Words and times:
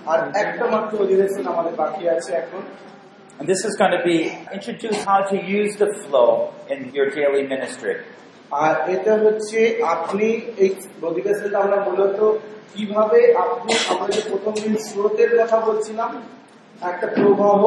And 0.07 0.33
this 3.49 3.65
is 3.65 3.75
going 3.75 3.91
to 3.91 4.01
be 4.05 4.31
introduce 4.53 5.03
how 5.03 5.23
to 5.23 5.45
use 5.45 5.75
the 5.75 5.93
flow 6.07 6.53
in 6.69 6.93
your 6.93 7.09
daily 7.09 7.45
ministry. 7.45 8.05
আর 8.61 8.73
এটা 8.89 9.13
হচ্ছে 9.17 9.59
আপনি 9.81 10.27
এই 10.57 10.69
অধিবেশনটা 11.03 11.57
আমরা 11.59 11.77
মূলত 11.85 12.19
কীভাবে 12.73 13.19
আপনি 13.43 13.71
আমরা 13.91 14.07
যে 14.15 14.21
প্রথম 14.29 14.53
দিন 14.63 14.75
স্রোতের 14.87 15.31
কথা 15.39 15.57
বলছিলাম 15.59 16.11
একটা 16.81 17.07
প্রবাহ 17.07 17.61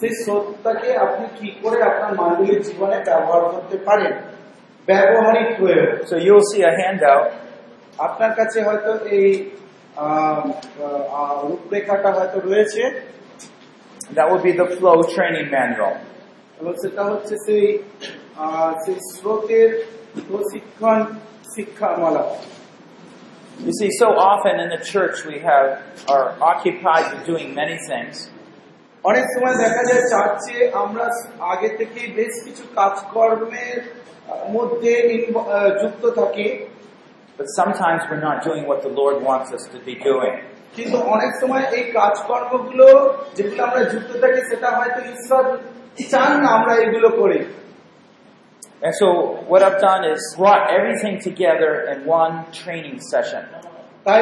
সেই 0.00 0.12
স্রোতটাকে 0.22 0.90
আপনি 0.96 1.24
কি 1.38 1.48
করে 1.62 1.78
আপনার 1.82 2.14
মানবিক 2.14 2.62
জীবনে 2.62 2.98
ব্যবহার 3.04 3.42
করতে 3.52 3.76
পারেন? 3.78 4.14
ব্যবহারিক 4.86 5.48
প্রয়োগ। 5.58 5.88
So 6.08 6.14
you'll 6.24 6.46
see 6.50 6.62
a 6.70 6.72
handout. 6.80 7.26
আপনার 7.98 8.32
কাছে 8.34 8.58
হয়তো 8.62 8.90
এই 9.18 9.28
রূপরেখাটা 11.48 12.10
হয়তো 12.12 12.38
রয়েছে। 12.48 12.82
That 14.16 14.26
will 14.30 14.44
be 14.48 14.52
the 14.62 14.68
flow 14.76 14.98
training 15.14 15.48
manual. 15.56 15.94
এবং 16.60 16.72
সেটা 16.82 17.02
হচ্ছে 17.04 17.34
সেই 17.46 17.64
সেই 18.82 18.96
স্রোতের 19.14 19.97
প্রশিক্ষণ 20.27 20.97
শিক্ষামালা 21.55 22.23
You 23.67 23.73
see, 23.79 23.91
so 24.01 24.07
often 24.31 24.55
in 24.63 24.69
the 24.75 24.81
church 24.93 25.17
we 25.31 25.37
have 25.49 25.67
are 26.13 26.27
occupied 26.51 27.05
with 27.11 27.21
doing 27.31 27.47
many 27.61 27.77
things, 27.89 28.15
অনেক 29.03 29.25
সময় 29.33 29.55
দেখা 29.65 29.83
যায় 29.89 30.03
চার্চে 30.11 30.57
আমরা 30.83 31.05
আগে 31.51 31.69
থেকে 31.79 32.01
বেশ 32.15 32.33
কিছু 32.45 32.63
কাজকর্মের 32.75 33.77
আহ, 33.83 34.43
মধ্যে 34.51 34.91
ইনভ- 35.15 35.47
আহ, 35.47 35.69
যুক্ত 35.81 36.03
থাকি 36.19 36.47
but 37.37 37.47
sometimes 37.59 38.01
we're 38.09 38.25
not 38.29 38.37
doing 38.47 38.63
what 38.71 38.79
the 38.87 38.93
Lord 39.01 39.17
wants 39.29 39.49
us 39.57 39.63
to 39.73 39.77
be 39.89 39.95
doing. 40.09 40.35
কিন্তু 40.75 40.97
অনেক 41.15 41.31
সময় 41.41 41.63
এই 41.77 41.83
কাজকর্মগুলো 41.91 42.87
যেগুলো 43.35 43.61
আমরা 43.63 43.81
যুক্ত 43.83 44.11
থাকি 44.17 44.41
সেটা 44.49 44.69
হয়তো 44.71 44.99
ঈশ্বর 45.13 45.43
চান 46.11 46.31
না 46.41 46.47
আমরা 46.57 46.73
এগুলো 46.75 47.09
করি 47.21 47.39
And 48.85 48.93
so 49.01 49.07
what 49.51 49.61
I've 49.63 49.79
done 49.81 50.03
is 50.13 50.21
brought 50.37 50.63
everything 50.77 51.15
together 51.29 51.71
in 51.91 51.97
one 52.21 52.35
training 52.61 52.97
session. 53.13 53.43
তাই 54.05 54.21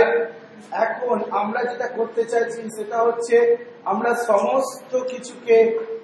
এখন 0.86 1.18
আমরা 1.42 1.62
যেটা 1.72 1.88
করতে 1.98 2.22
চাইছি 2.32 2.60
সেটা 2.78 2.98
হচ্ছে 3.08 3.36
আমরা 3.92 4.12
সমস্ত 4.32 4.92
কিছুকে 5.12 5.58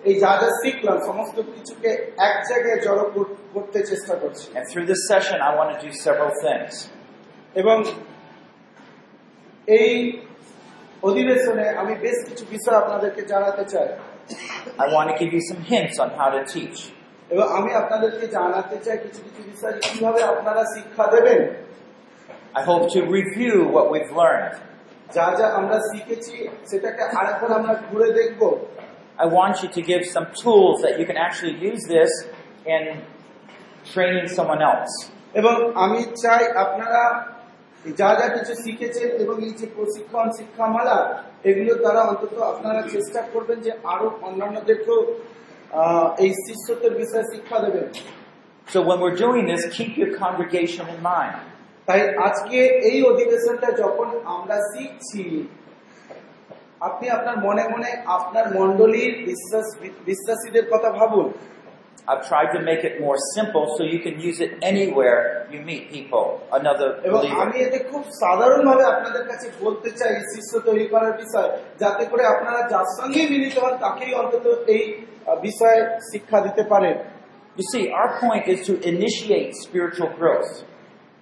এই 0.09 0.15
যা 0.23 0.31
যা 0.41 0.49
শিখলাম 0.61 0.97
সমস্ত 1.09 1.37
কিছুকে 1.55 1.89
এক 2.27 2.35
জায়গায় 2.49 2.79
জড়ো 2.85 3.05
কর- 3.15 3.35
করতে 3.53 3.79
চেষ্টা 3.91 4.13
করছি 4.23 4.45
And 4.57 4.65
through 4.71 4.87
this 4.93 5.01
session 5.13 5.37
I 5.49 5.51
want 5.59 5.69
to 5.75 5.79
do 5.87 5.91
several 6.07 6.31
things. 6.45 6.73
এবং 7.61 7.77
এই 9.77 9.91
অধিবেশনে 11.03 11.65
আমি 11.81 11.93
বেশ 12.05 12.17
কিছু 12.29 12.43
বিষয় 12.49 12.77
আপনাদেরকে 12.83 13.21
জানাতে 13.31 13.63
চাই 13.73 13.87
I 14.83 14.85
want 14.95 15.07
to 15.11 15.15
give 15.21 15.31
you 15.37 15.43
some 15.51 15.61
hints 15.73 15.95
on 16.03 16.09
how 16.19 16.29
to 16.37 16.41
teach. 16.55 16.79
এবং 17.32 17.46
আমি 17.58 17.70
আপনাদেরকে 17.82 18.24
জানাতে 18.36 18.76
চাই 18.84 18.96
কিছু 19.04 19.20
কিছু 19.26 19.40
বিষয় 19.50 19.74
কীভাবে 19.82 20.20
আপনারা 20.32 20.62
শিক্ষা 20.74 21.04
দেবেন 21.14 21.40
I 22.54 22.62
hope 22.62 22.84
to 22.94 23.00
review 23.18 23.56
what 23.74 23.86
we've 23.92 24.12
learned. 24.22 24.54
যা 25.16 25.26
যা 25.38 25.46
আমরা 25.58 25.78
শিখেছি 25.90 26.36
সেটাকে 26.70 27.02
আরেকবার 27.18 27.50
আমরা 27.58 27.74
ঘুরে 27.86 28.08
দেখব 28.18 28.40
I 29.24 29.26
want 29.38 29.54
you 29.62 29.68
to 29.76 29.82
give 29.90 30.02
some 30.16 30.26
tools 30.42 30.76
that 30.84 30.94
you 31.00 31.06
can 31.10 31.18
actually 31.26 31.56
use 31.70 31.82
this 31.94 32.12
in 32.66 32.82
training 33.86 34.26
someone 34.38 34.62
else. 34.70 34.94
এবং 35.40 35.54
আমি 35.84 36.00
চাই 36.22 36.42
আপনারা 36.64 37.02
যা 38.00 38.10
যা 38.18 38.26
কিছু 38.36 38.52
শিখেছেন 38.64 39.08
এবং 39.22 39.36
এই 39.46 39.52
যে 39.60 39.66
প্রশিক্ষণ 39.76 40.26
শিক্ষামালা 40.38 40.98
এগুলোর 41.50 41.78
দ্বারা 41.82 42.02
অন্তত 42.10 42.34
আপনারা 42.52 42.80
চেষ্টা 42.94 43.20
করবেন 43.32 43.58
যে 43.66 43.72
আরও 43.92 44.06
অন্যান্যদেরকেও 44.26 45.00
এই 46.24 46.30
শিষ্যত্বের 46.44 46.94
বিষয়ে 47.00 47.26
শিক্ষা 47.32 47.58
দেবেন। 47.64 47.88
So 48.66 48.78
when 48.88 48.98
we're 49.02 49.20
doing 49.26 49.44
this, 49.52 49.62
keep 49.76 49.92
your 50.00 50.10
congregation 50.22 50.84
in 50.94 51.00
mind. 51.12 51.34
তাই 51.88 52.00
আজকে 52.28 52.58
এই 52.90 52.98
অধিবেশনটা 53.10 53.68
যখন 53.82 54.08
আমরা 54.34 54.56
শিখছি 54.72 55.24
আপনি 56.88 57.06
আপনার 57.16 57.36
মনে 57.46 57.64
মনে 57.74 57.90
আপনার 58.16 58.46
মন্ডলীর 58.58 59.12
বিশ্বাস 59.28 59.66
বিশ্বাসীদের 60.08 60.64
কথা 60.72 60.90
ভাবুন। 60.98 61.28
I've 62.10 62.24
tried 62.32 62.50
to 62.56 62.60
make 62.70 62.82
it 62.88 62.94
more 63.04 63.18
simple 63.36 63.64
so 63.76 63.80
you 63.84 64.00
can 64.06 64.16
use 64.28 64.38
it 64.46 64.52
anywhere 64.70 65.20
you 65.52 65.60
meet 65.70 65.82
people, 65.96 66.26
another 66.58 66.88
এবং 67.08 67.20
আমি 67.42 67.56
এতে 67.66 67.78
খুব 67.90 68.02
সাধারণ 68.22 68.60
ভাবে 68.68 68.84
আপনাদের 68.94 69.24
কাছে 69.30 69.46
বলতে 69.64 69.90
চাই 69.98 70.12
শিষ্য 70.32 70.52
তৈরি 70.68 70.86
করার 70.92 71.14
বিষয় 71.22 71.48
যাতে 71.82 72.04
করে 72.10 72.22
আপনারা 72.34 72.60
যার 72.72 72.88
সঙ্গে 72.98 73.22
মিলিত 73.32 73.56
হন 73.62 73.74
তাকেই 73.84 74.12
অন্তত 74.22 74.46
এই 74.76 74.84
বিষয়ে 75.40 75.80
শিক্ষা 76.10 76.38
দিতে 76.40 76.62
পারেন 76.64 76.96
You 77.56 77.64
see, 77.64 77.84
our 77.90 78.10
point 78.18 78.48
is 78.48 78.60
to 78.66 78.72
initiate 78.92 79.50
spiritual 79.56 80.10
growth. 80.18 80.52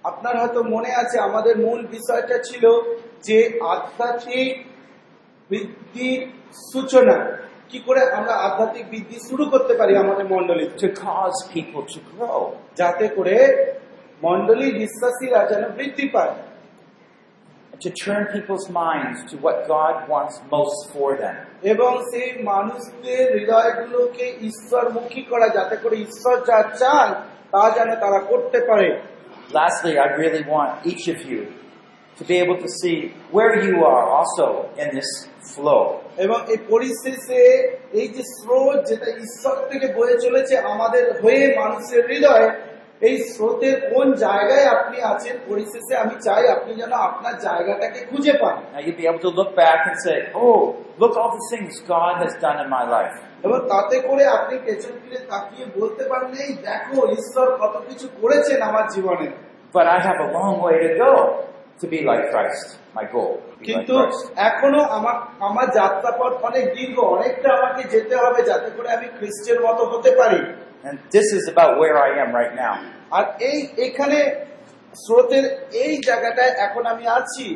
আপনার 0.03 0.35
হয়তো 0.37 0.61
মনে 0.75 0.91
আছে 0.95 1.17
আমাদের 1.19 1.55
মূল 1.57 1.79
বিষয়টা 1.87 2.37
ছিল 2.43 2.65
যে 3.23 3.37
আধ্যাত্মিক 3.73 4.53
বৃদ্ধির 5.49 6.21
সূচনা 6.71 7.17
কি 7.69 7.79
করে 7.85 8.01
আমরা 8.11 8.33
আধ্যাত্মিক 8.47 8.85
বৃদ্ধি 8.89 9.17
শুরু 9.29 9.43
করতে 9.45 9.73
পারি 9.73 9.93
আমাদের 9.95 10.25
মন্ডলী 10.25 10.65
to 10.81 10.87
cause 11.03 11.37
people 11.55 11.83
to 11.93 11.99
grow. 12.11 12.39
যাতে 12.75 13.05
করে 13.15 13.37
মন্ডলী 14.23 14.67
বিশ্বাসীরা 14.71 15.39
যেন 15.51 15.63
বৃদ্ধি 15.77 16.05
পায় 16.13 16.33
To 17.80 17.90
turn 18.04 18.22
people's 18.36 18.66
minds 18.70 19.18
to 19.30 19.36
what 19.36 19.56
God 19.68 19.94
wants 20.08 20.34
most 20.50 20.78
for 20.94 21.08
them. 21.22 21.36
এবং 21.72 21.92
সেই 22.10 22.30
মানুষদের 22.50 23.24
হৃদয়গুলোকে 23.36 24.26
ঈশ্বরমুখী 24.48 25.22
করা 25.30 25.48
যাতে 25.56 25.76
করে 25.82 25.96
ঈশ্বর 26.06 26.36
যা 26.48 26.58
চান 26.80 27.08
তা 27.52 27.62
যেন 27.76 27.90
তারা 28.02 28.20
করতে 28.30 28.58
পারে 28.68 28.88
Lastly, 29.52 29.92
I 30.06 30.08
really 30.22 30.44
want 30.54 30.70
each 30.90 31.04
of 31.14 31.18
you 31.30 31.42
to 32.18 32.22
be 32.24 32.36
able 32.44 32.58
to 32.64 32.68
see 32.80 32.98
where 33.36 33.54
you 33.66 33.76
are 33.94 34.04
also 34.18 34.46
in 34.82 34.88
this 34.96 35.10
flow. 35.54 35.84
এবং 36.24 36.38
এই 36.52 36.58
পরিশেষে 36.72 37.42
এই 38.00 38.08
যে 38.16 38.22
স্রোত 38.36 38.78
যেটা 38.90 39.08
ঈশ্বর 39.24 39.56
থেকে 39.70 39.86
বয়ে 39.96 40.16
চলেছে 40.24 40.54
আমাদের 40.72 41.04
হয়ে 41.22 41.44
মানুষের 41.60 42.02
হৃদয়ে 42.10 42.48
এই 43.01 43.15
স্রোতের 43.31 43.75
কোন 43.91 44.07
জায়গায় 44.25 44.65
আপনি 44.75 44.97
আছেন 45.11 45.35
পরিশেষে 45.49 45.93
আমি 46.03 46.15
চাই 46.25 46.43
আপনি 46.55 46.71
যেন 46.81 46.93
আপনার 47.07 47.35
জায়গাটাকে 47.47 47.99
খুঁজে 48.09 48.33
পান 48.41 48.55
you'll 48.83 48.99
be 49.01 49.05
able 49.09 49.23
to 49.27 49.31
look 49.39 49.51
back 49.55 49.79
and 49.89 49.97
say, 50.05 50.17
oh, 50.35 50.59
look 51.01 51.13
all 51.19 51.31
the 51.37 51.43
things 51.51 51.73
God 51.95 52.13
has 52.23 52.33
done 52.45 52.57
in 52.63 52.69
my 52.77 52.85
life. 52.95 53.15
এবং 53.45 53.59
তাতে 53.73 53.95
করে 54.07 54.23
আপনি 54.37 54.55
পেছন 54.65 54.93
ফিরে 55.01 55.19
তাকিয়ে 55.31 55.65
বলতে 55.77 56.03
পারেন 56.11 56.31
এই 56.45 56.51
দেখো 56.67 56.97
ঈশ্বর 57.17 57.47
কত 57.61 57.75
কিছু 57.87 58.07
করেছেন 58.21 58.59
আমার 58.69 58.85
জীবনে 58.95 59.27
But 59.73 59.85
I 59.87 59.97
have 60.07 60.19
a 60.19 60.29
long 60.37 60.55
way 60.65 60.75
to 60.85 60.89
go 60.99 61.13
to 61.81 61.85
be 61.87 61.99
like 62.03 62.23
Christ, 62.31 62.65
my 62.97 63.05
goal. 63.15 63.33
কিন্তু 63.67 63.93
এখনও 64.49 64.81
আমার 64.97 65.15
আমার 65.47 65.67
যাত্রাপথ 65.79 66.31
অনেক 66.47 66.65
দীর্ঘ 66.75 66.97
অনেকটা 67.15 67.49
আমাকে 67.57 67.81
যেতে 67.93 68.15
হবে 68.23 68.39
যাতে 68.49 68.69
করে 68.75 68.89
আমি 68.97 69.07
খ্রিস্টের 69.17 69.57
মতো 69.65 69.83
হতে 69.91 70.11
পারি 70.19 70.39
And 70.83 70.95
this 71.11 71.27
is 71.31 71.43
about 71.47 71.71
where 71.79 71.95
I 71.97 72.09
am 72.23 72.29
right 72.33 72.55
now. 72.55 72.73
আর 73.11 73.25
এই 73.49 73.57
এখানে 73.87 74.19
স্রোতের 74.95 75.45
এই 75.83 75.93
জায়গাটায় 76.07 76.53
এখন 76.65 76.83
আমি 76.93 77.05
আছি 77.19 77.47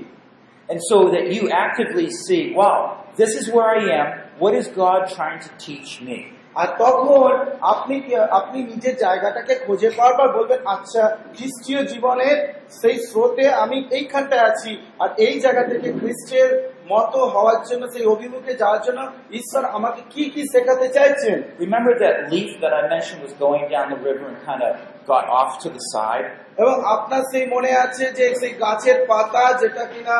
And 0.69 0.79
so 0.91 0.97
that 1.13 1.25
you 1.35 1.43
actively 1.65 2.07
see, 2.25 2.43
wow, 2.53 2.79
this 3.15 3.31
is 3.35 3.45
where 3.55 3.69
I 3.77 3.81
am. 4.01 4.07
What 4.39 4.53
is 4.55 4.65
God 4.83 5.01
trying 5.17 5.39
to 5.39 5.51
teach 5.65 5.91
me? 6.01 6.17
আর 6.55 6.69
তখন 6.85 7.29
আপনি 7.73 7.95
কি- 8.05 8.29
আপনি 8.39 8.57
নিজের 8.71 8.95
জায়গাটাকে 8.95 9.53
খুঁজে 9.65 9.89
পাওয়ার 9.89 10.15
পর 10.19 10.27
বলবেন 10.37 10.59
আচ্ছা 10.75 11.03
খ্রিস্টীয় 11.35 11.81
জীবনের 11.91 12.37
সেই 12.79 12.97
স্রোতে 13.07 13.45
আমি 13.63 13.77
এইখানটায় 13.97 14.45
আছি 14.51 14.71
আর 15.03 15.09
এই 15.25 15.35
জায়গা 15.39 15.63
থেকে 15.71 15.89
খ্রিস্টের 15.99 16.49
মতো 16.91 17.19
হওয়ার 17.33 17.59
জন্য 17.69 17.83
সেই 17.93 18.05
অভিমুখে 18.13 18.53
যাওয়ার 18.61 18.81
জন্য 18.87 18.99
ঈশ্বর 19.39 19.63
আমাকে 19.77 20.01
কি 20.13 20.23
কি 20.33 20.41
শেখাতে 20.53 20.87
চাইছেন 20.95 21.37
Remember 21.65 21.93
that 22.03 22.15
leaf 22.31 22.49
that 22.63 22.73
I 22.79 22.83
mentioned 22.93 23.21
was 23.27 23.35
going 23.45 23.63
down 23.73 23.87
the 23.93 23.99
river 24.07 24.25
and 24.31 24.39
kind 24.49 24.61
of 24.67 24.73
got 25.11 25.25
off 25.39 25.51
to 25.63 25.67
the 25.75 25.83
side? 25.93 26.25
এবং 26.61 26.75
আপনার 26.95 27.21
সেই 27.31 27.45
মনে 27.53 27.71
আছে 27.85 28.05
যে 28.17 28.25
সেই 28.41 28.53
গাছের 28.63 28.97
পাতা 29.11 29.43
যেটা 29.61 29.83
কিনা 29.93 30.17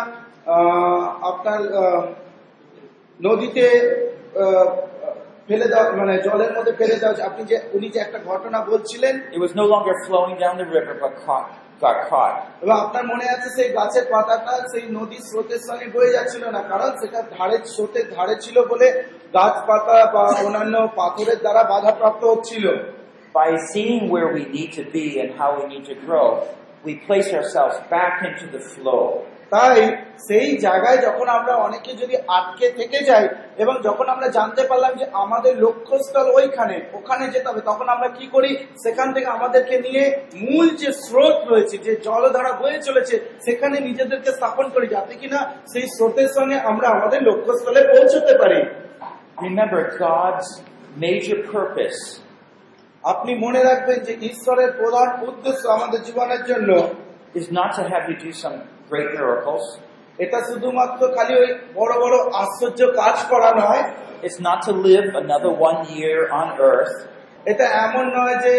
আপনার 1.32 1.60
নদীতে 3.20 3.66
ফেলে 5.48 5.68
দেওয়া 5.72 5.86
মানে 6.02 6.14
জলের 6.28 6.52
মধ্যে 6.58 6.74
ফেলে 6.80 6.98
দেওয়া। 7.02 7.16
আপনি 7.30 7.42
যে 7.52 7.58
উনি 7.78 7.88
যে 7.94 8.00
একটা 8.06 8.20
ঘটনা 8.30 8.60
বলছিলেন 8.72 9.16
It 9.36 9.42
was 9.46 9.54
no 9.62 9.66
longer 9.74 9.96
flowing 10.08 10.36
down 10.44 10.56
the 10.64 10.70
river, 10.78 10.94
but 11.04 11.14
caught, 11.26 11.50
got 11.82 11.98
caught. 12.10 12.36
এবং 12.64 12.76
আপনার 12.86 13.04
মনে 13.12 13.26
আছে 13.34 13.48
সেই 13.58 13.70
গাছের 13.78 14.06
পাতাটা 14.14 14.54
সেই 14.72 14.86
নদীর 14.98 15.24
স্রোতের 15.30 15.62
সঙ্গে 15.68 15.88
বয়ে 15.96 16.12
যাচ্ছিল 16.16 16.44
না 16.56 16.62
কারণ 16.72 16.92
সেটা 17.02 17.20
ধারে 17.36 17.58
স্রোতের 17.74 18.06
ধারে 18.16 18.36
ছিল 18.44 18.58
বলে 18.72 18.88
গাছ 19.34 19.56
পাতা 19.68 19.98
বা 20.14 20.24
অন্যান্য 20.46 20.76
পাথরের 21.00 21.40
দ্বারা 21.44 21.62
বাধাপ্রাপ্ত 21.74 22.22
হচ্ছিল 22.34 22.68
By 23.36 23.50
seeing 23.72 24.02
where 24.14 24.30
we 24.38 24.44
need 24.58 24.72
to 24.80 24.84
be 24.96 25.06
and 25.22 25.30
how 25.40 25.50
we 25.60 25.64
need 25.68 25.86
to 25.92 25.96
grow, 26.06 26.28
we 26.86 26.94
place 27.08 27.30
ourselves 27.34 27.78
back 27.90 28.14
into 28.24 28.46
the 28.48 28.62
flow. 28.72 29.04
তাই 29.50 29.96
সেই 30.28 30.58
জায়গায় 30.58 30.98
যখন 30.98 31.28
আমরা 31.28 31.56
অনেকে 31.56 31.94
যদি 31.94 32.18
আটকে 32.28 32.70
থেকে 32.70 33.04
যাই 33.06 33.30
এবং 33.58 33.74
যখন 33.84 34.06
আমরা 34.10 34.28
জানতে 34.28 34.68
পারলাম 34.68 34.94
যে 34.96 35.06
আমাদের 35.14 35.60
লক্ষ্যস্থল 35.60 36.32
ওইখানে 36.36 36.82
ওখানে 36.94 37.28
যেতে 37.28 37.50
হবে 37.50 37.62
তখন 37.62 37.90
আমরা 37.90 38.08
কি 38.08 38.28
করি? 38.28 38.58
সেখান 38.58 39.14
থেকে 39.14 39.26
আমাদেরকে 39.26 39.80
নিয়ে 39.80 40.04
মূল 40.36 40.70
যে 40.70 40.92
স্রোত 40.92 41.48
রয়েছে 41.48 41.78
যে 41.78 41.96
জলধারা 41.96 42.52
বয়ে 42.52 42.82
চলেছে 42.82 43.20
সেখানে 43.46 43.80
নিজেদেরকে 43.80 44.32
স্থাপন 44.32 44.70
করি 44.70 44.88
যাতে 44.88 45.16
কিনা 45.16 45.56
সেই 45.74 45.82
স্রোতের 45.82 46.28
সঙ্গে 46.28 46.60
আমরা 46.60 46.88
আমাদের 46.88 47.24
লক্ষ্যস্থলে 47.24 47.82
পৌঁছতে 47.84 48.38
পারি। 48.38 48.60
Remember, 49.42 49.82
God's 50.00 50.48
major 50.98 51.38
purpose. 51.54 52.00
আপনি 53.04 53.36
মনে 53.36 53.64
রাখবেন 53.64 54.00
যে 54.00 54.14
ঈশ্বরের 54.22 54.72
প্রধান 54.72 55.08
উদ্দেশ্য 55.28 55.68
আমাদের 55.68 56.02
জীবনের 56.04 56.46
জন্য 56.46 56.70
is 57.36 57.46
not 57.52 57.70
to 57.78 57.84
have 57.92 58.06
you 58.10 58.18
do 58.26 58.32
some 58.44 58.75
great 58.90 59.10
miracles. 59.16 59.66
এটা 60.20 60.40
শুধুমাত্র 60.50 61.02
খালি 61.16 61.34
ওই 61.42 61.50
বড় 61.76 61.94
বড় 62.04 62.16
আশ্চর্য 62.42 62.80
কাজ 63.02 63.16
করা 63.32 63.50
নয় 63.62 63.84
It's 64.24 64.40
not 64.40 64.60
to 64.68 64.72
live 64.88 65.08
another 65.16 65.52
one 65.68 65.80
year 65.96 66.20
on 66.32 66.48
earth. 66.72 66.96
এটা 67.46 67.66
এমন 67.86 68.06
নয় 68.18 68.36
যে 68.46 68.52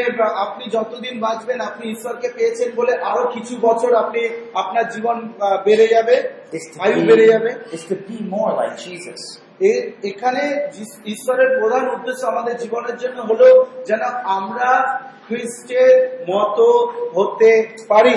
আপনি 0.45 0.65
যতদিন 0.71 1.15
বাঁচবেন 1.21 1.59
আপনি 1.61 1.85
ঈশ্বরকে 1.91 2.29
পেয়েছেন 2.29 2.69
বলে 2.77 2.93
আরও 3.11 3.25
কিছু 3.35 3.55
বছর 3.61 3.91
আপনি 3.95 4.23
আপনার 4.55 4.87
জীবন 4.95 5.17
বেড়ে 5.67 5.87
যাবে 5.87 6.15
আয়ু 6.85 6.99
বেড়ে 7.09 7.27
যাবে 7.33 7.51
এখানে 10.11 10.43
ঈশ্বরের 11.07 11.51
প্রধান 11.61 11.85
উদ্দেশ্য 11.89 12.23
আমাদের 12.27 12.55
জীবনের 12.57 12.97
জন্য 12.97 13.19
হলো 13.21 13.49
যেন 13.87 14.03
আমরা 14.39 14.71
খ্রিস্টের 15.27 15.93
মতো 16.31 16.67
হতে 17.17 17.51
পারি 17.89 18.17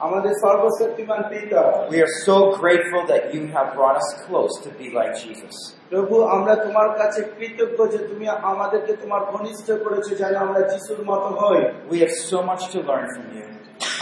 আমাদের 0.00 0.32
সর্বশক্তিমান 0.44 1.20
পিতা 1.32 1.62
we 1.92 1.98
are 2.06 2.14
so 2.28 2.36
grateful 2.60 3.02
that 3.12 3.22
you 3.34 3.42
have 3.56 3.68
brought 3.76 3.96
us 3.96 4.08
close 4.26 4.54
to 4.64 4.70
be 4.80 4.86
like 4.98 5.12
Jesus. 5.24 5.54
প্রভু 5.90 6.14
আমরা 6.36 6.54
তোমার 6.64 6.88
কাছে 7.00 7.20
কৃতজ্ঞ 7.36 7.78
যে 7.94 8.00
তুমি 8.10 8.26
আমাদেরকে 8.52 8.92
তোমার 9.02 9.22
ঘনিষ্ঠ 9.32 9.66
করেছ 9.84 10.06
যেন 10.20 10.34
আমরা 10.46 10.60
যিশুর 10.70 11.00
মতো 11.10 11.28
হই 11.40 11.60
We 11.92 11.98
have 12.04 12.14
so 12.32 12.38
much 12.50 12.62
to 12.74 12.78
learn 12.88 13.06
from 13.14 13.26
you. 13.36 13.46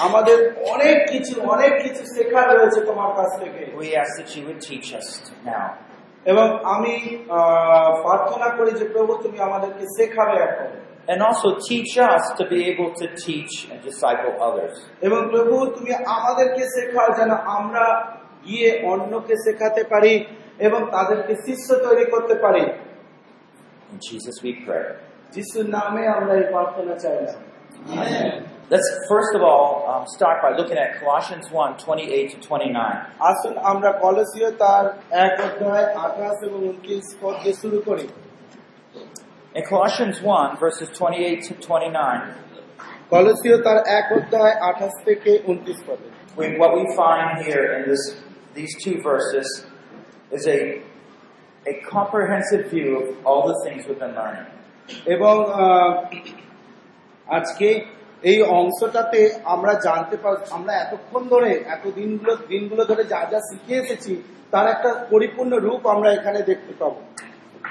আমাদের 0.06 0.38
অনেক 0.74 0.96
কিছু 1.12 1.34
অনেক 1.54 1.72
কিছু 1.84 2.02
শেখার 2.14 2.46
রয়েছে 2.58 2.80
তোমার 2.90 3.10
কাছ 3.18 3.30
থেকে 3.42 3.62
We 3.82 3.88
ask 4.02 4.12
that 4.18 4.30
you 4.36 4.42
would 4.48 4.60
teach 4.70 4.88
us 5.00 5.08
now. 5.46 5.66
এবং 6.26 6.46
আমি 6.74 6.94
আহ, 7.38 7.88
প্রার্থনা 8.04 8.48
করি 8.58 8.72
যে 8.80 8.86
প্রভু 8.94 9.12
তুমি 9.24 9.38
আমাদেরকে 9.48 9.84
শেখাবে 9.96 10.36
এখন 10.48 10.70
And 11.11 11.19
also 11.21 11.47
teach 11.69 11.91
us 12.11 12.23
to 12.37 12.43
be 12.53 12.59
able 12.71 12.89
to 13.01 13.05
teach 13.25 13.53
and 13.71 13.77
disciple 13.89 14.33
others. 14.47 14.73
এবং 15.07 15.19
প্রভু 15.31 15.55
তুমি 15.75 15.91
আমাদেরকে 16.17 16.63
শেখাও 16.75 17.09
যেন 17.19 17.31
আমরা 17.57 17.85
গিয়ে 18.47 18.69
অন্যকে 18.91 19.35
শেখাতে 19.45 19.81
পারি 19.91 20.13
এবং 20.59 20.79
তাদেরকে 20.95 21.33
শিষ্য 21.45 21.67
তৈরি 21.85 22.05
করতে 22.13 22.35
পারি 22.43 22.63
In 23.91 23.97
Jesus 24.09 24.35
we 24.45 24.51
pray. 24.65 24.85
যিশুর 25.35 25.67
নামে 25.77 26.03
আমরা 26.15 26.33
এই 26.39 26.45
প্রার্থনা 26.53 26.93
চাইলাম 27.03 27.39
Let's 28.71 28.89
first 29.07 29.33
of 29.37 29.41
all 29.43 29.67
um, 29.91 30.03
start 30.07 30.37
by 30.41 30.51
looking 30.59 30.77
at 30.77 30.89
Colossians 30.99 31.45
1 31.51 31.77
28 31.77 32.31
to 32.33 32.37
29. 32.47 32.95
আসুন 33.29 33.53
আমরা 33.71 33.89
কলসীয় 34.03 34.49
তার 34.61 34.85
এক 35.25 35.33
অধ্যায় 35.47 35.85
আঠাশ 36.05 36.37
এবং 36.47 36.59
উনত্রিশ 36.63 37.05
পদ 37.21 37.35
দিয়ে 37.41 37.55
শুরু 37.61 37.79
করি 37.89 38.05
In 39.60 39.66
Colossians 39.66 40.22
1, 40.22 40.56
verses 40.56 40.88
28 40.88 41.42
to 41.42 41.54
29, 41.54 42.20
কলসীয় 43.10 43.56
তার 43.66 43.78
এক 43.98 44.06
অধ্যায় 44.18 44.54
আঠাশ 44.68 44.94
থেকে 45.06 45.30
উনত্রিশ 45.50 45.78
পদে 45.86 46.06
we, 46.38 46.44
what 46.62 46.72
we 46.78 46.84
find 47.00 47.30
here 47.44 47.66
in 47.76 47.82
this, 47.90 48.02
these 48.54 48.72
two 48.84 48.96
verses 49.10 49.48
is 50.30 50.44
a, 50.48 50.60
a 51.66 51.74
comprehensive 51.94 52.62
view 52.72 52.90
of 53.00 53.06
all 53.26 53.42
the 53.50 53.58
things 53.64 53.80
we've 53.88 54.02
been 54.04 54.14
learning. 54.14 54.48
এবং 55.14 55.34
আহ, 55.64 55.90
আজকে 57.28 57.68
এই 58.22 58.38
অংশটাতে 58.58 59.20
আমরা 59.54 59.72
জানতে 59.86 60.16
পার 60.16 60.34
আমরা 60.56 60.72
এতক্ষণ 60.84 61.22
ধরে 61.28 61.50
এত 61.74 61.84
দিনগুলো 61.98 62.32
দিনগুলো 62.52 62.82
ধরে 62.84 63.02
যা 63.04 63.20
যা 63.32 63.40
শিখে 63.48 63.74
এসেছি 63.82 64.12
তার 64.50 64.66
একটা 64.74 64.90
পরিপূর্ণ 65.12 65.52
রূপ 65.56 65.82
আমরা 65.94 66.08
এখানে 66.12 66.40
দেখতে 66.42 66.72
পাবো 66.80 67.00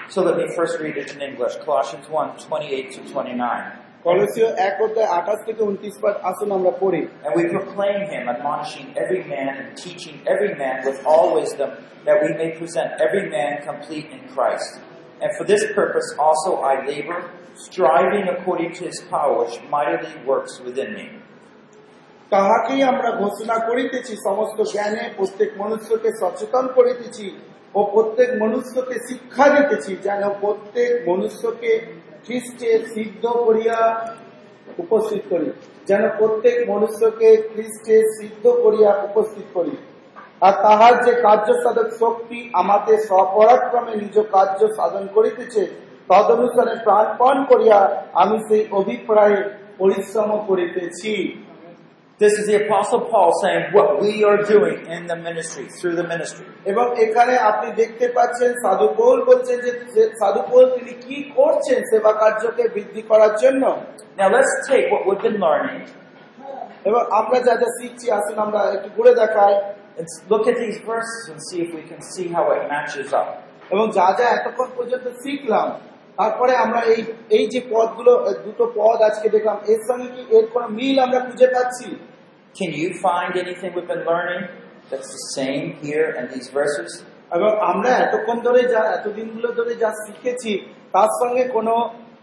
So 0.09 0.23
let 0.23 0.37
me 0.37 0.47
first 0.57 0.75
read 0.81 0.97
it 0.97 1.09
in 1.15 1.21
English. 1.23 1.55
Colossians 1.65 2.07
1 2.09 2.39
28 2.39 2.93
to 2.93 3.01
29. 3.13 3.85
কলসীয় 4.07 4.49
এক 4.69 4.77
অধ্যায় 4.87 5.11
আঠাশ 5.19 5.39
থেকে 5.47 5.63
উনত্রিশ 5.71 5.97
পদ 6.03 6.15
আসুন 6.31 6.49
আমরা 6.59 6.73
পড়ি 6.83 7.01
And 7.25 7.33
we 7.39 7.43
proclaim 7.55 8.01
him, 8.13 8.23
admonishing 8.35 8.87
every 9.03 9.23
man 9.35 9.53
and 9.61 9.69
teaching 9.85 10.17
every 10.33 10.53
man 10.63 10.77
with 10.89 10.99
all 11.11 11.27
wisdom, 11.41 11.71
that 12.07 12.17
we 12.25 12.31
may 12.41 12.51
present 12.61 12.89
every 13.05 13.25
man 13.37 13.51
complete 13.71 14.07
in 14.17 14.21
Christ. 14.35 14.71
And 15.23 15.31
for 15.37 15.45
this 15.53 15.63
purpose 15.81 16.09
also 16.27 16.51
I 16.73 16.75
labor, 16.91 17.21
striving 17.67 18.27
according 18.35 18.71
to 18.79 18.83
his 18.91 18.99
power 19.15 19.33
which 19.41 19.57
mightily 19.75 20.15
works 20.31 20.55
within 20.67 20.91
me. 20.99 21.07
তাহাকেই 22.33 22.81
আমরা 22.93 23.11
ঘোষণা 23.23 23.57
করিতেছি 23.69 24.13
সমস্ত 24.27 24.59
জ্ঞানে 24.73 25.03
প্রত্যেক 25.19 25.51
মনুষ্যকে 25.63 26.11
সচেতন 26.21 26.65
করিতেছি 26.77 27.27
ও 27.33 27.48
প্রত্যেক 27.74 28.30
মনুষ্যকে 28.44 28.96
শিক্ষা 29.08 29.46
দিতেছি 29.56 29.92
যেন 30.06 30.24
প্রত্যেক 30.42 30.90
মনুষ্যকে 31.10 31.72
খ্রিস্টে 32.26 32.72
সিদ্ধ 32.94 33.24
করিয়া 33.46 33.78
উপস্থিত 34.84 35.24
করি, 35.32 35.50
যেন 35.90 36.04
প্রত্যেক 36.20 36.56
মনুষ্যকে 36.72 37.30
খ্রিস্টে 37.52 37.96
সিদ্ধ 38.18 38.44
করিয়া 38.64 38.92
উপস্থিত 39.10 39.48
করি। 39.54 39.74
আর 40.46 40.54
তাহার 40.66 40.94
যে 41.06 41.14
কার্য 41.26 41.48
সাধক 41.64 41.90
শক্তি 42.02 42.40
আমাদের 42.62 42.98
স্বপরাক্রমে 43.10 43.94
নিজ 44.02 44.16
কার্য 44.34 44.60
সাধন 44.78 45.06
করিতেছে, 45.16 45.64
তদনুসারে 46.10 46.74
প্রাণপণ 46.86 47.36
করিয়া 47.52 47.80
আমি 48.22 48.38
সেই 48.48 48.64
অভিপ্রায়ে 48.80 49.40
পরিশ্রম 49.78 50.32
করিতেছি। 50.50 51.14
This 52.21 52.35
is 52.35 52.47
the 52.47 52.57
Apostle 52.59 53.01
Paul 53.03 53.31
saying 53.37 53.65
what 53.73 54.01
we 54.01 54.13
are 54.23 54.41
doing 54.47 54.87
in 54.89 55.03
the 55.05 55.17
ministry, 55.19 55.67
through 55.71 55.97
the 55.97 56.07
ministry. 56.07 56.47
এবং 56.65 56.87
এখানে 57.05 57.35
আপনি 57.51 57.69
দেখতে 57.81 58.07
পাচ্ছেন 58.17 58.51
সাধু 58.65 58.87
পৌল 59.01 59.19
বলছেন 59.31 59.57
যে 59.65 59.73
যে 59.95 60.03
সাধু 60.21 60.41
পৌল 60.51 60.65
তিনি 60.77 60.93
কি 61.05 61.17
করছেন 61.39 61.79
সেবা 61.91 62.13
কার্যকে 62.21 62.65
বৃদ্ধি 62.75 63.03
করার 63.11 63.33
জন্য 63.43 63.63
Now 64.19 64.29
let's 64.29 64.53
take 64.69 64.87
what 64.93 65.03
we've 65.07 65.23
been 65.23 65.39
learning 65.47 65.83
এবং 66.89 67.01
আমরা 67.21 67.39
যা 67.47 67.55
যা 67.63 67.69
শিখছি 67.79 68.07
আসুন 68.19 68.37
আমরা 68.47 68.61
একটু 68.77 68.89
ঘুরে 68.97 69.13
দেখাই 69.23 69.55
and 69.99 70.07
look 70.31 70.45
at 70.51 70.57
these 70.57 70.79
verses 70.85 71.23
and 71.31 71.39
see 71.47 71.59
if 71.65 71.71
we 71.79 71.83
can 71.91 72.01
see 72.13 72.27
how 72.29 72.45
it 72.57 72.63
matches 72.73 73.09
up. 73.21 73.29
এবং 73.71 73.87
যা 73.99 74.09
যা 74.19 74.27
এতক্ষণ 74.39 74.69
পর্যন্ত 74.79 75.07
শিখলাম 75.23 75.69
তারপরে 76.19 76.53
আমরা 76.65 76.81
এই 76.93 77.01
এই 77.37 77.45
যে 77.53 77.61
পদগুলো 77.73 78.13
আহ, 78.19 78.35
দুটো 78.47 78.65
পদ 78.79 78.99
আজকে 79.09 79.27
দেখলাম 79.37 79.59
এর 79.73 79.81
সঙ্গে 79.89 80.09
কি 80.15 80.23
এর 80.37 80.45
কোনো 80.55 80.67
মিল 80.79 80.97
আমরা 81.07 81.19
খুঁজে 81.27 81.49
পাচ্ছি 81.55 81.89
Can 82.55 82.71
you 82.73 82.89
find 83.01 83.31
anything 83.37 83.71
we've 83.77 83.91
been 83.95 84.05
learning 84.05 84.43
that's 84.91 85.11
the 85.11 85.25
same 85.39 85.65
here 85.85 86.07
in 86.19 86.25
these 86.35 86.49
verses? 86.53 86.91
এবং 87.33 87.51
আমরা 87.71 87.91
এতক্ষণ 88.05 88.37
ধরে 88.47 88.63
যা 88.75 88.83
এতদিনগুলো 88.97 89.49
ধরে 89.59 89.73
যা 89.83 89.91
শিখেছি 90.05 90.53
তার 90.95 91.11
সঙ্গে 91.21 91.45
কোনো 91.57 91.75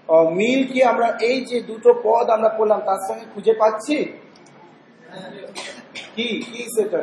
আহ, 0.10 0.26
মিল 0.40 0.62
কি 0.72 0.80
আমরা 0.92 1.08
এই 1.30 1.38
যে 1.50 1.58
দুটো 1.72 1.90
পদ 2.06 2.26
আমরা 2.38 2.50
করলাম 2.58 2.80
তার 2.90 3.02
সঙ্গে 3.08 3.26
খুঁজে 3.34 3.54
পাচ্ছি 3.62 3.98
কি 6.16 6.28
কি 6.46 6.62
সেটা 6.78 7.02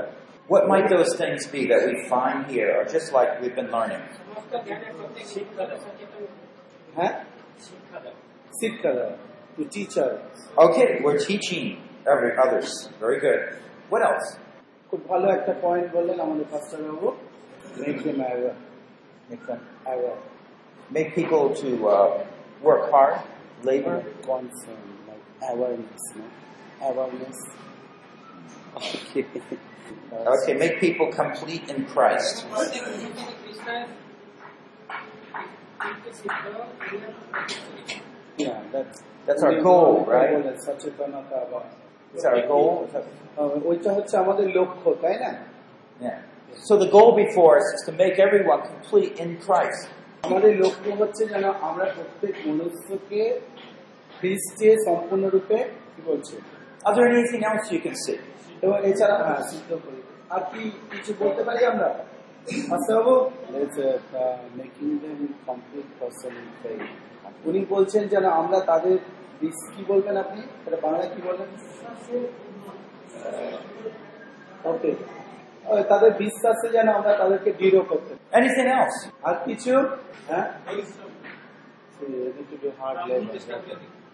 What 0.48 0.62
might 0.72 0.86
those 0.88 1.12
things 1.16 1.40
be 1.46 1.62
that 1.66 1.82
we 1.88 1.94
find 2.08 2.38
here, 2.48 2.70
or 2.76 2.84
just 2.96 3.08
like 3.12 3.30
we've 3.40 3.56
been 3.60 3.70
learning? 3.76 4.02
হ্যাঁ 6.96 7.12
শিক্ষা 8.58 8.90
দেওয়া 8.94 9.14
to 9.56 9.62
teacher 9.74 10.10
Okay, 10.66 10.88
we're 11.04 11.20
teaching 11.28 11.66
every 12.06 12.32
others. 12.44 12.68
Very 13.00 13.18
good. 13.20 13.40
What 13.92 14.02
else? 14.10 14.26
খুব 14.90 15.00
ভালো 15.10 15.26
একটা 15.36 15.52
পয়েন্ট 15.64 15.88
বললেন 15.96 16.18
আমাদের 16.26 16.46
faster 16.52 16.80
Babu 16.88 17.08
make 17.82 17.96
them 18.04 18.18
aware 18.22 18.54
Make 19.30 19.42
them 19.48 19.60
aware 19.86 20.16
make 20.96 21.08
people 21.20 21.44
to 21.62 21.68
uh, 21.88 21.96
work 22.68 22.84
hard, 22.92 23.14
labor. 23.68 23.96
Concern 24.28 24.86
like 25.08 25.22
awareness 25.44 26.04
না 26.18 26.26
awareness 26.82 27.38
Okay, 30.34 30.54
make 30.64 30.74
people 30.86 31.08
complete 31.22 31.64
in 31.72 31.78
Christ. 31.92 32.34
Yeah, 38.38 38.62
that's 38.72 38.96
That's 39.26 39.42
our 39.42 39.60
goal, 39.60 40.06
right? 40.06 40.32
বলেন, 42.13 42.23
সচেতনতা 42.23 42.23
বা 42.23 42.23
Is 42.23 42.23
that 42.23 42.33
our 42.33 42.47
goal? 42.47 42.69
আহ, 43.37 43.51
ওইটা 43.69 43.89
হচ্ছে 43.93 44.15
আমাদের 44.17 44.47
লক্ষ্য 44.57 44.89
তাই 45.03 45.15
না 45.23 45.31
Yeah. 46.01 46.17
So 46.67 46.73
the 46.77 46.89
goal 46.95 47.11
before 47.15 47.51
us 47.59 47.67
is 47.77 47.81
to 47.89 47.93
make 47.93 48.15
everyone 48.27 48.61
complete 48.73 49.13
in 49.23 49.29
Christ. 49.45 49.81
আমাদের 50.27 50.51
লক্ষ্য 50.63 50.89
হচ্ছে 51.01 51.23
যেন 51.31 51.45
আমরা 51.69 51.85
প্রত্যেক 51.95 52.33
মনুষ্যকে 52.47 53.21
খ্রিস্টে 54.19 54.69
সম্পূর্ণরূপে 54.87 55.57
কি 55.93 56.01
বলছে 56.09 56.35
Is 56.87 56.93
there 56.95 57.07
anything 57.13 57.41
else 57.49 57.65
you 57.75 57.81
can 57.85 57.95
see? 58.03 58.17
এবং 58.63 58.75
এছাড়া 58.89 59.15
হ্যাঁ 59.27 59.41
সিদ্ধ 59.51 59.69
করি 59.85 59.99
আর 60.29 60.41
কি 60.51 60.61
কিছু 60.91 61.11
বলতে 61.23 61.41
পারি 61.47 61.61
আমরা 61.71 61.89
আচ্ছা 62.75 62.91
বাবু 62.97 63.13
making 64.59 64.87
them 65.01 65.19
complete 65.47 65.87
person 65.99 66.33
in 66.41 66.47
faith 66.61 66.81
উনি 67.45 67.59
বলছেন 67.73 68.03
যেন 68.07 68.25
আমরা 68.41 68.59
তাদের 68.71 68.97
বিশ- 69.41 69.69
কি 69.75 69.81
বলবেন 69.87 70.15
আপনি 70.17 70.39
এটা 70.67 70.77
বাংলায় 70.81 71.09
কি 71.15 71.19
বলবেন 71.27 71.49
ওকে 74.65 74.91
তাদের 75.89 76.11
বিশ্বাসে 76.13 76.67
যেন 76.69 76.87
আমরা 76.89 77.11
তাদেরকে 77.17 77.49
দৃঢ় 77.51 77.79
করতে 77.81 78.11
পারি। 78.15 78.21
Anything 78.39 78.67
else? 78.79 78.97
আর 79.23 79.35
কিছু 79.45 79.73
হ্যাঁ 80.29 80.45
hard 82.79 82.97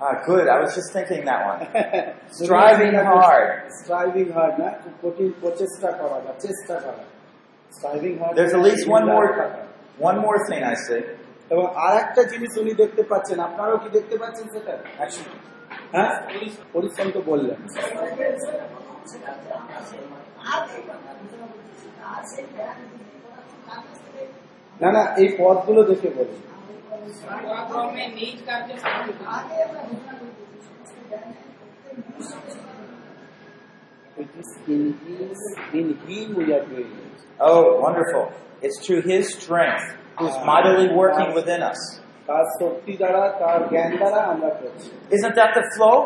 Ah, 0.02 0.16
good. 0.26 0.46
I 0.48 0.58
was 0.64 0.72
just 0.76 0.90
thinking 0.94 1.22
that 1.26 1.42
one. 1.52 1.60
Striving 2.40 2.96
hard. 3.10 3.48
Striving 3.80 4.28
hard 4.32 4.56
না 4.62 4.70
খুব 4.82 4.94
কঠিন 5.04 5.30
প্রচেষ্টা 5.42 5.90
করা 5.92 6.18
বা 6.26 6.32
চেষ্টা 6.46 6.76
করা 6.86 7.04
striving 7.72 8.14
hard 8.20 8.34
There's 8.40 8.54
at 8.60 8.64
least 8.70 8.84
one 8.98 9.06
more, 9.16 9.28
one 10.10 10.18
more 10.26 10.38
thing 10.50 10.62
I 10.74 10.76
see. 10.86 11.02
এবং 11.51 11.65
আর 11.86 11.94
একটা 12.03 12.22
জিনিস 12.32 12.51
উনি 12.62 12.74
দেখতে 12.82 13.01
পাচ্ছেন 13.12 13.38
আপনারাও 13.39 13.77
কি 13.84 13.89
দেখতে 13.98 14.15
পাচ্ছেন 14.22 14.46
সেটা 14.56 14.74
একসঙ্গে 15.03 15.38
হ্যাঁ 15.94 16.12
পরিশ্রম 16.74 17.10
তো 17.15 17.20
বললেন 17.22 17.60
না 24.79 24.89
না 24.96 25.03
এই 25.22 25.27
পদগুলো 25.39 25.82
দেখে 25.91 26.10
বলুন 26.18 26.39
It 34.18 34.32
is 34.36 34.51
in 34.68 34.84
His, 35.06 35.39
in 35.74 35.88
Him 36.03 36.27
we 36.38 36.46
are 36.56 36.65
doing 36.65 36.91
it. 37.03 37.18
Oh, 37.41 37.62
wonderful. 37.79 38.25
It's 38.62 38.77
through 38.84 39.03
His 39.03 39.25
strength 39.34 39.88
who's 40.20 40.38
mightily 40.46 40.88
working 40.94 41.30
within 41.34 41.62
us. 41.64 41.80
তার 42.30 42.46
শক্তি 42.60 42.94
দ্বারা 43.02 43.24
তার 43.42 43.60
জ্ঞান 43.72 43.92
দ্বারা 43.98 44.20
আমরা 44.32 44.50
করছি 44.60 44.88
Isn't 45.18 45.36
that 45.36 45.52
the 45.60 45.66
flow? 45.76 45.98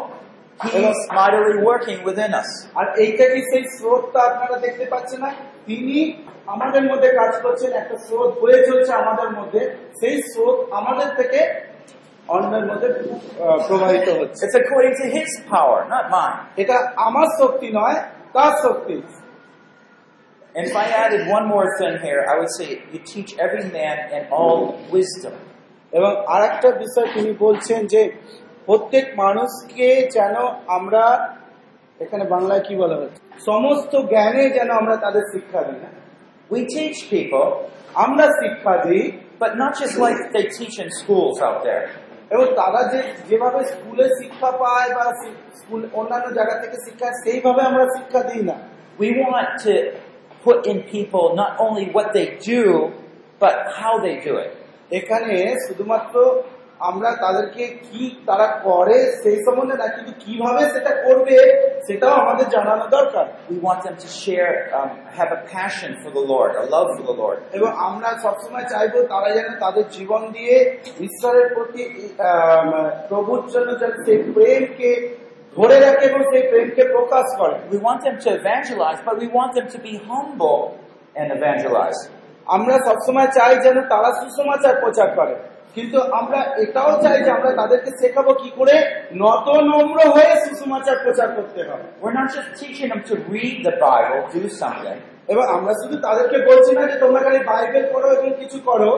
He's 0.60 1.00
mightily 1.12 1.56
working 1.70 2.00
within 2.10 2.32
us. 2.34 2.50
আর 2.80 2.86
এইটা 3.04 3.26
কি 3.32 3.40
সেই 3.52 3.64
স্রোতটা 3.76 4.20
আপনারা 4.30 4.56
দেখতে 4.66 4.86
পাচ্ছেন 4.94 5.20
না 5.24 5.30
তিনি 5.68 5.98
আমাদের 6.48 6.84
মধ্যে 6.90 7.10
কাজ 7.20 7.34
করছেন 7.46 7.72
একটা 7.82 7.96
স্রোত 8.06 8.32
বয়ে 8.42 8.60
চলছে 8.70 8.92
আমাদের 9.04 9.30
মধ্যে 9.38 9.62
সেই 10.00 10.16
স্রোত 10.30 10.58
আমাদের 10.80 11.10
থেকে 11.20 11.40
অন্যের 12.28 12.66
মধ্যে 12.66 12.88
আহ, 12.90 13.58
প্রবাহিত 13.68 14.08
হচ্ছে 14.20 14.42
It's 14.46 14.58
according 14.64 14.94
to 15.02 15.06
His 15.18 15.30
power, 15.54 15.80
not 15.94 16.06
mine. 16.16 16.38
এটা 16.62 16.76
আমার 17.08 17.28
শক্তি 17.40 17.68
নয় 17.80 17.98
তার 18.34 18.54
শক্তি 18.66 18.96
And 20.55 20.63
if 20.67 20.75
I 20.77 20.87
added 21.05 21.21
one 21.37 21.45
more 21.55 21.67
thing 21.79 21.95
here, 22.07 22.21
I 22.33 22.35
would 22.39 22.53
say 22.59 22.69
you 22.93 22.99
teach 23.13 23.31
every 23.39 23.65
man 23.79 23.97
in 24.17 24.23
all 24.39 24.59
wisdom. 24.93 25.35
এবং 25.93 26.11
আর 26.27 26.43
একটা 26.51 26.69
বিষয় 26.83 27.09
তিনি 27.15 27.31
বলছেন 27.39 27.81
যে 27.87 28.01
প্রত্যেক 28.67 29.07
মানুষকে 29.17 29.89
যেন 30.17 30.35
আমরা 30.69 31.05
এখানে 32.01 32.25
বাংলায় 32.25 32.61
কি 32.61 32.75
বলা 32.77 32.97
হচ্ছে 32.97 33.21
সমস্ত 33.51 33.93
জ্ঞানে 34.13 34.45
যেন 34.51 34.71
আমরা 34.81 34.97
তাদের 34.97 35.25
শিক্ষা 35.33 35.61
দিই 35.63 35.81
না 35.85 35.91
We 36.51 36.61
teach 36.77 36.99
people, 37.15 37.47
আমরা 38.05 38.27
শিক্ষা 38.41 38.75
দিই 38.85 39.05
but 39.43 39.53
not 39.63 39.73
just 39.83 39.95
like 40.05 40.19
they 40.35 40.45
teach 40.59 40.77
in 40.85 40.89
schools 41.01 41.37
out 41.47 41.59
there. 41.65 41.85
এবং 42.31 42.47
তারা 42.57 42.81
যে 42.93 43.01
যেভাবে 43.29 43.61
স্কুলে 43.73 44.07
শিক্ষা 44.21 44.51
পায় 44.63 44.91
বা 44.95 45.07
সি- 45.21 45.39
স্কুল 45.61 45.81
অন্যান্য 45.93 46.27
জায়গা 46.39 46.55
থেকে 46.63 46.77
শিক্ষা 46.87 47.09
সেইভাবে 47.23 47.61
আমরা 47.71 47.85
শিক্ষা 47.97 48.21
দিই 48.29 48.43
না 48.51 48.57
We 49.01 49.09
want 49.25 49.51
to 49.67 49.75
put 50.44 50.58
in 50.66 50.78
people 50.96 51.26
not 51.36 51.52
only 51.60 51.86
what 51.96 52.08
they 52.14 52.28
do, 52.52 52.64
but 53.40 53.56
how 53.80 53.94
they 54.06 54.16
do 54.28 54.34
it. 54.46 54.52
এখানে 54.92 55.36
শুধুমাত্র 55.66 56.16
আমরা 56.90 57.10
তাদেরকে 57.24 57.64
কি 57.88 58.02
তারা 58.30 58.48
করে 58.68 58.98
সেই 59.22 59.38
সম্বন্ধে 59.46 59.76
না 59.82 59.88
কিন্তু 59.96 60.14
কীভাবে 60.24 60.64
সেটা 60.74 60.92
করবে 61.06 61.38
সেটাও 61.88 62.14
আমাদের 62.24 62.46
জানানো 62.56 62.86
দরকার 62.98 63.26
We 63.52 63.58
want 63.68 63.80
them 63.88 63.98
to 64.04 64.10
share, 64.22 64.56
um, 64.78 64.92
have 65.20 65.32
a 65.40 65.42
passion 65.56 65.92
for 66.02 66.12
the 66.18 66.24
Lord, 66.34 66.52
a 66.64 66.66
love 66.76 66.90
for 66.96 67.04
the 67.10 67.18
Lord. 67.24 67.38
এবং 67.58 67.70
আমরা 67.88 68.10
সবসময় 68.26 68.66
চাইব 68.74 68.94
তারা 69.14 69.30
যেন 69.38 69.50
তাদের 69.64 69.86
জীবন 69.98 70.22
দিয়ে 70.36 70.56
ঈশ্বরের 71.08 71.48
প্রতি 71.56 71.84
প্রভুর 73.10 73.42
জন্য 73.54 73.70
যেন 73.82 73.94
সেই 74.06 74.20
প্রেমকে 74.36 74.92
ধরে 75.57 75.77
রাখে 75.87 76.05
এবং 76.11 76.21
সেই 76.31 76.45
প্রেমকে 76.51 76.83
প্রকাশ 76.97 77.27
করে 77.41 77.57
We 77.75 77.79
want 77.89 78.01
them 78.07 78.17
to 78.25 78.29
evangelize, 78.41 79.01
but 79.07 79.15
we 79.23 79.29
want 79.39 79.51
them 79.59 79.67
to 79.75 79.79
be 79.87 79.95
humble 80.11 80.61
and 81.19 81.27
evangelize. 81.39 82.01
আমরা 82.47 82.75
সবসময় 82.87 83.29
চাই 83.39 83.53
যেন 83.65 83.77
তারা 83.93 84.11
সুসমাচার 84.21 84.75
প্রচার 84.83 85.09
করে 85.19 85.35
কিন্তু 85.77 85.99
আমরা 86.21 86.41
এটাও 86.65 86.93
চাই 87.05 87.19
যে 87.25 87.31
আমরা 87.39 87.51
তাদেরকে 87.61 87.91
শেখাবো 88.01 88.31
কি 88.43 88.49
করে 88.59 88.75
নত 89.23 89.47
নম্র 89.71 89.99
হয়ে 90.15 90.33
সুসমাচার 90.45 90.97
প্রচার 91.05 91.29
করতে 91.37 91.61
হবে 91.69 91.87
We're 92.03 92.17
not 92.21 92.29
just 92.37 92.49
teaching 92.61 92.89
them 92.93 93.03
to 93.11 93.15
read 93.35 93.57
the 93.69 93.75
Bible, 93.87 94.21
do 94.37 94.43
something, 94.63 94.99
এবং 95.33 95.45
আমরা 95.57 95.73
শুধু 95.81 95.97
তাদেরকে 96.07 96.39
বলছি 96.49 96.71
না 96.79 96.83
যে 96.91 96.97
তোমরা 97.05 97.21
খালি 97.25 97.41
বাইবেল 97.51 97.85
পড়ো 97.93 98.09
এবং 98.17 98.29
কিছু 98.41 98.59
করো 98.71 98.91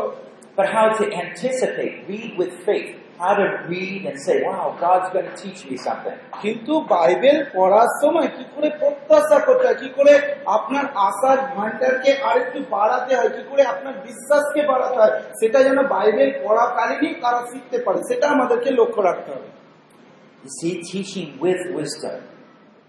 but 0.56 0.66
how 0.68 0.86
to 0.98 1.04
anticipate, 1.14 1.94
read 2.08 2.30
with 2.36 2.52
faith, 2.66 2.90
how 3.19 3.33
to 3.33 3.45
read 3.71 4.01
and 4.05 4.17
say, 4.25 4.35
wow, 4.43 4.65
God's 4.85 5.09
going 5.13 5.27
to 5.29 5.35
teach 5.43 5.61
me 5.71 5.77
something. 5.87 6.17
কিন্তু 6.41 6.79
বাইবেল 6.79 7.45
পড়ার 7.53 7.87
সময় 8.01 8.27
কি 8.27 8.43
করে 8.55 8.69
প্রত্যাশা 8.79 9.45
করতে 9.45 9.67
হয়? 9.67 9.75
কি 9.75 9.89
করে 9.89 10.35
আপনার 10.45 10.85
আশার 10.95 11.37
ভান্ডারকে 11.37 12.13
আরেকটু 12.13 12.63
বাড়াতে 12.69 13.15
হয়? 13.15 13.29
কি 13.29 13.43
করে 13.49 13.63
আপনার 13.63 13.93
বিশ্বাসকে 13.93 14.61
বাড়াতে 14.61 14.95
হয়? 14.95 15.21
সেটা 15.21 15.63
যেন 15.63 15.87
বাইবেল 15.87 16.31
পড়াকালীনই 16.43 17.15
তারা 17.21 17.45
শিখতে 17.51 17.77
পারে। 17.77 17.97
সেটা 17.97 18.29
আমাদেরকে 18.29 18.71
লক্ষ্য 18.71 19.01
রাখতে 19.01 19.31
হবে। 19.31 19.47
With 21.41 22.05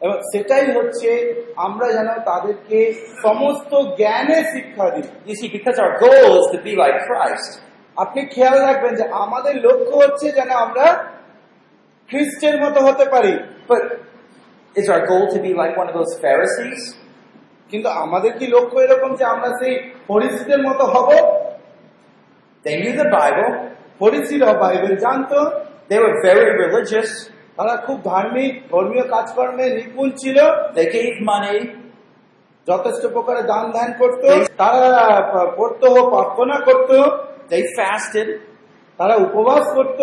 এবং 0.00 0.18
সেটাই 0.32 0.72
হচ্ছে 0.72 1.34
আমরা 1.56 1.92
যেন 1.92 2.08
তাদেরকে 2.14 2.92
সমস্ত 3.22 3.96
জ্ঞানে 3.96 4.44
শিক্ষা 4.44 4.90
দিই। 4.90 5.34
See, 5.34 5.48
because 5.56 5.78
our 5.78 5.94
goal 6.04 6.30
is 6.40 6.46
to 6.54 6.58
be 6.64 6.72
like 6.82 6.96
Christ, 7.08 7.50
আপনি 8.02 8.20
খেয়াল 8.34 8.58
রাখবেন 8.66 8.92
যে 9.00 9.04
আমাদের 9.24 9.54
লক্ষ্য 9.66 9.94
হচ্ছে 10.02 10.26
যেন 10.38 10.50
আমরা 10.64 10.86
খ্রিস্টের 12.08 12.56
মতো 12.62 12.78
হতে 12.86 13.04
পারি। 13.14 13.34
But 13.70 13.82
is 14.80 14.86
our 14.92 15.02
goal 15.10 15.24
to 15.34 15.38
be 15.46 15.52
like 15.60 15.74
one 15.82 15.88
of 15.90 15.94
those 15.98 16.12
Pharisees? 16.24 16.80
কিন্তু 17.70 17.88
আমাদের 18.04 18.32
কি 18.38 18.46
লক্ষ্য 18.56 18.78
এরকম 18.84 19.10
যে 19.20 19.24
আমরা 19.34 19.50
সেই 19.60 19.74
ফরিসিদের 20.08 20.60
মতো 20.68 20.84
হব? 20.94 21.08
They 22.64 22.74
knew 22.80 22.94
the 23.02 23.08
Bible, 23.18 23.52
ফরিসিরা 23.98 24.50
বাইবেল 24.62 24.94
জানতো। 25.04 25.38
They 25.88 25.98
were 26.04 26.16
very 26.28 26.46
religious, 26.62 27.10
তারা 27.56 27.74
খুব 27.86 27.98
ধার্মিক 28.10 28.52
ধর্মীয় 28.72 29.04
কাজকর্মে 29.14 29.64
নিপুণ 29.76 30.08
ছিল। 30.20 30.38
They 30.76 30.86
gave 30.94 31.16
money, 31.32 31.58
যথেষ্ট 32.68 33.02
প্রকারে 33.14 33.42
দান 33.52 33.64
ধ্যান 33.74 33.90
করত 34.00 34.22
তারা 34.60 34.90
পড়তো 35.58 35.88
প্রার্থনা 36.12 36.56
করত। 36.68 36.90
they 37.51 37.63
fasted, 37.77 38.27
তারা 38.99 39.15
উপবাস 39.27 39.63
করত 39.77 39.99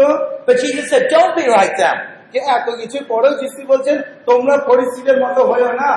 but 0.46 0.56
Jesus 0.64 0.84
said, 0.92 1.04
don't 1.16 1.34
be 1.40 1.46
like 1.58 1.74
them. 1.84 1.96
যে 2.32 2.38
এত 2.56 2.66
কিছু 2.80 2.98
পরেও 3.12 3.34
যিশু 3.42 3.60
বলছেন 3.72 3.96
তোমরা 4.30 4.54
ফরিসিদের 4.66 5.16
মতো 5.24 5.40
হয়েও 5.50 5.72
না 5.82 5.92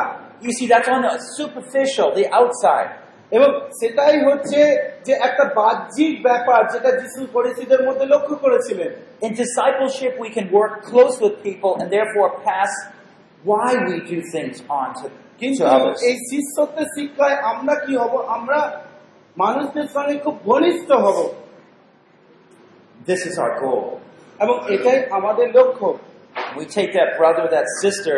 You 0.46 0.52
see, 0.58 0.68
that's 0.68 0.90
on 0.90 1.02
the 1.04 1.14
superficial, 1.38 2.08
the 2.20 2.26
outside. 2.40 2.90
এবং 3.32 3.50
সেটাই 3.80 4.18
হচ্ছে 4.28 4.60
যে 5.08 5.14
একটা 5.28 5.46
বাহ্যিক 5.60 6.14
ব্যাপার 6.28 6.62
যেটা 6.74 6.92
যিশু 7.02 7.22
পরিচিতের 7.38 7.82
মধ্যে 7.88 8.06
লক্ষ্য 8.14 8.36
করেছিলেন 8.46 8.90
In 9.26 9.32
discipleship, 9.44 10.14
we 10.26 10.30
can 10.38 10.48
work 10.60 10.74
close 10.90 11.16
with 11.24 11.36
people 11.50 11.74
and 11.82 11.88
therefore 11.98 12.30
pass 12.50 12.72
why 13.44 13.70
we 13.88 13.96
do 14.12 14.18
things 14.34 14.58
on 14.80 14.90
to, 15.00 15.06
কিন্তু 15.42 15.62
to 15.64 15.74
others. 15.78 15.98
এই 16.10 16.16
শিষ্যত্বের 16.30 16.88
শিক্ষায় 16.96 17.38
আমরা 17.52 17.74
কি 17.86 17.94
হব 18.02 18.14
আমরা 18.38 18.60
মানুষদের 19.37 19.87
সঙ্গে 19.95 20.15
খুব 20.25 20.37
ঘনিষ্ঠ 20.49 20.89
হব 21.05 21.19
This 23.09 23.21
is 23.29 23.35
our 23.39 23.55
goal. 23.61 23.85
এবং 24.41 24.57
এটাই 24.75 24.99
আমাদের 25.19 25.49
লক্ষ্য 25.59 25.89
We 26.59 26.65
take 26.77 26.91
that 26.99 27.11
brother, 27.21 27.45
that 27.57 27.67
sister 27.83 28.17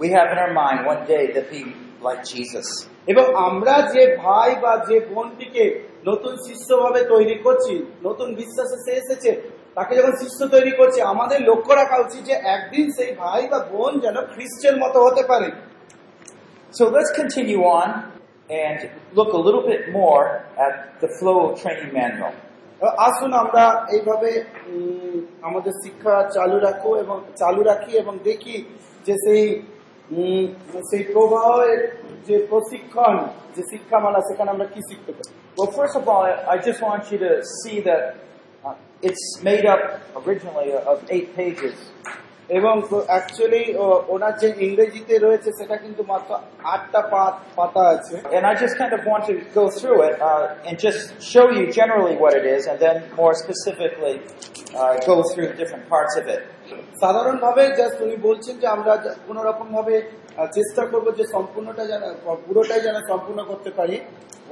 we 0.00 0.06
have 0.16 0.28
in 0.34 0.38
our 0.44 0.52
mind 0.62 0.78
one 0.92 1.02
day 1.06 1.24
to 1.36 1.40
be 1.52 1.60
like 2.06 2.22
Jesus. 2.32 2.66
এবং 3.12 3.24
আমরা 3.48 3.74
যে 3.94 4.02
ভাই 4.24 4.50
বা 4.62 4.72
যে 4.88 4.96
বোনটিকে 5.10 5.64
নতুন 6.06 6.34
শিষ্যভাবে 6.46 7.00
তৈরি 7.12 7.36
করছি 7.46 7.74
নতুন 8.06 8.28
বিশ্বাসে 8.40 8.76
সে 8.84 8.92
এসেছে 9.02 9.30
তাকে 9.74 9.92
যখন 9.98 10.14
শিষ্য 10.22 10.40
তৈরি 10.54 10.72
করছি 10.80 10.98
আমাদের 11.12 11.38
লক্ষ্য 11.50 11.72
রাখা 11.80 11.96
উচিত 12.04 12.22
যে 12.30 12.34
একদিন 12.54 12.86
সেই 12.96 13.10
ভাই 13.22 13.42
বা 13.52 13.58
বোন 13.72 13.92
যেন 14.04 14.16
খ্রিস্টের 14.32 14.74
মতো 14.82 14.98
হতে 15.06 15.22
পারে 15.30 15.48
So 16.74 16.84
let's 16.86 17.12
continue 17.20 17.62
on 17.78 17.88
and 18.49 18.77
look 19.13 19.31
a 19.33 19.41
little 19.47 19.63
bit 19.63 19.81
more 19.91 20.23
at 20.57 20.73
the 21.01 21.09
flow 21.17 21.39
training 21.55 21.91
manual. 21.93 22.33
এবার 22.81 22.93
আসুন 23.07 23.31
আমরা 23.43 23.63
এইভাবে 23.95 24.29
উম, 24.69 25.17
আমাদের 25.41 25.73
শিক্ষা 25.83 26.15
চালু 26.35 26.57
রাখো 26.67 26.91
এবং 27.03 27.17
চালু 27.41 27.61
রাখি 27.63 27.91
এবং 28.03 28.13
দেখি 28.29 28.55
যে 29.07 29.13
সেই 29.25 29.43
উম, 30.11 30.45
সেই 30.89 31.03
প্রবাহের 31.13 31.79
যে 32.27 32.35
প্রশিক্ষণ 32.51 33.15
যে 33.55 33.61
শিক্ষামালা 33.71 34.19
সেখানে 34.29 34.49
আমরা 34.55 34.67
কি 34.73 34.81
শিখতে 34.89 35.11
পারি 35.17 35.31
Well, 35.57 35.71
first 35.79 35.95
of 35.95 36.05
all, 36.11 36.21
I 36.29 36.33
I 36.53 36.57
just 36.69 36.79
want 36.89 37.03
you 37.11 37.19
to 37.25 37.31
see 37.59 37.77
that 37.89 38.03
uh, 38.65 38.75
it's 39.01 39.25
made 39.49 39.65
up 39.73 39.81
originally 40.21 40.69
of 40.91 40.97
eight 41.15 41.29
pages. 41.35 41.75
এবং 42.49 42.75
অ্যাকচুয়ালি 43.11 43.63
ওনার 44.13 44.33
যে 44.41 44.47
ইংরেজিতে 44.67 45.15
রয়েছে 45.17 45.49
সেটা 45.59 45.75
কিন্তু 45.83 46.01
মাত্র 46.11 46.29
আটটা 46.73 47.01
পাত 47.13 47.33
পাতা 47.57 47.83
আছে 47.95 48.15
And 48.35 48.43
I 48.51 48.53
just 48.63 48.75
kind 48.81 48.93
of 48.97 49.01
want 49.11 49.23
to 49.29 49.35
go 49.59 49.65
through 49.77 49.99
it 50.07 50.15
uh, 50.21 50.67
and 50.67 50.75
just 50.87 51.01
show 51.33 51.45
you 51.57 51.63
generally 51.79 52.15
what 52.23 52.33
it 52.39 52.45
is 52.55 52.61
and 52.69 52.77
then 52.85 52.95
more 53.21 53.33
specifically 53.43 54.15
uh, 54.79 54.93
go 55.11 55.15
through 55.31 55.49
different 55.61 55.85
parts 55.93 56.13
of 56.21 56.25
it. 56.35 56.41
সাধারণভাবে 57.03 57.63
জাস্ট 57.79 57.97
উনি 58.05 58.17
বলছেন 58.27 58.55
যে 58.61 58.67
আমরা 58.75 58.93
কোন 59.27 59.37
রকম 59.49 59.67
ভাবে 59.77 59.95
আহ, 60.01 60.47
চেষ্টা 60.57 60.81
করব 60.91 61.07
যে 61.19 61.25
সম্পূর্ণটা 61.35 61.83
যেন 61.91 62.03
পুরোটাই 62.47 62.81
যেন 62.87 62.97
সম্পূর্ণ 63.11 63.39
করতে 63.51 63.71
পারি 63.79 63.97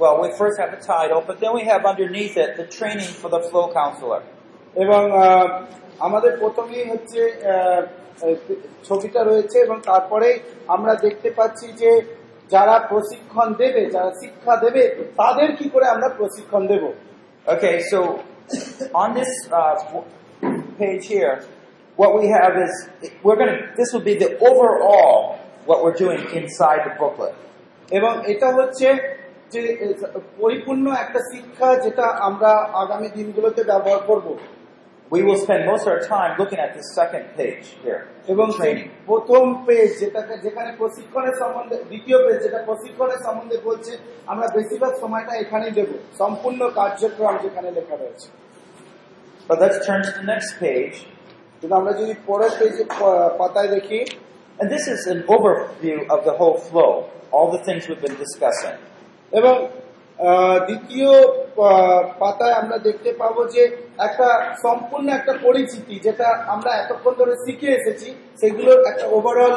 Well, 0.00 0.16
we 0.24 0.28
first 0.40 0.56
have 0.62 0.72
a 0.72 0.82
title, 0.94 1.20
but 1.28 1.36
then 1.42 1.52
we 1.58 1.62
have 1.72 1.82
underneath 1.92 2.34
it 2.44 2.50
the 2.60 2.66
training 2.78 3.10
for 3.20 3.28
the 3.36 3.42
flow 3.48 3.66
counselor. 3.80 4.20
এবং 4.76 5.02
আহ, 5.12 5.46
আমাদের 6.05 6.31
প্রথমেই 6.41 6.85
হচ্ছে 6.91 7.21
ছবিটা 8.83 9.21
রয়েছে 9.23 9.57
এবং 9.65 9.77
তারপরে 9.91 10.29
আমরা 10.75 10.93
দেখতে 11.05 11.29
পাচ্ছি 11.37 11.67
যে 11.81 11.91
যারা 12.51 12.75
প্রশিক্ষণ 12.91 13.47
দেবে 13.61 13.81
যারা 13.95 14.11
শিক্ষা 14.21 14.53
দেবে 14.55 14.83
তাদের 15.21 15.49
কি 15.59 15.65
করে 15.73 15.85
আমরা 15.95 16.09
প্রশিক্ষণ 16.19 16.63
দেব 16.73 16.83
Okay, 17.45 17.75
so 17.83 17.99
on 18.95 19.09
this 19.13 19.31
uh, 19.51 19.75
page 20.77 21.05
here, 21.05 21.35
what 21.97 22.11
we 22.17 22.25
have 22.29 22.53
is 22.57 22.73
we're 23.21 23.35
going 23.35 23.49
to. 23.49 23.59
This 23.75 23.91
will 23.91 24.01
be 24.01 24.15
the 24.15 24.31
overall 24.39 25.39
what 25.65 25.83
we're 25.83 25.93
doing 25.95 26.21
inside 26.33 26.81
the 26.87 26.93
booklet. 26.99 27.35
এবং 27.89 28.13
এটা 28.33 28.47
হচ্ছে 28.57 28.87
যে 29.53 29.61
পরিপূর্ণ 30.41 30.85
একটা 31.03 31.19
শিক্ষা 31.31 31.69
যেটা 31.85 32.05
আমরা 32.27 32.51
আগামী 32.83 33.07
দিনগুলোতে 33.17 33.61
ব্যবহার 33.63 34.01
করব 34.09 34.27
We 35.12 35.20
will 35.22 35.38
spend 35.38 35.60
most 35.64 35.82
of 35.82 35.92
our 35.94 36.02
time 36.06 36.32
looking 36.40 36.58
at 36.58 36.70
this 36.74 36.88
second 36.94 37.24
page 37.38 37.66
here, 37.84 38.02
এবং 38.32 38.46
সেই 38.50 38.72
training. 38.74 38.88
প্রথম 39.10 39.42
পেজ 39.66 39.88
যেটাকে 40.02 40.34
যেখানে 40.44 40.70
প্রশিক্ষণের 40.80 41.34
সম্বন্ধে 41.42 41.76
দ্বিতীয় 41.90 42.18
পেজ 42.24 42.36
যেটা 42.44 42.60
প্রশিক্ষণের 42.68 43.20
সম্বন্ধে 43.26 43.56
বলছে 43.68 43.92
আমরা 44.26 44.46
বেশিরভাগ 44.56 44.92
সময়টা 45.02 45.32
এখানেই 45.42 45.72
দেব 45.78 45.90
সম্পূর্ণ 46.20 46.60
কার্যক্রম 46.78 47.34
যেখানে 47.44 47.68
লেখা 47.78 47.96
রয়েছে 47.96 48.28
But 49.48 49.58
let's 49.64 49.78
turn 49.86 50.00
to 50.08 50.12
the 50.18 50.26
next 50.32 50.50
page. 50.64 50.96
কিন্তু 51.60 51.74
আমরা 51.80 51.92
যদি 52.00 52.14
পরের 52.28 52.52
পেজে 52.60 52.84
পাতায় 53.40 53.70
দেখি 53.76 54.00
And 54.58 54.66
this 54.74 54.84
is 54.94 55.00
an 55.14 55.20
overview 55.34 55.98
of 56.14 56.20
the 56.28 56.34
whole 56.40 56.56
flow, 56.68 56.92
all 57.34 57.48
the 57.56 57.62
things 57.66 57.80
we've 57.88 58.04
been 58.08 58.18
discussing. 58.26 58.76
এবং 59.32 59.54
আহ, 60.18 60.56
দ্বিতীয় 60.68 61.10
আহ, 61.60 62.00
পাতায় 62.22 62.54
আমরা 62.62 62.76
দেখতে 62.78 63.10
পাবো 63.12 63.40
যে 63.54 63.62
একটা 63.99 64.27
সম্পূর্ণ 64.63 65.07
একটা 65.09 65.33
পরিচিতি 65.43 65.95
যেটা 65.99 66.27
আমরা 66.47 66.71
এতক্ষণ 66.75 67.13
ধরে 67.17 67.33
শিখে 67.45 67.69
এসেছি 67.71 68.07
সেগুলোর 68.41 68.79
একটা 68.87 69.05
ওভারঅল 69.07 69.55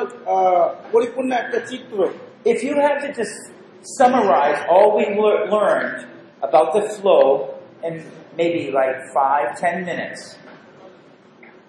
পরিপূর্ণ 0.92 1.30
একটা 1.34 1.58
চিত্র 1.70 1.98
If 2.46 2.62
you 2.62 2.74
had 2.76 2.96
to 3.00 3.08
just 3.12 3.36
summarize 3.98 4.58
all 4.68 4.88
we 4.96 5.04
lear- 5.12 5.44
learned 5.48 5.98
about 6.42 6.68
the 6.74 6.82
flow 6.88 7.24
in 7.82 7.94
maybe 8.36 8.70
like 8.70 8.96
five, 9.12 9.46
ten 9.56 9.84
minutes, 9.84 10.20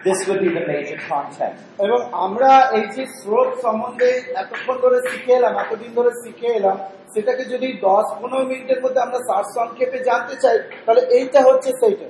this 0.00 0.18
would 0.26 0.40
be 0.40 0.50
the 0.50 0.64
major 0.66 0.98
content. 1.08 1.54
এবং 1.78 2.00
আমরা 2.26 2.50
এই 2.78 2.84
যে 2.94 3.04
স্রোত 3.18 3.50
সম্বন্ধে 3.64 4.10
এতক্ষণ 4.42 4.76
ধরে 4.84 4.98
শিখে 5.10 5.32
এলাম 5.38 5.54
এতদিন 5.64 5.90
ধরে 5.98 6.10
শিখে 6.22 6.48
এলাম 6.58 6.76
সেটাকে 7.14 7.44
যদি 7.44 7.68
দশ 7.88 8.06
পনেরো 8.20 8.44
মিনিটের 8.50 8.80
মধ্যে 8.84 9.00
আমরা 9.06 9.18
সার 9.28 9.44
সংক্ষেপে 9.56 9.98
জানতে 10.08 10.34
চাই 10.44 10.58
তাহলে 10.84 11.02
এইটা 11.18 11.40
হচ্ছে 11.48 11.70
সেইটা 11.82 12.08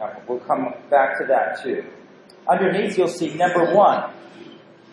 Now, 0.00 0.08
we'll 0.26 0.44
come 0.50 0.62
back 0.90 1.10
to 1.18 1.24
that 1.32 1.46
too. 1.62 1.78
Underneath, 2.46 2.92
you'll 2.98 3.16
see 3.20 3.30
number 3.44 3.64
one, 3.86 4.00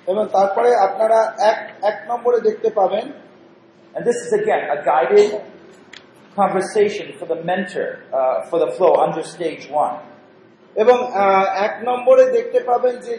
এবং 0.08 0.24
তারপরে 0.36 0.70
আপনারা 0.88 1.20
এক 1.52 1.60
এক 1.90 1.98
নম্বরে 2.10 2.40
দেখতে 2.48 2.70
পাবেন 2.80 3.06
and 3.96 4.02
this 4.10 4.18
is 4.26 4.32
again 4.42 4.64
a 4.76 4.78
guided 4.92 5.30
conversation 6.36 7.06
for 7.20 7.26
the 7.26 7.40
mentor 7.50 7.90
uh, 8.12 8.38
for 8.50 8.58
the 8.64 8.70
flow 8.78 8.94
under 9.06 9.24
stage 9.36 9.64
one. 9.86 9.96
এবং 10.76 10.98
আহ, 11.24 11.46
এক 11.66 11.74
নম্বরে 11.90 12.24
দেখতে 12.38 12.60
পাবেন 12.70 12.96
যে 13.06 13.14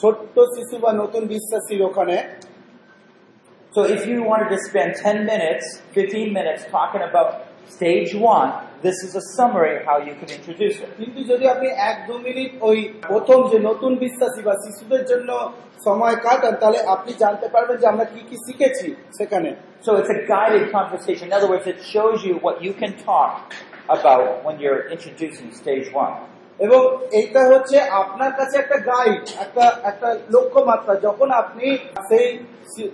ছোট্ট 0.00 0.34
শিশু 0.54 0.76
বা 0.84 0.90
নতুন 1.02 1.22
বিশ্বাসীর 1.34 1.80
ওখানে 1.90 2.16
So 3.72 3.82
if 3.96 4.02
you 4.10 4.18
wanted 4.30 4.48
to 4.54 4.58
spend 4.68 4.90
10 4.94 5.26
minutes, 5.32 5.64
15 5.92 6.32
minutes 6.38 6.62
talking 6.76 7.02
about 7.10 7.30
stage 7.68 8.14
one, 8.14 8.50
this 8.82 8.96
is 9.02 9.12
a 9.14 9.24
summary 9.36 9.76
of 9.78 9.84
how 9.84 9.98
you 9.98 10.14
can 10.20 10.30
introduce 10.38 10.76
it. 10.84 10.90
কিন্তু 10.98 11.20
যদি 11.30 11.44
আপনি 11.54 11.68
এক 11.90 11.96
দু 12.08 12.14
মিনিট 12.26 12.50
ওই 12.68 12.78
প্রথম 13.10 13.38
যে 13.52 13.58
নতুন 13.68 13.92
বিশ্বাসী 14.04 14.40
বা 14.48 14.54
শিশুদের 14.64 15.02
জন্য 15.10 15.30
সময় 15.86 16.16
কাটান 16.26 16.54
তাহলে 16.62 16.80
আপনি 16.94 17.12
জানতে 17.22 17.46
পারবেন 17.54 17.76
যে 17.82 17.86
আমরা 17.92 18.04
কি 18.12 18.20
কি 18.28 18.36
শিখেছি 18.46 18.88
সেখানে 19.18 19.50
So 19.86 19.90
it's 20.00 20.12
a 20.18 20.20
guided 20.34 20.64
conversation. 20.72 21.24
In 21.30 21.34
other 21.38 21.50
words, 21.52 21.66
it 21.66 21.78
shows 21.94 22.18
you 22.24 22.34
what 22.46 22.56
you 22.64 22.72
can 22.72 22.92
talk 23.10 23.52
about 23.88 24.42
when 24.44 24.54
you're 24.58 24.82
introducing 24.88 25.48
stage 25.52 25.86
one. 26.04 26.14
এবং 26.59 26.81
এইটা 27.11 27.41
হচ্ছে 27.51 27.77
আপনার 28.01 28.31
কাছে 28.37 28.55
একটা 28.59 28.77
গাইড 28.89 29.23
একটা 29.39 29.65
একটা 29.83 30.09
লক্ষ্যমাত্রা 30.29 30.93
যখন 31.07 31.27
আপনি 31.41 31.65
সেই 32.09 32.27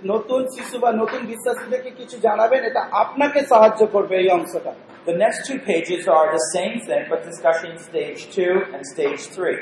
নতুন 0.04 0.40
শিশু 0.54 0.76
বা 0.78 0.90
নতুন 0.92 1.20
বিশ্বাসীদেরকে 1.26 1.90
কিছু 1.90 2.16
জানাবেন 2.18 2.60
এটা 2.64 2.82
আপনাকে 3.02 3.40
সাহায্য 3.50 3.80
করবে 3.94 4.14
এই 4.16 4.28
অংশটা 4.30 4.72
The 5.06 5.16
next 5.16 5.40
two 5.46 5.58
pages 5.60 6.02
are 6.08 6.28
the 6.32 6.44
same 6.48 6.76
thing, 6.80 7.02
but 7.08 7.18
discussing 7.22 7.74
stage 7.80 8.20
two 8.28 8.54
and 8.74 8.82
stage 8.84 9.22
three. 9.28 9.58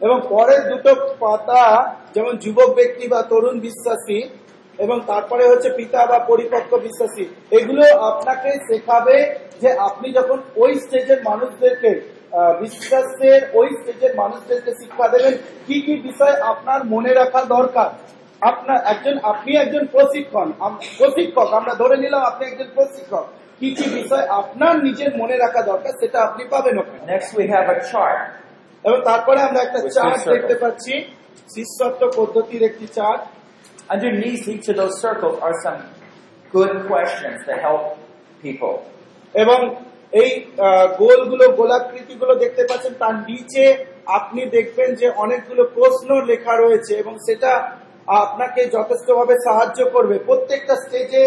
এবং 0.00 0.16
পরের 0.28 0.62
দুটো 0.70 0.92
পাতা 1.20 1.62
যেমন 2.14 2.32
যুবক 2.36 2.70
ব্যক্তি 2.74 3.04
বা 3.08 3.20
তরুণ 3.22 3.56
বিশ্বাসী 3.60 4.18
এবং 4.78 4.96
তারপরে 5.06 5.44
হচ্ছে 5.50 5.68
পিতা 5.70 6.00
বা 6.06 6.18
পরিপক্ক 6.30 6.70
বিশ্বাসী 6.78 7.24
এগুলো 7.50 7.82
আপনাকে 8.10 8.50
শেখাবে 8.68 9.16
যে 9.60 9.70
আপনি 9.88 10.08
যখন 10.12 10.38
ওই 10.56 10.72
স্টেজের 10.80 11.20
মানুষদেরকে 11.22 11.90
বিশ্বাসের 12.32 13.50
ওই 13.54 13.68
স্টেজের 13.78 14.16
মানুষদেরকে 14.16 14.70
শিক্ষা 14.70 15.08
দেবেন 15.08 15.34
কি 15.66 15.82
কি 15.86 15.94
বিষয় 16.08 16.40
আপনার 16.40 16.84
মনে 16.84 17.14
রাখা 17.14 17.44
দরকার। 17.44 17.90
আপনার 18.40 18.86
একজন 18.86 19.18
আপনি 19.22 19.56
একজন 19.56 19.86
প্রশিক্ষণ 19.86 20.52
প্রশিক্ষক 20.98 21.52
আমরা 21.52 21.74
ধরে 21.74 21.96
নিলাম 21.96 22.22
আপনি 22.22 22.46
একজন 22.46 22.68
প্রশিক্ষক। 22.74 23.26
কি 23.60 23.74
কি 23.74 23.90
বিষয় 23.90 24.26
আপনার 24.26 24.82
নিজের 24.82 25.16
মনে 25.16 25.36
রাখা 25.36 25.62
দরকার 25.62 25.92
সেটা 26.00 26.20
আপনি 26.20 26.44
পাবেন 26.44 26.78
ওখানে. 26.78 27.18
এবং 28.84 29.00
তারপরে 29.04 29.40
আমরা 29.40 29.60
একটা 29.62 29.80
চার্ট 29.94 30.28
দেখতে 30.28 30.54
পাচ্ছি। 30.54 30.92
শিষ্যত্ব 31.54 32.10
পদ্ধতির 32.16 32.62
একটি 32.62 32.86
chart 32.86 33.22
Underneath 33.90 34.48
each 34.48 34.68
of 34.68 34.76
those 34.76 35.00
circles 35.00 35.36
are 35.40 35.56
some 35.64 35.80
good 36.52 36.86
questions 36.86 37.38
to 37.46 37.52
help 37.64 37.82
people. 38.42 38.74
এবং 39.34 39.58
এই 40.12 40.30
গোলগুলো 40.98 41.44
গোলাকৃতিগুলো 41.50 42.32
দেখতে 42.34 42.62
পাচ্ছেন 42.68 42.94
তার 42.98 43.14
নিচে 43.30 43.64
আপনি 44.18 44.40
দেখবেন 44.56 44.90
যে 44.94 45.06
অনেকগুলো 45.16 45.62
প্রশ্ন 45.74 46.08
লেখা 46.30 46.54
রয়েছে 46.54 46.92
এবং 46.96 47.14
সেটা 47.26 47.52
আপনাকে 48.20 48.60
যথেষ্টভাবে 48.66 49.34
সাহায্য 49.46 49.78
করবে 49.90 50.16
প্রত্যেকটা 50.18 50.74
স্টেজে 50.76 51.24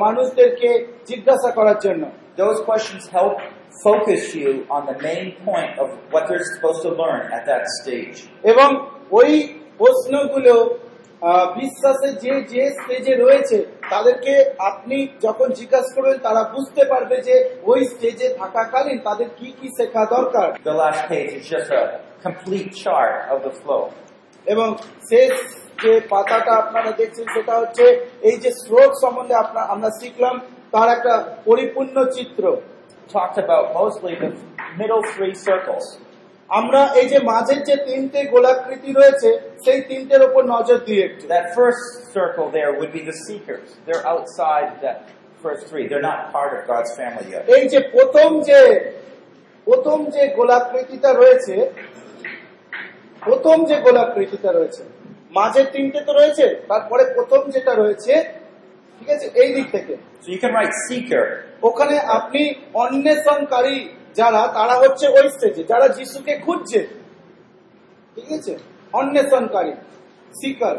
মানুষদেরকে 0.00 0.68
জিজ্ঞাসা 1.06 1.50
করার 1.50 1.78
জন্য 1.80 2.04
Those 2.36 2.60
questions 2.62 3.04
help 3.08 3.36
focus 3.82 4.34
you 4.34 4.50
on 4.68 4.82
the 4.84 4.96
main 5.00 5.26
point 5.38 5.72
of 5.78 5.88
what 6.12 6.28
they're 6.28 6.44
supposed 6.46 6.82
to 6.82 6.90
learn 6.92 7.22
at 7.32 7.42
that 7.46 7.64
stage. 7.78 8.16
এবং 8.44 8.68
ওই 9.10 9.30
প্রশ্নগুলো 9.78 10.54
বিশ্বাসে 11.56 12.08
যে 12.24 12.34
যে 12.52 12.62
স্টেজে 12.76 13.14
রয়েছে 13.16 13.58
তাদেরকে 13.90 14.32
আপনি 14.70 14.96
যখন 15.22 15.48
জিজ্ঞাসা 15.58 15.92
করবেন 15.96 16.18
তারা 16.18 16.42
বুঝতে 16.54 16.82
পারবে 16.84 17.16
যে 17.28 17.36
ওই 17.64 17.80
স্টেজে 17.84 18.28
থাকাকালীন 18.40 18.98
তাদের 18.98 19.28
কি 19.38 19.48
কি 19.58 19.68
শেখা 19.78 20.02
দরকার 20.16 20.46
The 20.64 20.76
last 20.82 21.00
page 21.10 21.32
is 21.38 21.44
just 21.48 21.70
a 21.72 21.82
complete 22.22 22.70
chart 22.82 23.14
of 23.32 23.38
the 23.46 23.52
flow. 23.60 23.82
এবং 24.46 24.68
শেষ 25.10 25.32
যে 25.82 25.92
পাতাটা 26.12 26.52
আপনারা 26.62 26.90
দেখছেন 27.00 27.26
সেটা 27.34 27.54
হচ্ছে 27.60 27.84
এই 28.28 28.36
যে 28.44 28.50
স্রোত 28.62 28.92
সম্বন্ধে 29.02 29.34
আপনার 29.44 29.64
আমরা 29.74 29.90
শিখলাম 30.00 30.34
তার 30.72 30.88
একটা 30.96 31.14
পরিপূর্ণ 31.44 31.96
চিত্র 32.16 32.44
Talked 33.10 33.38
about 33.38 33.64
mostly 33.72 34.14
the 34.16 34.30
middle 34.76 35.02
three 35.14 35.34
circles. 35.40 35.86
আমরা 36.50 36.80
এই 37.00 37.06
যে 37.12 37.18
মাঝের 37.30 37.60
যে 37.68 37.76
তিনটে 37.86 38.20
গোলাকৃতি 38.34 38.90
রয়েছে 38.92 39.30
সেই 39.64 39.80
তিনটের 39.90 40.22
ওপর 40.28 40.42
নজর 40.54 40.78
দিয়ে 40.86 41.02
একটু 41.08 41.24
That 41.28 41.46
first 41.54 41.84
circle 42.16 42.46
there 42.50 42.70
would 42.78 42.92
be 42.92 43.02
the 43.02 43.16
seekers. 43.24 43.66
They're 43.86 44.04
outside 44.06 44.68
that 44.84 44.96
first 45.44 45.62
three. 45.70 45.84
They're 45.90 46.08
not 46.12 46.20
part 46.32 46.50
of 46.56 46.60
God's 46.72 46.90
family 47.00 47.26
yet. 47.32 47.42
এই 47.56 47.64
যে 47.72 47.78
প্রথম 47.94 48.28
যে 48.48 48.60
প্রথম 49.66 49.98
যে 50.14 50.22
গোলাকৃতিটা 50.38 51.10
রয়েছে 51.12 51.54
প্রথম 53.22 53.56
যে 53.70 53.76
গোলাকৃতিটা 53.86 54.50
রয়েছে 54.52 54.82
মাঝের 55.38 55.66
তিনটে 55.74 56.00
তো 56.08 56.12
রয়েছে 56.12 56.46
তারপরে 56.70 57.02
প্রথম 57.16 57.40
যেটা 57.54 57.72
রয়েছে 57.74 58.12
ঠিক 58.98 59.08
আছে 59.14 59.26
এই 59.42 59.50
দিক 59.56 59.66
থেকে 59.76 59.94
So 60.22 60.28
you 60.34 60.40
can 60.44 60.52
write 60.56 60.74
seeker. 60.88 61.24
ওখানে 61.68 61.96
আপনি 62.18 62.42
অন্বেষণকারী 62.82 63.76
যারা 64.18 64.42
তারা 64.56 64.74
হচ্ছে 64.82 65.06
ওই 65.18 65.26
স্টেজে 65.34 65.62
যারা 65.72 65.86
যিশুকে 65.96 66.34
খুঁজছে। 66.44 66.80
ঠিক 68.14 68.28
আছে? 68.38 68.52
অন্বেষণকারী 69.00 69.72
seeker 70.40 70.76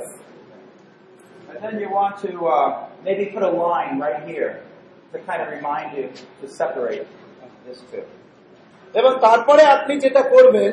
And 1.50 1.58
then 1.65 1.76
you 1.84 1.89
want 2.00 2.15
to 2.26 2.32
uh, 2.56 2.67
maybe 3.06 3.26
put 3.34 3.43
a 3.52 3.54
line 3.65 3.93
right 4.06 4.21
here 4.30 4.52
to 5.12 5.17
kind 5.28 5.39
of 5.43 5.47
remind 5.58 5.88
you 5.97 6.06
to 6.39 6.45
separate 6.60 7.08
this 7.65 7.80
two. 7.91 8.04
এবং 9.00 9.12
তারপরে 9.26 9.63
আপনি 9.76 9.93
যেটা 10.04 10.21
করবেন 10.34 10.71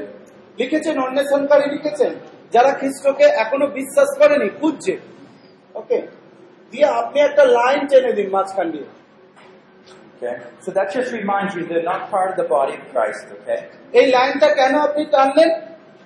লিখেছেন 0.60 0.96
অন্বেষণকারী 1.06 1.66
লিখেছেন 1.74 2.12
যারা 2.54 2.70
খ্রিস্টকে 2.80 3.26
এখনও 3.42 3.66
বিশ্বাস 3.78 4.10
করেনি 4.20 4.48
খুঁজছে। 4.60 4.94
ওকে 5.80 5.98
দিয়ে 6.70 6.86
আপনি 7.00 7.18
একটা 7.28 7.44
লাইন 7.58 7.80
টেনে 7.90 8.12
দিন 8.18 8.28
মাঝখান 8.36 8.66
দিয়ে। 8.70 8.88
Okay? 10.26 10.42
So 10.60 10.70
that 10.70 10.92
just 10.92 11.12
reminds 11.12 11.54
you 11.54 11.66
they're 11.66 11.82
not 11.84 12.10
part 12.10 12.30
of 12.30 12.36
the 12.36 12.44
body 12.46 12.74
of 12.74 12.82
Christ, 12.92 13.24
okay? 13.36 13.58
এই 13.92 14.06
লাইনটা 14.16 14.48
কেন 14.58 14.74
আপনি 14.88 15.02
টানলেন 15.14 15.50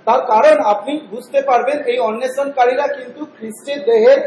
তার 0.06 0.20
কারণ 0.32 0.56
আপনি 0.72 0.92
বুঝতে 1.12 1.38
পারবেন 1.48 1.78
এই 1.90 1.98
অন্বেষণকারীরা 2.08 2.86
কিন্তু 2.96 3.20
খ্রিস্টের 3.36 3.80
দেহের 3.88 4.20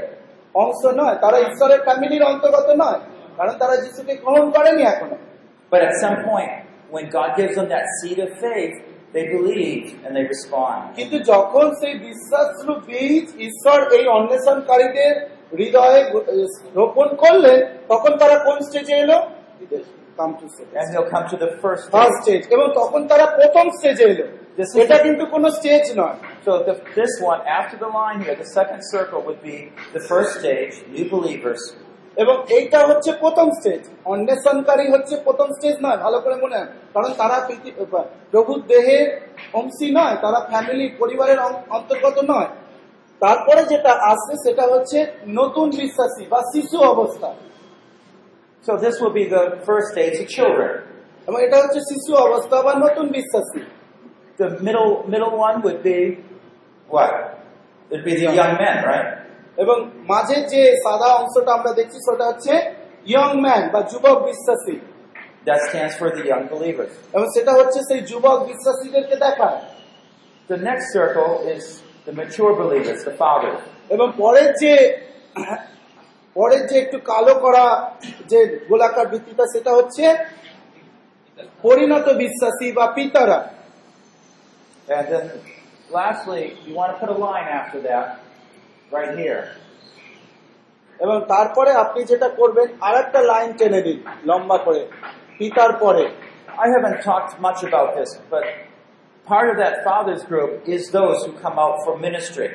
অংশ 0.56 0.82
নয় 0.99 1.15
তারা 1.23 1.38
ঈশ্বরের 1.49 1.82
ফ্যামিলির 1.88 2.23
অন্তর্গত 2.32 2.67
নয় 2.84 2.99
কারণ 3.38 3.54
তারা 3.62 3.75
যিশুকে 3.84 4.13
গ্রহণ 4.23 4.45
করেনি 4.56 4.84
এখনও 4.93 5.17
But 5.71 5.82
at 5.89 5.95
some 6.04 6.17
point, 6.30 6.51
when 6.95 7.06
God 7.10 7.30
gives 7.39 7.54
them 7.58 7.67
that 7.75 7.86
seed 7.97 8.19
of 8.19 8.32
faith, 8.45 8.75
they 9.13 9.25
believe 9.27 9.84
and 10.04 10.12
they 10.17 10.25
respond. 10.34 10.80
কিন্তু 10.97 11.17
যখন 11.32 11.65
সেই 11.80 11.93
বিশ্বাসরূপ 12.08 12.80
বীজ 12.89 13.25
ঈশ্বর 13.47 13.77
এই 13.97 14.06
অন্বেষণকারীদের 14.17 15.13
হৃদয়ে 15.54 15.99
রোপণ 16.77 17.08
করলেন 17.23 17.60
তখন 17.88 18.12
তারা 18.21 18.36
কোন 18.47 18.58
স্টেজে 18.67 18.95
এলো 19.04 19.17
come 19.17 19.30
to 19.32 19.40
And 20.80 20.88
they'll 20.91 21.12
come 21.15 21.26
to 21.34 21.38
the 21.45 21.52
first 21.63 21.82
stage. 21.88 22.12
Stage 22.19 22.41
এবং 22.56 22.67
তখন 22.80 23.02
তারা 23.12 23.26
প্রথম 23.38 23.65
স্টেজে 23.78 24.06
এলো। 24.13 24.26
এটা 24.84 24.97
কিন্তু 25.06 25.24
কোনো 25.34 25.47
স্টেজ 25.58 25.84
নয়। 26.02 26.17
So 26.45 26.52
the, 26.67 26.74
this 27.00 27.13
one, 27.32 27.41
after 27.60 27.76
the 27.84 27.91
line 28.00 28.19
here, 28.26 28.38
the 28.43 28.50
second 28.60 28.82
circle 28.93 29.19
would 29.28 29.41
be 29.50 29.58
the 29.97 30.04
first 30.12 30.32
stage, 30.39 30.74
new 30.95 31.08
believers. 31.15 31.62
এবং 32.24 32.36
এইটা 32.58 32.80
হচ্ছে 32.89 33.12
প্রথম 33.24 33.47
স্টেজ 33.60 33.82
অন্বেষণকারী 34.13 34.86
হচ্ছে 34.93 35.15
প্রথম 35.28 35.47
স্টেজ 35.58 35.76
নয় 35.86 36.00
ভালো 36.06 36.17
করে 36.24 36.36
মনে 36.43 36.56
হয়। 36.60 36.69
কারণ 36.95 37.12
তারা 37.21 37.38
প্রভুর 38.32 38.60
দেহের 38.71 39.06
অংশী 39.60 39.88
নয় 40.00 40.15
তারা 40.24 40.39
ফ্যামিলি 40.52 40.86
পরিবারের 41.02 41.39
অন্তর্গত 41.78 42.17
নয়। 42.34 42.50
তারপরে 43.19 43.62
যেটা 43.71 43.91
আসছে 44.12 44.34
সেটা 44.45 44.63
হচ্ছে 44.71 44.97
নতুন 45.39 45.67
বিশ্বাসী 45.82 46.24
বা 46.32 46.39
শিশু 46.54 46.78
অবস্থা। 46.93 47.30
So 48.66 48.72
this 48.76 48.94
will 49.00 49.14
be 49.20 49.26
the 49.37 49.44
first 49.68 49.87
stage, 49.92 50.14
the 50.22 50.29
children. 50.37 50.70
এবং 51.29 51.38
এটা 51.46 51.57
হচ্ছে 51.62 51.81
শিশু 51.90 52.12
অবস্থা 52.26 52.57
বা 52.66 52.72
নতুন 52.85 53.07
বিশ্বাসী 53.16 53.62
The 54.38 54.48
middle 54.66 54.90
middle 55.12 55.35
one 55.48 55.57
would 55.64 55.81
be 55.90 55.98
what? 56.94 57.12
It 57.90 57.92
would 57.92 58.07
be 58.11 58.14
the 58.22 58.29
young 58.40 58.55
men, 58.64 58.76
right? 58.90 59.09
এবং 59.62 59.76
মাঝে 60.12 60.38
যে 60.52 60.62
সাদা 60.85 61.09
অংশটা 61.20 61.50
আমরা 61.59 61.72
দেখছি 61.81 61.98
সেটা 62.07 62.24
হচ্ছে 62.31 62.52
ইয়ং 63.12 63.31
ম্যান 63.44 63.62
বা 63.74 63.81
যুবক 63.90 64.18
বিশ্বাসী 64.29 64.76
That 65.48 65.61
stands 65.68 65.94
for 66.00 66.09
the 66.16 66.24
young 66.33 66.44
believers. 66.55 66.92
এবং 67.14 67.26
সেটা 67.35 67.52
হচ্ছে 67.59 67.79
সেই 67.88 68.00
যুবক 68.11 68.38
বিশ্বাসীদেরকে 68.50 69.16
দেখায় 69.26 69.59
The 70.48 70.59
next 70.68 70.87
circle 70.96 71.33
is 71.55 71.62
the 72.07 72.14
mature 72.20 72.52
believers, 72.62 72.98
the 73.11 73.16
fathers. 73.22 73.61
এবং 73.94 74.07
পরের 74.22 74.50
যে 74.62 74.72
পরের 76.37 76.62
যে 76.70 76.76
একটু 76.85 76.98
কালো 77.11 77.35
করা 77.44 77.64
যে 78.31 78.38
গোলাকার 78.70 79.07
ভিত্তিটা 79.12 79.44
সেটা 79.55 79.72
হচ্ছে 79.79 80.05
পরিণত 81.64 82.07
বিশ্বাসী 82.22 82.68
বা 82.79 82.87
পিতারা 82.96 83.38
And 84.88 85.07
then 85.09 85.26
lastly, 85.90 86.44
you 86.64 86.72
want 86.74 86.90
to 86.92 86.96
put 86.98 87.09
a 87.09 87.18
line 87.18 87.48
after 87.61 87.79
that, 87.88 88.07
right 88.92 89.12
here. 89.18 89.42
এবং 91.00 91.16
তারপরে 91.33 91.70
আপনি 91.85 92.00
যেটা 92.11 92.29
করবেন 92.40 92.68
আর 92.87 92.94
একটা 93.05 93.20
লাইন 93.33 93.50
টেনে 93.59 93.81
দিন 93.87 93.98
লম্বা 94.29 94.59
করে 94.66 94.83
পিতার 95.38 95.72
পরে 95.83 96.05
I 96.64 96.66
haven't 96.68 97.00
talked 97.02 97.33
much 97.38 97.61
about 97.62 97.88
this, 97.98 98.11
but 98.31 98.44
part 99.26 99.46
of 99.52 99.57
that 99.62 99.74
fathers 99.85 100.22
group 100.24 100.50
is 100.66 100.83
those 100.90 101.18
who 101.24 101.33
come 101.44 101.57
out 101.59 101.76
for 101.85 101.92
ministry. 101.98 102.48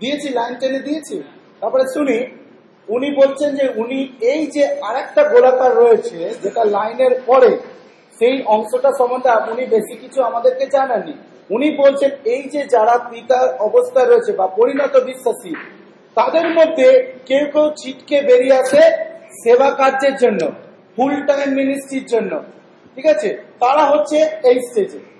দিয়েছি 0.00 0.28
লাইন 0.28 0.54
টেনে 0.54 0.78
দিয়েছি। 0.78 1.22
তারপরে 1.60 1.84
শুনি, 1.94 2.26
উনি 2.88 3.10
বলছেন 3.10 3.54
যে 3.56 3.68
উনি 3.76 3.98
এই 4.20 4.46
যে 4.46 4.64
আরেকটা 4.80 5.22
গোলাকার 5.28 5.76
রয়েছে, 5.76 6.34
যেটা 6.42 6.64
লাইনের 6.64 7.20
পরে, 7.26 7.58
সেই 8.18 8.42
অংশটা 8.46 8.92
সম্বন্ধে 8.98 9.30
উনি 9.52 9.64
বেশি 9.66 9.96
কিছু 9.96 10.22
আমাদেরকে 10.22 10.66
জানাননি। 10.66 11.14
উনি 11.50 11.76
বলছেন, 11.76 12.10
এই 12.24 12.42
যে 12.42 12.64
যারা 12.64 12.98
পিতার 12.98 13.56
অবস্থায় 13.58 14.06
রয়েছে 14.06 14.32
বা 14.32 14.46
পরিণত 14.46 14.96
বিশ্বাসী, 14.96 15.54
তাদের 16.14 16.46
মধ্যে 16.48 16.88
কেউ 17.26 17.44
কেউ 17.52 17.70
ছিটকে 17.76 18.22
বেরিয়ে 18.22 18.56
আসে 18.56 18.82
সেবা 19.42 19.70
কার্যের 19.70 20.16
জন্য 20.16 20.50
ফুল 20.96 21.26
টাইম 21.26 21.48
মিনিস্ট্রির 21.54 22.06
জন্য। 22.06 22.42
ঠিক 22.94 23.06
আছে? 23.06 23.28
তারা 23.60 23.84
হচ্ছে 23.84 24.18
এই 24.44 24.58
স্টেজে 24.60 25.15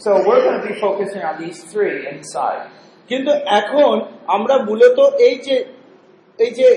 So 0.00 0.10
we're 0.26 0.42
going 0.46 0.58
to 0.60 0.66
be 0.66 0.76
focusing 0.80 1.22
on 1.22 1.34
these 1.42 1.58
three 1.72 1.96
inside. 2.12 2.62
কিন্তু 3.10 3.32
এখন 3.60 3.94
আমরা 4.36 4.54
মূলত 4.68 4.98
এই 5.28 5.36
যে 5.46 5.56
এই 6.38 6.52
যে 6.58 6.68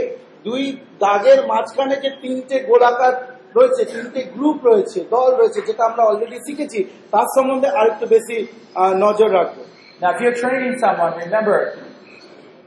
দুই 0.45 0.61
দাগের 1.05 1.39
মাঝখানে 1.51 1.95
যে 2.03 2.09
তিনটে 2.23 2.55
গোলাকার 2.69 3.13
রয়েছে 3.55 3.81
তিনটে 3.93 4.21
গ্রুপ 4.35 4.57
রয়েছে 4.69 4.99
দল 5.15 5.29
রয়েছে 5.39 5.59
যেটা 5.67 5.83
আমরা 5.89 6.03
অলরেডি 6.09 6.37
শিখেছি 6.47 6.79
তার 7.13 7.27
সম্বন্ধে 7.35 7.69
আরেকটু 7.79 8.05
বেশি 8.15 8.37
আহ, 8.81 8.93
নজর 9.05 9.29
রাখবো 9.39 9.63
Now, 10.01 10.09
if 10.15 10.19
you're 10.23 10.39
training 10.45 10.73
someone, 10.79 11.13
remember, 11.19 11.57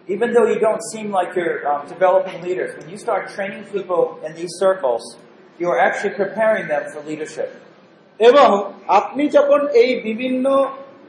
even 0.09 0.29
though 0.35 0.47
you 0.53 0.59
don't 0.59 0.83
seem 0.93 1.07
like 1.11 1.31
you're 1.37 1.59
um, 1.67 1.83
developing 1.89 2.37
leaders, 2.43 2.71
when 2.79 2.89
you 2.93 2.99
start 2.99 3.23
training 3.37 3.63
people 3.77 4.03
in 4.27 4.31
these 4.35 4.53
circles, 4.59 5.03
you 5.61 5.67
are 5.73 5.81
actually 5.89 6.15
preparing 6.15 6.65
them 6.69 6.83
for 6.93 7.01
leadership. 7.03 7.49
এবং 8.20 8.72
আপনি 8.88 9.28
যখন 9.28 9.68
এই 9.68 10.02
বিভিন্ন 10.02 10.46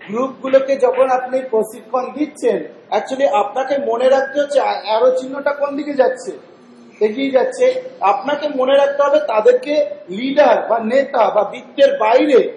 গ্রুপগুলোকে 0.09 0.77
যখন 0.77 1.11
আপনি 1.11 1.41
প্রশিক্ষণ 1.51 2.13
দিচ্ছেন 2.13 2.59
actually 2.89 3.27
আপনাকে 3.29 3.79
মনে 3.79 4.09
রাখতে 4.09 4.41
হচ্ছে 4.41 4.61
অ্যারো 4.61 5.11
চিহ্নটা 5.11 5.53
কোন 5.53 5.77
দিকে 5.77 5.95
যাচ্ছে? 5.95 6.33
এগিয়ে 7.01 7.31
যাচ্ছে। 7.31 7.83
আপনাকে 8.01 8.49
মনে 8.57 8.77
রাখতে 8.77 9.03
হবে 9.03 9.21
তাদেরকে 9.27 9.87
লিডার 10.09 10.69
বা 10.69 10.79
নেতা 10.85 11.31
বা 11.31 11.51
বৃত্তের 11.51 11.99
বাইরে 11.99 12.53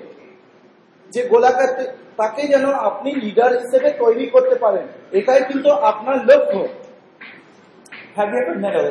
যে 1.10 1.28
গোলাকার 1.28 1.96
তাকে 2.18 2.48
যেন 2.48 2.66
আপনি 2.74 3.12
লিডার 3.12 3.52
হিসেবে 3.54 3.92
তৈরি 3.92 4.26
করতে 4.26 4.56
পারেন। 4.56 4.88
এটাই 5.12 5.42
কিন্তু 5.48 5.70
আপনার 5.72 6.18
লক্ষ্য। 6.26 6.68
Have 8.18 8.30
you 8.34 8.40
ever 8.44 8.56
met 8.60 8.76
a, 8.76 8.88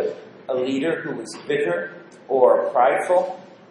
a 0.48 0.54
leader 0.54 0.92
who 1.02 1.10
bitter 1.48 1.90
or 2.28 2.70
prideful? 2.74 3.22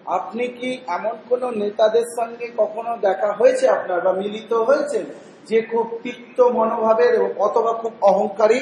আপনি 0.08 0.46
কি 0.58 0.70
এমন 0.88 1.16
কোন 1.30 1.44
নেতাদের 1.62 2.08
সঙ্গে 2.18 2.48
কখনো 2.58 2.92
দেখা 2.98 3.30
হয়েছে 3.32 3.66
আপনার 3.70 4.00
বা 4.02 4.12
মিলিত 4.14 4.52
হয়েছেন 4.68 5.06
যে 5.48 5.58
খুব 5.62 5.86
তিক্ত 6.04 6.38
মনোভাবের 6.58 7.14
অথবা 7.40 7.72
খুব 7.82 7.94
অহংকারী 8.02 8.60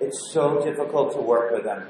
it's 0.00 0.20
so 0.32 0.44
difficult 0.60 1.06
to 1.14 1.20
work 1.22 1.48
with 1.54 1.64
them. 1.64 1.80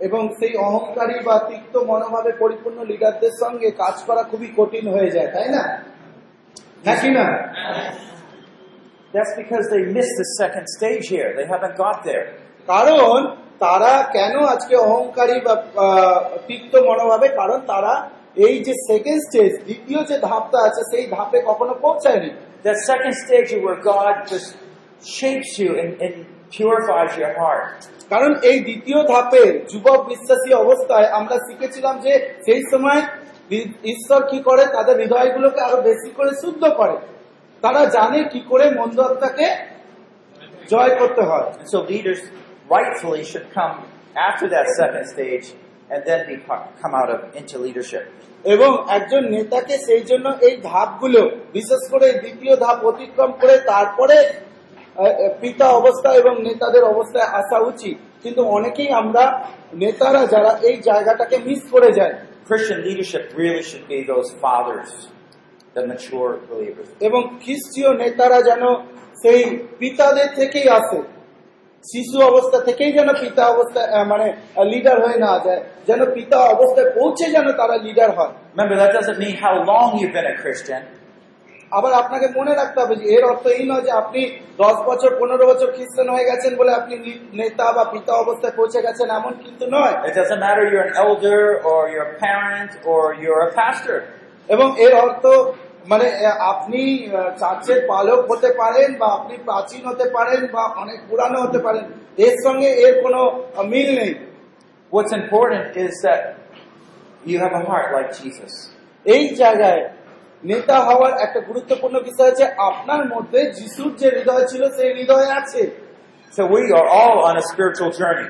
এবং 0.00 0.22
সেই 0.38 0.54
অহংকারী 0.68 1.16
বা 1.24 1.36
তিক্ত 1.48 1.74
মনোভাবে 1.90 2.30
পরিপূর্ণ 2.42 2.78
লিডারদের 2.90 3.34
সঙ্গে 3.42 3.68
কাজ 3.82 3.96
করা 4.08 4.22
খুবই 4.22 4.48
কঠিন 4.56 4.84
হয়ে 4.94 5.10
যায় 5.10 5.30
তাই 5.34 5.48
না 5.56 5.62
নাকি 6.84 7.10
না 7.10 7.26
That's 9.14 9.34
because 9.34 9.64
they 9.68 9.82
missed 9.88 10.16
the 10.16 10.28
second 10.36 10.66
stage 10.68 11.04
here. 11.08 11.28
They 11.34 11.46
haven't 11.46 11.76
got 11.76 11.98
there. 12.04 12.24
কারণ 12.68 13.18
তারা 13.64 13.92
কেন 14.16 14.34
আজকে 14.54 14.74
অহংকারী 14.86 15.36
বা 15.46 15.54
তিক্ত 16.48 16.72
মনোভাবে? 16.88 17.28
কারণ 17.40 17.58
তারা 17.72 17.92
এই 18.46 18.56
যে 18.66 18.74
সেকেন্ড 18.88 19.20
স্টেজ 19.26 19.52
দ্বিতীয় 19.68 20.00
যে 20.10 20.16
ধাপটা 20.28 20.58
আছে 20.68 20.82
সেই 20.90 21.04
ধাপে 21.16 21.38
কখনো 21.46 21.74
পৌঁছায়নি। 21.84 22.30
That 22.66 22.78
second 22.90 23.14
stage 23.22 23.50
where 23.64 23.80
God 23.92 24.14
just 24.32 24.48
shapes 25.18 25.52
you 25.62 25.70
and, 25.80 25.90
and 26.04 26.14
purifies 26.56 27.12
your 27.20 27.32
heart. 27.40 27.68
কারণ 28.12 28.30
এই 28.50 28.58
দ্বিতীয় 28.68 29.00
ধাপের 29.12 29.48
যুবক 29.70 30.00
বিশ্বাসী 30.10 30.50
অবস্থায় 30.64 31.08
আমরা 31.18 31.36
শিখেছিলাম 31.46 31.94
যে 32.04 32.12
সেই 32.46 32.62
সময় 32.72 33.00
ঈশ্বর 33.92 34.20
কি 34.30 34.38
করে? 34.48 34.64
তাদের 34.76 34.94
হৃদয়গুলোকে 35.02 35.60
আরও 35.66 35.78
বেশি 35.88 36.10
করে 36.18 36.32
শুদ্ধ 36.42 36.62
করে। 36.80 36.96
তারা 37.64 37.82
জানে 37.96 38.18
কি 38.32 38.40
করে 38.50 38.66
মন্দ 38.78 38.98
জয় 40.72 40.92
করতে 41.00 41.22
হয়। 41.30 41.46
So 41.72 41.78
leaders 41.90 42.20
rightfully 42.70 43.24
should 43.24 43.48
come 43.50 43.76
after 44.16 44.46
that 44.48 44.66
second 44.76 45.04
stage 45.06 45.46
and 45.90 46.04
then 46.06 46.26
be 46.26 46.36
come 46.82 46.94
out 46.94 47.10
of 47.10 47.20
into 47.36 47.56
leadership. 47.58 48.04
এবং 48.44 48.70
একজন 48.96 49.22
নেতাকে 49.34 49.74
সেই 49.86 50.02
জন্য 50.10 50.26
এই 50.46 50.54
ধাপগুলো 50.70 51.20
বিশেষ 51.56 51.82
করে 51.92 52.06
দ্বিতীয় 52.22 52.54
ধাপ 52.64 52.78
অতিক্রম 52.90 53.30
করে 53.40 53.54
তারপরে 53.72 54.16
পিতা 55.40 55.66
অবস্থা 55.80 56.10
এবং 56.20 56.32
নেতাদের 56.48 56.84
অবস্থায় 56.92 57.28
আসা 57.40 57.58
উচিত 57.70 57.96
কিন্তু 58.22 58.42
অনেকেই 58.56 58.90
আমরা 59.00 59.24
নেতারা 59.82 60.22
যারা 60.26 60.52
এই 60.68 60.76
জায়গাটাকে 60.88 61.36
মিস 61.48 61.60
করে 61.74 61.90
যায় 61.98 62.14
Christian 62.48 62.80
leadership 62.82 63.24
really 63.34 63.62
should 63.62 63.86
be 63.86 63.98
those 64.04 64.28
fathers, 64.42 64.90
the 65.74 65.82
mature 65.86 66.32
believers. 66.50 66.88
এবং 67.08 67.20
খ্রিস্টীয় 67.42 67.90
নেতারা 68.02 68.38
যেন 68.48 68.62
সেই 69.22 69.42
পিতাদের 69.78 70.28
থেকেই 70.38 70.68
আসে 70.78 70.98
শিশু 71.84 72.16
অবস্থা 72.22 72.58
থেকেই 72.58 72.92
যেন 72.92 73.08
পিতা 73.22 73.42
অবস্থায় 73.46 73.88
মানে 74.04 74.26
লিডার 74.72 74.96
হয়ে 75.04 75.18
না 75.18 75.32
যায় 75.44 75.60
যেন 75.88 76.00
পিতা 76.16 76.38
অবস্থায় 76.54 76.88
পৌঁছে 76.94 77.26
যেন 77.30 77.46
তারা 77.52 77.76
লিডার 77.86 78.10
হয় 78.18 78.32
Remember, 78.52 78.76
that 78.76 78.92
doesn't 78.92 79.18
mean 79.18 79.36
how 79.36 79.54
long 79.64 79.88
you've 79.98 80.14
been 80.18 80.28
a 80.34 80.36
Christian. 80.42 80.82
আবার 81.72 81.92
আপনাকে 81.92 82.26
মনে 82.38 82.52
রাখতে 82.54 82.78
হবে 82.82 82.94
যে 83.00 83.06
এর 83.16 83.24
অর্থ 83.24 83.44
এই 83.58 83.64
নয় 83.70 83.82
যে 83.82 83.92
আপনি 84.02 84.20
দশ 84.58 84.76
বছর 84.88 85.10
পনেরো 85.20 85.44
বছর 85.46 85.68
খ্রিস্টান 85.76 86.08
হয়ে 86.14 86.28
গেছেন 86.30 86.52
বলে 86.56 86.72
আপনি 86.80 86.94
নেতা 87.32 87.66
বা 87.72 87.84
পিতা 87.92 88.12
অবস্থায় 88.14 88.54
পৌঁছে 88.56 88.78
গেছেন 88.86 89.08
এমন 89.10 89.32
কিন্তু 89.44 89.64
নয় 89.76 89.94
It 90.08 90.14
doesn't 90.20 90.40
matter 90.46 90.64
you're 90.70 90.86
an 90.90 90.94
elder 91.04 91.42
or 91.70 91.80
you're 91.92 92.08
a 92.10 92.16
parent 92.26 92.70
or 92.90 93.02
you're 93.22 93.42
a 93.48 93.52
pastor. 93.60 93.98
এবং 94.48 94.68
এর 94.86 94.94
অর্থ 95.04 95.24
মানে 95.86 96.06
আপনি 96.52 96.80
চার্চের 97.38 97.80
পালক 97.88 98.20
হতে 98.30 98.50
পারেন 98.52 98.88
বা 98.98 99.06
আপনি 99.12 99.34
প্রাচীন 99.44 99.82
হতে 99.86 100.06
পারেন 100.10 100.40
বা 100.46 100.62
অনেক 100.76 100.98
পুরানো 101.08 101.38
হতে 101.42 101.58
পারেন 101.58 101.84
এর 102.18 102.34
সঙ্গে 102.44 102.68
এর 102.84 102.94
কোনো 103.02 103.20
মিল 103.64 103.88
নেই 104.00 104.12
What's 104.92 105.12
important 105.12 105.76
is 105.76 105.92
that 106.02 106.20
you 107.24 107.36
have 107.38 107.52
a 107.52 107.62
heart 107.68 107.88
like 107.92 108.10
Jesus. 108.20 108.52
এই 109.06 109.24
জায়গায় 109.34 109.82
নেতা 110.42 110.76
হওয়ার 110.80 111.12
একটা 111.20 111.40
গুরুত্বপূর্ণ 111.40 111.96
বিষয় 112.00 112.30
আছে 112.32 112.44
আপনার 112.68 113.02
মধ্যে 113.08 113.40
যিশুর 113.52 113.92
যে 113.96 114.08
হৃদয় 114.16 114.44
ছিল 114.46 114.62
সেই 114.76 114.90
হৃদয় 114.98 115.28
আছে 115.40 115.62
So 116.32 116.42
we 116.46 116.62
are 116.70 116.88
all 116.90 117.16
on 117.28 117.34
a 117.36 117.44
spiritual 117.52 117.90
journey. 117.90 118.28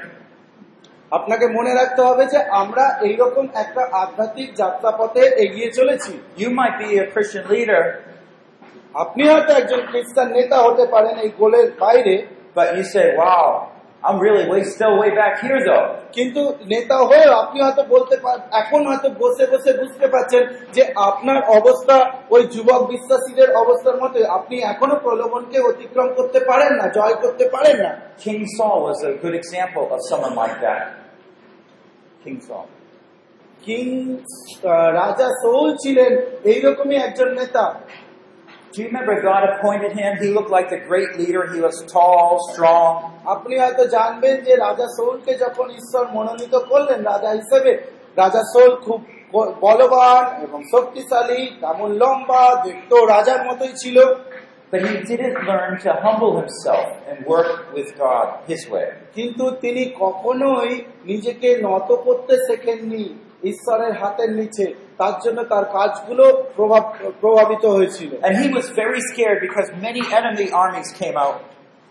আপনাকে 1.13 1.47
মনে 1.49 1.73
রাখতে 1.75 2.01
হবে 2.03 2.25
যে 2.27 2.41
আমরা 2.63 2.85
এইরকম 3.03 3.45
একটা 3.55 3.83
আধ্যাত্মিক 4.03 4.49
যাত্রাপথে 4.55 5.23
এগিয়ে 5.45 5.69
চলেছি। 5.73 6.13
You 6.39 6.49
may 6.51 6.71
be 6.79 6.89
a 6.99 7.03
Christian 7.13 7.45
leader 7.51 7.85
আপনি 8.95 9.23
হয়তো 9.29 9.53
একজন 9.53 9.81
খ্রিস্টান 9.91 10.29
নেতা 10.33 10.59
হতে 10.63 10.85
পারেন 10.87 11.15
এই 11.19 11.31
গোলের 11.39 11.67
বাইরে 11.81 12.15
বা 12.57 12.63
you 12.67 12.85
say 12.93 13.05
wow, 13.23 13.51
I'm 14.03 14.19
really 14.19 14.49
way, 14.49 14.63
still 14.65 14.95
way 14.97 15.11
back 15.13 15.35
here 15.41 15.61
though. 15.61 15.87
কিন্তু 16.17 16.41
নেতা 16.73 16.97
হয়েও 17.09 17.33
আপনি 17.43 17.59
হয়তো 17.65 17.83
বলতে 17.89 18.15
এখন 18.63 18.81
হয়তো 18.89 19.09
বসে 19.23 19.45
বসে 19.47 19.71
বুঝতে 19.81 20.07
পারছেন 20.15 20.43
যে 20.73 20.83
আপনার 21.09 21.39
অবস্থা 21.59 21.97
ওই 22.31 22.43
যুবক 22.55 22.81
বিশ্বাসীদের 22.89 23.49
অবস্থার 23.63 23.97
মতো 24.03 24.17
আপনি 24.39 24.57
এখনও 24.73 24.97
প্রলোভনকে 25.05 25.59
অতিক্রম 25.71 26.09
করতে 26.19 26.39
পারেন 26.41 26.73
না 26.81 26.87
জয় 26.97 27.17
করতে 27.23 27.45
পারেন 27.55 27.77
না 27.85 27.91
King 28.19 28.43
Saul 28.57 28.79
was 28.89 28.99
a 29.03 29.13
good 29.23 29.35
example 29.35 29.87
of 29.95 30.01
someone 30.11 30.35
like 30.35 30.57
that. 30.67 30.83
King 32.25 32.39
Saul. 32.41 32.67
King 33.67 33.87
ah, 34.65 34.89
রাজা 35.01 35.29
সৌল 35.43 35.69
ছিলেন 35.83 36.13
এইরকমই 36.45 36.97
একজন 37.07 37.29
নেতা 37.41 37.65
Do 38.78 38.82
you 38.82 38.88
remember 38.88 39.16
God 39.22 39.44
appointed 39.52 39.92
him? 40.02 40.12
He 40.18 40.30
looked 40.30 40.50
like 40.50 40.68
the 40.70 40.82
great 40.90 41.12
leader. 41.20 41.44
He 41.54 41.60
was 41.62 41.76
tall, 41.96 42.30
strong. 42.52 42.92
আপনি 43.26 43.54
হয়তো 43.60 43.84
জানবেন 43.88 44.36
যে 44.42 44.54
রাজা 44.56 44.88
সৌলকে 44.98 45.34
যখন 45.38 45.68
ঈশ্বর 45.80 46.04
মনোনীত 46.12 46.56
করলেন 46.72 47.00
রাজা 47.04 47.32
হিসেবে 47.40 47.72
রাজা 48.18 48.42
সৌল 48.54 48.72
খুব 48.86 49.00
ব- 49.34 49.54
বলবান 49.62 50.24
এবং 50.46 50.60
শক্তিশালী 50.72 51.42
তেমন 51.62 51.90
লম্বা 52.02 52.44
দেখতো 52.66 52.96
রাজার 53.06 53.42
মতোই 53.48 53.74
ছিল 53.84 54.00
But 54.72 54.82
he 54.90 54.98
didn't 55.12 55.38
learn 55.52 55.72
to 55.86 55.92
humble 56.06 56.34
himself 56.42 56.88
and 57.10 57.18
work 57.34 57.52
with 57.76 57.90
God 57.98 58.28
his 58.52 58.62
way. 58.74 58.88
কিন্তু 59.16 59.46
তিনি 59.64 59.84
কখনোই 60.00 60.72
নিজেকে 61.06 61.50
নত 61.62 61.90
করতে 62.06 62.34
শেখেননি 62.48 63.06
ঈশ্বরের 63.44 63.94
হাতের 63.94 64.32
নিচে 64.32 64.66
তার 64.98 65.16
জন্য 65.26 65.40
তার 65.44 65.66
কাজগুলো 65.78 66.26
প্রভাব 66.56 66.84
প্রভাবিত 67.22 67.64
হয়েছিল 67.76 68.12
And 68.26 68.34
he 68.44 68.48
was 68.58 68.66
very 68.84 69.02
scared 69.10 69.40
because 69.48 69.68
many 69.88 70.04
enemy 70.20 70.48
armies 70.64 70.90
came 71.02 71.18
out. 71.26 71.38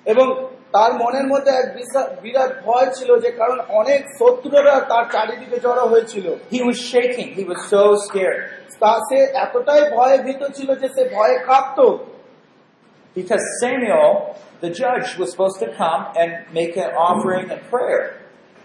এবং 0.07 0.27
তার 0.73 0.93
মনের 0.93 1.27
মধ্যে 1.27 1.51
এক 1.53 1.69
বিশা- 1.79 2.11
বিরাট 2.23 2.53
ভয় 2.65 2.89
ছিল 2.91 3.11
যে 3.19 3.31
কারণ 3.41 3.59
অনেক 3.81 4.01
শত্রুরা 4.19 4.75
তার 4.91 5.05
চারিদিকে 5.15 5.59
জড়ো 5.61 5.85
হয়েছিল 5.89 6.27
He 6.55 6.61
was 6.69 6.79
shaking. 6.93 7.29
He 7.39 7.45
was 7.53 7.61
so 7.75 7.83
scared 8.07 8.41
তা 8.83 8.93
সে 9.09 9.19
এতটাই 9.45 9.83
ভয়ে 9.97 10.17
ভীত 10.19 10.43
ছিল 10.57 10.69
যে 10.75 10.89
সে 10.97 11.03
ভয়ে 11.17 11.37
কাঁপত 11.49 11.99
because 13.17 13.45
Samuel, 13.61 14.37
the 14.61 14.71
judge, 14.73 15.09
was 15.19 15.29
supposed 15.33 15.59
to 15.61 15.69
come 15.75 16.03
and 16.17 16.31
make 16.53 16.75
an 16.77 16.91
offering 17.09 17.47
and 17.51 17.61
prayer. 17.71 18.05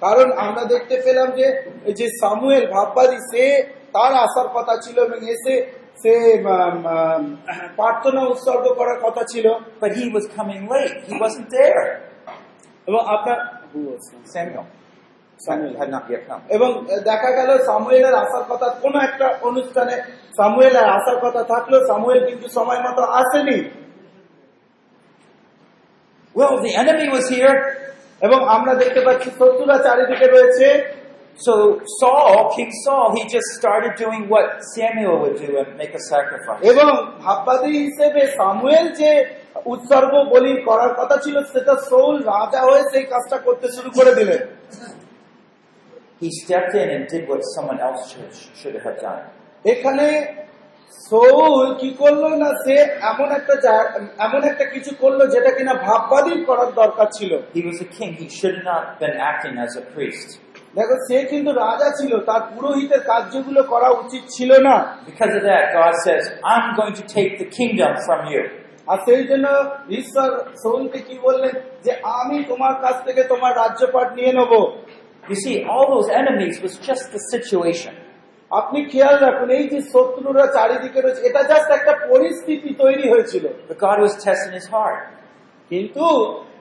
কারণ 0.02 0.28
আমরা 0.46 0.64
দেখতে 0.74 0.96
পেলাম 1.06 1.28
যে 1.40 1.48
এই 1.86 1.94
যে 1.94 2.08
সামুয়েল 2.22 2.66
ভাববাদী 2.72 3.20
সে 3.32 3.44
তার 3.95 4.13
আসার 4.27 4.49
কথা 4.57 4.75
ছিল 4.85 4.97
এবং 5.07 5.19
এসে 5.35 5.55
সে 6.03 6.13
প্রার্থনা 7.79 8.21
উৎসর্গ 8.33 8.65
করার 8.81 8.99
কথা 9.07 9.23
ছিল 9.33 9.47
But 9.83 9.91
he 9.93 10.05
was 10.09 10.25
coming 10.29 10.63
late. 10.69 10.97
He 11.09 11.15
wasn't 11.23 11.49
there. 11.51 11.85
এবং 12.87 13.01
আপনার 13.15 13.39
Samuel 14.35 14.65
Samuel. 15.41 15.75
had 15.81 15.91
not 15.91 16.05
yet 16.13 16.23
come. 16.29 16.43
এবং 16.57 16.71
দেখা 17.11 17.31
গেল 17.39 17.51
সামুয়েলের 17.69 18.15
আসার 18.25 18.45
কথা 18.51 18.67
কোন 18.83 18.95
একটা 19.09 19.27
অনুষ্ঠানে 19.43 19.95
সামুয়েলের 20.39 20.87
আসার 20.97 21.19
কথা 21.25 21.43
থাকল 21.53 21.73
সামুয়েল 21.91 22.21
কিন্তু 22.29 22.47
সময় 22.57 22.81
মতো 22.87 23.03
আসেনি 23.21 23.59
Well, 26.35 26.55
the 26.61 26.73
enemy 26.75 27.07
was 27.09 27.27
here. 27.29 27.57
এবং 28.23 28.39
আমরা 28.57 28.73
দেখতে 28.75 29.01
পাচ্ছি 29.07 29.29
শত্রুরা 29.39 29.77
চারিদিকে 29.87 30.27
রয়েছে 30.27 30.67
So 31.37 31.81
Saul, 31.99 32.55
King 32.55 32.71
Saul, 32.85 33.17
he 33.17 33.29
just 33.29 33.47
started 33.59 33.97
doing 33.97 34.29
what 34.29 34.63
Samuel 34.75 35.21
would 35.21 35.39
do 35.39 35.59
and 35.59 35.77
make 35.77 35.95
a 35.95 36.03
sacrifice. 36.03 36.61
এবং 36.73 36.91
ভাববাদী 37.25 37.73
হিসেবে 37.85 38.23
সামুয়েল 38.39 38.87
যে 39.01 39.11
উৎসর্গ 39.73 40.13
বলি 40.35 40.53
করার 40.69 40.93
কথা 40.99 41.17
ছিল 41.25 41.37
সেটা 41.53 41.75
সৌল 41.91 42.15
রাজা 42.33 42.61
হয়ে 42.69 42.83
সেই 42.93 43.05
কাজটা 43.13 43.37
করতে 43.47 43.67
শুরু 43.77 43.91
করে 43.99 44.13
দিলেন 44.19 44.43
He 46.23 46.29
stepped 46.43 46.75
in 46.75 46.89
and 46.97 47.05
did 47.13 47.23
what 47.31 47.41
someone 47.55 47.81
else 47.81 48.03
should, 48.11 48.33
should 48.59 48.77
have 48.85 48.99
done. 49.07 49.23
এখানে 49.65 50.07
সৌল 51.11 51.65
কি 51.81 51.91
করল 52.01 52.25
না 52.43 52.49
সে 52.65 52.77
এমন 53.13 53.29
একটা 53.39 53.55
এমন 54.27 54.41
একটা 54.51 54.65
কিছু 54.75 54.91
করল 55.03 55.21
যেটা 55.35 55.51
কিনা 55.57 55.75
ভাববাদী 55.87 56.35
করার 56.49 56.71
দরকার 56.81 57.09
ছিল 57.17 57.33
He 57.57 57.63
was 57.69 57.79
a 57.87 57.89
king. 57.97 58.11
He 58.23 58.29
should 58.39 58.59
not 58.71 58.85
been 59.01 59.17
acting 59.31 59.55
as 59.65 59.73
a 59.83 59.85
priest. 59.95 60.29
দেখো 60.75 60.97
সে 61.09 61.17
কিন্তু 61.33 61.51
রাজা 61.65 61.89
ছিল 61.99 62.13
তার 62.29 62.43
পুরোহিতের 62.53 63.03
কার্যগুলো 63.11 63.61
করা 63.73 63.89
উচিত 64.03 64.23
ছিল 64.35 64.51
না 64.69 64.77
Because 65.09 65.33
of 65.39 65.43
that, 65.51 65.65
God 65.81 65.95
says, 66.07 66.23
I'm 66.53 66.67
going 66.79 66.95
to 67.01 67.05
take 67.17 67.33
the 67.43 67.49
kingdom 67.59 67.93
from 68.07 68.21
you. 68.33 68.43
আর 68.87 68.99
সেই 69.07 69.23
জন্য 69.31 69.47
ঈশ্বর 69.99 70.29
সৌলকে 70.63 71.01
কি 71.09 71.17
বললেন 71.27 71.55
যে 71.85 71.93
আমি 72.21 72.37
তোমার 72.51 72.75
কাছ 72.85 72.97
থেকে 73.07 73.23
তোমার 73.33 73.53
রাজ্যপাট 73.63 74.09
নিয়ে 74.19 74.33
নেব 74.39 74.53
You 75.25 75.37
see, 75.45 75.57
all 75.65 75.87
those 75.95 76.09
enemies 76.23 76.55
was 76.65 76.75
just 76.89 77.05
the 77.15 77.21
situation. 77.33 77.95
আপনি 78.51 78.79
খেয়াল 78.93 79.17
রাখুন 79.27 79.49
এই 79.59 79.65
যে 79.73 79.79
শত্রুরা 79.93 80.47
চারিদিকে 80.57 81.01
রয়েছে 81.01 81.23
এটা 81.29 81.41
জাস্ট 81.43 81.69
একটা 81.79 81.93
পরিস্থিতি 82.11 82.71
তৈরি 82.83 83.07
হয়েছিল 83.13 83.45
God 83.85 83.99
was 84.05 84.13
testing 84.27 84.53
his 84.61 84.67
heart. 84.75 85.01
কিন্তু 85.71 86.07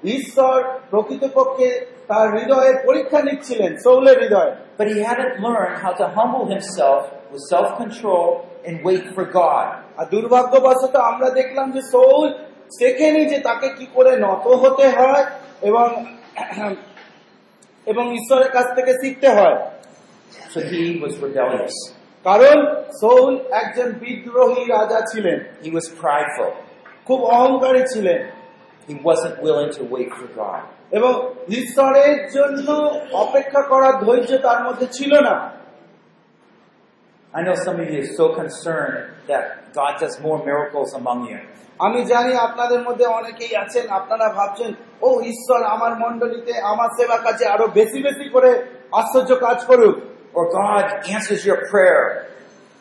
ঈশ্বর 0.04 0.58
প্রকৃতপক্ষে 0.90 1.70
তার 2.08 2.26
হৃদয়ের 2.36 2.76
পরীক্ষা 2.86 3.20
নিচ্ছিলেন 3.22 3.72
সৌলের 3.86 4.18
হৃদয় 4.24 4.52
But 4.80 4.88
he 4.88 5.00
hadn't 5.10 5.36
learned 5.40 5.76
how 5.84 5.94
to 6.02 6.06
humble 6.18 6.46
himself 6.56 7.02
with 7.32 7.44
self-control 7.54 8.28
and 8.68 8.76
wait 8.88 9.06
for 9.16 9.26
God. 9.42 9.66
আর 10.00 10.06
দুর্ভাগ্যবশত 10.14 10.96
আমরা 11.12 11.28
দেখলাম 11.40 11.68
যে 11.76 11.82
সৌল 11.94 12.28
শেখেনি 12.80 13.24
যে 13.26 13.38
তাকে 13.40 13.68
কি 13.78 13.86
করে 13.96 14.12
নত 14.18 14.46
হতে 14.64 14.86
হয় 14.98 15.24
এবং 15.62 15.88
এবং 17.88 18.06
ঈশ্বরের 18.20 18.50
কাছ 18.52 18.68
থেকে 18.78 18.92
শিখতে 19.02 19.30
হয় 19.38 19.58
So 20.54 20.60
he 20.72 20.82
was 21.04 21.14
rebellious. 21.26 21.76
কারণ 22.26 22.58
সৌল 23.02 23.32
একজন 23.62 23.88
বিদ্রোহী 24.04 24.64
রাজা 24.76 25.00
ছিলেন 25.12 25.38
He 25.64 25.70
was 25.78 25.86
prideful. 26.02 26.52
খুব 27.08 27.20
অহংকারী 27.36 27.84
ছিলেন 27.94 28.20
He 28.88 28.96
wasn't 29.02 29.36
willing 29.42 29.72
to 29.72 29.84
wait 29.86 30.10
for 30.14 30.28
God. 30.36 30.62
এবং 30.92 31.14
ঈশ্বরের 31.60 32.16
জন্য 32.36 32.68
অপেক্ষা 33.24 33.62
করার 33.72 33.96
ধৈর্য 34.06 34.32
তার 34.48 34.60
মধ্যে 34.66 34.88
ছিল 34.98 35.14
না 35.28 35.36
I 37.34 37.40
know 37.44 37.56
some 37.58 37.78
of 37.80 37.88
you 37.90 38.02
are 38.02 38.14
so 38.14 38.26
concerned 38.34 38.98
that 39.28 39.44
God 39.74 39.94
does 40.02 40.16
more 40.20 40.40
miracles 40.50 40.90
among 40.94 41.20
you. 41.30 41.40
আমি 41.80 42.00
জানি 42.04 42.32
আপনাদের 42.48 42.82
মধ্যে 42.88 43.06
অনেকেই 43.20 43.54
আছেন 43.64 43.86
আপনারা 44.00 44.28
ভাবছেন 44.38 44.72
ও 45.02 45.10
ঈশ্বর 45.24 45.60
আমার 45.76 45.94
মন্ডলীতে 46.04 46.54
আমার 46.72 46.90
সেবা 46.98 47.18
কাজে 47.18 47.46
আরও 47.46 47.66
বেশি 47.80 48.00
বেশি 48.08 48.26
করে 48.36 48.52
আশ্চর্য 49.00 49.32
কাজ 49.46 49.60
করুক 49.70 49.96
Or 50.34 50.46
God 50.52 50.86
answers 51.10 51.42
your 51.46 51.60
prayer. 51.72 52.04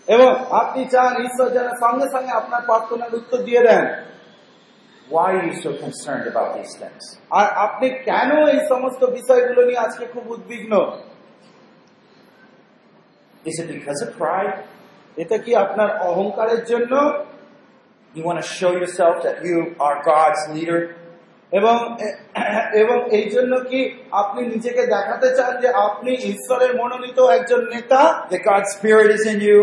এবং 0.08 0.30
আপনি 0.60 0.80
চান 0.84 1.12
ঈশ্বর 1.26 1.48
যেন 1.56 1.68
সঙ্গে 1.84 2.06
সঙ্গে 2.14 2.32
আপনার 2.32 2.62
প্রার্থনার 2.68 3.12
উত্তর 3.14 3.38
দিয়ে 3.42 3.62
দেন 3.68 3.84
Why 5.10 5.28
are 5.32 5.46
you 5.46 5.56
so 5.60 5.70
concerned 5.76 6.26
about 6.32 6.48
these 6.56 6.72
things? 6.82 7.02
আর 7.38 7.46
আপনি 7.66 7.86
কেন 8.08 8.30
এই 8.54 8.60
সমস্ত 8.72 9.02
বিষয়গুলো 9.18 9.60
নিয়ে 9.68 9.80
আজকে 9.86 10.04
খুব 10.14 10.24
উদ্বিগ্ন 10.36 10.72
Is 13.44 13.56
it 13.62 13.68
because 13.76 14.00
of 14.06 14.10
pride? 14.22 14.54
এটা 15.16 15.36
কি 15.44 15.52
আপনার 15.64 15.88
অহংকারের 16.10 16.62
জন্য 16.70 16.92
You 18.14 18.22
want 18.24 18.38
to 18.44 18.48
show 18.58 18.72
yourself 18.80 19.14
that 19.26 19.36
you 19.48 19.58
are 19.86 19.96
God's 20.12 20.42
leader? 20.54 20.80
এবং 21.52 21.76
এবং 22.82 22.98
এই 23.18 23.26
জন্য 23.34 23.52
কি 23.70 23.80
আপনি 24.22 24.40
নিজেকে 24.54 24.82
দেখাতে 24.96 25.28
চান 25.38 25.52
যে 25.62 25.68
আপনি 25.86 26.10
ঈশ্বরের 26.32 26.72
মনোনীত 26.80 27.18
একজন 27.38 27.60
নেতা 27.74 28.00
That 28.30 28.42
God's 28.50 28.70
Spirit 28.76 29.08
is 29.16 29.24
in 29.32 29.38
you? 29.48 29.58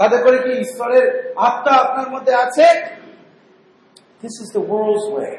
তাতে 0.00 0.16
করে 0.24 0.38
কি 0.44 0.52
ঈশ্বরের 0.66 1.04
আত্মা 1.48 1.72
আপনার 1.84 2.08
মধ্যে 2.14 2.32
আছে 2.44 2.66
This 4.21 4.35
is 4.43 4.49
the 4.57 4.63
world's 4.71 5.07
way. 5.17 5.33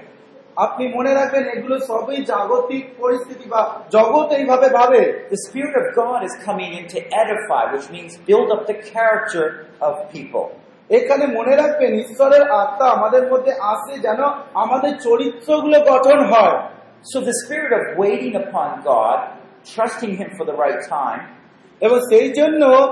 আপনি 0.56 0.84
মনে 0.88 1.12
রাখবেন 1.14 1.44
এগুলো 1.48 1.76
সবই 1.90 2.18
জাগতিক 2.24 2.84
পরিস্থিতি 2.98 3.46
বা 3.48 3.62
জগৎ 3.90 4.28
এইভাবে 4.32 4.68
ভাবে 4.68 5.00
The 5.30 5.40
Spirit 5.46 5.74
of 5.82 5.86
God 6.02 6.20
is 6.28 6.34
coming 6.46 6.70
in 6.78 6.84
to 6.94 6.98
edify, 7.22 7.62
which 7.74 7.86
means 7.90 8.10
build 8.28 8.48
up 8.54 8.62
the 8.66 8.78
character 8.92 9.44
of 9.80 9.92
people. 10.16 10.46
এখানে 10.90 11.24
মনে 11.26 11.56
রাখবেন 11.56 11.92
ঈশ্বরের 11.94 12.44
আত্মা 12.62 12.86
আমাদের 12.90 13.24
মধ্যে 13.32 13.52
আসে 13.72 13.94
যেন 13.98 14.20
আমাদের 14.54 14.92
চরিত্রগুলো 14.98 15.78
গঠন 15.92 16.18
হয় 16.32 16.56
So 17.04 17.16
the 17.20 17.36
spirit 17.42 17.72
of 17.80 17.84
waiting 18.04 18.34
upon 18.44 18.68
God, 18.92 19.18
trusting 19.74 20.12
Him 20.20 20.30
for 20.36 20.44
the 20.50 20.56
right 20.64 20.80
time, 20.98 21.22
এবং 21.80 21.98
সেই 22.10 22.28
জন্য 22.32 22.62
আহ, 22.64 22.88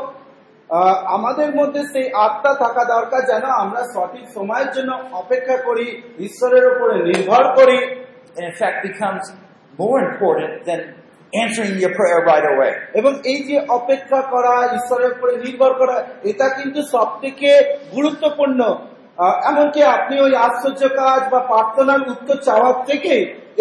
আমাদের 1.16 1.50
মধ্যে 1.56 1.82
সেই 1.94 2.08
আত্মা 2.26 2.52
থাকা 2.64 2.84
দরকার 2.96 3.22
যেন 3.32 3.46
আমরা 3.64 3.82
সঠিক 3.94 4.26
সময়ের 4.36 4.70
জন্য 4.76 4.92
অপেক্ষা 5.22 5.58
করি 5.68 5.86
ঈশ্বরের 6.28 6.66
উপরে 6.72 6.96
নির্ভর 7.08 7.44
করি। 7.58 7.78
And 8.36 8.46
in 8.52 8.56
fact 8.62 8.78
becomes 8.90 9.26
more 9.82 10.00
important 10.10 10.54
than 10.68 10.80
answering 11.44 11.76
your 11.84 11.94
prayer 12.00 12.22
right 12.32 12.46
away. 12.54 12.72
এবং 13.00 13.12
এই 13.32 13.40
যে 13.50 13.58
অপেক্ষা 13.78 14.20
করা 14.34 14.54
ঈশ্বরের 14.78 15.12
উপরে 15.16 15.34
নির্ভর 15.46 15.72
করা 15.82 15.96
এটা 16.30 16.48
কিন্তু 16.58 16.80
সব 16.94 17.08
থেকে 17.24 17.50
গুরুত্বপূর্ণ 17.96 18.60
এমনকি 19.50 19.82
আপনি 19.98 20.16
ওই 20.26 20.34
আশ্চর্য 20.48 20.82
কাজ 21.02 21.22
বা 21.34 21.40
প্রার্থনার 21.52 22.02
উত্তর 22.14 22.38
চাওয়ার 22.48 22.76
থেকে 22.90 23.14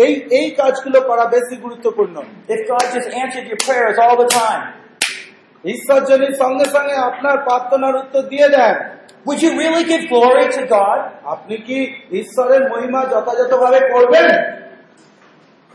এই 0.04 0.12
এই 0.38 0.46
কাজগুলো 0.60 0.98
করা 1.00 1.24
বেশি 1.34 1.54
গুরুত্বপূর্ণ। 1.64 2.16
If 2.54 2.60
God 2.72 2.84
just 2.96 3.08
answered 3.22 3.46
your 3.50 3.60
prayers 3.66 3.96
all 4.04 4.16
the 4.24 4.30
time, 4.42 4.62
ঈশ্বর 5.65 5.99
যদি 6.12 6.27
সঙ্গে 6.41 6.65
সঙ্গে 6.75 6.95
আপনার 7.10 7.36
প্রার্থনার 7.47 7.95
উত্তর 7.95 8.21
দিয়ে 8.31 8.47
দেন 8.49 8.75
would 9.25 9.39
you 9.45 9.51
really 9.62 9.84
give 9.84 10.03
glory 10.10 10.47
to 10.57 10.62
God? 10.77 10.99
আপনি 11.34 11.55
কি 11.67 11.77
ঈশ্বরের 12.21 12.62
মহিমা 12.71 13.01
যথাযথভাবে 13.13 13.79
করবেন 13.93 14.29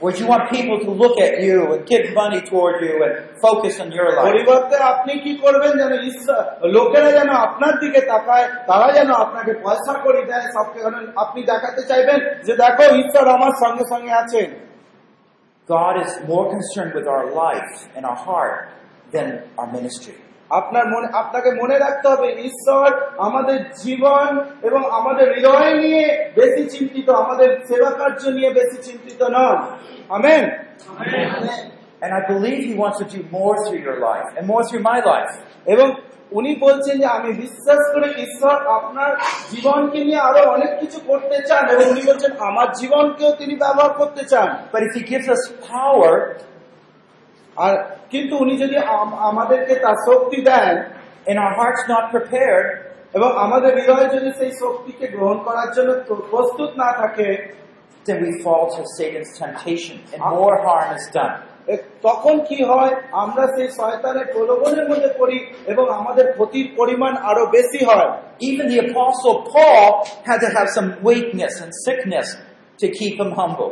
Would 0.01 0.17
you 0.21 0.27
want 0.27 0.45
people 0.51 0.79
to 0.79 0.91
look 0.93 1.17
at 1.19 1.35
you 1.41 1.59
and 1.73 1.87
give 1.87 2.05
money 2.13 2.41
toward 2.43 2.75
you 2.87 2.95
and 3.05 3.15
focus 3.45 3.75
on 3.81 3.89
your 3.99 4.09
life? 4.17 4.27
পরিবর্তে 4.29 4.77
আপনি 4.93 5.13
কি 5.25 5.33
করবেন 5.45 5.73
যেন 5.81 5.93
ঈশ্বর 6.11 6.43
লোকেরা 6.77 7.11
যেন 7.19 7.31
আপনার 7.47 7.75
দিকে 7.83 8.01
তাকায় 8.13 8.47
তারা 8.71 8.89
যেন 8.97 9.11
আপনাকে 9.25 9.53
পয়সা 9.65 9.95
করে 10.05 10.23
দেয় 10.31 10.47
সব 10.57 10.67
কারণ 10.75 10.95
আপনি 11.25 11.41
দেখাতে 11.53 11.83
চাইবেন 11.91 12.19
যে 12.47 12.53
দেখো 12.63 12.85
ঈশ্বর 13.03 13.25
আমার 13.37 13.53
সঙ্গে 13.63 13.85
সঙ্গে 13.93 14.13
আছেন 14.23 14.49
God 15.69 15.95
is 16.05 16.13
more 16.33 16.47
concerned 16.57 16.93
with 16.99 17.07
our 17.15 17.27
life 17.45 17.73
and 17.97 18.03
our 18.11 18.21
heart 18.29 18.57
than 19.14 19.28
our 19.58 19.72
ministry. 19.74 20.14
আপনার 20.50 20.88
মনে 20.88 21.08
আপনাকে 21.14 21.52
মনে 21.52 21.80
রাখতে 21.80 22.08
হবে 22.08 22.42
ঈশ্বর 22.42 23.10
আমাদের 23.18 23.70
জীবন 23.84 24.46
এবং 24.62 24.92
আমাদের 24.92 25.34
হৃদয় 25.34 25.78
নিয়ে 25.82 26.32
বেশি 26.36 26.78
চিন্তিত 26.78 27.10
আমাদের 27.10 27.60
সেবা 27.68 27.92
কার্য 27.92 28.30
নিয়ে 28.30 28.50
বেশি 28.50 28.84
চিন্তিত 28.84 29.22
নন। 29.22 29.58
Amen? 30.10 30.50
And 32.02 32.10
I 32.10 32.34
believe 32.34 32.60
He 32.60 32.82
wants 32.82 32.98
to 33.00 33.06
do 33.16 33.24
more 33.32 33.56
through 33.68 33.84
your 33.88 34.00
life 34.00 34.38
and 34.38 34.48
more 34.48 34.64
through 34.70 34.94
my 34.94 35.00
life. 35.06 35.36
এবং 35.66 35.96
উনি 36.32 36.56
বলছেন 36.56 37.00
যে 37.00 37.06
আমি 37.06 37.34
বিশ্বাস 37.34 37.94
করি 37.94 38.22
ঈশ্বর 38.22 38.68
আপনার 38.68 39.16
জীবনকে 39.52 40.04
নিয়ে 40.04 40.18
আরও 40.18 40.52
অনেক 40.52 40.80
কিছু 40.80 41.00
করতে 41.08 41.40
চান। 41.48 41.70
এবং 41.70 41.86
উনি 41.92 42.02
বলছেন 42.08 42.32
আমার 42.40 42.72
জীবনকেও 42.72 43.32
তিনি 43.32 43.56
ব্যবহার 43.56 43.94
করতে 43.94 44.26
চান। 44.26 44.48
But 44.74 44.82
if 44.82 45.02
He 45.02 45.08
gives 45.14 45.28
us 45.30 45.52
power, 45.74 46.34
আর 47.64 47.74
কিন্তু 48.12 48.34
উনি 48.44 48.54
যদি 48.64 48.78
আমাদেরকে 49.30 49.74
তার 49.84 49.98
শক্তি 50.08 50.40
দেন 50.50 50.74
in 51.32 51.38
our 51.46 51.52
hearts 51.58 51.84
not 51.92 52.06
prepared 52.14 52.68
এবং 53.18 53.30
আমাদের 53.46 53.72
হৃদয় 53.78 54.08
যদি 54.16 54.30
সেই 54.40 54.52
শক্তিকে 54.62 55.06
গ্রহণ 55.16 55.38
করার 55.48 55.70
জন্য 55.76 55.90
প্রস্তুত 56.32 56.72
না 56.82 56.90
থাকে 57.02 57.28
then 58.06 58.18
we 58.26 58.32
fall 58.44 58.66
to 58.76 58.82
Satan's 58.98 59.32
temptation 59.38 59.96
and 60.12 60.22
more 60.40 60.56
harm 60.66 60.90
is 60.98 61.06
done. 61.18 61.36
তখন 62.08 62.36
কি 62.50 62.60
হয়? 62.72 62.94
আমরা 63.24 63.44
সেই 63.56 63.68
শয়তানের 63.80 64.28
প্রলোভনের 64.34 64.86
মধ্যে 64.92 65.10
পড়ি 65.20 65.38
এবং 65.72 65.86
আমাদের 66.00 66.26
ক্ষতির 66.36 66.68
পরিমাণ 66.80 67.14
আরও 67.30 67.44
বেশি 67.58 67.82
হয়। 67.90 68.08
Even 68.50 68.66
the 68.74 68.80
apostle 68.88 69.36
paul 69.54 69.88
had 70.28 70.40
to 70.46 70.50
have 70.58 70.70
some 70.78 70.90
weakness 71.10 71.54
and 71.64 71.72
sickness 71.88 72.28
to 72.82 72.86
keep 73.00 73.16
him 73.22 73.32
humble. 73.40 73.72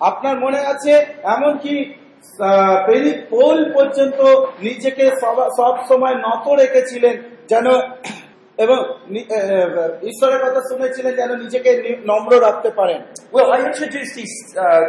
আপনার 0.00 0.36
মনে 0.44 0.60
আছে 0.72 0.92
এমন 1.36 1.52
কি 1.64 1.74
প্রেরিত 2.86 3.18
পোল 3.30 3.58
পর্যন্ত 3.74 4.20
নিজেকে 4.60 5.04
সব- 5.20 5.82
সময় 5.88 6.16
নত 6.26 6.46
রেখেছিলেন 6.54 7.14
যেন 7.48 7.66
এবং 8.58 8.78
ঈশ্বরের 10.02 10.40
কথা 10.44 10.60
শুনেছিলেন 10.60 11.12
যেন 11.14 11.30
নিজেকে 11.36 11.70
নম্র 12.04 12.32
রাখতে 12.40 12.70
পারেন 12.70 13.00
Well, 13.32 13.48
I 13.52 13.58
introduced 13.70 14.14
these 14.14 14.36
uh, 14.56 14.84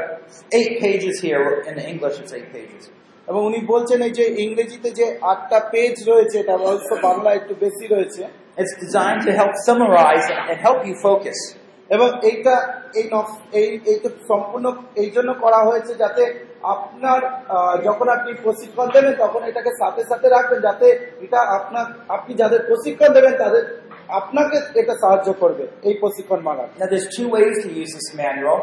eight 0.52 0.74
pages 0.82 1.16
here. 1.22 1.46
In 1.70 1.76
English, 1.92 2.16
it's 2.22 2.34
eight 2.34 2.50
pages. 2.54 2.84
এবং 3.28 3.42
উনি 3.46 3.60
বলছেন 3.66 4.00
এই 4.02 4.12
যে 4.12 4.26
ইংরেজিতে 4.38 4.90
যে 4.92 5.06
আটটা 5.22 5.60
পেজ 5.72 5.96
রয়েছে 6.10 6.36
এটা 6.40 6.54
অবশ্য 6.54 6.90
বাংলা 7.02 7.30
একটু 7.34 7.54
বেশি 7.56 7.86
রয়েছে 7.88 8.22
It's 8.58 8.76
designed 8.86 9.22
to 9.28 9.32
help 9.32 9.54
summarize 9.68 10.28
and, 10.32 10.46
help 10.66 10.80
you 10.86 10.96
focus. 11.08 11.38
এবং 11.90 12.08
এইটা 12.22 12.56
এই 12.94 13.06
এই 13.54 13.68
এইটা 13.86 14.10
সম্পূর্ণ 14.28 14.66
এই 14.96 15.10
জন্য 15.10 15.30
করা 15.34 15.60
হয়েছে 15.66 15.94
যাতে 15.96 16.24
আপনার 16.64 17.20
যখন 17.84 18.08
আপনি 18.10 18.32
প্রশিক্ষণ 18.44 18.88
দেবেন 18.92 19.14
তখন 19.18 19.42
এটাকে 19.44 19.72
সাথে 19.80 20.02
সাথে 20.04 20.28
রাখবেন 20.30 20.60
যাতে 20.62 20.88
এটা 21.22 21.40
আপনার 21.58 21.86
আপনি 22.10 22.32
যাদের 22.34 22.62
প্রশিক্ষণ 22.68 23.10
দেবেন 23.14 23.34
তাদের 23.38 23.64
আপনাকে 24.10 24.58
এটা 24.74 24.94
সাহায্য 25.02 25.34
করবে 25.34 25.64
এই 25.84 25.96
প্রশিক্ষণ 26.00 26.40
মালা 26.40 26.66
Now, 26.80 26.88
there's 26.88 27.08
two 27.18 27.28
ways 27.30 27.56
to 27.64 27.70
use 27.82 27.92
this 27.94 28.10
manual. 28.16 28.60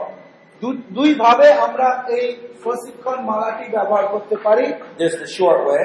দুই 0.93 1.11
ভাবে 1.15 1.49
আমরা 1.67 1.89
এই 2.09 2.27
প্রশিক্ষণ 2.63 3.19
মালাটি 3.21 3.65
ব্যবহার 3.69 4.05
করতে 4.07 4.37
পারি 4.37 4.67
There's 4.99 5.17
the 5.17 5.29
short 5.39 5.61
way, 5.69 5.85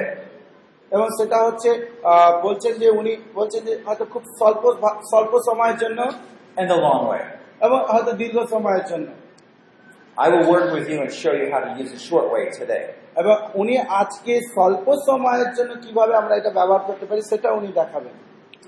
এবং 0.92 1.08
সেটা 1.20 1.38
হচ্ছে 1.44 1.70
আহ, 2.04 2.32
বলছেন 2.44 2.74
যে 2.74 2.90
উনি 2.90 3.14
বলছেন 3.34 3.62
যে 3.66 3.74
হয়তো 3.86 4.06
খুব 4.06 4.24
স্বল্প 4.40 4.64
স্বল্প 5.12 5.34
সময়ের 5.48 5.78
জন্য 5.78 6.00
and 6.58 6.68
the 6.70 6.80
long 6.88 7.02
way. 7.12 7.22
এবং 7.62 7.80
হয়তো 7.94 8.12
দীর্ঘ 8.12 8.38
সময়ের 8.46 8.86
জন্য 8.90 9.08
I 10.20 10.28
will 10.28 10.50
work 10.50 10.74
with 10.74 10.90
you 10.90 11.00
and 11.00 11.10
show 11.14 11.32
you 11.32 11.50
how 11.50 11.62
to 11.62 11.82
use 11.82 11.92
the 11.94 12.00
short 12.00 12.26
way 12.34 12.44
today. 12.52 12.84
এবং 13.22 13.36
উনি 13.62 13.76
আজকে 14.02 14.34
স্বল্প 14.54 14.86
সময়ের 15.08 15.50
জন্য 15.58 15.72
কীভাবে 15.84 16.14
আমরা 16.22 16.34
এটা 16.40 16.52
ব্যবহার 16.58 16.84
করতে 16.90 17.06
পারি 17.10 17.22
সেটা 17.32 17.50
উনি 17.60 17.70
দেখাবেন 17.80 18.16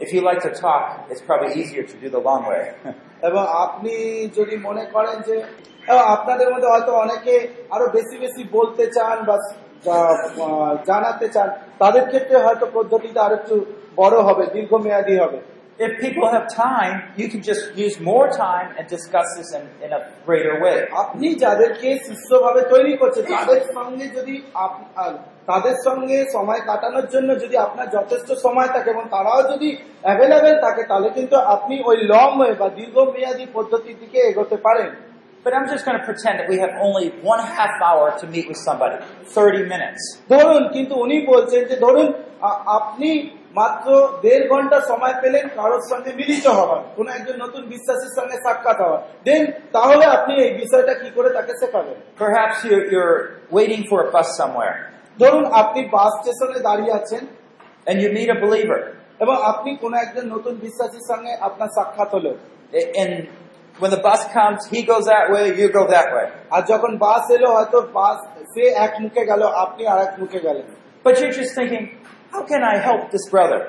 If 0.05 0.09
you 0.15 0.21
like 0.29 0.41
to 0.47 0.51
talk, 0.63 0.83
it's 1.11 1.23
probably 1.27 1.51
easier 1.61 1.83
to 1.91 1.95
do 2.03 2.07
the 2.09 2.21
long 2.29 2.43
way. 2.51 2.63
এবং 3.27 3.43
আপনি 3.65 3.93
যদি 4.37 4.55
মনে 4.67 4.83
করেন 4.95 5.17
যে 5.27 5.35
আপনাদের 6.15 6.47
মধ্যে 6.53 6.69
হয়তো 6.73 6.91
অনেকে 7.05 7.35
আরও 7.75 7.85
বেশি 7.97 8.15
বেশি 8.23 8.41
বলতে 8.57 8.83
চান 8.95 9.17
বা 9.27 9.35
জানাতে 10.89 11.27
চান 11.35 11.49
তাদের 11.81 12.03
ক্ষেত্রে 12.11 12.37
হয়তো 12.45 12.65
পদ্ধতিটা 12.77 13.19
আর 13.25 13.33
একটু 13.39 13.55
বড় 13.95 14.17
হবে 14.27 14.43
দীর্ঘমেয়াদী 14.55 15.15
হবে 15.23 15.39
if 15.78 15.90
people 16.00 16.26
have 16.28 16.46
time, 16.70 16.94
you 17.16 17.26
can 17.28 17.42
just 17.42 17.62
use 17.76 17.94
more 18.00 18.26
time 18.36 18.68
and 18.78 18.84
discuss 18.88 19.28
this 19.38 19.50
in, 19.54 19.64
in 19.84 19.90
a 19.92 20.00
greater 20.26 20.54
way. 20.60 20.78
আপনি 21.04 21.34
যাদেরকে 21.34 21.88
শিষ্যভাবে 21.98 22.60
তৈরি 22.70 22.96
করছেন 22.96 23.24
তাদের 23.36 23.60
সঙ্গে 23.74 24.06
যদি 24.08 24.34
আপ- 24.54 24.86
আহ, 24.96 25.14
তাদের 25.46 25.76
সঙ্গে 25.84 26.24
সময় 26.32 26.60
কাটানোর 26.60 27.06
জন্য 27.06 27.40
যদি 27.40 27.56
আপনার 27.56 27.88
যথেষ্ট 27.90 28.28
সময় 28.42 28.68
থাকে 28.68 28.90
এবং 28.90 29.04
তারাও 29.10 29.42
যদি 29.52 29.68
অ্যাভেলেবেল 30.02 30.60
থাকে 30.60 30.82
তাহলে 30.82 31.08
কিন্তু 31.10 31.36
আপনি 31.54 31.74
ওই 31.86 31.96
লং 32.04 32.28
ওয়ে 32.40 32.52
বা 32.54 32.68
দীর্ঘমেয়াদী 32.68 33.46
পদ্ধতির 33.52 33.96
দিকে 34.00 34.18
এগোতে 34.18 34.56
পারেন 34.56 34.90
But 35.44 35.54
I'm 35.54 35.68
just 35.70 35.84
going 35.86 35.98
to 36.00 36.04
pretend 36.04 36.34
that 36.40 36.48
we 36.48 36.58
have 36.58 36.74
only 36.80 37.06
one 37.32 37.42
half 37.56 37.74
hour 37.80 38.06
to 38.20 38.24
meet 38.26 38.46
with 38.48 38.60
somebody, 38.68 38.96
30 39.34 39.62
minutes. 39.64 40.02
ধরুন 40.30 40.68
কিন্তু 40.68 40.94
উনি 40.94 41.26
বলছেন 41.26 41.64
যে 41.64 41.76
ধরুন 41.76 42.06
আ- 42.40 42.60
আপনি 42.78 43.08
মাত্র 43.59 43.89
দেড় 44.23 44.45
ঘণ্টা 44.51 44.77
সময় 44.89 45.15
পেলেন 45.21 45.45
কারোর 45.57 45.83
সঙ্গে 45.91 46.11
মিলিত 46.19 46.45
হওয়ার 46.57 46.81
কোন 46.97 47.07
একজন 47.17 47.35
নতুন 47.45 47.63
বিশ্বাসীর 47.73 48.13
সঙ্গে 48.17 48.37
সাক্ষাৎ 48.45 48.77
হওয়ার 48.85 49.01
দেন 49.27 49.41
তাহলে 49.75 50.03
আপনি 50.17 50.33
এই 50.45 50.51
বিষয়টা 50.61 50.93
কি 51.01 51.09
করে 51.17 51.29
তাকে 51.37 51.53
শেখাবেন? 51.61 51.97
Perhaps 52.23 52.55
you're, 52.67 52.85
you're 52.93 53.17
waiting 53.57 53.81
for 53.89 53.97
a 54.07 54.09
bus 54.15 54.27
somewhere. 54.41 54.75
ধরুন 55.21 55.45
আপনি 55.61 55.81
বাস 55.95 56.11
স্টেশনে 56.19 56.59
দাঁড়িয়ে 56.67 56.93
আছেন। 56.99 57.23
And 57.87 57.95
you 58.01 58.09
meet 58.17 58.29
a 58.35 58.39
believer. 58.45 58.79
এবং 59.23 59.35
আপনি 59.51 59.69
কোন 59.83 59.93
একজন 60.03 60.25
নতুন 60.35 60.53
বিশ্বাসীর 60.65 61.05
সঙ্গে 61.11 61.31
আপনার 61.47 61.69
সাক্ষাৎ 61.77 62.09
হলো 62.17 62.31
And 63.03 63.11
when 63.81 63.91
the 63.95 64.01
bus 64.09 64.21
comes, 64.37 64.59
he 64.73 64.79
goes 64.91 65.05
that 65.13 65.25
way, 65.33 65.43
you 65.59 65.67
go 65.79 65.83
that 65.95 66.07
way. 66.15 66.27
আর 66.53 66.61
যখন 66.71 66.91
বাস 67.05 67.23
এলো 67.35 67.49
হয়তো 67.57 67.77
বাস 67.99 68.17
সে 68.53 68.63
এক 68.85 68.93
মুখে 69.03 69.23
গেল 69.31 69.41
আপনি 69.65 69.83
আর 69.91 69.99
এক 70.07 70.13
মুখে 70.21 70.39
গেলেন। 70.47 70.67
But 71.05 71.13
you're 71.19 71.35
just 71.41 71.53
thinking, 71.57 71.85
how 72.31 72.41
can 72.43 72.61
I 72.63 72.75
help 72.79 73.01
this 73.11 73.25
brother? 73.29 73.61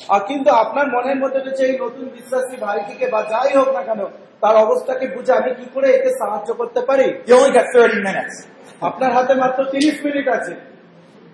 আর 0.00 0.20
কিন্তু 0.28 0.50
আপনার 0.62 0.86
মনের 0.94 1.18
মধ্যে 1.22 1.40
রয়েছে 1.40 1.64
এই 1.70 1.76
নতুন 1.84 2.06
বিশ্বাসী 2.16 2.56
ভাইটিকে 2.64 3.06
বা 3.14 3.20
যাই 3.32 3.50
হোক 3.58 3.68
না 3.76 3.82
কেন 3.88 4.00
তার 4.42 4.54
অবস্থাকে 4.64 5.06
বুঝে 5.14 5.32
আমি 5.40 5.50
কি 5.58 5.66
করে 5.74 5.88
একে 5.92 6.10
সাহায্য 6.20 6.50
করতে 6.60 6.80
পারি 6.88 7.06
You 7.28 7.34
only 7.38 7.52
got 7.58 7.66
30 7.74 8.86
আপনার 8.88 9.10
হাতে 9.16 9.34
মাত্র 9.42 9.58
তিরিশ 9.74 9.96
মিনিট 10.06 10.26
আছে 10.36 10.52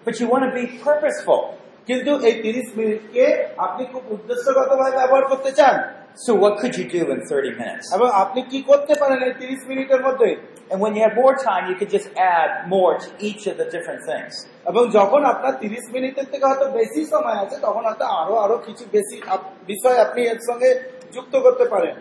but 0.04 0.14
you 0.20 0.26
want 0.32 0.42
to 0.46 0.50
be 0.58 0.64
purposeful. 0.84 1.40
কিন্তু 1.88 2.10
এই 2.28 2.34
তিরিশ 2.44 2.68
মিনিটকে 2.78 3.24
আপনি 3.66 3.82
খুব 3.92 4.02
উদ্দেশ্যগতভাবে 4.16 4.92
ব্যবহার 4.98 5.24
করতে 5.30 5.50
চান 5.58 5.74
So 6.25 6.31
what 6.43 6.53
could 6.61 6.75
you 6.79 6.87
do 6.97 7.01
in 7.13 7.19
30 7.31 7.51
minutes? 7.61 7.85
এবং 7.93 8.07
আপনি 8.23 8.39
কি 8.51 8.59
করতে 8.69 8.93
পারেন 9.01 9.19
এই 9.23 9.33
তিরিশ 9.41 9.61
মিনিটের 9.71 10.01
মধ্যে 10.07 10.29
And 10.71 10.77
when 10.83 10.93
you 10.95 11.01
have 11.07 11.15
more 11.23 11.35
time, 11.49 11.63
you 11.69 11.75
could 11.79 11.91
just 11.97 12.09
add 12.35 12.49
more 12.75 12.93
to 13.03 13.09
each 13.27 13.43
of 13.51 13.55
the 13.61 13.67
different 13.75 14.01
things. 14.09 14.33
এবং 14.69 14.83
যখন 14.99 15.21
আপনার 15.33 15.53
তিরিশ 15.63 15.85
মিনিটের 15.95 16.27
থেকে 16.31 16.45
হয়তো 16.45 16.65
বেশি 16.79 17.01
সময় 17.13 17.37
আছে 17.43 17.55
তখন 17.61 17.83
হয়তো 17.89 18.05
আরো 18.19 18.33
আরো 18.45 18.55
কিছু 18.67 18.83
বেশি 18.91 19.17
আপ- 19.33 19.51
বিষয় 19.71 19.97
আপনি 20.05 20.21
এর 20.31 20.39
সঙ্গে 20.49 20.69
যুক্ত 21.15 21.33
করতে 21.45 21.65
পারেন 21.73 21.95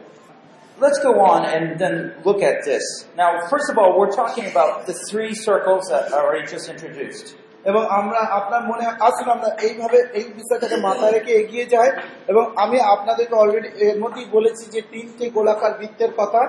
Let's 0.79 1.01
go 1.01 1.13
on 1.33 1.41
and 1.57 1.65
then 1.83 1.95
look 2.25 2.41
at 2.43 2.59
this. 2.65 2.85
Now, 3.17 3.31
first 3.53 3.69
of 3.73 3.77
all, 3.81 3.91
we're 3.99 4.15
talking 4.23 4.47
about 4.53 4.73
the 4.87 4.97
three 5.11 5.33
circles 5.49 5.85
that 5.93 6.05
are 6.13 6.23
already 6.27 6.47
just 6.47 6.67
introduced. 6.69 7.27
এবং 7.70 7.82
আমরা 8.00 8.20
আপনার 8.40 8.62
মনে 8.72 8.86
আসুন 9.08 9.28
আমরা 9.36 9.50
এইভাবে 9.66 10.00
এই 10.20 10.28
বিষয়টাকে 10.40 10.78
মাথায় 10.88 11.14
রেখে 11.16 11.32
এগিয়ে 11.42 11.66
যাই 11.74 11.90
এবং 12.32 12.44
আমি 12.64 12.78
আপনাদেরকে 12.94 13.36
অলরেডি 13.42 13.70
এর 13.86 13.98
মধ্যেই 14.04 14.28
বলেছি 14.36 14.64
যে 14.74 14.82
তিনটে 14.92 15.26
গোলাকার 15.38 15.74
বৃত্তের 15.80 16.12
কথা। 16.20 16.42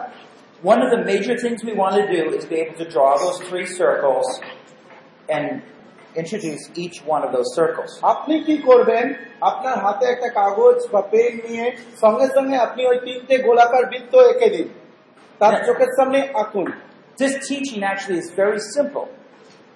One 0.72 0.80
of 0.86 0.90
the 0.96 1.02
major 1.12 1.34
things 1.42 1.58
we 1.70 1.74
want 1.82 1.94
to 2.00 2.04
do 2.16 2.22
is 2.36 2.42
be 2.54 2.58
able 2.64 2.76
to 2.84 2.88
draw 2.94 3.10
those 3.24 3.38
three 3.48 3.68
circles 3.80 4.26
and 5.34 5.44
introduce 6.22 6.62
each 6.82 6.96
one 7.14 7.22
of 7.26 7.30
those 7.36 7.50
circles. 7.60 7.90
আপনি 8.12 8.34
কি 8.46 8.54
করবেন? 8.68 9.06
আপনার 9.50 9.76
হাতে 9.84 10.04
একটা 10.14 10.28
কাগজ 10.40 10.78
বা 10.92 11.00
পেন 11.12 11.32
নিয়ে 11.46 11.66
সঙ্গে 12.02 12.26
সঙ্গে 12.36 12.56
আপনি 12.66 12.80
ওই 12.90 12.98
তিনটে 13.06 13.34
গোলাকার 13.46 13.84
বৃত্ত 13.90 14.14
এঁকে 14.32 14.48
দিন। 14.56 14.68
তার 15.40 15.54
চোখের 15.66 15.90
সামনে 15.98 16.18
আঁকুন। 16.42 16.68
This 17.20 17.34
teaching 17.48 17.80
actually 17.90 18.18
is 18.24 18.30
very 18.42 18.60
simple. 18.76 19.06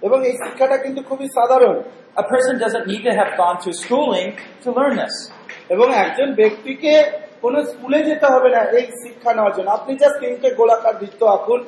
এবং 0.02 0.18
এই 0.28 0.34
শিক্ষাটা 0.42 0.76
কিন্তু 0.84 1.00
খুবই 1.08 1.28
সাধারণ 1.38 1.76
A 2.16 2.22
person 2.24 2.58
doesn't 2.58 2.86
need 2.86 3.02
to 3.02 3.12
have 3.12 3.36
gone 3.36 3.56
through 3.60 3.74
schooling 3.74 4.28
to 4.62 4.68
learn 4.72 4.94
this. 4.96 5.16
এবং 5.70 5.86
একজন 6.04 6.28
ব্যক্তিকে 6.40 6.92
কোনো 7.44 7.58
স্কুলে 7.70 7.98
যেতে 8.08 8.26
হবে 8.34 8.48
না 8.54 8.60
এই 8.78 8.86
শিক্ষা 9.02 9.30
নেওয়ার 9.36 9.54
জন্য 9.56 9.68
আপনি 9.78 9.92
তিনটে 10.20 10.48
গোলাকার 10.60 10.94
বৃত্ত 11.00 11.20
আঁকুন 11.36 11.60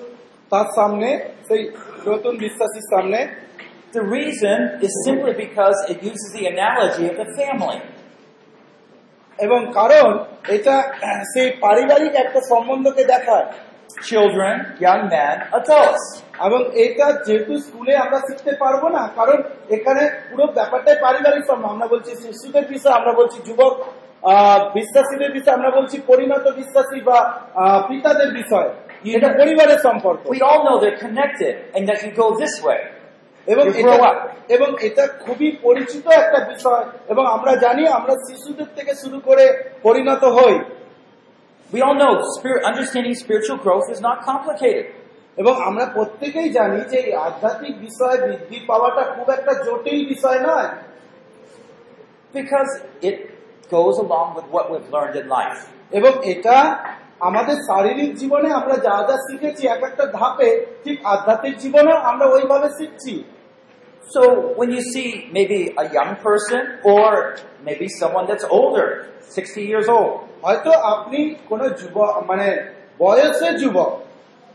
তার 0.53 0.69
সামনে 0.77 1.09
সেই 1.49 1.63
নতুন 2.09 2.33
বিশ্বাসীর 2.45 2.87
সামনে 2.93 3.21
The 3.93 4.05
reason 4.11 4.59
is 4.87 4.93
simply 5.07 5.35
because 5.35 5.79
it 5.89 5.99
uses 6.03 6.29
the 6.37 6.45
analogy 6.47 7.05
of 7.11 7.15
the 7.17 7.29
family. 7.39 7.81
এবং 9.39 9.61
কারণ 9.79 10.11
এটা 10.57 10.77
সেই 11.33 11.49
পারিবারিক 11.65 12.15
একটা 12.15 12.41
সম্বন্ধকে 12.51 13.03
দেখায় 13.13 13.47
Children, 14.09 14.57
young 14.87 15.03
men, 15.15 15.37
adults. 15.59 16.05
এবং 16.47 16.61
এটা 16.75 17.07
যেহেতু 17.27 17.59
স্কুলে 17.59 17.97
আমরা 17.97 18.19
শিখতে 18.19 18.53
পারব 18.59 18.89
না 18.89 19.11
কারণ 19.17 19.43
এখানে 19.71 20.03
পুরো 20.31 20.47
ব্যাপারটাই 20.47 20.97
পারিবারিক 21.01 21.45
সম্মান 21.47 21.71
আমরা 21.71 21.87
বলছি 21.87 22.11
শিশুদের 22.17 22.65
বিষয় 22.69 22.93
আমরা 22.93 23.13
বলছি 23.13 23.43
যুবক 23.47 23.75
বিশ্বাসীদের 24.75 25.33
বিষয় 25.33 25.55
আমরা 25.55 25.71
বলছি 25.71 26.01
পরিণত 26.07 26.53
বিশ্বাসী 26.57 27.01
বা 27.01 27.41
পিতাদের 27.89 28.31
বিষয়। 28.33 28.69
এটা 29.17 29.29
পরিবারের 29.29 29.79
সম্পর্ক। 29.79 30.27
We 30.27 30.37
all 30.37 30.61
know 30.67 30.77
they're 30.83 31.01
connected 31.07 31.55
and 31.75 31.83
that 31.89 31.99
you 32.05 32.11
go 32.23 32.27
this 32.43 32.55
way. 32.69 32.81
এবং 33.47 33.69
এটা 33.69 34.29
এবং 34.49 34.77
এটা 34.81 35.07
খুবই 35.07 35.57
পরিচিত 35.63 36.07
একটা 36.07 36.45
বিষয়। 36.45 36.85
এবং 37.09 37.27
আমরা 37.27 37.57
জানি 37.57 37.89
আমরা 37.89 38.15
শিশুদের 38.15 38.67
থেকে 38.77 38.95
শুরু 38.95 39.21
করে 39.21 39.71
পরিণত 39.83 40.25
হই। 40.25 40.59
We 41.70 41.82
all 41.82 41.96
know 41.96 42.22
spirit, 42.38 42.64
understanding 42.64 43.16
spiritual 43.16 43.58
growth 43.58 43.88
is 43.90 44.00
not 44.00 44.18
complicated. 44.24 44.86
এবং 45.38 45.54
আমরা 45.70 45.86
প্রত্যেকেই 45.96 46.50
জানি 46.58 46.80
যে 46.92 46.98
এই 47.00 47.14
আধ্যাত্মিক 47.28 47.76
বিষয় 47.86 48.18
বৃদ্ধি 48.26 48.58
পাওয়াটা 48.70 49.04
খুব 49.16 49.28
একটা 49.38 49.54
জটিল 49.66 50.02
বিষয় 50.14 50.40
নয় 50.50 50.70
Because 52.34 52.72
it 53.02 53.16
goes 53.72 53.96
along 53.98 54.28
with 54.38 54.48
what 54.54 54.66
we've 54.72 54.90
learned 54.96 55.16
in 55.22 55.28
life. 55.38 55.60
এবং 55.92 56.14
এটা 56.34 56.58
আমাদের 57.20 57.58
শারীরিক 57.70 58.12
জীবনে 58.22 58.50
আমরা 58.60 58.76
যা 58.88 58.96
যা 59.10 59.16
শিখেছি 59.28 59.64
এক 59.68 59.82
একটা 59.90 60.06
ধাপে 60.20 60.50
ঠিক 60.84 60.98
আধ্যাত্মিক 61.14 61.56
জীবনে 61.64 61.92
আমরা 62.12 62.26
ওইভাবে 62.36 62.70
শিখছি 62.80 63.14
So 64.09 64.21
when 64.57 64.71
you 64.71 64.83
see 64.83 65.09
maybe 65.33 65.75
a 65.79 65.87
young 65.93 66.17
person 66.17 66.63
or 66.85 67.37
maybe 67.65 67.87
someone 68.01 68.27
that's 68.27 68.47
older, 68.51 68.89
60 69.29 69.63
years 69.63 69.89
old, 69.89 70.13
হয়তো 70.43 70.71
আপনি 70.95 71.19
কোন 71.49 71.61
যুবক 71.69 72.11
মানে 72.27 72.47
বয়সের 72.99 73.55
যুবক 73.59 73.93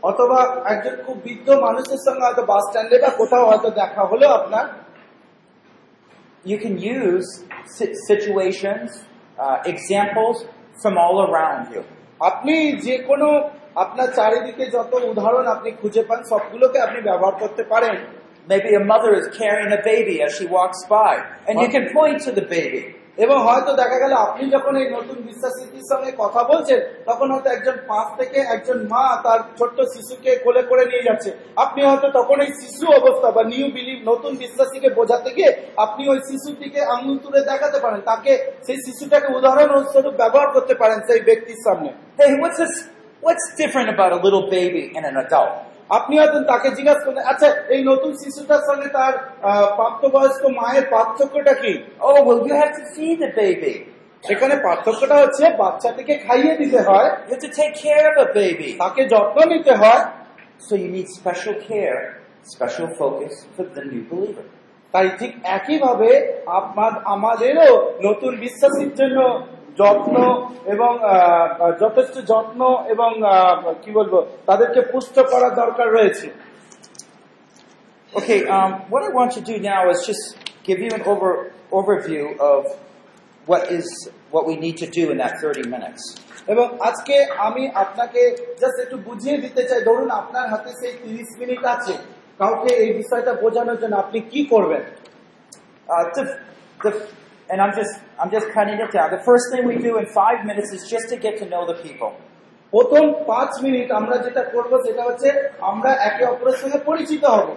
অথবা 0.02 0.38
একজন 0.64 0.94
খুব 1.06 1.16
বৃদ্ধ 1.24 1.48
মানুষের 1.50 2.00
সঙ্গে 2.06 2.24
হয়তো 2.26 2.42
বাস 2.42 2.62
স্ট্যান্ডে 2.68 2.96
বা 2.98 3.10
কোথাও 3.18 3.44
হয়তো 3.46 3.68
দেখা 3.70 4.02
হলো 4.04 4.26
আপনার 4.28 4.64
you 6.44 6.58
can 6.58 6.74
use 6.96 7.26
si- 7.66 7.94
situations, 8.10 8.88
uh, 9.38 9.72
examples 9.72 10.36
from 10.82 10.94
all 10.98 11.16
around 11.28 11.62
you. 11.74 11.82
আপনি 12.20 12.54
যে 12.72 12.98
কোনো 12.98 13.28
আপনার 13.74 14.08
চারিদিকে 14.08 14.64
যত 14.66 14.92
উদাহরণ 15.04 15.46
আপনি 15.46 15.70
খুঁজে 15.70 16.02
পান 16.02 16.20
সবগুলোকে 16.30 16.78
আপনি 16.78 16.98
ব্যবহার 17.00 17.34
করতে 17.34 17.62
পারেন 17.62 17.96
Maybe 18.46 18.74
a 18.74 18.84
mother 18.84 19.14
is 19.14 19.26
carrying 19.36 19.72
a 19.72 19.82
baby 19.82 20.20
as 20.20 20.36
she 20.36 20.46
walks 20.46 20.84
by, 20.86 21.12
and 21.48 21.60
you 21.60 21.68
can 21.68 21.92
point 21.92 22.20
to 22.22 22.32
the 22.32 22.42
baby. 22.42 22.84
এবং 23.18 23.36
হয়তো 23.46 23.72
দেখা 23.72 23.98
গেল 24.02 24.12
আপনি 24.26 24.44
যখন 24.50 24.74
এই 24.76 24.88
নতুন 24.96 25.18
বিশ্বাসীর 25.28 25.86
সঙ্গে 25.92 26.10
কথা 26.22 26.40
বলছেন 26.42 26.78
তখন 27.06 27.26
হয়তো 27.32 27.48
একজন 27.56 27.76
পাশ 27.90 28.06
থেকে 28.20 28.38
একজন 28.54 28.78
মা 28.92 29.04
তার 29.24 29.40
ছোট্ট 29.58 29.78
শিশুকে 29.92 30.30
কোলে 30.44 30.62
করে 30.62 30.84
নিয়ে 30.90 31.06
যাচ্ছে 31.08 31.30
আপনি 31.56 31.80
হয়তো 31.88 32.08
তখন 32.18 32.36
এই 32.40 32.52
শিশু 32.60 32.84
অবস্থা 33.00 33.28
বা 33.36 33.42
নিউ 33.52 33.66
বিলিভ 33.76 33.98
নতুন 34.10 34.32
বিশ্বাসীকে 34.42 34.88
বোঝাতে 34.98 35.30
গিয়ে 35.36 35.50
আপনি 35.76 36.02
ওই 36.08 36.18
শিশুটিকে 36.28 36.80
আঙুল 36.94 37.16
তুলে 37.18 37.40
দেখাতে 37.50 37.78
পারেন 37.84 38.00
তাকে 38.10 38.32
সেই 38.66 38.78
শিশুটাকে 38.84 39.28
উদাহরণ 39.38 39.82
স্বরূপ 39.92 40.14
ব্যবহার 40.22 40.48
করতে 40.56 40.74
পারেন 40.82 40.98
সেই 41.08 41.20
ব্যক্তির 41.28 41.60
সামনে 41.66 41.90
Hey, 42.20 42.30
what's 42.40 42.58
this? 42.62 42.74
What's 43.22 43.46
different 43.62 43.88
about 43.94 44.10
a 44.18 44.20
little 44.24 44.44
baby 44.56 44.84
and 44.96 45.04
an 45.10 45.16
adult? 45.24 45.52
আপনি 45.90 46.14
হয়তো 46.18 46.38
তাকে 46.52 46.68
জিজ্ঞাসা 46.70 47.02
করেন 47.06 47.24
আচ্ছা 47.32 47.48
এই 47.74 47.80
নতুন 47.90 48.10
শিশুটার 48.20 48.62
সঙ্গে 48.68 48.88
তার 48.98 49.12
প্রাপ্তবয়স্ক 49.78 50.42
মায়ের 50.58 50.84
পার্থক্যটা 50.94 51.54
কি 51.62 51.72
Oh, 52.00 52.18
well, 52.26 52.40
you 52.48 52.54
have 52.54 52.72
to 52.78 52.84
feed 52.94 53.16
the 53.18 53.30
baby. 53.42 53.74
সেখানে 54.24 54.54
পার্থক্যটা 54.66 55.16
হচ্ছে 55.22 55.44
বাচ্চাটিকে 55.62 56.14
খাইয়ে 56.26 56.54
দিতে 56.56 56.80
হয় 56.88 57.08
You 57.20 57.32
have 57.34 57.44
to 57.48 57.52
take 57.60 57.74
care 57.86 58.04
of 58.10 58.16
a 58.26 58.28
baby. 58.40 58.70
তাকে 58.84 59.02
যত্ন 59.12 59.36
নিতে 59.52 59.72
হয় 59.82 60.02
So 60.60 60.72
you 60.82 60.88
need 60.96 61.08
special 61.20 61.54
care, 61.68 62.00
special 62.54 62.88
focus 63.00 63.32
for 63.54 63.64
the 63.76 63.82
new 63.84 64.02
believer. 64.10 64.46
তাই 64.94 65.06
ঠিক 65.18 65.32
একইভাবে 65.56 66.10
আপনার 66.60 66.92
আমাদেরও 67.14 67.70
নতুন 68.02 68.32
বিশ্বাসীর 68.36 68.92
জন্য 68.94 69.18
যত্ন 69.78 70.16
এবং 70.74 70.90
যথেষ্ট 71.82 72.14
যত্ন 72.30 72.60
এবং 72.94 73.10
কি 73.82 73.90
বলব 73.92 74.14
তাদেরকে 74.46 74.80
পুষ্ট 74.92 75.16
করার 75.32 75.52
দরকার 75.62 75.88
রয়েছে 75.90 76.28
Okay, 78.12 78.40
um, 78.46 78.70
what 78.92 79.02
I 79.02 79.10
want 79.10 79.30
to 79.32 79.42
do 79.42 79.54
now 79.72 79.82
is 79.92 79.98
just 80.10 80.24
give 80.62 80.78
you 80.78 80.90
an 80.98 81.02
over, 81.12 81.32
overview 81.72 82.24
of 82.50 82.60
what 83.46 83.62
is 83.78 83.86
what 84.30 84.44
we 84.50 84.54
need 84.56 84.76
to 84.76 84.88
do 84.88 85.02
in 85.12 85.16
that 85.22 85.34
30 85.40 85.74
minutes. 85.74 86.02
এবং 86.48 86.66
aজকে 86.88 87.16
আমি 87.46 87.62
আপনাকে 87.82 88.20
জাস্ট 88.60 88.78
একটু 88.84 88.96
বুঝিয়ে 89.08 89.36
দিতে 89.44 89.62
চাই 89.68 89.80
ধরুন 89.88 90.08
আপনার 90.20 90.44
হাতে 90.52 90.70
সেই 90.80 90.94
তিরিশ 91.04 91.30
মিনিট 91.40 91.62
আছে 91.74 91.94
কাউকে 92.40 92.70
এই 92.84 92.90
বিষয়টা 93.00 93.32
বোঝানোর 93.44 93.78
জন্য 93.82 93.94
আপনি 94.04 94.18
কি 94.32 94.40
করবেন 94.52 94.82
Uh, 95.86 96.10
the, 96.14 97.08
and 97.49 97.61
I'm 97.61 97.73
just 97.75 97.93
I'm 98.19 98.31
just 98.31 98.47
cutting 98.49 98.79
it 98.79 98.91
down. 98.91 99.07
The 99.11 99.23
first 99.23 99.45
thing 99.51 99.61
we 99.65 99.77
do 99.79 99.97
in 99.97 100.05
five 100.21 100.39
minutes 100.45 100.69
is 100.71 100.87
just 100.87 101.09
to 101.09 101.17
get 101.17 101.33
to 101.41 101.45
know 101.45 101.63
the 101.71 101.77
people. 101.85 102.11
প্রথম 102.73 103.05
পাঁচ 103.31 103.51
মিনিট 103.65 103.87
আমরা 103.99 104.15
যেটা 104.25 104.43
করব 104.53 104.71
সেটা 104.85 105.03
হচ্ছে 105.07 105.29
আমরা 105.71 105.91
একে 106.09 106.23
অপরের 106.33 106.57
সঙ্গে 106.61 106.79
পরিচিত 106.89 107.23
হব 107.35 107.49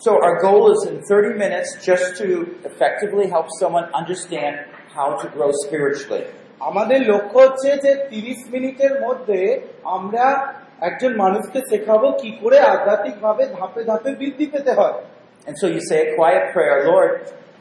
So 0.00 0.10
our 0.26 0.36
goal 0.46 0.62
is 0.74 0.80
in 0.90 0.96
30 1.02 1.38
minutes 1.44 1.68
just 1.88 2.06
to 2.20 2.26
effectively 2.70 3.26
help 3.34 3.48
someone 3.60 3.86
understand 4.00 4.54
how 4.96 5.08
to 5.20 5.26
grow 5.36 5.50
spiritually. 5.64 6.24
আমাদের 6.68 7.00
লক্ষ্য 7.10 7.38
হচ্ছে 7.44 7.70
যে 7.84 7.92
তিরিশ 8.12 8.40
মিনিটের 8.54 8.94
মধ্যে 9.04 9.40
আমরা 9.96 10.26
একজন 10.88 11.12
মানুষকে 11.24 11.60
শেখাবো 11.70 12.08
কি 12.20 12.30
করে 12.42 12.58
আধ্যাত্মিক 12.72 13.16
ভাবে 13.24 13.44
ধাপে 13.58 13.82
ধাপে 13.90 14.10
বৃদ্ধি 14.20 14.46
পেতে 14.52 14.72
হয় 14.80 14.96
And 15.46 15.54
so 15.60 15.66
you 15.74 15.82
say 15.90 15.98
a 16.06 16.08
quiet 16.18 16.44
prayer, 16.54 16.76
Lord, 16.92 17.12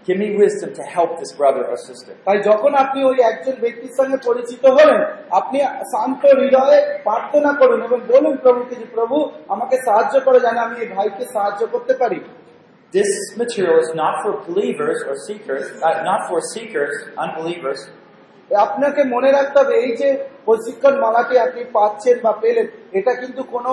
give 0.07 0.18
me 0.18 0.28
wisdom 0.36 0.70
to 0.74 0.82
help 0.86 1.11
this 1.20 1.32
brother 1.32 1.62
or 1.64 1.76
sister. 1.88 2.12
তাই 2.26 2.38
যখন 2.48 2.72
আপনি 2.84 3.00
ওই 3.11 3.18
একজন 3.30 3.54
ব্যক্তির 3.64 3.94
সঙ্গে 3.98 4.18
পরিচিত 4.28 4.62
হলেন 4.76 5.00
আপনি 5.40 5.59
শান্ত 5.92 6.22
হৃদয়ে 6.40 6.78
প্রার্থনা 7.07 7.50
করুন 7.61 7.80
এবং 7.88 7.98
বলুন 8.12 8.34
প্রভুকে 8.44 8.74
যে 8.82 8.86
প্রভু 8.96 9.16
আমাকে 9.54 9.76
সাহায্য 9.86 10.14
করে 10.26 10.38
যেন 10.40 10.57
আমি 10.66 10.76
এই 10.84 10.88
ভাইকে 10.94 11.24
সাহায্য 11.34 11.62
করতে 11.74 11.94
পারি 12.02 12.20
This 12.92 13.12
material 13.36 13.76
is 13.78 13.92
not 13.94 14.14
for 14.22 14.32
believers 14.42 14.98
or 15.02 15.14
seekers, 15.18 15.64
uh, 15.78 16.02
not 16.02 16.20
for 16.28 16.38
seekers, 16.52 16.94
unbelievers. 17.18 17.80
আপনাকে 18.64 19.00
মনে 19.14 19.30
রাখতে 19.32 19.57
হবে 19.61 19.74
এই 19.84 19.92
যে 20.00 20.09
প্রশিক্ষণ 20.44 20.94
মালাটি 21.04 21.34
আপনি 21.38 21.62
পাচ্ছেন 21.76 22.16
বা 22.24 22.32
পেলেন 22.42 22.66
এটা 22.98 23.12
কিন্তু 23.22 23.42
কোনো 23.54 23.72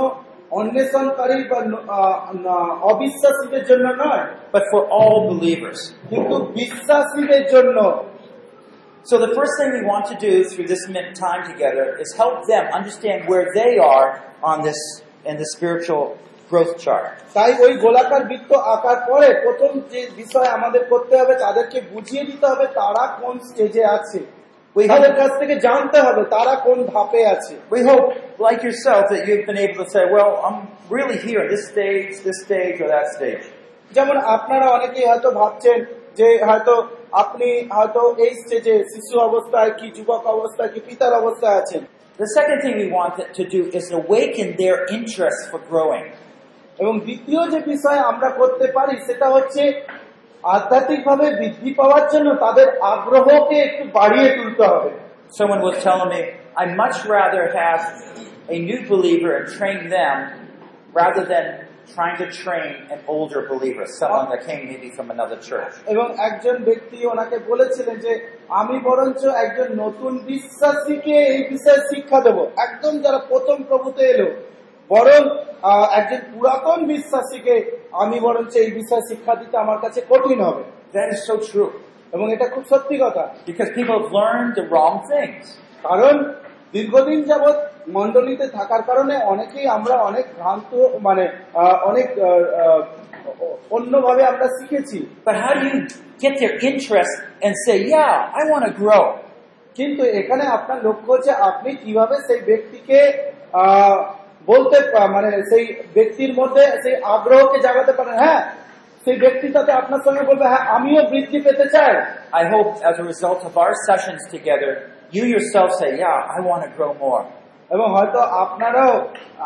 অন্বেষণকারী 0.53 1.39
বা 1.51 1.61
ন- 1.63 1.85
আহ, 1.91 2.17
না- 2.47 2.75
অবিশ্বাসীদের 2.83 3.65
জন্য 3.65 3.87
নয় 4.05 4.25
but 4.53 4.65
for 4.73 4.83
all 4.99 5.17
believers. 5.33 5.81
কিন্তু 6.11 6.35
বিশ্বাসীদের 6.59 7.45
জন্য 7.55 7.79
So 9.05 9.17
the 9.19 9.33
first 9.35 9.53
thing 9.59 9.69
we 9.73 9.83
want 9.93 10.05
to 10.13 10.17
do 10.29 10.33
through 10.45 10.67
this 10.67 10.83
min- 10.89 11.15
time 11.27 11.43
together 11.53 11.87
is 11.99 12.09
help 12.17 12.37
them 12.47 12.65
understand 12.79 13.19
where 13.31 13.47
they 13.55 13.73
are 13.95 14.09
on 14.43 14.57
this 14.63 14.81
in 15.25 15.35
the 15.37 15.47
spiritual 15.55 16.05
growth 16.51 16.75
chart. 16.85 17.07
তাই 17.35 17.51
ওই 17.65 17.73
গোলাকার 17.77 18.23
বৃত্ত 18.25 18.51
আঁকার 18.75 18.99
পরে 19.09 19.29
প্রথম 19.45 19.71
যে 19.93 20.01
বিষয় 20.17 20.49
আমাদের 20.57 20.83
করতে 20.89 21.15
হবে 21.21 21.35
তাদেরকে 21.35 21.79
বুঝিয়ে 21.93 22.25
দিতে 22.25 22.47
হবে 22.47 22.67
তারা 22.75 23.03
কোন 23.21 23.35
স্টেজে 23.39 23.85
আছে 23.97 24.19
We 24.77 24.85
তাদের 24.93 25.13
hope, 25.13 25.21
কাছ 25.21 25.33
থেকে 25.41 25.55
জানতে 25.67 25.99
হবে 26.07 26.23
তারা 26.37 26.55
কোন 26.67 26.79
ধাপে 26.93 27.21
আছে 27.35 27.55
we 27.75 27.81
hope, 27.91 28.07
like 28.47 28.61
yourself, 28.69 29.03
that 29.13 29.21
you've 29.27 29.47
been 29.51 29.63
able 29.67 29.79
to 29.85 29.89
say, 29.95 30.03
"Well, 30.17 30.31
I'm 30.47 30.59
really 30.97 31.19
here 31.27 31.41
at 31.45 31.51
this 31.55 31.65
stage, 31.73 32.11
this 32.29 32.39
stage, 32.47 32.77
or 32.85 32.89
that 32.97 33.07
stage." 33.17 33.45
যেমন 33.97 34.17
আপনারা 34.37 34.67
অনেকেই 34.77 35.07
হয়তো 35.11 35.29
ভাবছেন 35.41 35.79
যে 36.19 36.29
হয়তো 36.49 36.75
আপনি 37.23 37.49
হয়তো 37.77 38.01
এই 38.25 38.33
স্টেজে 38.43 38.75
শিশু 38.93 39.17
অবস্থায় 39.29 39.71
কি 39.79 39.87
যুবক 39.97 40.23
অবস্থায় 40.37 40.71
কি 40.75 40.81
পিতার 40.89 41.13
অবস্থায় 41.23 41.57
আছেন 41.63 41.83
The 42.19 42.31
second 42.39 42.59
thing 42.65 42.75
we 42.85 42.89
want 43.01 43.15
to 43.39 43.43
do 43.57 43.61
is 43.79 43.87
awaken 43.93 44.47
their 44.63 44.79
interest 44.97 45.41
for 45.51 45.61
growing. 45.71 46.07
এবং 46.79 46.95
দ্বিতীয় 47.07 47.41
যে 47.53 47.61
বিষয় 47.73 47.99
আমরা 48.11 48.29
করতে 48.31 48.67
পারি 48.77 48.95
সেটা 49.07 49.27
হচ্ছে 49.35 49.63
আধ্যাত্মিকভাবে 50.45 51.27
বৃদ্ধি 51.39 51.71
পাওয়ার 51.75 52.05
জন্য 52.13 52.29
তাদের 52.45 52.69
আগ্রহকে 52.95 53.57
একটু 53.69 53.85
বাড়িয়ে 53.99 54.29
তুলতে 54.37 54.65
হবে 54.73 54.91
Someone 55.31 55.61
was 55.61 55.77
telling 55.83 56.11
me, 56.15 56.21
I 56.57 56.65
much 56.75 56.97
rather 57.07 57.43
have 57.53 57.83
a 58.49 58.59
new 58.61 58.81
believer 58.89 59.31
and 59.37 59.47
train 59.49 59.81
them 59.91 60.17
rather 60.95 61.25
than 61.25 61.47
trying 61.89 62.17
to 62.19 62.27
train 62.33 62.71
an 62.91 63.01
older 63.07 63.47
believer, 63.47 63.85
someone 63.87 64.27
that 64.31 64.47
came 64.47 64.63
maybe 64.67 64.91
from 64.91 65.07
another 65.11 65.39
church. 65.49 65.73
এবং 65.93 66.07
একজন 66.29 66.57
ব্যক্তি 66.69 66.99
ওনাকে 67.13 67.37
বলেছিলেন 67.51 67.97
যে 68.05 68.13
আমি 68.61 68.77
বরঞ্চ 68.87 69.23
একজন 69.45 69.69
নতুন 69.85 70.13
বিশ্বাসীকে 70.31 71.15
এই 71.33 71.43
বিষয়ে 71.53 71.81
শিক্ষা 71.91 72.19
দেব 72.27 72.39
একদম 72.67 72.95
যারা 73.05 73.21
প্রথম 73.31 73.57
প্রভুতে 73.69 74.03
এলো 74.13 74.29
বরং 74.94 75.22
একজন 75.92 76.22
পুরাতন 76.32 76.80
বিশ্বাসীকে 76.86 77.56
আমি 77.94 78.18
বরঞ্চ 78.20 78.54
এই 78.58 78.72
বিষয়ে 78.72 79.08
শিক্ষা 79.10 79.34
দিতে 79.36 79.56
আমার 79.58 79.80
কাছে 79.80 80.00
কঠিন 80.10 80.40
হবে. 80.42 80.64
এবং 82.14 82.26
এটা 82.34 82.46
খুব 82.48 82.64
সত্যি 82.70 82.96
কথা 82.98 83.24
Because 83.48 83.70
people 83.78 83.96
have 84.00 84.10
learned 84.12 84.52
the 84.60 84.66
wrong 84.72 84.96
কারণ 85.84 86.16
দীর্ঘদিন 86.74 87.20
যাবৎ 87.24 87.58
মন্ডলীতে 87.88 88.46
থাকার 88.48 88.82
কারণে 88.82 89.16
অনেকেই 89.24 89.66
আমরা 89.68 89.96
অনেক 90.10 90.26
ভ্রান্ত 90.38 90.72
মানে 91.02 91.24
অনেক 91.84 92.08
অন্যভাবে 93.72 94.24
আমরা 94.26 94.48
শিখেছি 94.58 94.98
But 95.26 95.36
how 95.36 95.54
do 95.54 95.66
you 95.68 95.80
get 96.24 96.34
their 96.42 96.56
interest 96.70 97.14
and 97.46 97.54
say, 97.66 97.78
yeah, 97.88 98.16
I 98.40 98.42
want 98.52 98.64
to 98.66 98.74
grow? 98.82 99.04
কিন্তু 99.76 100.04
এখানে 100.20 100.44
আপনার 100.58 100.80
লক্ষ্য 100.84 101.10
হচ্ছে 101.14 101.32
আপনি 101.50 101.70
কীভাবে 101.76 102.16
সেই 102.28 102.42
ব্যক্তিকে 102.42 103.00
আহ, 103.62 103.98
বলতে 104.48 104.78
পা- 104.94 105.12
মানে 105.16 105.30
সেই 105.50 105.66
ব্যক্তির 105.96 106.32
মধ্যে 106.40 106.64
সেই 106.84 106.96
আগ্রহকে 107.16 107.58
জাগাতে 107.60 107.94
পারেন 107.94 108.16
হ্যাঁ 108.24 108.42
সেই 109.06 109.18
ব্যক্তি 109.20 109.48
তাতে 109.50 109.72
আপনার 109.72 110.02
সঙ্গে 110.06 110.24
বলবে 110.24 110.46
হ্যাঁ 110.48 110.64
আমিও 110.68 111.02
বৃদ্ধি 111.12 111.40
পেতে 111.40 111.66
চাই 111.70 111.94
I 112.42 112.44
hope 112.54 112.70
as 112.84 112.96
a 113.00 113.06
result 113.12 113.40
of 113.44 113.54
our 113.58 113.74
sessions 113.90 114.22
together, 114.36 114.72
you 115.12 115.24
yourself 115.26 115.70
say, 115.82 115.90
yeah, 115.98 116.36
I 116.36 116.40
want 116.50 116.62
to 116.64 116.70
grow 116.78 116.92
more. 117.00 117.24
এবং 117.72 117.88
হয়তো 117.98 118.20
আপনারাও 118.44 118.94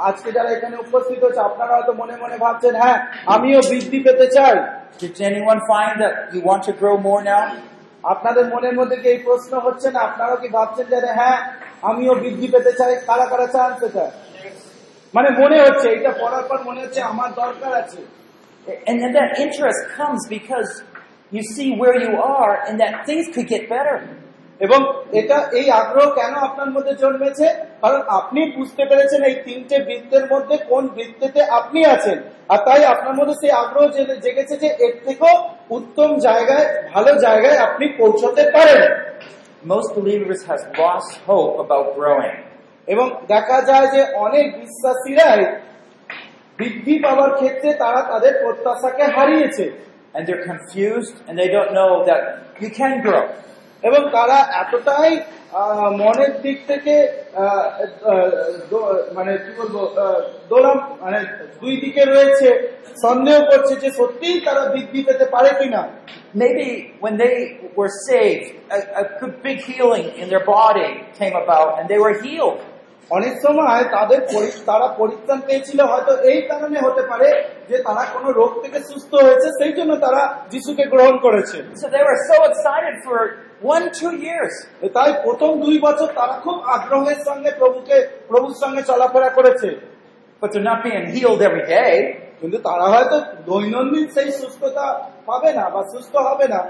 আজকে 0.09 0.29
যারা 0.31 0.49
এখানে 0.49 0.75
উপস্থিত 0.77 1.19
হচ্ছে 1.23 1.39
আপনারা 1.39 1.73
হয়তো 1.75 1.93
মনে 1.93 2.15
মনে 2.21 2.37
ভাবছেন 2.37 2.75
হ্যাঁ 2.75 2.97
আমিও 3.27 3.59
বৃদ্ধি 3.69 3.99
পেতে 3.99 4.27
চাই। 4.27 4.55
Did 4.99 5.15
anyone 5.31 5.59
find 5.73 5.95
that 6.03 6.15
you 6.33 6.41
want 6.49 6.61
to 6.63 6.73
grow 6.81 6.95
more 7.07 7.21
now? 7.23 7.43
আপনাদের 8.03 8.45
মনের 8.53 8.75
মধ্যে 8.79 8.95
কি 8.95 9.07
এই 9.07 9.17
প্রশ্ন 9.17 9.53
হচ্ছে 9.59 9.87
না? 9.91 9.99
আপনারাও 9.99 10.37
কি 10.37 10.47
ভাবছেন 10.47 10.85
যে 10.85 10.97
হ্যাঁ 11.13 11.37
আমিও 11.83 12.13
বৃদ্ধি 12.15 12.47
পেতে 12.47 12.71
চাই? 12.71 12.91
কারা 13.07 13.25
কারা 13.25 13.47
চান 13.47 13.71
সেটা? 13.79 14.05
মানে 15.13 15.29
মনে 15.41 15.57
হচ্ছে 15.63 15.87
এটা 15.89 16.11
পড়ার 16.21 16.43
পর 16.49 16.57
মনে 16.63 16.79
হচ্ছে 16.83 17.01
আমার 17.11 17.29
দরকার 17.35 17.73
আছে 17.83 18.01
And, 18.87 18.97
and 19.05 19.13
that 19.15 19.31
interest 19.39 19.81
comes 19.97 20.21
because 20.29 20.69
you 21.31 21.43
see 21.55 21.69
where 21.81 21.97
you 22.05 22.13
are 22.35 22.53
and 22.65 22.75
that 22.81 22.93
things 23.07 23.25
could 23.33 23.47
get 23.47 23.63
better. 23.69 23.97
এবং 24.61 24.79
এটা 25.19 25.37
এই 25.59 25.67
আগ্রহ 25.81 26.05
কেন 26.19 26.33
আপনার 26.47 26.69
মধ্যে 26.75 26.93
জন্মেছে 27.03 27.47
কারণ 27.81 28.01
আপনি 28.19 28.39
বুঝতে 28.57 28.83
পেরেছেন 28.89 29.21
এই 29.29 29.35
তিনটে 29.45 29.75
বৃত্তের 29.87 30.25
মধ্যে 30.33 30.55
কোন 30.71 30.83
বৃত্তেতে 30.95 31.41
আপনি 31.59 31.79
আছেন 31.95 32.17
আর 32.49 32.59
তাই 32.67 32.81
আপনার 32.93 33.13
মধ্যে 33.19 33.35
সেই 33.41 33.53
আগ্রহ 33.63 33.83
জেগে- 33.95 34.19
জেগেছে 34.25 34.55
যে 34.63 34.69
এর 34.85 34.93
থেকেও 35.05 35.35
উত্তম 35.77 36.09
জায়গায় 36.27 36.65
ভালো 36.93 37.11
জায়গায় 37.25 37.57
আপনি 37.67 37.85
পৌঁছতে 37.99 38.43
পারেন 38.55 38.81
Most 39.67 39.89
believers 39.97 40.41
has 40.43 40.61
lost 40.77 41.11
hope 41.27 41.53
about 41.65 41.85
growing. 41.97 42.35
এবং 42.87 43.05
দেখা 43.27 43.57
যায় 43.69 43.87
যে 43.95 44.01
অনেক 44.25 44.45
বিশ্বাসীরাই 44.61 45.41
বৃদ্ধি 46.59 46.95
পাওয়ার 47.05 47.31
ক্ষেত্রে 47.39 47.69
তারা 47.83 48.01
তাদের 48.11 48.33
প্রত্যাশাকে 48.41 49.05
হারিয়েছে 49.15 49.65
And 50.15 50.25
they're 50.25 50.45
confused 50.45 51.15
and 51.27 51.33
they 51.37 51.49
don't 51.49 51.73
know 51.73 51.91
that 52.05 52.21
you 52.61 52.69
can 52.71 52.93
grow. 53.05 53.23
এবং 53.83 54.01
তারা 54.15 54.37
এতটাই 54.63 55.11
মনের 56.01 56.33
দিক 56.45 56.57
থেকে 56.71 56.93
মানে 59.17 59.31
কি 59.43 59.51
বলব 59.59 59.75
দোলাম 60.51 60.77
মানে 61.03 61.19
দুই 61.61 61.73
দিকে 61.83 62.03
রয়েছে 62.05 62.49
সন্দেহ 63.05 63.37
করছে 63.51 63.73
যে 63.83 63.89
সত্যিই 63.99 64.37
তারা 64.47 64.63
বৃদ্ধি 64.73 65.01
পেতে 65.07 65.25
পারে 65.35 65.51
কিনা 65.59 65.81
Maybe 66.33 66.67
when 66.99 67.15
they 67.17 67.35
were 67.77 67.91
saved, 68.07 68.47
a, 68.69 68.79
a 69.01 69.27
big 69.45 69.59
healing 69.61 70.05
in 70.21 70.25
their 70.29 70.45
body 70.57 70.89
came 71.19 71.35
about 71.35 71.69
and 71.77 71.85
they 71.91 71.99
were 72.05 72.15
healed. 72.23 72.59
অনেক 73.11 73.33
সময় 73.41 73.83
তাদের 73.95 74.19
তারা 74.65 74.87
পরিত্রাণ 74.99 75.39
পেয়েছিল 75.47 75.79
হয়তো 75.91 76.13
এই 76.31 76.39
কারণে 76.41 76.77
হতে 76.85 77.03
পারে 77.11 77.29
যে 77.69 77.77
তারা 77.83 78.03
কোনো 78.13 78.29
রোগ 78.31 78.51
থেকে 78.63 78.79
সুস্থ 78.89 79.11
হয়েছে 79.25 79.47
সেই 79.59 79.73
জন্য 79.73 79.91
তারা 79.95 80.21
যিশুকে 80.51 80.85
গ্রহণ 80.93 81.15
করেছে. 81.17 81.57
তাই 84.97 85.09
প্রথম 85.23 85.51
দুই 85.61 85.77
বছর 85.77 86.07
তারা 86.19 86.35
খুব 86.45 86.57
আগ্রহের 86.75 87.19
সঙ্গে 87.25 87.51
প্রভুকে 87.51 87.97
প্রভুর 88.27 88.55
সঙ্গে 88.63 88.81
চলাফেরা 88.81 89.29
করেছে 89.29 89.69
but 90.41 90.47
they're 90.51 90.69
not 90.71 90.79
being 90.83 91.05
healed 91.07 91.41
every 91.41 91.65
day. 91.75 91.93
কিন্তু 92.41 92.57
তারা 92.57 92.85
হয়তো 92.93 93.17
দৈনন্দিন 93.45 94.05
সেই 94.15 94.29
সুস্থতা 94.31 94.85
পাবে 95.25 95.49
না 95.53 95.65
বা 95.69 95.81
সুস্থ 95.93 96.13
হবে 96.27 96.47
না 96.47 96.61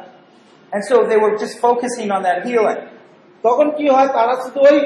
And 0.72 0.82
so 0.84 0.96
they 1.04 1.18
were 1.18 1.36
just 1.38 1.56
focusing 1.60 2.08
on 2.12 2.22
that 2.24 2.40
healing. 2.48 2.82
তখন 3.44 3.68
কি 3.78 3.86
হয় 3.90 4.10
তারা 4.18 4.34
শুধু 4.44 4.60
ওই 4.70 4.78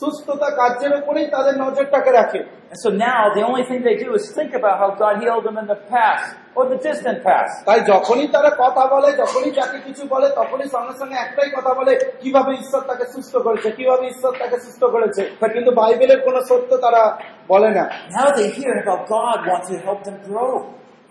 সুস্থতা 0.00 0.48
কার্যের 0.58 0.92
উপরেই 1.00 1.26
তাদের 1.34 1.54
নজরটাকে 1.64 2.10
রাখে 2.10 2.40
And 2.72 2.80
so 2.80 2.90
now 3.08 3.20
the 3.30 3.42
only 3.42 3.64
thing 3.64 3.80
they 3.82 3.96
do 3.96 4.08
is 4.18 4.24
think 4.30 4.52
about 4.52 4.76
how 4.80 4.88
God 4.94 5.14
healed 5.22 5.44
them 5.44 5.56
in 5.58 5.66
the 5.66 5.80
past 5.86 6.26
or 6.56 6.62
the 6.72 6.78
distant 6.78 7.18
past. 7.28 7.52
তাই 7.68 7.80
যখনই 7.92 8.26
তারা 8.34 8.50
কথা 8.62 8.84
বলে 8.86 9.08
যখনই 9.22 9.50
যাকে 9.58 9.78
কিছু 9.86 10.02
বলে 10.14 10.28
তখনই 10.40 10.68
সঙ্গে 10.74 10.94
সঙ্গে 11.00 11.16
একটাই 11.16 11.48
কথা 11.56 11.72
বলে 11.78 11.92
কীভাবে 12.22 12.50
ঈশ্বর 12.60 12.82
তাকে 12.90 13.04
সুস্থ 13.14 13.32
করেছে 13.46 13.68
কীভাবে 13.78 14.04
ঈশ্বর 14.08 14.32
তাকে 14.38 14.56
সুস্থ 14.66 14.82
করেছে 14.94 15.22
কিন্তু 15.54 15.70
বাইবেলের 15.80 16.20
কোনো 16.26 16.40
সত্য 16.50 16.70
তারা 16.76 17.02
বলে 17.48 17.70
না 17.76 17.84
Now 18.16 18.28
they 18.38 18.48
hear 18.56 18.74
about 18.84 19.00
God 19.16 19.38
wants 19.50 19.68
to 19.70 19.76
help 19.86 20.00
them 20.08 20.16
grow. 20.28 20.54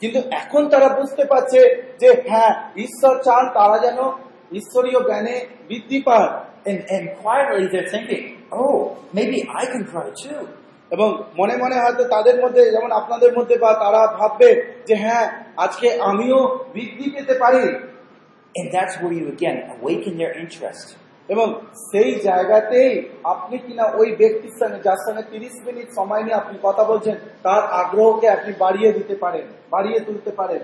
কিন্তু 0.01 0.19
এখন 0.41 0.61
তারা 0.69 0.87
বুঝতে 0.99 1.23
পারছে 1.31 1.59
যে 2.01 2.09
হ্যাঁ 2.29 2.53
ঈশ্বর 2.85 3.13
চান 3.23 3.43
তারা 3.57 3.77
যেন 3.85 3.99
ঈশ্বরীয় 4.51 4.99
জ্ঞানে 5.03 5.35
বৃদ্ধি 5.67 5.99
পান 6.07 6.25
And, 6.65 6.79
and 6.89 7.03
quietly 7.17 7.67
they're 7.67 7.89
thinking, 7.89 8.23
oh, 8.51 8.97
maybe 9.13 9.37
I 9.51 9.65
can 9.65 9.83
grow 9.83 10.07
too. 10.23 10.41
এবং 10.91 11.09
মনে 11.39 11.55
মনে 11.57 11.75
হয়তো 11.83 12.03
তাদের 12.15 12.35
মধ্যে 12.43 12.63
যেমন 12.71 12.91
আপনাদের 12.91 13.31
মধ্যে 13.37 13.55
বা 13.57 13.71
তারা 13.83 14.01
ভাববে 14.17 14.49
যে 14.87 14.95
হ্যাঁ 15.03 15.25
আজকে 15.57 15.87
আমিও 16.09 16.39
বৃদ্ধি 16.73 17.07
পেতে 17.15 17.33
পারি 17.43 17.63
And 18.55 18.67
that's 18.75 18.95
where 19.01 19.15
you 19.19 19.25
again 19.35 19.57
awaken 19.75 20.13
their 20.21 20.33
interest. 20.43 20.87
এবং 21.29 21.47
সেই 21.89 22.11
জায়গাতেই 22.27 22.91
আপনি 23.33 23.55
কিনা 23.65 23.85
ওই 23.99 24.09
ব্যক্তির 24.21 24.55
সঙ্গে 24.61 24.79
যার 24.87 24.99
সঙ্গে 25.05 25.23
তিরিশ 25.31 25.55
মিনিট 25.67 25.87
সময় 25.99 26.23
নিয়ে 26.25 26.39
আপনি 26.41 26.55
কথা 26.67 26.83
বলছেন 26.91 27.15
তার 27.43 27.61
আগ্রহকে 27.81 28.27
আপনি 28.29 28.51
বাড়িয়ে 28.63 28.91
দিতে 28.91 29.15
পারেন 29.15 29.45
বাড়িয়ে 29.73 29.99
তুলতে 29.99 30.31
পারেন 30.39 30.61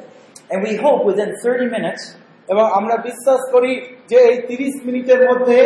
And 0.52 0.60
we 0.64 0.74
hope 0.76 1.00
within 1.06 1.32
30 1.43 1.68
minutes, 1.76 2.04
এবং 2.50 2.66
আমরা 2.80 2.95
বিশ্বাস 3.10 3.41
করি 3.54 3.72
যে 4.12 4.18
এই 4.32 4.38
তিরিশ 4.50 4.76
মিনিটের 4.88 5.22
মধ্যে 5.30 5.60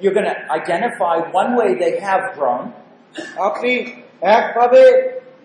you're 0.00 0.16
going 0.18 0.30
to 0.32 0.38
identify 0.60 1.16
one 1.40 1.50
way 1.58 1.70
they 1.82 1.92
have 2.06 2.24
আপনি 3.48 3.72
একভাবে 4.36 4.82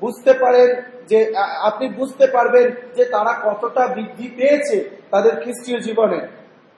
বুঝতে 0.02 0.32
পারেন 0.44 0.70
যে 1.12 1.20
আপনি 1.70 1.86
বুঝতে 2.00 2.26
পারবেন 2.36 2.68
যে 2.98 3.04
তারা 3.16 3.34
কতটা 3.48 3.84
বৃদ্ধি 3.96 4.28
পেয়েছে 4.38 4.78
তাদের 5.14 5.34
খ্রিস্টীয় 5.44 5.80
জীবনে 5.88 6.20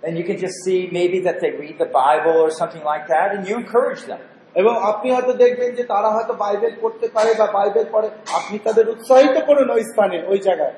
and 0.03 0.18
you 0.18 0.24
can 0.24 0.38
just 0.38 0.57
see 0.66 0.89
maybe 0.91 1.20
that 1.20 1.38
they 1.41 1.51
read 1.53 1.78
the 1.78 1.91
Bible 1.93 2.36
or 2.43 2.49
something 2.51 2.84
like 2.84 3.05
that, 3.07 3.28
and 3.36 3.41
you 3.47 3.55
encourage 3.55 4.03
them. 4.03 4.22
এবং 4.55 4.74
আপনি 4.91 5.07
হয়তো 5.16 5.34
দেখবেন 5.43 5.70
যে 5.78 5.84
তারা 5.84 6.09
হয়তো 6.16 6.34
বাইবেল 6.43 6.74
পড়তে 6.82 7.07
পারে 7.16 7.32
বা 7.39 7.47
বাইবেল 7.57 7.86
পড়ে 7.93 8.09
আপনি 8.39 8.55
তাদের 8.68 8.86
উৎসাহিত 8.93 9.36
করুন 9.47 9.68
ওই 9.76 9.84
স্থানে 9.91 10.18
ওই 10.32 10.39
জায়গায় 10.47 10.76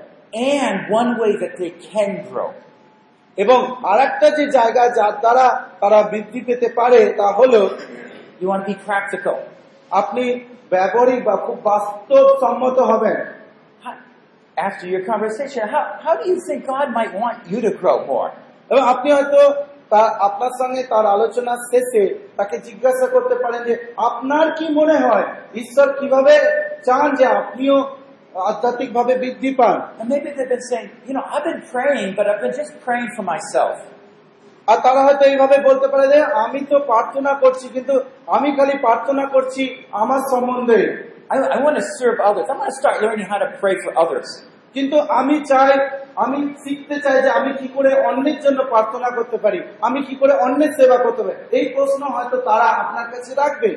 And 0.55 0.77
one 0.99 1.11
way 1.21 1.31
that 1.41 1.53
they 1.61 1.71
can 1.88 2.11
grow. 2.29 2.49
এবং 3.38 3.75
আর 3.84 3.99
একটা 3.99 4.29
যে 4.29 4.47
জায়গা 4.47 4.89
যার 4.89 5.19
দ্বারা 5.19 5.67
তারা 5.79 6.03
বৃদ্ধি 6.03 6.41
পেতে 6.41 6.69
পারে 6.75 7.13
তা 7.17 7.31
হলো 7.31 7.69
আপনি 9.91 10.39
ব্যবহারিক 10.69 11.23
বা 11.23 11.36
খুব 11.36 11.59
বাস্তবসম্মত 11.63 12.79
হবেন। 12.79 13.15
How- 13.86 13.95
After 14.65 14.95
your 14.95 15.05
conversation, 15.11 15.61
how, 15.67 16.07
how 16.07 16.21
do 16.21 16.29
you 16.29 16.36
think 16.36 16.67
God 16.67 16.88
might 16.89 17.21
want 17.23 17.53
you 17.53 17.61
to 17.61 17.81
grow 17.81 17.97
more? 18.07 18.29
এবং 18.69 18.81
আপনি 18.81 19.11
হয়তো 19.11 19.53
তার 19.89 20.09
আপনার 20.19 20.49
সঙ্গে 20.49 20.84
তার 20.84 21.05
আলোচনা 21.05 21.55
শেষে 21.55 22.27
তাকে 22.38 22.57
জিজ্ঞাসা 22.57 23.07
করতে 23.07 23.36
পারেন 23.36 23.63
যে 23.63 23.93
আপনার 23.97 24.51
কি 24.51 24.69
মনে 24.69 24.93
হয়? 24.93 25.23
ঈশ্বর 25.55 25.93
কীভাবে 25.99 26.39
চান 26.86 27.15
যে 27.15 27.25
আপনিও 27.25 27.97
আধ্যাত্মিক 28.49 28.89
ভাবে 28.97 29.13
বৃদ্ধি 29.23 29.51
পান 29.59 29.77
And 30.01 30.07
maybe 30.13 30.29
they've 30.36 30.53
been 30.55 30.65
saying, 30.71 30.89
you 31.07 31.13
know, 31.15 31.25
I've 31.34 31.45
been 31.51 31.63
praying, 31.73 32.09
but 32.17 32.25
I've 32.29 32.41
been 32.45 32.55
just 32.61 32.73
praying 32.86 33.09
for 33.15 33.23
myself. 33.34 33.75
আর 34.67 34.77
তারা 34.86 35.01
হয়তো 35.07 35.23
এইভাবে 35.31 35.55
বলতে 35.69 35.88
পারে 35.91 36.05
যে 36.13 36.19
আমি 36.45 36.59
তো 36.71 36.77
প্রার্থনা 36.91 37.31
করছি 37.43 37.65
কিন্তু 37.75 37.93
আমি 38.36 38.49
খালি 38.57 38.75
প্রার্থনা 38.88 39.23
করছি 39.36 39.63
আমার 40.03 40.21
সম্বন্ধে 40.31 40.81
I, 41.29 41.36
I 41.55 41.57
want 41.59 41.75
to 41.77 41.86
serve 41.99 42.17
others. 42.19 42.45
I 42.45 42.53
want 42.53 42.69
to 42.69 42.77
start 42.81 42.95
learning 43.01 43.25
how 43.25 43.39
to 43.39 43.49
pray 43.61 43.75
for 43.84 43.91
others. 44.03 44.27
কিন্তু 44.75 44.97
আমি 45.19 45.36
চাই 45.51 45.73
আমি 46.17 46.39
শিখতে 46.63 46.95
চাই 47.05 47.17
যে 47.25 47.29
আমি 47.39 47.51
কি 47.59 47.67
করে 47.75 47.91
অন্যের 48.09 48.38
জন্য 48.45 48.59
প্রার্থনা 48.73 49.09
করতে 49.17 49.38
পারি 49.43 49.59
আমি 49.88 49.99
কি 50.07 50.13
করে 50.21 50.34
অন্যের 50.45 50.71
সেবা 50.77 50.97
করতে 51.05 51.21
পারি 51.25 51.38
এই 51.57 51.65
প্রশ্ন 51.75 52.01
হয়তো 52.15 52.38
তারা 52.49 52.67
আপনার 52.81 53.05
কাছে 53.13 53.31
রাখবে 53.41 53.69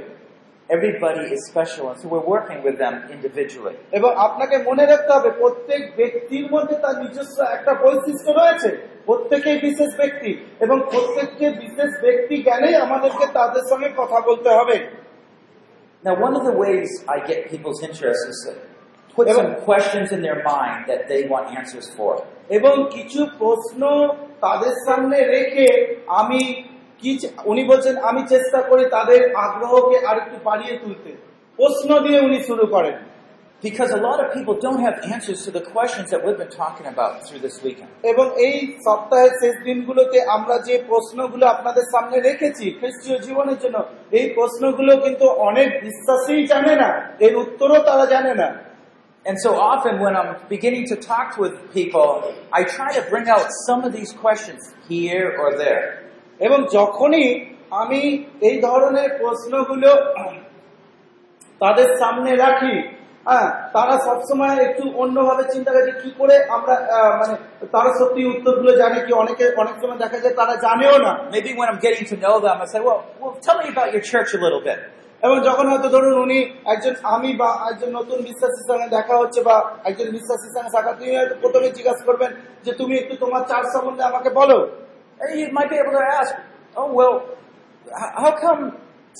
Everybody 0.69 1.23
is 1.35 1.41
special, 1.47 1.85
and 1.91 1.99
so 1.99 2.07
we're 2.07 2.29
working 2.35 2.59
with 2.63 2.77
them 2.77 2.95
individually. 3.15 3.75
এবং 3.97 4.11
আপনাকে 4.27 4.55
মনে 4.69 4.83
রাখতে 4.91 5.11
হবে 5.17 5.29
প্রত্যেক 5.41 5.81
ব্যক্তির 5.99 6.45
মধ্যে 6.53 6.75
তার 6.83 6.95
নিজস্ব 7.03 7.37
একটা 7.57 7.71
বৈশিষ্ট্য 7.83 8.31
রয়েছে 8.39 8.69
প্রত্যেকেই 9.07 9.57
বিশেষ 9.67 9.91
ব্যক্তি 10.01 10.31
এবং 10.65 10.77
প্রত্যেককে 10.91 11.47
বিশেষ 11.63 11.91
ব্যক্তি 12.05 12.35
জ্ঞানেই 12.47 12.75
আমাদেরকে 12.85 13.25
তাদের 13.37 13.63
সঙ্গে 13.71 13.89
কথা 13.99 14.17
বলতে 14.29 14.49
হবে 14.57 14.77
Now, 16.03 16.15
one 16.27 16.33
of 16.35 16.43
the 16.43 16.55
ways 16.63 16.89
I 17.07 17.17
get 17.29 17.39
people's 17.51 17.79
interest 17.83 18.21
is 18.31 18.39
to 18.47 18.51
put 19.17 19.25
some 19.29 19.51
questions 19.67 20.07
in 20.11 20.19
their 20.21 20.39
mind 20.53 20.79
that 20.87 21.01
they 21.07 21.21
want 21.27 21.45
answers 21.59 21.87
for. 21.97 22.11
এবং 22.57 22.75
কিছু 22.95 23.21
প্রশ্ন 23.41 23.81
তাদের 24.41 24.73
সামনে 24.85 25.17
রেখে 25.35 25.67
আমি 26.21 26.41
কি 27.02 27.10
উনি 27.44 27.62
বলছেন 27.64 27.94
আমি 28.08 28.22
চেষ্টা 28.32 28.58
করি 28.70 28.84
তাদের 28.96 29.20
আগ্রহকে 29.44 29.96
আরেকটু 30.10 30.36
বাড়িয়ে 30.44 30.74
তুলতে 30.82 31.10
প্রশ্ন 31.58 31.90
দিয়ে 32.04 32.18
উনি 32.20 32.38
শুরু 32.48 32.66
করেন 32.74 32.96
Because 33.62 33.90
a 33.90 33.96
lot 33.98 34.18
of 34.22 34.34
people 34.34 34.54
don't 34.56 34.80
have 34.80 34.96
answers 35.04 35.42
to 35.46 35.50
the 35.50 35.62
questions 35.62 36.10
that 36.10 36.20
we've 36.22 36.36
been 36.36 36.50
talking 36.50 36.86
about 36.86 37.26
through 37.26 37.40
this 37.40 37.56
weekend. 37.64 37.90
এবং 38.12 38.26
এই 38.46 38.56
সপ্তাহের 38.86 39.32
শেষ 39.40 39.54
দিনগুলোতে 39.68 40.18
আমরা 40.36 40.56
যে 40.68 40.74
প্রশ্নগুলো 40.90 41.44
আপনাদের 41.54 41.84
সামনে 41.94 42.16
রেখেছি 42.28 42.66
খ্রিস্টীয় 42.78 43.18
জীবনের 43.26 43.58
জন্য 43.64 43.76
এই 44.18 44.26
প্রশ্নগুলো 44.36 44.92
কিন্তু 45.04 45.26
অনেক 45.48 45.68
বিশ্বাসী 45.84 46.36
জানে 46.52 46.74
না 46.82 46.88
এর 47.26 47.34
উত্তরও 47.44 47.78
তারা 47.88 48.06
জানে 48.14 48.34
না 48.42 48.48
And 49.24 49.36
so 49.40 49.50
often 49.72 49.94
when 49.98 50.14
I'm 50.14 50.32
beginning 50.48 50.84
to 50.86 50.96
talk 50.96 51.28
with 51.36 51.54
people, 51.72 52.10
I 52.52 52.60
try 52.76 52.90
to 52.94 53.02
bring 53.02 53.26
out 53.28 53.46
some 53.66 53.80
of 53.82 53.90
these 53.92 54.12
questions 54.14 54.60
here 54.88 55.26
or 55.40 55.48
there. 55.56 55.84
এবং 56.40 56.58
যখনই 56.72 57.26
আমি 57.72 58.00
এই 58.48 58.56
ধরনের 58.62 59.08
প্রশ্নগুলো 59.18 59.90
তাদের 61.60 61.88
সামনে 62.00 62.30
রাখি 62.36 62.74
হ্যাঁ 63.26 63.48
তারা 63.72 63.94
সবসময় 64.06 64.56
একটু 64.66 64.82
অন্যভাবে 65.02 65.44
চিন্তা 65.52 65.70
করে 65.72 65.92
কি 66.02 66.10
করে 66.20 66.34
আমরা 66.56 66.74
মানে 67.20 67.34
তারা 67.74 67.90
সত্যি 67.98 68.20
উত্তরগুলো 68.32 68.72
জানে 68.82 68.98
কি 69.06 69.12
অনেকে 69.22 69.44
অনেক 69.62 69.76
সময় 69.82 69.98
দেখা 70.04 70.18
যায় 70.18 70.34
তারা 70.40 70.54
জানেও 70.66 70.96
না 71.06 71.12
Maybe 71.30 71.50
when 71.58 71.68
I'm 71.70 71.80
getting 71.86 72.06
to 72.12 72.16
know 72.16 72.36
them, 72.44 72.56
I 72.56 72.66
say, 72.66 72.80
well, 72.80 73.00
well 73.20 73.34
tell 73.46 73.58
me 73.60 73.66
about 73.74 73.88
your 73.94 74.04
church 74.10 74.30
a 74.38 74.40
little 74.44 74.62
bit. 74.66 74.80
এবং 75.22 75.36
যখন 75.48 75.64
হয়তো 75.70 75.88
ধরুন 75.88 76.14
উনি 76.24 76.38
একজন 76.72 76.94
আমি 77.14 77.30
বা 77.40 77.50
একজন 77.70 77.90
নতুন 77.98 78.18
বিশ্বাসীর 78.28 78.66
সঙ্গে 78.70 78.88
দেখা 78.96 79.14
হচ্ছে 79.22 79.40
বা 79.48 79.56
একজন 79.84 80.06
বিশ্বাসীর 80.10 80.52
সঙ্গে 80.54 80.70
সাক্ষাৎ 80.74 80.96
তিনি 81.00 81.12
হয়তো 81.18 81.36
প্রথমে 81.42 81.68
জিজ্ঞাসা 81.76 82.04
করবেন 82.08 82.30
যে 82.64 82.72
তুমি 82.80 82.94
একটু 83.02 83.14
তোমার 83.22 83.42
চার্চ 83.50 83.66
সম্বন্ধে 83.74 84.02
আমাকে 84.10 84.30
বলো 84.40 84.58
And 85.21 85.39
you 85.39 85.47
might 85.51 85.69
be 85.69 85.77
able 85.83 85.95
to 86.01 86.05
ask, 86.19 86.31
oh, 86.75 86.89
well, 86.99 87.15
h- 88.03 88.13
how 88.23 88.31
come 88.45 88.61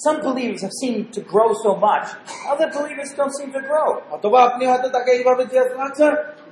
some 0.06 0.18
believers 0.22 0.62
have 0.62 0.76
seemed 0.82 1.06
to 1.14 1.22
grow 1.24 1.50
so 1.66 1.72
much, 1.78 2.06
other 2.52 2.68
believers 2.78 3.10
don't 3.20 3.36
seem 3.40 3.50
to 3.58 3.62
grow? 3.62 3.88
অথবা 4.12 4.38
আপনি 4.48 4.64
হয়তো 4.66 4.88
তাকে 4.90 5.10
এইভাবে 5.12 5.44
জিজ্ঞাসা 5.46 5.76
করছেন, 5.76 5.84
আচ্ছা 5.88 6.08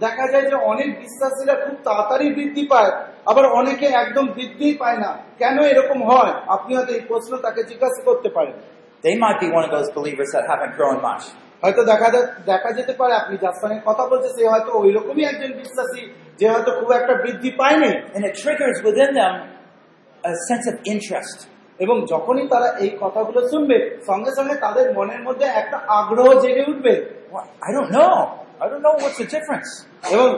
দেখা 0.05 0.25
যায় 0.31 0.45
যে 0.49 0.55
অনেক 0.71 0.89
বিশ্বাসীরা 0.99 1.55
খুব 1.63 1.75
তাড়াতাড়ি 1.87 2.25
বৃদ্ধি 2.37 2.63
পায় 2.67 2.91
আবার 3.31 3.45
অনেকে 3.59 3.87
একদম 4.03 4.25
বৃদ্ধি 4.37 4.69
পায় 4.81 4.97
না 4.97 5.11
কেন 5.41 5.57
এরকম 5.71 5.99
হয় 6.09 6.33
আপনি 6.55 6.71
হয়তো 6.77 6.91
এই 6.93 7.03
প্রশ্ন 7.11 7.31
তাকে 7.45 7.61
জিজ্ঞাসা 7.63 8.01
করতে 8.09 8.29
পারেন 8.37 8.55
They 9.03 9.15
might 9.25 9.39
be 9.45 9.49
one 9.57 9.63
of 9.67 9.71
those 9.77 9.89
believers 9.99 10.29
that 10.35 10.45
haven't 10.51 10.73
grown 10.79 10.97
much. 11.09 11.23
হয়তো 11.64 11.82
দেখা 11.84 12.08
দেখা 12.46 12.70
যেতে 12.78 12.92
পারে 13.00 13.12
আপনি 13.22 13.34
যার 13.44 13.56
সঙ্গে 13.60 13.78
কথা 13.88 14.04
বলছে 14.10 14.28
সে 14.36 14.42
হয়তো 14.52 14.70
ওই 14.80 14.90
রকমই 14.96 15.24
একজন 15.24 15.50
বিশ্বাসী 15.60 16.02
যে 16.38 16.46
হয়তো 16.52 16.70
খুব 16.78 16.90
একটা 16.92 17.14
বৃদ্ধি 17.22 17.50
পায়নি 17.60 17.92
And 18.16 18.22
it 18.28 18.34
triggers 18.42 18.78
within 18.86 19.10
them 19.20 19.34
a 20.24 20.32
sense 20.48 20.66
of 20.72 20.76
interest. 20.94 21.38
এবং 21.80 21.96
যখনই 22.12 22.46
তারা 22.52 22.68
এই 22.84 22.90
কথাগুলো 23.02 23.40
শুনবে 23.52 23.76
সঙ্গে 24.06 24.30
সঙ্গে 24.38 24.54
তাদের 24.64 24.86
মনের 24.96 25.22
মধ্যে 25.26 25.46
একটা 25.60 25.76
আগ্রহ 25.98 26.28
জেগে 26.42 26.64
উঠবে 26.72 26.94
I 27.68 27.70
don't 27.76 27.90
know. 27.90 28.14
I 28.56 28.64
don't 28.70 28.82
know 28.82 28.94
what's 29.02 29.18
the 29.18 29.26
difference. 29.34 29.70
এবং 30.14 30.28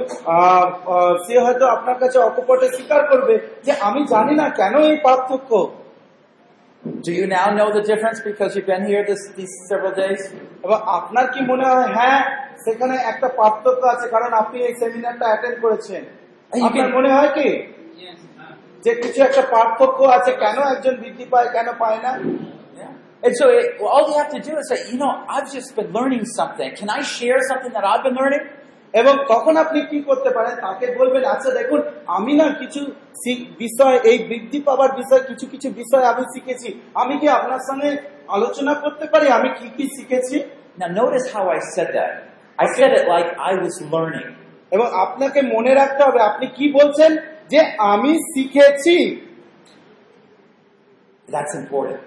সে 1.24 1.34
হয়তো 1.44 1.64
আপনার 1.76 1.96
কাছে 2.02 2.18
অকপটে 2.28 2.66
স্বীকার 2.76 3.02
করবে 3.10 3.34
যে 3.66 3.72
আমি 3.88 4.00
জানি 4.12 4.34
না 4.40 4.46
কেন 4.58 4.74
এই 4.90 4.96
পার্থক্য 5.06 5.50
Do 7.05 7.11
you 7.11 7.25
now 7.29 7.47
know 7.57 7.67
the 7.77 7.83
difference 7.83 8.19
because 8.21 8.49
you've 8.55 8.65
been 8.67 8.85
here 8.85 9.03
this, 9.05 9.21
these 9.39 9.53
several 9.69 9.93
days? 10.03 10.21
এবং 10.65 10.77
আপনার 10.97 11.25
কি 11.33 11.39
মনে 11.51 11.65
হয় 11.71 11.87
হ্যাঁ 11.97 12.19
সেখানে 12.65 12.95
একটা 13.11 13.27
পার্থক্য 13.39 13.83
আছে 13.93 14.05
কারণ 14.15 14.31
আপনি 14.41 14.57
এই 14.67 14.73
সেমিনারটা 14.81 15.25
অ্যাটেন্ড 15.31 15.57
করেছেন 15.65 16.01
এই 16.51 16.61
যে- 16.61 16.67
আপনার 16.67 16.89
মনে 16.97 17.09
হয় 17.17 17.31
কি 17.37 17.47
Yes. 18.03 18.17
uh, 18.17 18.53
যে 18.85 18.91
কিছু 19.03 19.19
একটা 19.27 19.43
পার্থক্য 19.53 19.99
আছে 20.17 20.31
কেন 20.43 20.57
একজন 20.73 20.93
বৃদ্ধি 21.03 21.25
পায় 21.33 21.49
কেন 21.55 21.67
পায় 21.83 21.99
না 22.05 22.11
Yeah. 22.79 23.25
And 23.25 23.33
so 23.39 23.45
it, 23.57 23.65
all 23.91 24.03
you 24.09 24.15
have 24.21 24.31
to 24.37 24.41
do 24.47 24.51
is 24.61 24.65
say, 24.71 24.79
you 24.91 24.97
know, 25.03 25.11
I've 25.33 25.49
just 25.57 25.69
been 25.77 25.89
learning 25.97 26.23
something. 26.39 26.69
Can 26.79 26.89
I 26.89 27.01
share 27.17 27.39
something 27.51 27.71
that 27.77 27.85
I've 27.91 28.03
been 28.07 28.17
learning? 28.21 28.43
এবং 29.00 29.14
তখন 29.28 29.56
আপনি 29.56 29.80
কি 29.90 29.98
করতে 30.00 30.30
পারেন? 30.30 30.54
তাকে 30.64 30.86
বলবেন 30.98 31.24
আচ্ছা 31.24 31.50
দেখুন 31.50 31.80
আমি 32.06 32.32
না 32.40 32.46
কিছু 32.60 32.80
বিষয় 33.62 33.96
এই 34.10 34.18
বৃদ্ধি 34.28 34.58
পাওয়ার 34.60 34.90
বিষয় 35.00 35.22
কিছু 35.28 35.46
কিছু 35.52 35.68
বিষয় 35.70 36.04
আমি 36.12 36.24
শিখেছি। 36.34 36.68
আমি 36.94 37.14
কি 37.20 37.26
আপনার 37.28 37.62
সঙ্গে 37.68 37.90
আলোচনা 38.28 38.74
করতে 38.74 39.04
পারি? 39.12 39.26
আমি 39.28 39.48
কি 39.58 39.66
কি 39.76 39.84
শিখেছি? 39.96 40.36
Now 40.80 40.90
notice 41.00 41.26
how 41.34 41.44
I 41.56 41.58
said 41.74 41.90
that. 41.98 42.12
I 42.64 42.66
said 42.76 42.90
it 42.98 43.04
like 43.14 43.28
I 43.50 43.52
was 43.64 43.74
learning. 43.94 44.28
এবং 44.70 44.86
আপনাকে 45.04 45.42
মনে 45.54 45.74
রাখতে 45.74 46.02
হবে 46.04 46.20
আপনি 46.20 46.46
কি 46.46 46.66
বলছেন? 46.72 47.16
যে 47.48 47.60
আমি 47.78 48.12
শিখেছি। 48.32 48.96
That's 51.28 51.54
important. 51.62 52.02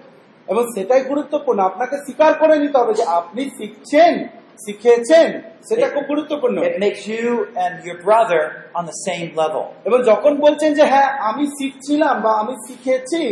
এবং 0.48 0.62
সেটাই 0.74 1.00
গুরুত্বপূর্ণ। 1.00 1.60
আপনাকে 1.60 1.96
স্বীকার 1.96 2.34
করে 2.34 2.58
নিতে 2.58 2.78
হবে 2.78 2.94
যে 2.94 3.04
আপনি 3.04 3.42
শিখছেন। 3.58 4.39
শিখেছেন 4.64 5.28
সেটা 5.68 5.86
খুব 5.94 6.04
গুরুত্বপূর্ণ 6.12 6.56
It 6.70 6.76
makes 6.86 7.02
you 7.14 7.26
and 7.64 7.74
your 7.86 7.98
brother 8.08 8.42
on 8.78 8.84
the 8.90 8.96
same 9.08 9.28
level. 9.42 9.62
এবং 9.88 9.98
যখন 10.10 10.32
বলছেন 10.44 10.70
যে 10.78 10.84
হ্যাঁ 10.92 11.10
আমি 11.28 11.44
শিখছিলাম 11.58 12.14
বা 12.24 12.32
আমি 12.42 12.54
শিখেছি 12.66 13.22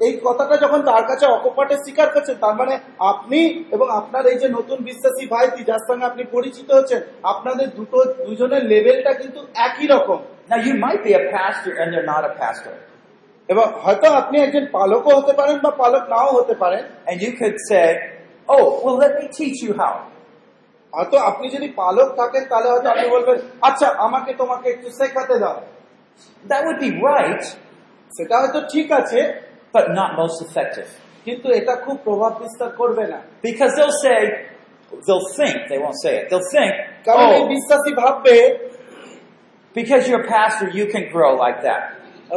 এই 0.00 0.12
কথাটা 0.26 0.54
যখন 0.64 0.80
তার 0.90 1.04
কাছে 1.10 1.24
অকপটে 1.26 1.76
স্বীকার 1.84 2.08
করছেন 2.14 2.36
তার 2.44 2.54
মানে 2.60 2.74
আপনি 3.12 3.40
এবং 3.74 3.86
আপনার 4.00 4.22
এই 4.32 4.38
যে 4.42 4.48
নতুন 4.48 4.78
বিশ্বাসী 4.90 5.24
ভাইটি 5.26 5.60
যার 5.64 5.82
সঙ্গে 5.88 6.04
আপনি 6.06 6.22
পরিচিত 6.36 6.68
হচ্ছেন 6.78 7.00
আপনাদের 7.32 7.66
দুটো 7.78 7.98
দুজনের 8.26 8.62
লেভেলটা 8.72 9.12
কিন্তু 9.20 9.40
একই 9.68 9.86
রকম 9.94 10.18
Now 10.48 10.58
you 10.58 10.74
might 10.76 11.02
be 11.02 11.12
a 11.12 11.24
pastor 11.30 11.72
and 11.80 11.86
they're 11.92 12.10
not 12.14 12.22
a 12.30 12.32
pastor. 12.42 12.74
এবং 13.48 13.66
হয়তো 13.84 14.06
আপনি 14.20 14.36
একজন 14.38 14.64
পালকও 14.76 15.12
হতে 15.18 15.32
পারেন 15.32 15.56
বা 15.64 15.70
পালক 15.82 16.04
নাও 16.12 16.30
হতে 16.38 16.54
পারেন 16.62 16.82
And 17.08 17.16
you 17.24 17.32
could 17.40 17.56
say, 17.70 17.86
oh, 18.48 18.64
well 18.82 18.98
let 19.04 19.12
me 19.20 19.26
teach 19.38 19.58
you 19.66 19.72
how. 19.74 19.94
হয়তো 20.92 21.16
আপনি 21.18 21.48
যদি 21.48 21.68
পালক 21.68 22.08
থাকেন 22.16 22.44
তাহলে 22.44 22.68
হয়তো 22.70 22.88
আপনি 22.90 23.08
বলবেন 23.08 23.38
আচ্ছা 23.62 23.86
আমাকে 24.06 24.32
তোমাকে 24.32 24.70
একটু 24.70 24.88
শেখাতে 24.90 25.38
দাও। 25.38 25.60
দ্যাট 26.44 26.64
উইড 26.66 27.42
সেটা 28.16 28.34
হয়তো 28.40 28.60
ঠিক 28.72 28.92
আছে 28.92 29.20
বাট 29.74 29.86
কিন্তু 31.24 31.52
এটা 31.52 31.76
খুব 31.76 31.96
প্রভাব 32.04 32.32
বিস্তার 32.42 32.70
করবে 32.70 33.06
না। 33.06 33.18
Because 33.42 33.70
they 33.78 33.84
say 34.02 34.14
they 35.06 35.14
think 35.36 35.56
they 35.68 35.76
want 35.78 36.76
কারণ 37.06 37.26
এই 37.38 37.42
ভাববে 37.94 38.36
because 39.76 40.02
you 40.08 40.16
are 40.18 40.50
you 40.76 40.86
can 40.92 41.04
grow 41.12 41.28
like 41.42 41.56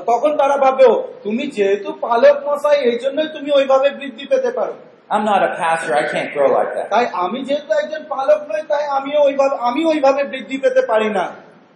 তখন 0.09 0.37
তারা 0.37 0.57
ভাবে 0.57 0.85
তুমি 1.23 1.47
যেহেতু 1.47 1.89
পালক 2.01 2.35
মশাই 2.47 2.77
এই 2.89 2.97
জন্যই 3.03 3.29
তুমি 3.35 3.49
ওইভাবে 3.51 3.89
বৃদ্ধি 3.89 4.25
পেতে 4.25 4.51
পারো। 4.51 4.75
I'm 5.12 5.24
not 5.24 5.40
a 5.42 5.50
pastor, 5.62 5.90
I 5.94 6.04
can't 6.12 6.30
grow 6.34 6.48
like 6.58 6.70
that. 6.76 6.86
তাই 6.94 7.04
আমি 7.24 7.38
যেহেতু 7.48 7.72
একজন 7.82 8.02
পালক 8.14 8.40
নই 8.50 8.62
তাই 8.72 8.84
আমিও 8.98 9.20
ওইভাবে 9.28 9.56
আমি 9.68 9.82
ওইভাবে 9.92 10.22
বৃদ্ধি 10.32 10.56
পেতে 10.64 10.82
পারি 10.92 11.10
না 11.18 11.26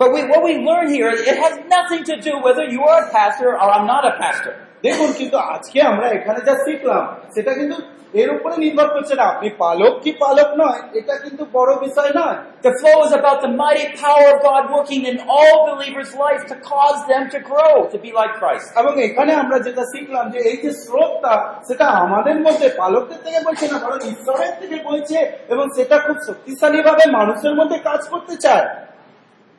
But 0.00 0.08
we, 0.14 0.20
what 0.32 0.42
we 0.44 0.54
learn 0.60 0.86
here, 0.88 1.10
it 1.30 1.36
has 1.44 1.54
nothing 1.76 2.02
to 2.10 2.14
do 2.20 2.32
whether 2.46 2.64
you 2.74 2.82
are 2.84 2.98
a 3.06 3.10
pastor 3.10 3.48
or 3.60 3.68
I'm 3.76 3.86
not 3.94 4.02
a 4.12 4.14
pastor. 4.24 4.52
দেখুন 4.84 5.10
কিন্তু 5.20 5.36
আজকে 5.54 5.78
আমরা 5.90 6.06
এখানে 6.16 6.40
যা 6.48 6.54
শিখলাম 6.64 7.04
সেটা 7.34 7.52
কিন্তু 7.58 7.76
এর 8.14 8.28
উপরে 8.36 8.56
নির্ভর 8.64 8.88
করছে 8.94 9.14
না 9.20 9.24
আপনি 9.32 9.48
পালক 9.62 9.92
কি 10.04 10.10
পালক 10.22 10.48
নয় 10.62 10.80
এটা 10.98 11.14
কিন্তু 11.24 11.42
বড় 11.56 11.70
বিষয় 11.84 12.12
নয় 12.20 12.38
The 12.66 12.74
flow 12.80 12.98
is 13.06 13.12
about 13.20 13.38
the 13.46 13.52
mighty 13.64 13.86
power 14.04 14.26
of 14.34 14.38
God 14.48 14.62
working 14.76 15.02
in 15.10 15.16
all 15.34 15.56
believers' 15.72 16.12
life 16.16 16.42
to 16.50 16.56
cause 16.72 17.00
them 17.10 17.22
to 17.34 17.38
grow, 17.50 17.74
to 17.92 17.98
be 18.04 18.10
like 18.20 18.32
Christ. 18.40 18.66
এবং 18.80 18.92
এখানে 19.06 19.32
আমরা 19.42 19.56
যেটা 19.66 19.84
শিখলাম 19.92 20.24
যে 20.34 20.38
এই 20.50 20.56
যে 20.64 20.70
স্রোতটা 20.84 21.34
সেটা 21.68 21.86
আমাদের 22.04 22.36
মধ্যে 22.46 22.66
পালকদের 22.80 23.20
থেকে 23.24 23.40
বলছে 23.46 23.64
না 23.72 23.76
বরং 23.84 24.00
ঈশ্বরের 24.14 24.52
থেকে 24.60 24.76
বলছে 24.88 25.18
এবং 25.52 25.64
সেটা 25.76 25.96
খুব 26.06 26.18
শক্তিশালী 26.28 26.80
ভাবে 26.86 27.04
মানুষের 27.18 27.54
মধ্যে 27.58 27.78
কাজ 27.88 28.00
করতে 28.12 28.36
চায় 28.46 28.66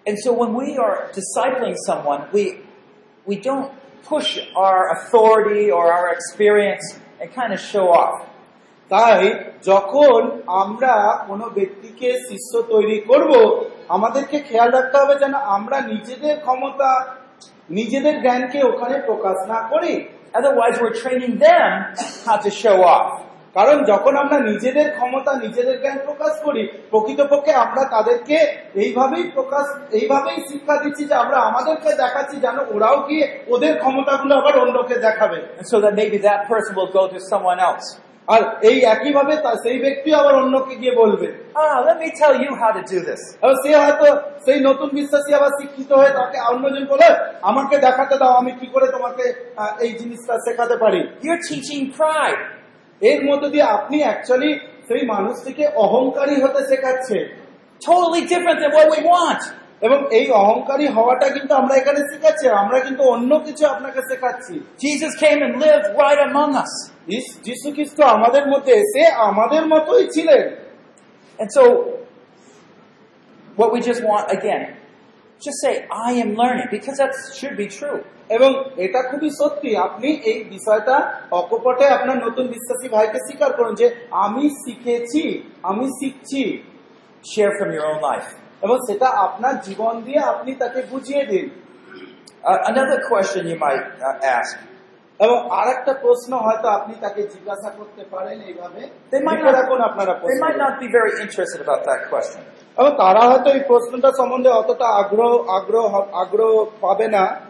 And 0.06 0.18
so 0.18 0.30
when 0.34 0.52
we 0.54 0.70
are 0.78 0.96
discipling 1.12 1.76
someone, 1.90 2.22
we, 2.36 2.44
we 3.26 3.36
don't 3.40 3.70
push 4.04 4.30
our 4.56 4.80
authority 4.96 5.66
or 5.70 5.84
our 5.92 6.08
experience 6.12 6.86
and 7.20 7.28
kind 7.32 7.52
of 7.54 7.60
show 7.62 7.88
off. 7.92 8.16
তাই 8.89 9.21
যখন 9.63 10.21
আমরা 10.63 10.93
কোনো 11.29 11.47
ব্যক্তিকে 11.55 12.09
শিষ্য 12.29 12.53
তৈরি 12.73 12.99
করব, 13.01 13.31
আমাদেরকে 13.89 14.39
খেয়াল 14.39 14.71
রাখতে 14.71 14.97
হবে 14.99 15.15
যেন 15.15 15.35
আমরা 15.35 15.81
নিজেদের 15.81 16.37
ক্ষমতা, 16.41 16.91
নিজেদের 17.71 18.17
জ্ঞানকে 18.21 18.59
ওখানে 18.63 18.97
প্রকাশ 19.07 19.37
না 19.49 19.61
করি. 19.69 19.95
কারণ 23.55 23.77
যখন 23.85 24.13
আমরা 24.17 24.39
নিজেদের 24.51 24.89
ক্ষমতা, 24.97 25.33
নিজেদের 25.35 25.81
জ্ঞান 25.81 25.99
প্রকাশ 26.05 26.33
করি, 26.43 26.63
প্রকৃতপক্ষে 26.91 27.53
আমরা 27.65 27.83
তাদেরকে 27.85 28.37
এইভাবেই 28.75 29.25
প্রকাশ, 29.35 29.67
এইভাবেই 29.99 30.39
শিক্ষা 30.51 30.77
দিচ্ছি 30.77 31.05
যে 31.05 31.15
আমরা 31.15 31.39
আমাদেরকে 31.41 31.91
দেখাচ্ছি 32.03 32.37
যেন 32.37 32.57
ওরাও 32.75 32.97
গিয়ে 33.09 33.25
ওদের 33.49 33.75
ক্ষমতাগুলো 33.79 34.33
আবার 34.41 34.55
অন্যকে 34.59 34.97
দেখাবে 35.07 35.39
so 35.71 35.77
that 35.83 35.95
maybe 36.01 36.19
that 36.29 36.41
person 36.49 36.73
will 36.77 36.91
go. 36.97 37.03
আর 38.29 38.41
এই 38.63 38.79
একইভাবে 38.95 39.35
সেই 39.65 39.79
ব্যক্তি 39.85 40.09
আবার 40.21 40.35
অন্যকে 40.35 40.75
গিয়ে 40.83 40.95
বলবে 41.03 41.27
Ah, 41.57 41.77
let 41.81 41.97
me 41.99 42.09
tell 42.21 42.35
you 42.45 42.51
how 42.55 42.71
to 42.73 42.83
do 42.85 42.99
this. 43.09 43.21
এবার 43.43 43.57
সে 43.63 43.71
হয়তো 43.85 44.07
সেই 44.47 44.59
নতুন 44.69 44.89
বিশ্বাসী 44.99 45.31
আবার 45.39 45.53
শিক্ষিত 45.61 45.91
হয়ে 46.01 46.13
তাকে 46.21 46.39
অন্যজন 46.53 46.85
বলে 46.93 47.07
আমাকে 47.51 47.75
দেখাতে 47.87 48.15
দাও 48.21 48.33
আমি 48.41 48.53
কি 48.61 48.67
করে 48.75 48.87
তোমাকে 48.97 49.25
এই 49.85 49.91
জিনিসটা 50.01 50.35
শেখাতে 50.47 50.77
পারি 50.83 51.01
You're 51.27 51.45
teaching 51.51 51.83
pride. 51.99 52.41
এর 53.01 53.21
মধ্যে 53.29 53.49
দিয়ে 53.55 53.67
আপনি 53.77 53.97
অ্যাকচুয়ালি 54.07 54.51
সেই 54.89 55.03
মানুষটিকে 55.13 55.65
অহংকারী 55.85 56.35
হতে 56.45 56.61
শেখাচ্ছে 56.71 57.17
Totally 57.83 58.23
different 58.25 58.59
than 58.63 58.71
what 58.77 58.89
we 58.95 59.01
want. 59.13 59.43
এবং 59.83 59.99
এই 60.19 60.27
অহংকারী 60.43 60.87
হওয়াটা 60.97 61.27
কিন্তু 61.37 61.53
আমরা 61.61 61.75
এখানে 61.81 62.01
শেখাচ্ছি 62.11 62.45
আমরা 62.63 62.79
কিন্তু 62.87 63.03
অন্য 63.15 63.31
কিছু 63.47 63.65
আপনাকে 63.67 64.01
শেখাচ্ছি 64.11 64.55
Jesus 64.85 65.13
came 65.25 65.41
and 65.47 65.55
lived 65.65 65.87
right 66.03 66.21
among 66.31 66.51
us. 66.65 66.73
যিশু 67.43 67.73
খ্রিস্ট 67.73 68.01
আমাদের 68.01 68.47
মধ্যে 68.47 68.73
এসে 68.73 69.07
আমাদের 69.07 69.67
মতোই 69.67 70.09
ছিলেন। 70.09 70.65
And 71.39 71.49
so, 71.59 71.75
what 73.59 73.73
we 73.73 73.81
just 73.81 74.01
want 74.01 74.31
again, 74.31 74.63
just 75.41 75.59
say, 75.65 75.75
I 75.91 76.23
এবং 78.29 78.65
এটা 78.77 79.03
খুবই 79.03 79.31
সত্যি 79.31 79.77
আপনি 79.77 80.09
এই 80.09 80.45
বিষয়টা 80.45 81.21
অকপটে 81.31 81.89
আপনার 81.89 82.17
নতুন 82.17 82.47
বিশ্বাসী 82.47 82.89
ভাইকে 82.89 83.19
স্বীকার 83.19 83.53
করুন 83.53 83.75
যে 83.75 83.95
আমি 84.11 84.49
শিখেছি 84.49 85.51
আমি 85.63 85.87
শিখছি। 85.87 86.63
শেয়ার 87.35 87.51
ফ্রম 87.51 87.73
ইউর 87.73 87.87
ওন 87.87 88.21
এবং 88.63 88.77
সেটা 88.93 89.07
আপনার 89.07 89.61
জীবন 89.61 90.03
দিয়ে 90.03 90.19
আপনি 90.19 90.55
তাকে 90.55 90.83
বুঝিয়ে 90.91 91.25
দিন। 91.25 91.51
uh, 92.45 92.75
Another 92.75 92.99
question 93.09 93.47
you 93.47 93.57
might 93.57 93.85
uh, 93.85 94.41
ask 94.41 94.74
এবং 95.21 95.51
আর 95.51 95.69
একটা 95.69 95.93
প্রশ্ন 95.93 96.37
হয়তো 96.37 96.69
আপনি 96.69 96.95
তাকে 97.01 97.23
জিজ্ঞাসা 97.23 97.71
করতে 97.71 98.05
পারেন 98.11 98.41
এইভাবে। 98.41 98.89
এবং 102.77 102.91
তারা 102.97 103.21
হয়তো 103.21 103.51
এই 103.51 103.61
প্রশ্নটা 103.67 104.13
সম্বন্ধে 104.17 104.49
অতটা 104.49 104.87
আগ্রহ 104.87 105.49
আগ্রহ 105.49 106.01
আগ্রহ 106.13 106.65
পাবে 106.81 107.09
না। 107.09 107.41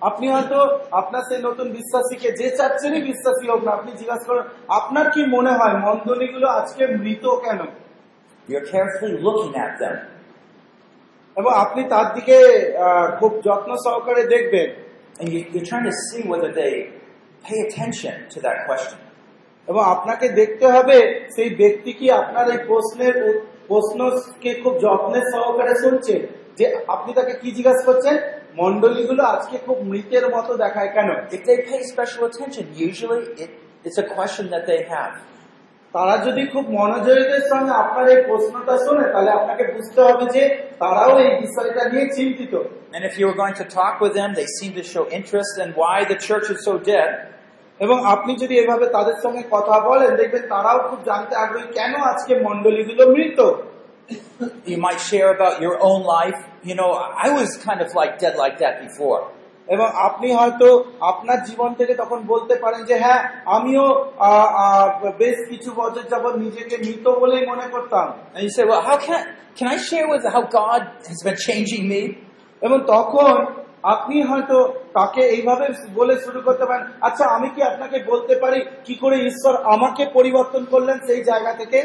আপনি 0.00 0.28
হয়তো 0.28 0.78
আপনার 0.90 1.22
সেই 1.28 1.42
নতুন 1.42 1.68
বিশ্বাসীকে 1.68 2.32
যে 2.32 2.56
চাচ্ছেনই 2.56 3.02
বিশ্বাসী 3.02 3.50
হোক 3.50 3.64
না 3.64 3.72
আপনি 3.72 3.92
জিজ্ঞাসা 3.92 4.24
করেন 4.26 4.42
আপনার 4.68 5.10
কি 5.10 5.26
মনে 5.26 5.50
হয় 5.50 5.74
মন্দলিগুলো 5.78 6.48
আজকে 6.48 6.86
মৃত 6.86 7.26
কেন? 7.26 7.58
You're 8.48 8.66
carefully 8.66 9.22
looking 9.22 9.54
at 9.56 9.80
এবং 11.38 11.50
আপনি 11.64 11.82
তার 11.92 12.06
দিকে 12.16 12.36
খুব 13.20 13.32
যত্ন 13.46 13.70
সহকারে 13.84 14.22
দেখবেন 14.34 14.68
And 15.20 15.28
you, 15.32 15.40
you're 15.52 15.64
trying 15.64 15.84
to 15.84 15.96
see 16.04 16.22
whether 16.22 16.50
they 16.52 16.72
pay 17.44 17.58
attention 17.60 18.14
to 18.32 18.38
that 18.40 18.58
question. 18.66 18.98
এবং 19.68 19.82
আপনাকে 19.94 20.26
দেখতে 20.40 20.66
হবে 20.74 20.98
সেই 21.34 21.50
ব্যক্তি 21.60 21.90
কি 21.98 22.06
আপনার 22.20 22.46
এই 22.54 22.60
প্রশ্নের 22.68 23.16
প্রশ্নকে 23.68 24.50
খুব 24.62 24.74
যত্নের 24.84 25.26
সহকারে 25.34 25.74
শুনছে 25.84 26.14
যে 26.58 26.64
আপনি 26.94 27.10
তাকে 27.18 27.34
কি 27.42 27.48
জিজ্ঞাসা 27.56 27.84
করছেন 27.88 28.16
মন্ডলীগুলো 28.60 29.22
আজকে 29.34 29.56
খুব 29.66 29.78
মৃতের 29.90 30.24
মতো 30.34 30.52
দেখায় 30.64 30.90
কেন 30.96 31.08
If 31.36 31.42
they 31.48 31.58
pay 31.68 31.80
special 31.94 32.22
attention, 32.30 32.64
usually 32.88 33.22
it, 33.42 33.50
it's 33.86 33.98
a 34.04 34.06
question 34.16 34.44
that 34.54 34.64
they 34.70 34.80
have. 34.94 35.14
তারা 35.93 36.15
যদি 36.27 36.43
খুব 36.53 36.65
মনোযোগের 36.79 37.43
সঙ্গে 37.51 37.73
আপনার 37.83 38.05
এই 38.13 38.19
প্রশ্নটা 38.27 38.75
শোনে 38.85 39.05
তাহলে 39.13 39.31
আপনাকে 39.39 39.63
বুঝতে 39.73 39.99
হবে 40.07 40.25
যে 40.35 40.43
তারাও 40.81 41.13
এই 41.25 41.31
বিষয়টা 41.43 41.81
নিয়ে 41.91 42.05
চিন্তিত 42.17 42.53
And 42.95 43.03
if 43.09 43.13
you 43.19 43.25
were 43.29 43.39
going 43.43 43.57
to 43.61 43.67
talk 43.79 43.95
with 44.03 44.13
them, 44.19 44.29
they 44.39 44.47
seem 44.57 44.71
to 44.79 44.83
show 44.93 45.03
interest 45.19 45.53
in 45.63 45.69
why 45.81 45.97
the 46.11 46.17
church 46.27 46.47
is 46.53 46.59
so 46.67 46.73
dead. 46.91 47.09
এবং 47.79 47.97
আপনি 48.13 48.31
যদি 48.41 48.53
এভাবে 48.63 48.85
তাদের 48.95 49.17
সঙ্গে 49.23 49.43
কথা 49.55 49.75
বলেন 49.89 50.11
দেখবেন 50.19 50.43
তারাও 50.53 50.79
খুব 50.89 50.99
জানতে 51.09 51.33
আগ্রহী 51.43 51.67
কেন 51.77 51.93
আজকে 52.11 52.33
মন্ডলীগুলো 52.45 53.03
মৃত 53.15 53.39
You 54.65 54.77
might 54.77 55.01
share 55.09 55.29
about 55.37 55.55
your 55.61 55.75
own 55.89 56.01
life. 56.17 56.39
You 56.63 56.75
know, 56.75 56.91
I 57.25 57.27
was 57.39 57.49
kind 57.57 57.79
of 57.85 57.89
like 57.99 58.11
dead 58.19 58.35
like 58.43 58.55
that 58.63 58.75
before. 58.85 59.21
এবং 59.68 59.86
আপনি 60.08 60.28
হয়তো 60.32 60.68
আপনার 61.10 61.38
জীবন 61.48 61.70
থেকে 61.74 61.92
তখন 61.94 62.18
বলতে 62.32 62.54
পারেন 62.54 62.82
যে 62.84 62.94
হ্যাঁ 63.04 63.20
আমিও 63.56 63.86
বেশ 65.18 65.38
কিছু 65.50 65.70
বছর 65.80 66.04
যাবৎ 66.12 66.34
নিজেকে 66.44 66.76
মৃত 66.86 67.06
বলেই 67.22 67.44
মনে 67.46 67.66
করতাম 67.74 68.06
And 68.34 68.42
you 68.46 68.52
say, 68.56 68.64
well, 68.70 68.82
how 68.88 68.96
can, 69.06 69.20
can 69.58 69.68
I 69.74 69.78
share 69.88 70.06
with 70.14 70.24
how 70.34 70.42
God 70.60 70.82
has 71.10 71.20
been 71.26 71.38
changing 71.48 71.84
me? 71.92 72.02
এবং 72.62 72.78
তখন 72.94 73.32
আপনি 73.84 74.16
হয়তো 74.22 74.56
তাকে 74.98 75.22
এইভাবে 75.34 75.66
বলে 75.94 76.14
শুরু 76.24 76.40
করতে 76.46 76.64
পারেন 76.68 76.84
আচ্ছা 77.06 77.24
আমি 77.36 77.48
কি 77.54 77.60
আপনাকে 77.62 77.96
বলতে 78.12 78.34
পারি 78.42 78.60
কি 78.86 78.94
করে 79.02 79.16
ঈশ্বর 79.30 79.54
আমাকে 79.74 80.02
পরিবর্তন 80.16 80.62
করলেন 80.72 80.96
সেই 81.08 81.20
জায়গা 81.30 81.52
থেকে 81.60 81.80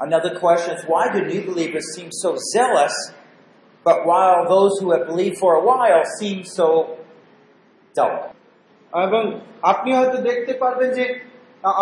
Another 0.00 0.32
question 0.42 0.70
is, 0.76 0.82
why 0.92 1.04
do 1.14 1.18
new 1.24 1.42
believers 1.50 1.86
seem 1.94 2.08
so 2.22 2.30
zealous, 2.54 2.94
but 3.86 3.98
while 4.06 4.40
those 4.48 4.72
who 4.80 4.88
have 4.92 5.06
believed 5.06 5.36
for 5.38 5.52
a 5.54 5.62
while 5.62 6.02
seem 6.18 6.38
so 6.46 6.68
dull? 7.94 8.16
এবং 8.92 9.22
আপনি 9.62 9.90
হয়তো 9.98 10.18
দেখতে 10.28 10.52
পারবেন 10.62 10.90
যে 10.98 11.04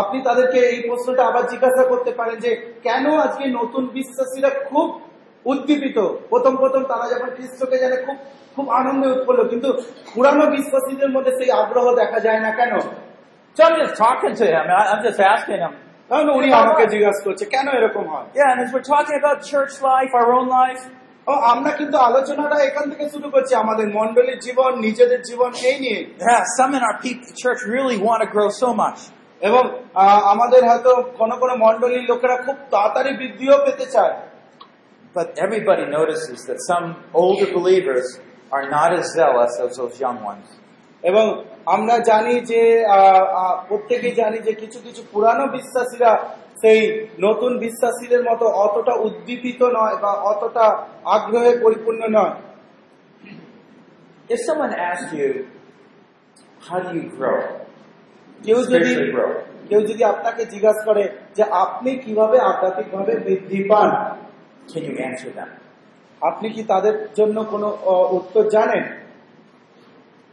আপনি 0.01 0.19
তাদেরকে 0.29 0.59
এই 0.73 0.79
প্রশ্নটা 0.89 1.23
আবার 1.31 1.45
জিজ্ঞাসা 1.53 1.85
করতে 1.93 2.11
পারেন 2.19 2.37
যে 2.45 2.51
কেন 2.87 3.05
আজকে 3.27 3.45
নতুন 3.59 3.83
বিশ্বাসীরা 3.97 4.51
খুব 4.69 4.89
উদ্দীপিত 5.45 5.99
প্রথম 6.31 6.55
প্রথম 6.57 6.83
তারা 6.91 7.07
যখন 7.13 7.29
খ্রিস্টকে 7.37 7.77
জানে 7.83 7.97
খুব 8.07 8.17
খুব 8.57 8.67
আনন্দে 8.79 9.09
উৎপল 9.15 9.39
কিন্তু 9.53 9.69
পুরানো 10.15 10.45
বিশ্বাসীদের 10.57 11.11
মধ্যে 11.17 11.33
সেই 11.39 11.51
আগ্রহ 11.61 11.87
দেখা 12.03 12.19
যায় 12.27 12.41
না 12.47 12.51
কেন 12.61 12.75
So 13.57 13.61
I'm 13.67 13.77
just 13.83 13.97
talking 13.97 14.35
to 14.41 14.45
him. 14.47 14.65
I'm 14.91 15.03
just 15.09 15.21
asking 15.35 15.61
him. 15.65 15.73
উনি 16.39 16.49
আমাকে 16.63 16.85
জিজ্ঞাসা 16.95 17.21
করছে 17.27 17.45
কেন 17.55 17.67
এরকম 17.79 18.05
হয় 18.13 18.27
Yeah, 18.35 18.53
and 18.53 18.59
as 18.65 18.69
we're 18.75 18.89
talking 18.95 19.17
about 19.23 19.39
church 19.53 19.75
life, 19.91 20.11
our 20.21 20.29
own 20.39 20.47
life, 20.61 20.83
ও 20.87 21.02
আমরা 21.53 21.71
কিন্তু 21.79 21.97
আলোচনাটা 22.09 22.57
এখান 22.69 22.85
থেকে 22.91 23.05
শুরু 23.15 23.29
করছি 23.35 23.53
আমাদের 23.55 23.87
মন্ডলীর 23.99 24.41
জীবন 24.47 24.71
নিজেদের 24.87 25.21
জীবন 25.29 25.51
এই 25.71 25.77
নিয়ে 25.85 26.01
yeah, 26.21 26.43
some 26.59 26.73
in 26.77 26.83
our 26.83 26.99
people, 27.05 27.31
church 27.43 27.61
really 27.77 27.99
want 27.99 28.21
to 28.25 28.29
grow 28.35 28.49
so 28.63 28.69
much. 28.83 28.99
এবং 29.41 29.63
আমাদের 30.33 30.61
হয়তো 30.71 30.93
কোনো 31.21 31.35
কোনো 31.43 31.55
মন্ডলীর 31.65 32.05
লোকেরা 32.11 32.37
খুব 32.47 32.57
তাড়াতাড়ি 32.73 33.11
বৃদ্ধিও 33.21 33.57
পেতে 33.67 33.87
চায় 33.95 34.15
But 35.15 35.29
everybody 35.47 35.85
notices 35.99 36.39
that 36.49 36.59
some 36.71 36.87
older 37.23 37.49
believers 37.59 38.07
are 38.55 38.67
not 38.77 38.91
as 39.01 39.07
zealous 39.19 39.53
as 39.65 39.71
those 39.79 39.97
young 40.05 40.19
ones. 40.33 40.47
এবং 41.03 41.27
আমরা 41.67 41.97
জানি 42.11 42.35
যে 42.51 42.63
প্রত্যেকেই 43.69 44.15
জানি 44.21 44.39
যে 44.47 44.53
কিছু 44.63 44.79
কিছু 44.87 45.03
পুরানো 45.13 45.45
বিশ্বাসীরা 45.57 46.11
সেই 46.63 46.81
নতুন 47.27 47.53
বিশ্বাসীদের 47.59 48.23
মতো 48.29 48.45
অতটা 48.67 48.95
উদ্দীপিত 49.07 49.61
নয় 49.77 49.97
বা 50.05 50.13
অতটা 50.33 50.65
আগ্রহে 51.17 51.53
পরিপূর্ণ 51.65 52.03
নয় 52.19 52.35
If 54.29 54.41
someone 54.49 54.75
asked 54.91 55.13
you, 55.21 55.31
how 56.67 56.79
do 56.85 56.91
you 56.99 57.09
grow? 57.19 57.39
কেউ 58.45 58.59
যদি 58.73 58.93
কেউ 59.69 59.81
যদি 59.91 60.03
আপনাকে 60.05 60.43
জিজ্ঞাসা 60.53 60.83
করে 60.89 61.05
যে 61.37 61.43
আপনি 61.65 61.91
কীভাবে 62.05 62.37
আধ্যাত্মিকভাবে 62.51 63.13
বৃদ্ধি 63.27 63.61
পান 63.71 63.89
Can 64.71 64.83
you 64.89 64.95
answer 65.09 65.31
them? 65.39 65.51
আপনি 66.23 66.47
কি 66.55 66.63
তাদের 66.73 66.95
জন্য 67.19 67.37
কোনো 67.53 67.69
উত্তর 68.19 68.45
জানেন 68.57 68.85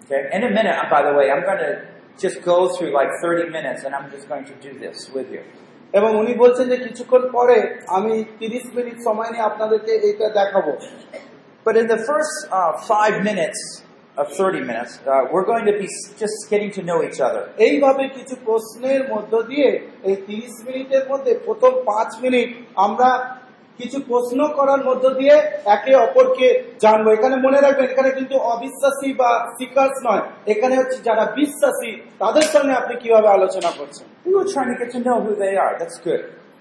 Okay. 0.02 0.28
In 0.34 0.42
a 0.44 0.50
minute, 0.50 0.76
uh, 0.76 0.90
by 0.90 1.02
the 1.04 1.14
way, 1.14 1.30
I'm 1.30 1.44
going 1.44 1.60
to 1.60 1.74
just 2.18 2.38
go 2.42 2.58
through 2.74 2.92
like 2.92 3.10
30 3.22 3.52
minutes 3.52 3.84
and 3.84 3.94
I'm 3.94 4.10
just 4.10 4.28
going 4.28 4.46
to 4.46 4.56
do 4.56 4.72
this 4.80 4.98
with 5.14 5.32
you. 5.32 5.44
এবং 5.93 6.11
উনি 6.19 6.33
বলছেন 6.35 6.67
যে 6.69 6.77
কিছুক্ষণ 6.77 7.23
পরে 7.33 7.57
আমি 7.89 8.13
তিরিশ 8.39 8.65
মিনিট 8.75 8.97
সময় 9.05 9.31
নিয়ে 9.31 9.45
আপনাদেরকে 9.45 9.93
এইটা 10.09 10.27
দেখাবো 10.31 10.73
But 11.67 11.77
in 11.77 11.87
the 11.87 12.01
first 12.11 12.35
uh, 12.51 12.73
five 12.85 13.15
minutes 13.25 13.61
of 14.17 14.27
30 14.31 14.61
minutes, 14.61 14.93
uh, 15.03 15.23
we're 15.33 15.49
going 15.53 15.65
to 15.65 15.73
be 15.73 15.87
s- 15.87 16.13
just 16.19 16.39
getting 16.51 16.71
to 16.71 16.83
know 16.83 16.99
each 17.03 17.21
other. 17.21 17.43
এইভাবে 17.59 18.05
কিছু 18.09 18.35
প্রশ্নের 18.45 19.03
মধ্য 19.13 19.33
দিয়ে 19.43 19.69
এই 20.03 20.17
তিরিশ 20.27 20.55
মিনিটের 20.67 21.05
মধ্যে 21.09 21.33
প্রথম 21.47 21.73
পাঁচ 21.85 22.11
মিনিট 22.21 22.49
আমরা 22.77 23.09
কিছু 23.80 23.98
প্রশ্ন 24.08 24.40
করার 24.58 24.82
মধ্য 24.86 25.04
দিয়ে 25.20 25.36
একে 25.76 25.94
অপরকে 26.06 26.48
জানব। 26.80 27.06
এখানে 27.10 27.36
মনে 27.36 27.60
রাখবেন 27.62 27.86
এখানে 27.86 28.10
কিন্তু 28.12 28.36
অবিশ্বাসী 28.54 29.10
বা 29.14 29.32
সিকার্স 29.58 29.96
নয়। 30.08 30.24
এখানে 30.54 30.74
হচ্ছে 30.78 30.98
যারা 31.08 31.24
বিশ্বাসী 31.40 31.92
তাদের 32.20 32.46
সঙ্গে 32.54 32.74
আপনি 32.74 32.94
কীভাবে 33.00 33.30
আলোচনা 33.38 33.72
করছেন. 33.78 34.06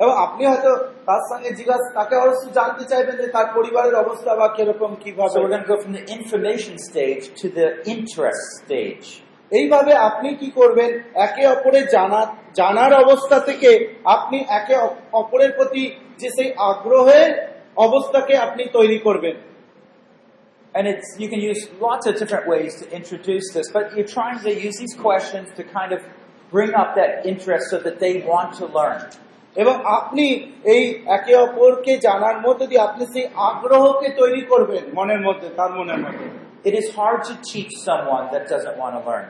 এবং 0.02 0.10
আপনি 0.24 0.42
হয়তো 0.46 0.72
তার 1.06 1.22
সঙ্গে 1.30 1.50
জিজ্ঞাসা 1.50 1.88
তাকে 1.94 2.14
অবশ্য 2.16 2.44
জানতে 2.52 2.84
চাইবেন 2.84 3.16
যে 3.16 3.26
তার 3.26 3.46
পরিবারের 3.54 3.94
অবস্থা 3.94 4.34
বা 4.34 4.48
কীরকম 4.48 4.90
কীভাবে? 5.04 5.38
Information 6.18 6.74
stage 6.88 7.24
to 7.40 7.46
the 7.58 7.66
interest 7.94 8.44
stage. 8.60 9.06
এইভাবে 9.50 9.92
আপনি 10.08 10.28
কি 10.34 10.48
করবেন? 10.50 10.90
একে 11.14 11.46
অপরের 11.46 11.86
জানা 11.86 12.20
জানার 12.54 12.92
অবস্থা 12.94 13.36
থেকে 13.40 13.70
আপনি 14.04 14.44
একে 14.48 14.76
অপরের 15.12 15.52
প্রতি 15.52 15.84
যে 16.21 16.29
সেই 16.37 16.49
আগ্রহের 16.71 17.29
অবস্থাকে 17.85 18.33
আপনি 18.45 18.63
তৈরি 18.77 18.99
করবেন 19.07 19.35
And 20.75 20.85
it's, 20.87 21.09
you 21.19 21.29
can 21.29 21.41
use 21.51 21.61
lots 21.79 22.05
of 22.09 22.13
different 22.21 22.45
ways 22.53 22.71
to 22.81 22.85
introduce 22.99 23.47
this, 23.55 23.67
but 23.71 23.83
you're 23.95 24.13
trying 24.19 24.39
to 24.39 24.51
use 24.67 24.75
these 24.83 24.95
questions 25.07 25.45
to 25.57 25.63
kind 25.77 25.91
of 25.95 26.01
bring 26.51 26.73
up 26.73 26.89
that 26.95 27.11
interest 27.25 27.65
so 27.69 27.77
that 27.85 27.99
they 27.99 28.13
want 28.31 28.49
to 28.59 28.65
learn. 28.77 29.01
এবং 29.55 29.75
আপনি 29.99 30.25
এই 30.73 30.83
একে 31.17 31.33
অপরকে 31.45 31.93
জানার 32.07 32.37
মধ্যে 32.45 32.65
দিয়ে 32.69 32.81
আপনি 32.87 33.03
সেই 33.13 33.25
আগ্রহকে 33.49 34.07
তৈরি 34.21 34.41
করবেন 34.51 34.83
মনের 34.97 35.21
মধ্যে 35.27 35.47
তার 35.59 35.71
মনের 35.77 35.99
মধ্যে 36.05 36.27
It 36.65 36.73
is 36.81 36.87
hard 36.99 37.19
to 37.29 37.33
teach 37.51 37.73
someone 37.89 38.25
that 38.33 38.43
doesn't 38.53 38.77
want 38.81 38.93
to 38.97 39.01
learn. 39.09 39.27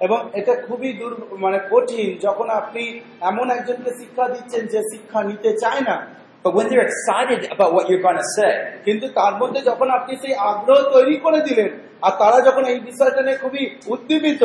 এবং 0.00 0.18
এটা 0.34 0.54
খুবই 0.66 0.90
দূর 0.92 1.12
মানে 1.44 1.58
কঠিন 1.70 2.08
যখন 2.26 2.46
আপনি 2.60 2.82
এমন 3.20 3.46
একজনকে 3.50 3.90
শিক্ষা 4.00 4.24
দিচ্ছেন 4.34 4.62
যে 4.72 4.80
শিক্ষা 4.92 5.20
নিতে 5.30 5.50
চায় 5.62 5.82
না 5.90 5.96
But 6.44 6.54
when 6.54 6.66
they're 6.68 6.88
excited 6.92 7.40
about 7.52 7.72
what 7.72 7.84
you're 7.88 8.02
going 8.02 8.16
to 8.16 8.28
say, 8.38 8.52
কিন্তু 8.84 9.06
তার 9.18 9.34
মধ্যে 9.40 9.60
যখন 9.70 9.88
আপনি 9.90 10.12
সেই 10.22 10.34
আগ্রহ 10.50 10.78
তৈরি 10.94 11.16
করে 11.24 11.40
দিলেন 11.48 11.70
আর 12.02 12.12
তারা 12.18 12.38
যখন 12.48 12.64
এই 12.72 12.78
বিষয়টা 12.80 13.20
নিয়ে 13.22 13.38
খুবই 13.44 13.62
উদ্দীপিত 13.86 14.42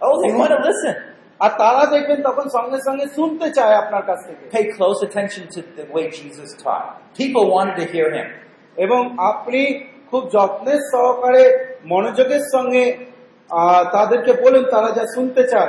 oh, 0.00 0.14
they 0.22 0.32
want 0.40 0.52
to 0.56 0.60
listen. 0.68 0.94
আর 1.40 1.50
তারা 1.62 1.84
দেখবেন 1.94 2.18
তখন 2.28 2.46
সঙ্গে 2.56 2.78
সঙ্গে 2.86 3.06
শুনতে 3.16 3.46
চায় 3.56 3.74
আপনার 3.82 4.02
কাছ 4.08 4.18
থেকে 4.28 4.44
Pay 4.56 4.64
close 4.76 5.00
attention 5.08 5.44
to 5.54 5.60
the 5.78 5.86
way 5.94 6.04
Jesus 6.10 6.50
taught. 6.62 6.86
People 7.14 7.44
wanted 7.56 7.76
to 7.80 7.84
hear 7.94 8.08
him. 8.16 8.28
এবং 8.76 9.00
আপনি 9.30 9.60
খুব 10.10 10.22
যত্নের 10.34 10.80
সহকারে 10.92 11.44
মনোযোগের 11.84 12.44
সঙ্গে 12.54 12.84
তাদেরকে 13.94 14.32
বলেন 14.42 14.64
তারা 14.74 14.90
যা 14.98 15.04
শুনতে 15.14 15.42
চান 15.52 15.68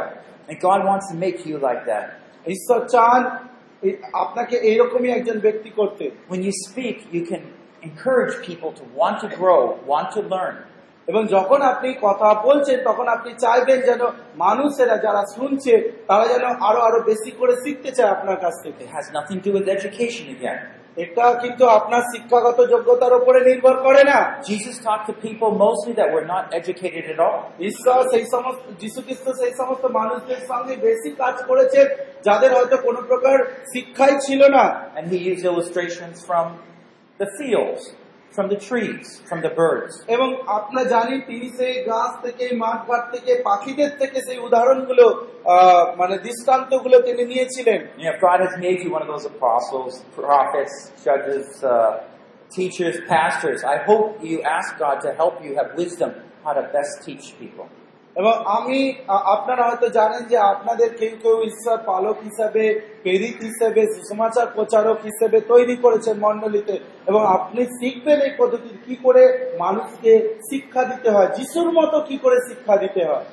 আপনাকে 4.13 4.55
এইরকমই 4.69 5.09
একজন 5.17 5.39
ব্যক্তি 5.39 5.69
করতে। 5.69 6.03
When 6.32 6.41
you 6.47 6.53
speak 6.65 6.97
you 7.15 7.23
can 7.32 7.43
encourage 7.89 8.36
people 8.49 8.71
to 8.80 8.84
want 8.99 9.15
to 9.23 9.28
grow 9.39 9.61
want 9.91 10.07
to 10.15 10.21
এবং 11.11 11.23
যখন 11.28 11.59
আপনি 11.61 11.89
কথা 12.01 12.34
বলছেন 12.47 12.78
তখন 12.84 13.07
আপনি 13.07 13.32
চাইবেন 13.43 13.80
যেন 13.89 14.01
মানুষেরা 14.36 14.97
যারা 15.05 15.23
শুনছে 15.36 15.73
তারা 16.07 16.25
যেন 16.34 16.45
আরও 16.67 16.80
আরও 16.88 16.99
বেশি 17.09 17.32
করে 17.39 17.53
শিখতে 17.63 17.89
চায় 17.97 18.11
আপনার 18.15 18.38
কাছ 18.43 18.55
থেকে। 18.63 18.84
Has 18.95 19.05
nothing 19.17 19.38
to 19.43 19.45
do 19.47 19.51
with 19.57 19.67
education 19.78 20.25
again. 20.38 20.59
এটা 21.04 21.26
কিন্তু 21.41 21.64
আপনার 21.78 22.02
শিক্ষাগত 22.02 22.60
যোগ্যতার 22.74 23.14
উপরে 23.14 23.39
নির্ভর 23.50 23.76
করে 23.84 24.02
না। 24.04 24.20
Jesus 24.50 24.76
talked 24.86 25.06
to 25.10 25.14
people 25.28 25.50
mostly 25.66 25.93
that 26.00 26.10
were 26.16 26.28
not 26.34 26.43
educated 26.60 27.06
at 27.14 27.20
all. 27.26 27.39
ঈশ্বর 27.70 28.00
সেই 28.14 28.26
সমস্ত 28.34 28.64
যীশু 28.82 29.00
খ্রিস্ট 29.02 29.28
সেই 29.41 29.54
সমস্ত 29.58 29.86
মানুষদের 30.00 30.41
সঙ্গে 30.48 30.76
বেশি 30.88 31.10
কাজ 31.22 31.36
করেছেন 31.48 31.86
যাদের 32.24 32.52
হয়তো 32.56 32.78
কোনো 32.78 33.00
প্রকার 33.02 33.38
শিক্ষাই 33.74 34.14
ছিল 34.26 34.41
না। 34.58 34.64
And 34.95 35.06
he 35.14 35.20
used 35.32 35.43
illustrations 35.52 36.18
from 36.30 36.45
the 37.22 37.28
fields, 37.38 37.84
from 38.37 38.47
the 38.49 38.61
trees, 38.68 39.07
from 39.28 39.41
the 39.47 39.53
birds. 39.62 39.95
এবং 40.14 40.28
আপনারা 40.59 40.85
জানি 40.95 41.14
তিনি 41.30 41.49
সেই 41.59 41.74
গাছ 41.91 42.12
থেকে 42.24 42.45
মাঠ 42.62 42.78
ঘাট 42.89 43.05
থেকে 43.14 43.33
পাখিদের 43.49 43.91
থেকে 44.01 44.18
সেই 44.26 44.39
উদাহরণগুলো 44.47 45.05
আহ, 45.55 45.85
মানে 46.01 46.14
দৃষ্টান্তগুলো 46.26 46.97
তিনি 47.09 47.22
নিয়েছিলেন 47.33 47.80
You 47.99 48.05
know, 48.05 48.14
if 48.14 48.18
God 48.28 48.39
has 48.47 48.55
made 48.66 48.78
you 48.85 48.91
one 48.97 49.03
of 49.07 49.11
those 49.14 49.26
apostles, 49.35 49.93
prophets, 50.20 50.74
judges, 51.07 51.47
uh, 51.64 51.72
teachers, 52.59 52.97
pastors, 53.14 53.61
I 53.74 53.76
hope 53.89 54.07
you 54.30 54.37
ask 54.57 54.68
God 54.87 54.97
to 55.05 55.11
help 55.20 55.35
you 55.47 55.53
have 55.59 55.68
wisdom 55.83 56.11
how 56.45 56.53
to 56.59 56.64
best 56.76 56.93
teach 57.07 57.24
people. 57.43 57.66
এবং 58.20 58.34
আমি 58.57 58.80
আপনারা 59.36 59.63
হয়তো 59.70 59.88
জানেন 59.97 60.22
যে 60.32 60.38
আপনাদের 60.53 60.89
কেউ 60.99 61.13
কেউ 61.24 61.38
ঈশ্বর 61.51 61.78
পালক 61.89 62.18
হিসাবে 62.28 62.63
প্রেরিত 63.03 63.38
হিসেবে 63.47 63.82
সুসমাচার 63.95 64.47
প্রচারক 64.55 64.97
হিসেবে 65.09 65.38
তৈরি 65.51 65.76
করেছেন 65.84 66.15
মন্ডলীতে 66.26 66.76
এবং 67.09 67.22
আপনি 67.36 67.61
শিখবেন 67.78 68.20
এই 68.28 68.34
পদ্ধতি 68.39 68.70
কি 68.86 68.95
করে 69.05 69.24
মানুষকে 69.63 70.11
শিক্ষা 70.49 70.82
দিতে 70.91 71.09
হয় 71.15 71.30
যিশুর 71.38 71.70
মতো 71.78 71.97
কি 72.07 72.15
করে 72.24 72.38
শিক্ষা 72.49 72.76
দিতে 72.84 73.03
হয়। 73.11 73.28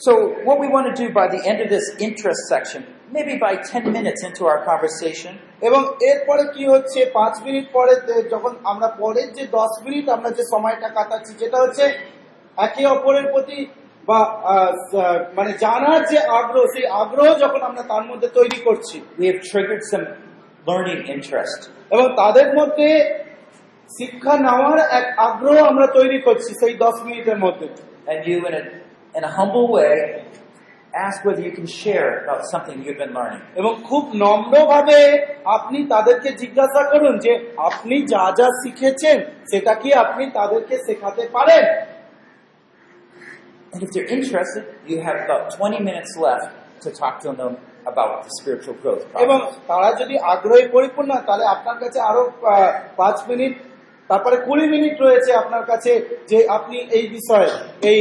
So 0.00 0.12
what 0.46 0.56
we 0.62 0.68
want 0.74 0.86
to 0.90 0.94
do 1.02 1.06
by 1.20 1.26
the 1.34 1.40
end 1.50 1.58
of 1.60 1.68
this 1.74 1.86
interest 2.06 2.42
section, 2.48 2.80
maybe 3.12 3.34
by 3.38 3.52
10 3.56 3.92
minutes 3.96 4.20
into 4.28 4.42
our 4.50 4.60
conversation, 4.70 5.32
এবং 5.68 5.80
এরপরে 6.10 6.44
কি 6.54 6.62
হচ্ছে 6.72 6.98
পাঁচ 7.18 7.34
মিনিট 7.46 7.66
পরে 7.76 7.94
যখন 8.32 8.52
আমরা 8.72 8.88
পরের 9.02 9.28
যে 9.36 9.44
দশ 9.58 9.72
মিনিট 9.86 10.04
আমরা 10.16 10.30
যে 10.38 10.44
সময়টা 10.52 10.88
কাটাচ্ছি 10.96 11.32
যেটা 11.42 11.58
হচ্ছে 11.64 11.84
একে 12.56 12.82
অপরের 12.86 13.26
প্রতি 13.32 13.58
বা 14.08 14.18
মানে 15.34 15.52
জানার 15.64 16.00
যে 16.10 16.18
আগ্রহ 16.38 16.64
সেই 16.74 16.86
আগ্রহ 17.02 17.28
যখন 17.42 17.60
আমরা 17.68 17.82
তার 17.82 18.04
মধ্যে 18.10 18.28
তৈরি 18.38 18.58
করছি 18.66 18.96
we 19.18 19.24
have 19.30 19.40
triggered 19.50 19.82
some 19.92 20.06
learning 20.66 21.02
interest. 21.16 21.60
এবং 21.94 22.06
তাদের 22.20 22.48
মধ্যে 22.58 22.88
শিক্ষা 23.90 24.34
নেওয়ার 24.46 24.78
এক 24.98 25.06
আগ্রহ 25.28 25.56
আমরা 25.70 25.86
তৈরি 25.98 26.18
করছি 26.26 26.50
সেই 26.60 26.74
দশ 26.84 26.96
মিনিটের 27.06 27.38
মধ্যে 27.44 27.68
And 28.06 28.20
you, 28.26 28.38
in 28.48 28.54
a, 28.54 28.62
in 29.14 29.22
a 29.22 29.30
humble 29.30 29.66
way, 29.68 29.94
ask 30.96 31.24
whether 31.24 31.40
you 31.40 31.52
can 31.52 31.66
share 31.66 32.24
about 32.24 32.40
something 32.44 32.76
you've 32.84 32.98
been 32.98 33.14
learning. 33.14 33.42
এবং 33.60 33.72
খুব 33.88 34.02
নম্রভাবে 34.24 34.98
আপনি 35.56 35.78
তাদেরকে 35.94 36.30
জিজ্ঞাসা 36.42 36.82
করুন 36.92 37.14
যে 37.24 37.32
আপনি 37.68 37.96
যা 38.12 38.24
যা 38.38 38.48
শিখেছেন 38.62 39.16
সেটা 39.50 39.72
কি 39.74 39.88
আপনি 40.04 40.24
তাদেরকে 40.38 40.74
শেখাতে 40.86 41.24
পারেন 41.36 41.64
And 43.72 43.82
if 43.82 43.90
they're 43.90 44.06
interested, 44.08 44.64
you 44.86 45.00
have 45.00 45.16
about 45.24 45.42
20 45.52 45.80
minutes 45.80 46.16
left 46.16 46.48
to 46.82 46.90
talk 46.92 47.20
to 47.20 47.32
them 47.32 47.56
about 47.86 48.24
the 48.24 48.30
spiritual 48.30 48.74
growth 48.74 49.04
এবং 49.24 49.38
process. 49.38 49.68
তারা 49.70 49.88
যদি 50.00 50.14
আগ্রহে 50.32 50.64
পরিপূর্ণ 50.74 51.10
তাহলে 51.28 51.44
আপনার 51.54 51.76
কাছে 51.82 51.98
আরও 52.10 52.22
পাঁচ 53.00 53.16
মিনিট 53.30 53.54
তারপরে 54.10 54.36
কুড়ি 54.46 54.64
মিনিট 54.74 54.94
রয়েছে 55.04 55.30
আপনার 55.42 55.64
কাছে 55.70 55.92
যে 56.30 56.38
আপনি 56.56 56.76
এই 56.96 57.04
বিষয়ে 57.16 57.48
এই 57.90 58.00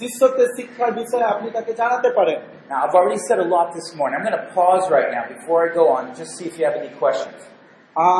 শিষ্যত্বের 0.00 0.48
শিক্ষার 0.56 0.92
বিষয়ে 1.00 1.26
আপনি 1.32 1.48
তাকে 1.56 1.72
জানাতে 1.80 2.10
পারেন 2.18 2.40
Now, 2.70 2.78
I've 2.84 2.94
already 2.94 3.18
said 3.18 3.38
a 3.38 3.44
lot 3.46 3.74
this 3.74 3.88
morning. 3.94 4.16
I'm 4.16 4.24
going 4.24 4.40
to 4.40 4.46
pause 4.54 4.84
right 4.90 5.10
now 5.12 5.24
before 5.28 5.58
I 5.66 5.74
go 5.74 5.84
on 5.90 6.02
just 6.16 6.30
see 6.36 6.46
if 6.46 6.54
you 6.58 6.64
have 6.64 6.76
any 6.82 6.92
questions. 7.02 7.40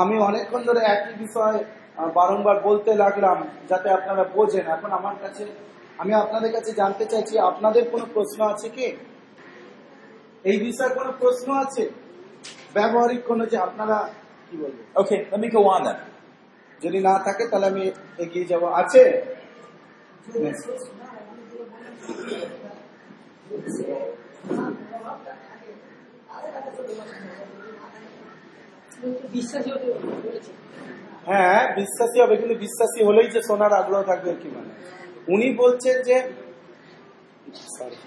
আমি 0.03 0.17
অনেকক্ষণ 0.29 0.63
ধরে 0.69 0.81
একই 0.95 1.15
বিষয় 1.25 1.57
বারংবার 2.19 2.57
বলতে 2.69 2.91
লাগলাম 3.03 3.39
যাতে 3.71 3.89
আপনারা 3.99 4.25
বোঝেন 4.37 4.65
এখন 4.77 4.91
আমার 4.99 5.17
কাছে 5.23 5.45
আমি 5.99 6.13
আপনাদের 6.15 6.51
কাছে 6.53 6.71
জানতে 6.73 7.05
চাইছি 7.05 7.35
আপনাদের 7.51 7.85
কোনো 7.91 8.05
প্রশ্ন 8.15 8.39
আছে 8.53 8.69
কি? 8.69 8.87
এই 10.45 10.57
বিষয়ে 10.59 10.93
কোনো 10.95 11.11
প্রশ্ন 11.21 11.49
আছে? 11.65 11.85
ব্যবহারিক 12.75 13.23
কোনো 13.27 13.45
যে 13.47 13.57
আপনারা 13.59 13.97
কি 14.49 14.55
বলবেন 14.57 14.85
Okay, 14.95 15.21
let 15.31 15.41
me 15.43 15.49
go 15.49 15.61
যদি 16.81 16.99
না 17.01 17.15
থাকে 17.27 17.45
তাহলে 17.51 17.67
আমি 17.67 17.85
এগিয়ে 18.19 18.47
যাব। 18.51 18.63
আছে? 18.83 19.03
হ্যাঁ 31.29 31.61
বিশ্বাসী 31.77 32.19
হবে 32.21 32.35
কিন্তু 32.37 32.57
বিশ্বাসী 32.59 33.01
হলেই 33.05 33.29
যে 33.31 33.41
সোনার 33.43 33.73
আগ্রহ 33.73 34.01
থাকবে 34.03 34.31
কি 34.43 34.49
মানে। 34.49 34.71
উনি 35.34 35.48
বলছেন 35.62 35.96
যে 36.10 36.18
Sorry. 37.78 37.98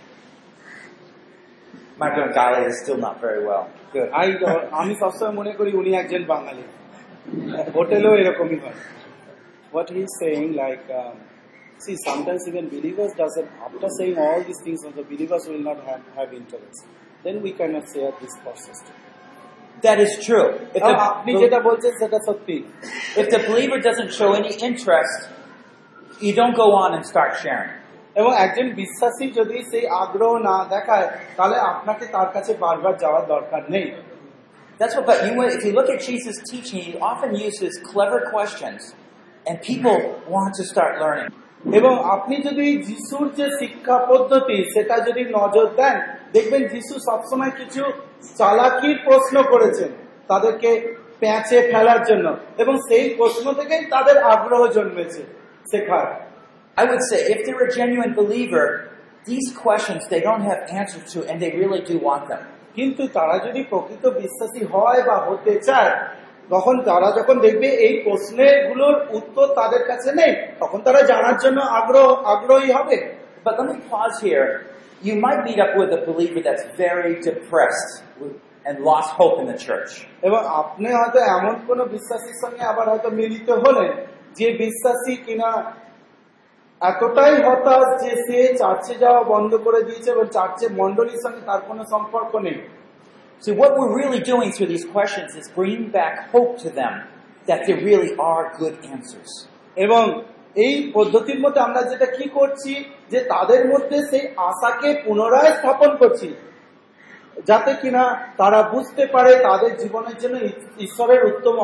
My 2.00 2.08
Bengali 2.16 2.62
is 2.70 2.76
still 2.82 2.98
not 3.06 3.16
very 3.26 3.42
well. 3.48 3.64
Good. 3.94 4.08
I 4.22 4.26
don't- 4.42 4.66
আমি 4.80 4.92
সবসময় 5.02 5.34
মনে 5.40 5.52
করি 5.58 5.70
উনি 5.80 5.90
একজন 6.02 6.22
বাঙালি 6.34 6.64
হোটেলেও 7.76 8.14
এরকমই 8.20 8.58
হয় 8.64 8.78
what 9.74 9.86
he's 9.96 10.12
saying 10.22 10.50
like 10.64 10.84
um, 11.00 11.16
see 11.84 11.96
sometimes 12.08 12.42
even 12.50 12.64
believers 12.76 13.10
doesn't 13.22 13.48
after 13.66 13.88
saying 13.98 14.16
all 14.24 14.40
these 14.48 14.60
things 14.64 14.80
the 15.00 15.06
believers 15.12 15.42
will 15.50 15.64
not 15.70 15.78
have, 15.88 16.02
have 16.18 16.30
interest 16.40 16.78
then 17.24 17.36
we 17.46 17.52
cannot 17.58 17.84
share 17.94 18.12
this 18.22 18.34
process 18.44 18.78
That 19.86 19.98
is 20.06 20.12
true. 20.26 20.48
If 20.76 20.82
এবং 20.82 20.94
আপনি 21.10 21.30
the, 21.34 21.40
যেটা 21.42 21.58
বলছেন 21.68 21.92
সেটা 22.00 22.18
সত্যি 22.28 22.56
if 23.20 23.26
the 23.34 23.40
believer 23.48 23.78
doesn't 23.88 24.10
show 24.18 24.30
any 24.40 24.52
interest, 24.68 25.18
you 26.19 26.33
don't 26.33 26.55
go 26.55 26.67
on 26.73 26.89
and 26.93 27.03
start 27.05 27.31
sharing. 27.43 27.73
এবং 28.15 28.31
একজন 28.45 28.67
বিশ্বাসী 28.73 29.25
যদি 29.39 29.57
সেই 29.71 29.85
আগ্রহ 30.03 30.31
না 30.49 30.55
দেখায় 30.73 31.07
তাহলে 31.37 31.57
আপনাকে 31.71 32.05
তার 32.15 32.29
কাছে 32.35 32.51
বারবার 32.63 32.93
যাওয়ার 33.03 33.23
দরকার 33.33 33.61
নেই 33.75 33.87
That's 34.79 34.95
what, 34.95 35.05
but 35.07 35.17
you, 35.25 35.31
if 35.49 35.61
you 35.65 35.73
look 35.73 35.89
at 35.89 36.01
Jesus' 36.01 36.39
teaching, 36.43 36.81
he 36.81 36.93
often 37.01 37.31
uses 37.47 37.71
clever 37.81 38.19
questions, 38.29 38.81
and 39.45 39.55
people 39.61 39.97
want 40.27 40.51
to 40.55 40.63
start 40.63 40.93
learning. 41.03 41.31
এবং 41.71 41.93
আপনি 42.15 42.35
যদি 42.47 42.65
যিশুর 42.87 43.27
যে 43.39 43.47
শিক্ষা 43.59 43.97
পদ্ধতি 44.09 44.57
সেটা 44.73 44.95
যদি 45.07 45.23
নজর 45.37 45.65
দেন 45.79 45.95
দেখবেন 46.35 46.63
যিশু 46.73 46.93
সবসময় 47.07 47.53
কিছু 47.59 47.81
চালাকির 48.39 48.97
প্রশ্ন 49.07 49.35
করেছেন 49.51 49.89
তাদেরকে 50.27 50.69
প্যাঁচে 51.21 51.57
ফেলার 51.71 52.01
জন্য 52.09 52.27
এবং 52.63 52.75
সেই 52.87 53.05
প্রশ্ন 53.19 53.45
থেকেই 53.59 53.83
তাদের 53.93 54.17
আগ্রহ 54.33 54.61
জন্মেছে 54.77 55.21
শেখার 55.72 56.06
I 56.76 56.84
would 56.84 57.04
say, 57.10 57.18
if 57.34 57.38
they're 57.44 57.66
a 57.68 57.72
genuine 57.80 58.12
believer, 58.14 58.66
these 59.26 59.46
questions 59.64 60.00
they 60.08 60.20
don't 60.20 60.44
have 60.50 60.60
answers 60.70 61.04
to, 61.12 61.18
and 61.28 61.36
they 61.42 61.50
really 61.62 61.82
do 61.90 61.96
want 62.08 62.24
them. 62.30 62.42
কিন্তু 62.76 63.02
তারা 63.16 63.36
যদি 63.46 63.60
প্রকৃত 63.72 64.04
বিশ্বাসী 64.22 64.62
হয় 64.74 65.00
বা 65.08 65.16
হতে 65.28 65.54
চায় 65.68 65.92
তখন 66.50 66.74
তারা 66.88 67.08
যখন 67.18 67.36
দেখবে 67.46 67.68
এই 67.86 67.94
প্রশ্নগুলোর 68.06 68.96
উত্তর 69.18 69.46
তাদের 69.58 69.82
কাছে 69.90 70.10
নেই 70.20 70.32
তখন 70.62 70.78
তারা 70.86 71.00
জানার 71.10 71.36
জন্য 71.44 71.58
আগ্রহ 71.78 72.06
আগ্রহী 72.34 72.70
হবে 72.78 72.96
But 73.44 73.54
let 73.58 73.66
me 73.72 73.78
pause 73.90 74.16
here. 74.20 74.48
You 75.02 75.14
might 75.16 75.40
meet 75.44 75.58
up 75.58 75.72
with 75.76 75.90
a 75.90 76.00
believer 76.08 76.40
that's 76.46 76.64
very 76.76 77.14
depressed 77.20 77.90
and 78.66 78.74
lost 78.80 79.10
hope 79.20 79.36
in 79.42 79.46
the 79.52 79.58
church. 79.66 79.90
এবং 80.26 80.40
আপনি 80.60 80.88
হয়তো 80.98 81.18
এমন 81.36 81.54
কোন 81.68 81.78
বিশ্বাসীর 81.94 82.36
সঙ্গে 82.42 82.62
আবার 82.72 82.86
হয়তো 82.92 83.08
মিলিত 83.20 83.48
হলেন 83.64 83.90
যে 84.37 84.47
বিশ্বাসী 84.61 85.13
কিনা 85.25 85.49
এতটাই 86.81 87.35
হতাশ 87.43 87.85
যে 88.01 88.11
সে 88.25 88.39
চার্চে 88.59 88.93
যাওয়া 89.03 89.21
বন্ধ 89.33 89.51
করে 89.65 89.79
দিয়েছে 89.83 90.09
এবং 90.11 90.25
চার্চের 90.35 90.71
মন্ডলীর 90.73 91.21
সঙ্গে 91.25 91.41
তার 91.45 91.61
কোনো 91.67 91.83
সম্পর্ক 91.93 92.31
নেই 92.47 92.59
See, 93.43 93.51
what 93.51 93.77
we're 93.77 93.95
really 93.95 94.21
doing 94.21 94.51
through 94.51 94.65
these 94.65 94.85
questions 94.85 95.35
is 95.35 95.47
bringing 95.49 95.89
back 95.89 96.31
hope 96.31 96.57
to 96.59 96.69
them 96.71 96.93
that 97.47 97.67
there 97.67 97.79
really 97.79 98.11
are 98.21 98.43
good 98.57 98.75
answers. 98.87 99.31
এবং 99.77 100.03
এই 100.55 100.75
পদ্ধতির 100.93 101.39
মধ্যে 101.39 101.61
আমরা 101.61 101.81
যেটা 101.81 102.07
কি 102.17 102.25
করছি 102.29 102.71
যে 103.11 103.19
তাদের 103.33 103.61
মধ্যে 103.71 103.97
সেই 104.09 104.25
আশাকে 104.49 104.89
পুনরায় 105.05 105.51
স্থাপন 105.53 105.91
করছি 105.97 106.27
যাতে 107.47 107.71
কিনা 107.81 108.03
তারা 108.37 108.59
বুঝতে 108.73 109.03
পারে 109.05 109.31
তাদের 109.47 109.71
জীবনের 109.77 110.17
জন্য 110.17 110.35
ঈশ্বরের 110.79 111.21
উত্তম 111.31 111.57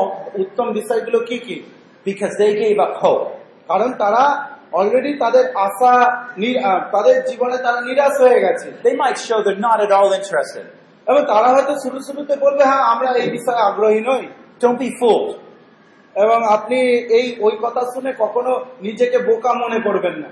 উত্তম 0.44 0.68
বিষয়গুলো 0.74 1.20
কি 1.20 1.38
কি 1.38 1.58
because 2.06 2.32
they 2.40 2.48
gave 2.62 2.78
up 2.86 2.94
hope 3.02 3.22
কারণ 3.70 3.92
তারা 4.04 4.24
অলরেডি 4.80 5.12
তাদের 5.24 5.46
আশা 5.66 5.94
তাদের 6.94 7.16
জীবনে 7.30 7.58
তারা 7.66 7.80
নিরাশ 7.88 8.16
হয়ে 8.24 8.40
গেছে। 8.46 8.68
They 8.84 8.90
might 9.02 9.18
show 9.28 9.38
they 9.48 9.52
not 9.66 9.80
at 9.86 9.92
all 10.00 10.12
এবং 11.10 11.22
তারা 11.32 11.48
হয়তো 11.54 11.74
শুরু 11.84 11.98
শুরুতে 12.08 12.34
বলবে 12.46 12.64
হ্যাঁ 12.72 12.84
আমরা 12.94 13.10
এই 13.24 13.30
বিষয়ে 13.36 13.62
আগ্রহী 13.70 14.02
নই। 14.10 14.24
ডোন্ট 14.62 14.78
বি 14.80 14.90
এবং 16.24 16.40
আপনি 16.56 16.80
এই 17.18 17.26
ওই 17.46 17.56
কথা 17.62 17.82
শুনে 17.94 18.12
কখনো 18.24 18.52
নিজেকে 18.82 19.18
বোকা 19.28 19.52
মনে 19.64 19.80
করবেন 19.88 20.16
না। 20.24 20.30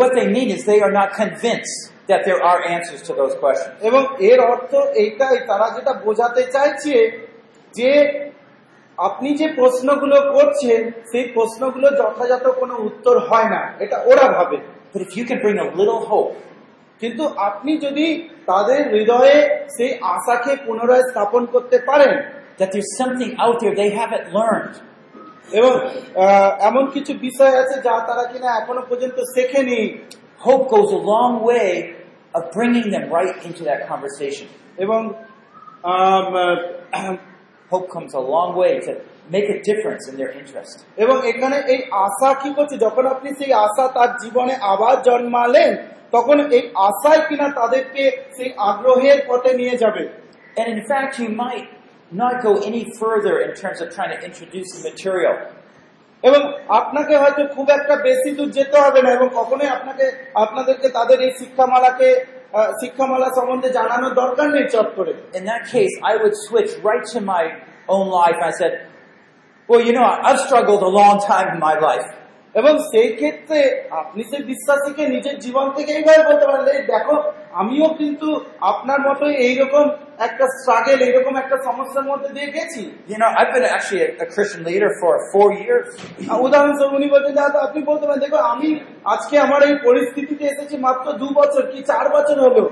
What 0.00 0.10
they 0.16 0.26
mean 0.34 0.48
is 0.54 0.60
they 0.72 0.80
are 0.86 0.94
not 1.00 1.10
convinced 1.22 1.78
that 2.10 2.20
there 2.26 2.40
are 2.50 2.60
answers 2.76 3.02
to 3.08 3.12
those 3.20 3.34
questions 3.42 3.74
এবং 3.88 4.02
এর 4.30 4.40
অর্থ 4.52 4.72
এইটাই 5.02 5.36
তারা 5.50 5.66
যেটা 5.76 5.92
বোঝাতে 6.04 6.42
চাইছে 6.54 6.94
যে 7.78 7.90
আপনি 8.98 9.34
যে 9.34 9.48
প্রশ্নগুলো 9.48 10.20
করছেন 10.20 10.90
সেই 10.90 11.24
প্রশ্নগুলো 11.34 11.90
যথাযথ 11.90 12.46
কোনো 12.48 12.74
উত্তর 12.74 13.18
হয় 13.18 13.50
না। 13.50 13.72
এটা 13.78 13.98
ওরা 13.98 14.32
ভাবে। 14.32 14.56
কিন্তু 17.00 17.28
আপনি 17.36 17.76
যদি 17.76 18.28
তাদের 18.46 18.88
হৃদয়ে 18.88 19.66
সেই 19.68 19.98
আশাকে 20.02 20.56
পুনরায় 20.66 21.02
স্থাপন 21.02 21.46
করতে 21.46 21.78
পারেন 21.86 22.22
এবং 25.52 25.78
এমন 26.60 26.86
কিছু 26.86 27.14
বিষয় 27.14 27.58
আছে 27.58 27.74
যা 27.74 28.06
তারা 28.06 28.28
কিনা 28.32 28.62
এখনও 28.62 28.82
পর্যন্ত 28.88 29.20
শেখেনি 29.20 29.98
hope 30.46 30.60
goes 30.60 30.94
long 30.94 31.44
way 31.44 31.92
of 32.34 32.42
bringing 32.42 32.90
them 32.90 33.16
right 33.16 33.46
in 33.46 33.52
to 33.52 33.64
that 33.64 33.80
এবং 34.78 35.12
Hope 37.74 37.86
comes 37.90 38.12
a 38.14 38.24
long 38.34 38.50
way 38.54 38.72
to 38.80 38.92
make 39.28 39.48
a 39.48 39.58
difference 39.62 40.02
in 40.10 40.14
their 40.20 40.32
interest. 40.40 40.76
এবং 40.96 41.16
এখানে 41.30 41.56
এই 41.72 41.80
আশা 42.06 42.30
কি 42.42 42.50
করছে 42.56 42.76
যখন 42.86 43.04
আপনি 43.14 43.28
সেই 43.40 43.52
আশা 43.66 43.84
তার 43.96 44.10
জীবনে 44.22 44.54
আবার 44.72 44.96
জন্মালেন 45.08 45.70
তখন 46.12 46.36
এই 46.56 46.62
আশাই 46.88 47.20
কিনা 47.28 47.46
তাদেরকে 47.60 48.02
সেই 48.36 48.50
আগ্রহের 48.68 49.18
পথে 49.28 49.50
নিয়ে 49.60 49.76
যাবে 49.82 50.04
And 50.56 50.68
in 50.68 50.80
fact, 50.86 51.12
you 51.18 51.30
might 51.44 51.68
not 52.12 52.34
go 52.42 52.52
any 52.60 52.82
further 52.92 53.34
in 53.40 53.52
terms 53.54 53.78
of 53.80 53.86
trying 53.96 54.12
to 54.14 54.18
introduce 54.28 54.68
the 54.74 54.80
material. 54.88 55.36
এবং 56.24 56.40
আপনাকে 56.80 57.14
হয়তো 57.22 57.42
খুব 57.56 57.66
একটা 57.78 57.94
বেশি 58.08 58.30
দূর 58.38 58.50
যেতে 58.58 58.76
হবে 58.84 59.00
না 59.04 59.10
এবং 59.16 59.28
কখনোই 59.38 59.70
আপনাকে 59.76 60.04
আপনাদেরকে 60.34 60.88
তাদের 60.88 61.18
এই 61.26 61.32
শিক্ষামালাকে 61.38 62.08
শিক্ষামালা 62.81 63.29
সম্বন্ধে 63.37 63.69
জানানোর 63.79 64.13
দরকার 64.21 64.47
নেই 64.55 64.65
চট 64.73 64.87
করে 64.97 65.11
In 65.37 65.43
that 65.51 65.63
case, 65.73 65.93
I 66.11 66.13
would 66.21 66.35
switch 66.45 66.71
right 66.87 67.05
to 67.13 67.19
my 67.33 67.43
own 67.95 68.07
life. 68.21 68.39
I 68.49 68.51
said, 68.59 68.73
well, 69.69 69.81
you 69.87 69.93
know, 69.97 70.07
I've 70.27 70.41
struggled 70.47 70.81
a 70.89 70.93
long 71.01 71.15
time 71.31 71.47
in 71.53 71.59
my 71.69 71.75
life. 71.87 72.07
এবং 72.54 72.74
সেই 72.90 73.10
ক্ষেত্রে 73.20 73.58
আপনি 74.00 74.22
সেই 74.30 74.42
বিশ্বাসীকে 74.52 75.04
নিজের 75.14 75.36
জীবন 75.44 75.66
থেকে 75.76 75.90
এইভাবে 75.98 76.22
বলতে 76.28 76.44
পারেন 76.48 76.68
এই 76.76 76.84
দেখো 76.94 77.14
আমিও 77.60 77.88
কিন্তু 78.00 78.28
আপনার 78.72 79.00
মতো 79.08 79.24
এইরকম 79.46 79.84
একটা 80.26 80.44
স্ট্রাগেল 80.56 80.98
এইরকম 81.08 81.34
একটা 81.42 81.56
সমস্যার 81.68 82.08
মধ্যে 82.10 82.30
দিয়ে 82.36 82.50
গেছি। 82.56 82.82
You 83.12 83.18
know, 83.20 83.30
I've 83.38 83.52
been 83.54 83.66
actually 83.76 84.02
a, 84.08 84.10
a 84.24 84.26
Christian 84.34 84.62
leader 84.70 84.90
for 85.00 85.12
four 85.32 85.48
years. 85.64 85.86
উদাহরণস্বরূপ 86.46 86.92
উনি 86.98 87.08
দাদা 87.40 87.58
আপনি 87.66 87.80
বলতে 87.90 88.04
পারেন 88.06 88.22
দেখো 88.24 88.38
আমি 88.52 88.68
আজকে 89.14 89.34
আমার 89.46 89.60
এই 89.68 89.74
পরিস্থিতিতে 89.86 90.44
এসেছি 90.52 90.74
মাত্র 90.86 91.06
দু 91.22 91.28
বছর 91.40 91.62
কি 91.72 91.78
চার 91.90 92.06
বছর 92.16 92.36
হলো? 92.46 92.64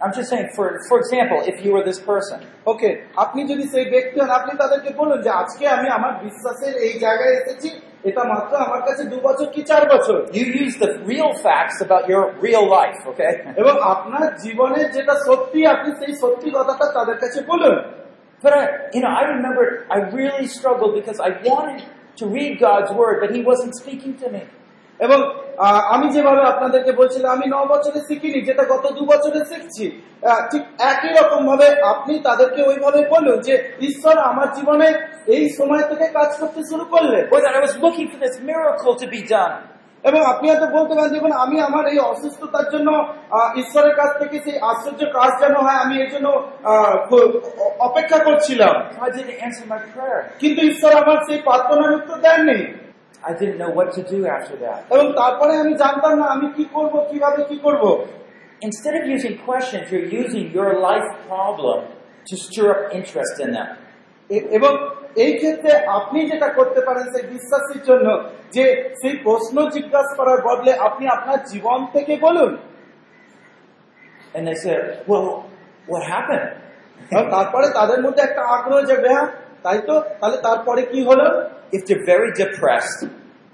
I'm 0.00 0.12
just 0.12 0.30
saying, 0.30 0.48
for, 0.56 0.66
for 0.88 0.96
example, 1.00 1.38
if 1.44 1.56
you 1.64 1.70
were 1.74 1.84
this 1.90 2.00
person, 2.10 2.38
ওকে 2.72 2.90
আপনি 3.24 3.40
যদি 3.50 3.64
সেই 3.72 3.86
ব্যক্তি 3.94 4.16
হন 4.22 4.30
আপনি 4.38 4.52
তাদেরকে 4.62 4.90
বলুন 5.00 5.18
যে 5.24 5.30
আজকে 5.42 5.64
আমি 5.76 5.88
আমার 5.98 6.12
বিশ্বাসের 6.24 6.74
এই 6.86 6.94
জায়গায় 7.04 7.34
এসেছি 7.40 7.68
এটা 8.09 8.23
মাত্র 8.31 8.51
আমার 8.65 8.81
কাছে 8.87 9.03
দু 9.13 9.17
বছর 9.27 9.47
কি 9.55 9.61
চার 9.71 9.83
বছর 9.93 10.17
you 10.37 10.45
use 10.63 10.75
the 10.83 10.91
real 11.11 11.31
facts 11.45 11.77
about 11.85 12.03
your 12.11 12.23
real 12.45 12.65
life, 12.79 12.99
okay? 13.11 13.33
এবং 13.61 13.75
আপনার 13.93 14.25
জীবনের 14.45 14.87
যেটা 14.95 15.15
সত্যি 15.27 15.59
আপনি 15.73 15.89
সেই 15.99 16.13
সত্যি 16.21 16.47
কথাটা 16.57 16.85
তাদের 16.97 17.17
কাছে 17.23 17.39
বলুন 17.51 17.75
But 18.43 18.53
I, 18.53 18.63
you 18.93 19.01
know, 19.03 19.13
I 19.21 19.23
remember 19.35 19.63
I 19.89 19.97
really 20.19 20.47
struggled 20.47 20.93
because 20.95 21.19
I 21.19 21.31
wanted 21.49 21.81
to 22.17 22.23
read 22.27 22.53
God's 22.59 22.91
word, 22.91 23.15
but 23.21 23.29
He 23.35 23.41
wasn't 23.41 23.73
speaking 23.73 24.13
to 24.21 24.27
me. 24.29 24.43
এবং 25.00 25.18
আমি 25.94 26.06
যেভাবে 26.08 26.42
আপনাদেরকে 26.42 26.92
বলছিলাম 26.92 27.30
আমি 27.32 27.46
ন 27.48 27.56
বছরে 27.66 28.00
শিখিনি 28.00 28.40
যেটা 28.40 28.64
গত 28.64 28.84
দু 28.92 29.02
বছরে 29.04 29.40
শিখছি 29.44 29.84
ঠিক 30.50 30.62
একই 30.92 31.10
রকম 31.18 31.40
ভাবে 31.46 31.68
আপনি 31.82 32.18
তাদেরকে 32.18 32.60
ওইভাবে 32.62 33.00
বলুন 33.10 33.38
যে 33.40 33.54
ঈশ্বর 33.80 34.18
আমার 34.18 34.48
জীবনে 34.52 34.88
এই 35.26 35.44
সময় 35.58 35.82
থেকে 35.82 36.06
কাজ 36.08 36.30
করতে 36.40 36.60
শুরু 36.70 36.84
করলে. 36.84 37.18
এবং 40.04 40.20
আপনি 40.26 40.44
হয়তো 40.50 40.66
বলতে 40.66 40.92
পারেন 40.94 41.12
দেখুন 41.12 41.32
আমি 41.32 41.56
আমার 41.60 41.84
এই 41.86 41.98
অসুস্থতার 41.98 42.66
জন্য 42.70 42.88
ঈশ্বরের 43.56 43.94
কাছ 43.96 44.10
থেকে 44.18 44.36
সেই 44.44 44.56
আশ্চর্য 44.62 45.00
কাজ 45.12 45.30
যেন 45.40 45.54
হয় 45.56 45.78
আমি 45.84 45.94
এর 46.02 46.08
জন্য 46.10 46.28
অপেক্ষা 47.78 48.18
করছিলাম. 48.24 48.74
কিন্তু 50.38 50.60
ঈশ্বর 50.62 50.92
আমার 51.02 51.18
সেই 51.26 51.38
প্রার্থনার 51.42 51.96
উত্তর 51.96 52.16
দেননি 52.20 52.60
I 53.24 53.32
didn't 53.32 53.58
know 53.58 53.70
what 53.70 53.92
to 53.92 54.02
do 54.04 54.18
after 54.28 54.56
that. 54.56 54.80
এবং 54.90 55.06
তারপরে 55.20 55.52
আমি 55.62 55.72
জানতাম 55.74 56.12
না 56.20 56.26
আমি 56.34 56.46
কি 56.56 56.64
করব 56.74 56.94
কীভাবে 57.10 57.40
কি 57.50 57.56
করব 57.66 57.84
Instead 58.62 58.94
of 59.00 59.04
using 59.06 59.34
questions, 59.38 59.84
you're 59.92 60.10
using 60.22 60.46
your 60.50 60.70
life 60.80 61.08
problem 61.28 61.78
to 62.26 62.34
stir 62.36 62.66
up 62.74 62.80
interest 62.98 63.34
in 63.44 63.50
them. 63.56 63.68
এবং 64.56 64.72
এই 65.16 65.32
ক্ষেত্রে 65.40 65.72
আপনি 65.98 66.18
যেটা 66.30 66.48
করতে 66.48 66.80
পারেন 66.86 67.04
সেই 67.14 67.24
বিশ্বাসীর 67.34 67.82
জন্য 67.88 68.08
যে 68.56 68.64
সেই 69.00 69.14
প্রশ্ন 69.26 69.56
জিজ্ঞাসা 69.76 70.14
করার 70.18 70.40
বদলে 70.48 70.72
আপনি 70.88 71.04
আপনার 71.16 71.38
জীবন 71.52 71.78
থেকে 71.94 72.14
বলুন 72.26 72.52
And 74.34 74.42
they 74.48 74.58
said, 74.64 74.82
well, 75.10 75.26
what 75.86 76.02
happened? 76.14 76.48
তারপরে 77.34 77.66
তাদের 77.68 78.00
মধ্যে 78.04 78.22
একটা 78.24 78.42
আগ্রহ 78.56 78.78
জাগবে 78.90 79.08
হ্যাঁ 79.08 79.28
তাই 79.64 79.78
তো 79.88 79.94
তাহলে 80.20 80.38
তারপরে 80.46 80.82
কি 80.92 81.00
হলো 81.08 81.26
If 81.72 81.82
they're 81.86 82.06
very 82.06 82.30
depressed, 82.34 83.00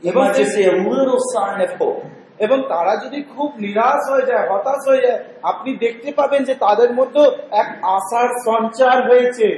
you 0.03 0.13
might 0.13 0.35
just 0.37 0.53
see 0.55 0.67
a 0.67 0.77
little 0.89 1.21
sign 1.35 1.59
of 1.67 1.73
hope. 1.81 2.03
এবং 2.39 2.59
তারা 2.73 2.93
যদি 3.05 3.19
খুব 3.35 3.49
নিরাশ 3.65 4.01
হয়ে 4.13 4.29
যায় 4.31 4.45
হতাশ 4.51 4.81
হয়ে 4.91 5.03
যায় 5.07 5.19
আপনি 5.43 5.71
দেখতে 5.85 6.09
পাবেন 6.21 6.41
যে 6.49 6.55
তাদের 6.65 6.91
মধ্যে 6.99 7.23
এক 7.63 7.69
আশার 7.97 8.29
সঞ্চার 8.47 8.97
হয়েছে 9.09 9.49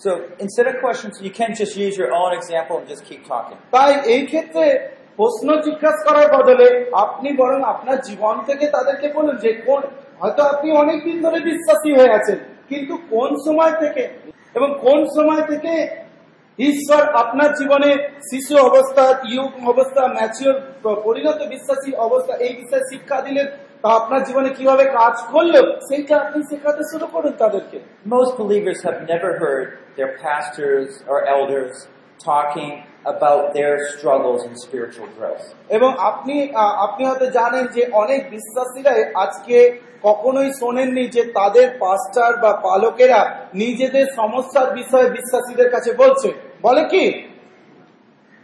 So 0.00 0.10
instead 0.38 0.66
of 0.66 0.76
questions, 0.80 1.14
you 1.20 1.30
can 1.30 1.50
just 1.54 1.74
use 1.76 1.94
your 1.94 2.10
own 2.12 2.32
example 2.32 2.74
and 2.78 2.86
just 2.88 3.02
keep 3.04 3.22
talking. 3.26 3.58
তাই 3.74 3.90
এই 4.14 4.22
ক্ষেত্রে 4.30 4.64
প্রশ্ন 5.18 5.48
জিজ্ঞাসা 5.66 6.02
করার 6.06 6.28
বদলে 6.36 6.66
আপনি 7.04 7.28
বরং 7.32 7.60
আপনার 7.72 7.98
জীবন 8.08 8.34
থেকে 8.48 8.64
তাদেরকে 8.76 9.06
বলুন 9.16 9.36
যে 9.44 9.50
কোন 9.66 9.82
হয়তো 10.20 10.42
আপনি 10.52 10.68
অনেকদিন 10.82 11.16
ধরে 11.24 11.38
বিশ্বাসী 11.50 11.90
হয়ে 11.98 12.16
আছেন 12.18 12.38
কিন্তু 12.70 12.94
কোন 13.14 13.30
সময় 13.46 13.74
থেকে 13.82 14.02
এবং 14.54 14.68
কোন 14.84 14.98
সময় 15.16 15.42
থেকে 15.50 15.72
ঈশ্বর 16.58 17.02
আপনার 17.22 17.50
জীবনে 17.60 17.90
শিশু 18.30 18.54
অবস্থা 18.68 19.04
ইয়ুক 19.30 19.52
অবস্থা 19.72 20.02
ম্যাচিওর 20.16 20.56
পরিণত 21.06 21.40
বিশ্বাসী 21.54 21.90
অবস্থা 22.06 22.34
এই 22.46 22.54
বিষয়ে 22.60 22.88
শিক্ষা 22.92 23.18
দিলেন 23.26 23.46
তা 23.82 23.88
আপনার 24.00 24.20
জীবনে 24.28 24.50
কীভাবে 24.58 24.84
কাজ 24.98 25.14
করল 25.32 25.54
সেইটা 25.88 26.14
আপনি 26.24 26.40
শেখাতে 26.50 26.82
শুরু 26.90 27.06
করুন 27.14 27.32
তাদেরকে 27.42 27.76
Most 28.16 28.32
believers 28.42 28.78
have 28.86 28.98
never 29.12 29.30
heard 29.42 29.66
their 29.96 30.12
pastors 30.24 30.88
or 31.10 31.18
elders 31.34 31.74
talking 32.20 32.72
about 33.04 33.42
their 33.54 33.74
struggles 33.90 34.40
in 34.44 34.52
spiritual 34.56 35.08
growth. 35.18 35.44
এবং 35.76 35.90
আপনি 36.10 36.36
আপনি 36.86 37.02
হয়তো 37.08 37.26
জানেন 37.38 37.64
যে 37.76 37.82
অনেক 38.02 38.20
বিশ্বাসীরাই 38.30 39.00
আজকে 39.24 39.56
কখনোই 40.02 40.50
শোনেননি 40.60 41.08
যে 41.08 41.22
তাদের 41.22 41.70
পাস্টার 41.78 42.36
বা 42.36 42.52
পালকেরা 42.52 43.46
নিজেদের 43.54 44.06
সমস্যার 44.16 44.74
বিষয়ে 44.74 45.10
বিশ্বাসীদের 45.10 45.70
কাছে 45.70 45.92
বলছে। 45.92 46.32
বলে 46.62 46.84
কি? 46.84 47.28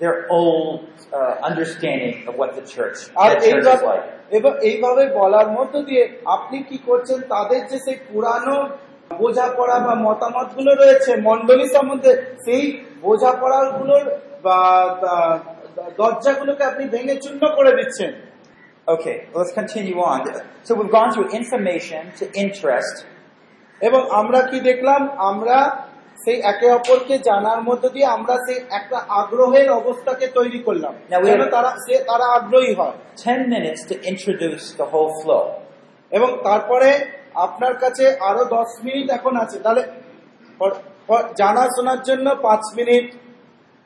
their 0.00 0.16
old 0.30 0.80
uh, 1.12 1.34
understanding 1.42 2.14
of 2.28 2.34
what 2.34 2.50
the 2.56 2.64
church, 2.76 2.98
R 3.16 3.30
the 3.30 3.50
church 3.50 3.66
is 3.66 3.82
like. 3.82 4.06
এবং 4.30 4.52
এইভাবে 4.60 5.06
বলার 5.14 5.48
মধ্য 5.48 5.82
দিয়ে 5.82 6.18
আপনি 6.24 6.58
কি 6.62 6.78
করছেন 6.86 7.20
তাদের 7.28 7.60
যে 7.68 7.78
সেই 7.78 7.96
পুরানো 8.12 8.68
বোঝাপড়া 9.18 9.78
বা 9.80 9.94
মতামত 9.94 10.48
রয়েছে 10.58 11.16
মন্ডলী 11.20 11.66
সম্বন্ধে 11.68 12.12
সেই 12.44 12.84
বোঝাপড়াগুলোর 13.00 14.04
বা 14.42 14.60
বা- 15.02 15.38
দরজাগুলোকে 15.96 16.64
আপনি 16.64 16.84
ভেঙে 16.88 17.16
চূর্ণ 17.16 17.42
করে 17.56 17.72
দিচ্ছেন 17.72 18.12
Okay, 18.88 19.16
let's 19.34 19.52
continue 19.52 19.98
on. 20.02 20.20
So 20.64 20.74
we've 20.74 20.90
gone 20.90 21.10
through 21.14 21.28
information 21.30 22.02
to 22.18 22.24
interest, 22.34 22.96
এবং 23.80 24.00
আমরা 24.10 24.40
কি 24.42 24.60
দেখলাম 24.60 25.08
আমরা 25.30 25.86
সেই 26.24 26.38
একে 26.52 26.68
অপরকে 26.70 27.18
জানার 27.18 27.60
মধ্য 27.62 27.88
দিয়ে 27.88 28.06
আমরা 28.16 28.34
সেই 28.46 28.58
একটা 28.78 28.98
আগ্রহের 29.20 29.68
অবস্থাকে 29.70 30.26
তৈরি 30.26 30.58
করলাম। 30.66 30.94
যেন 31.26 31.42
তারা 31.54 31.70
সে 31.84 31.94
তারা 32.10 32.26
আগ্রহী 32.38 32.72
হয়। 32.74 32.96
10 33.24 33.40
minutes 33.52 33.80
to 33.90 33.94
introduce 34.12 34.64
the 34.80 34.86
whole 34.92 35.12
flow. 35.20 35.44
এবং 36.10 36.30
তারপরে 36.44 36.88
আপনার 37.34 37.74
কাছে 37.74 38.04
আরও 38.28 38.42
দশ 38.56 38.70
মিনিট 38.84 39.06
এখন 39.10 39.34
আছে। 39.36 39.58
তাহলে 39.64 39.82
জানা 41.40 41.64
শোনার 41.76 42.00
জন্য 42.02 42.26
পাঁচ 42.42 42.64
মিনিট 42.78 43.06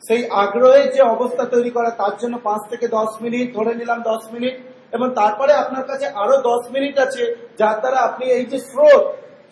সেই 0.02 0.22
আগ্রহের 0.42 0.86
যে 0.94 1.02
অবস্থা 1.14 1.44
তৈরি 1.44 1.70
করা 1.70 1.90
তার 1.90 2.14
জন্য 2.22 2.34
পাঁচ 2.48 2.62
থেকে 2.70 2.86
দশ 2.88 3.10
মিনিট 3.20 3.46
ধরে 3.56 3.72
নিলাম 3.74 4.00
দশ 4.02 4.22
মিনিট। 4.34 4.56
এবং 4.96 5.08
তারপরে 5.20 5.52
আপনার 5.52 5.84
কাছে 5.84 6.06
আরও 6.22 6.36
দশ 6.50 6.62
মিনিট 6.74 6.94
আছে 6.98 7.22
যার 7.58 7.76
দ্বারা 7.82 7.98
আপনি 8.08 8.24
এই 8.36 8.44
যে 8.52 8.58
স্রোত 8.68 9.04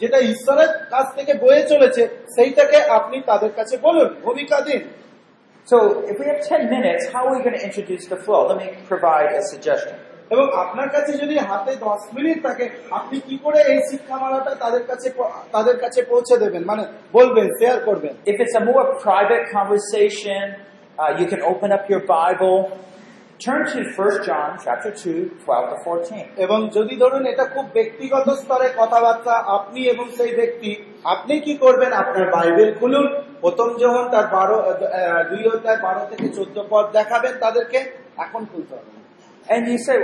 যেটা 0.02 0.18
ঈশ্বরের 0.32 0.70
কাছ 0.90 1.06
থেকে 1.16 1.32
বয়ে 1.42 1.62
চলেছে 1.68 2.02
সেইটাকে 2.34 2.78
আপনি 2.98 3.16
তাদের 3.30 3.52
কাছে 3.58 3.74
বলুন 3.86 4.08
ভূমিকা 4.24 4.58
দিন 4.68 4.82
So 5.68 5.76
if 6.04 6.18
we 6.18 6.26
have 6.26 6.40
10 6.44 6.70
minutes, 6.70 7.02
how 7.06 7.20
are 7.26 7.36
we 7.36 7.40
going 7.40 7.56
to 7.56 7.64
introduce 7.64 8.04
the 8.06 8.16
flow? 8.16 8.40
Let 8.48 8.58
me 8.58 8.68
provide 8.84 9.28
a 9.32 9.42
suggestion. 9.44 9.96
এবং 10.30 10.46
আপনার 10.64 10.88
কাছে 10.94 11.12
যদি 11.22 11.34
হাতে 11.48 11.72
দশ 11.86 12.02
মিনিট 12.16 12.38
থাকে 12.46 12.64
আপনি 12.98 13.16
কি 13.26 13.34
করে 13.44 13.58
এই 13.72 13.80
শিক্ষামালাটা 13.90 14.52
তাদের 14.54 14.82
কাছে 14.90 15.08
তাদের 15.52 15.76
কাছে 15.82 16.00
পৌঁছে 16.10 16.34
দেবেন 16.42 16.62
মানে 16.70 16.84
বলবেন 17.12 17.46
শেয়ার 17.58 17.78
করবেন 17.88 18.12
If 18.32 18.36
it's 18.42 18.56
a 18.62 18.64
more 18.70 18.84
private 19.06 19.44
conversation, 19.56 20.42
uh, 20.98 21.10
you 21.18 21.26
can 21.32 21.40
open 21.42 21.68
up 21.76 21.84
your 21.92 22.02
Bible. 22.16 22.56
Turn 23.43 23.66
to 23.73 23.81
1 23.93 24.24
John 24.24 24.51
chapter 24.64 24.90
2, 24.93 25.31
12 25.44 25.70
to 25.70 25.77
14. 25.85 26.24
এবং 26.44 26.59
যদি 26.77 26.94
ধরুন 27.02 27.24
এটা 27.32 27.44
খুব 27.55 27.66
ব্যক্তিগত 27.74 28.27
স্তরে 28.40 28.69
কথাবার্তা 28.81 29.35
আপনি 29.56 29.81
এবং 29.93 30.06
সেই 30.19 30.32
ব্যক্তি 30.40 30.70
আপনি 31.05 31.35
কি 31.47 31.52
করবেন 31.64 31.90
আপনার 32.02 32.27
বাইবেল 32.36 32.70
খুলুন 32.81 33.06
প্রথম 33.40 33.69
যখন 33.82 34.05
তার 34.14 34.27
বারো 34.36 34.56
দুই 35.31 35.43
অধ্যায় 35.55 35.81
বারো 35.86 36.02
থেকে 36.10 36.27
চোদ্দ 36.36 36.56
পদ 36.70 36.85
দেখাবেন 36.98 37.35
তাদেরকে 37.44 37.78
এখন 38.24 38.43
খুলতে 38.51 38.73
হবে 38.78 38.90
না। 38.94 39.01
And 39.52 39.62
you 39.73 39.78
say, 39.89 39.98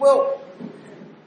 well, 0.00 0.20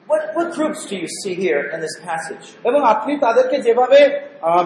what, 0.10 0.22
what 0.36 0.48
groups 0.58 0.80
do 0.90 0.96
you 1.04 1.10
see 1.22 1.36
here 1.36 1.62
in 1.74 1.80
this 1.86 1.96
passage? 2.08 2.46
এবং 2.68 2.82
আপনি 2.94 3.12
তাদেরকে 3.26 3.58
যেভাবে 3.68 4.00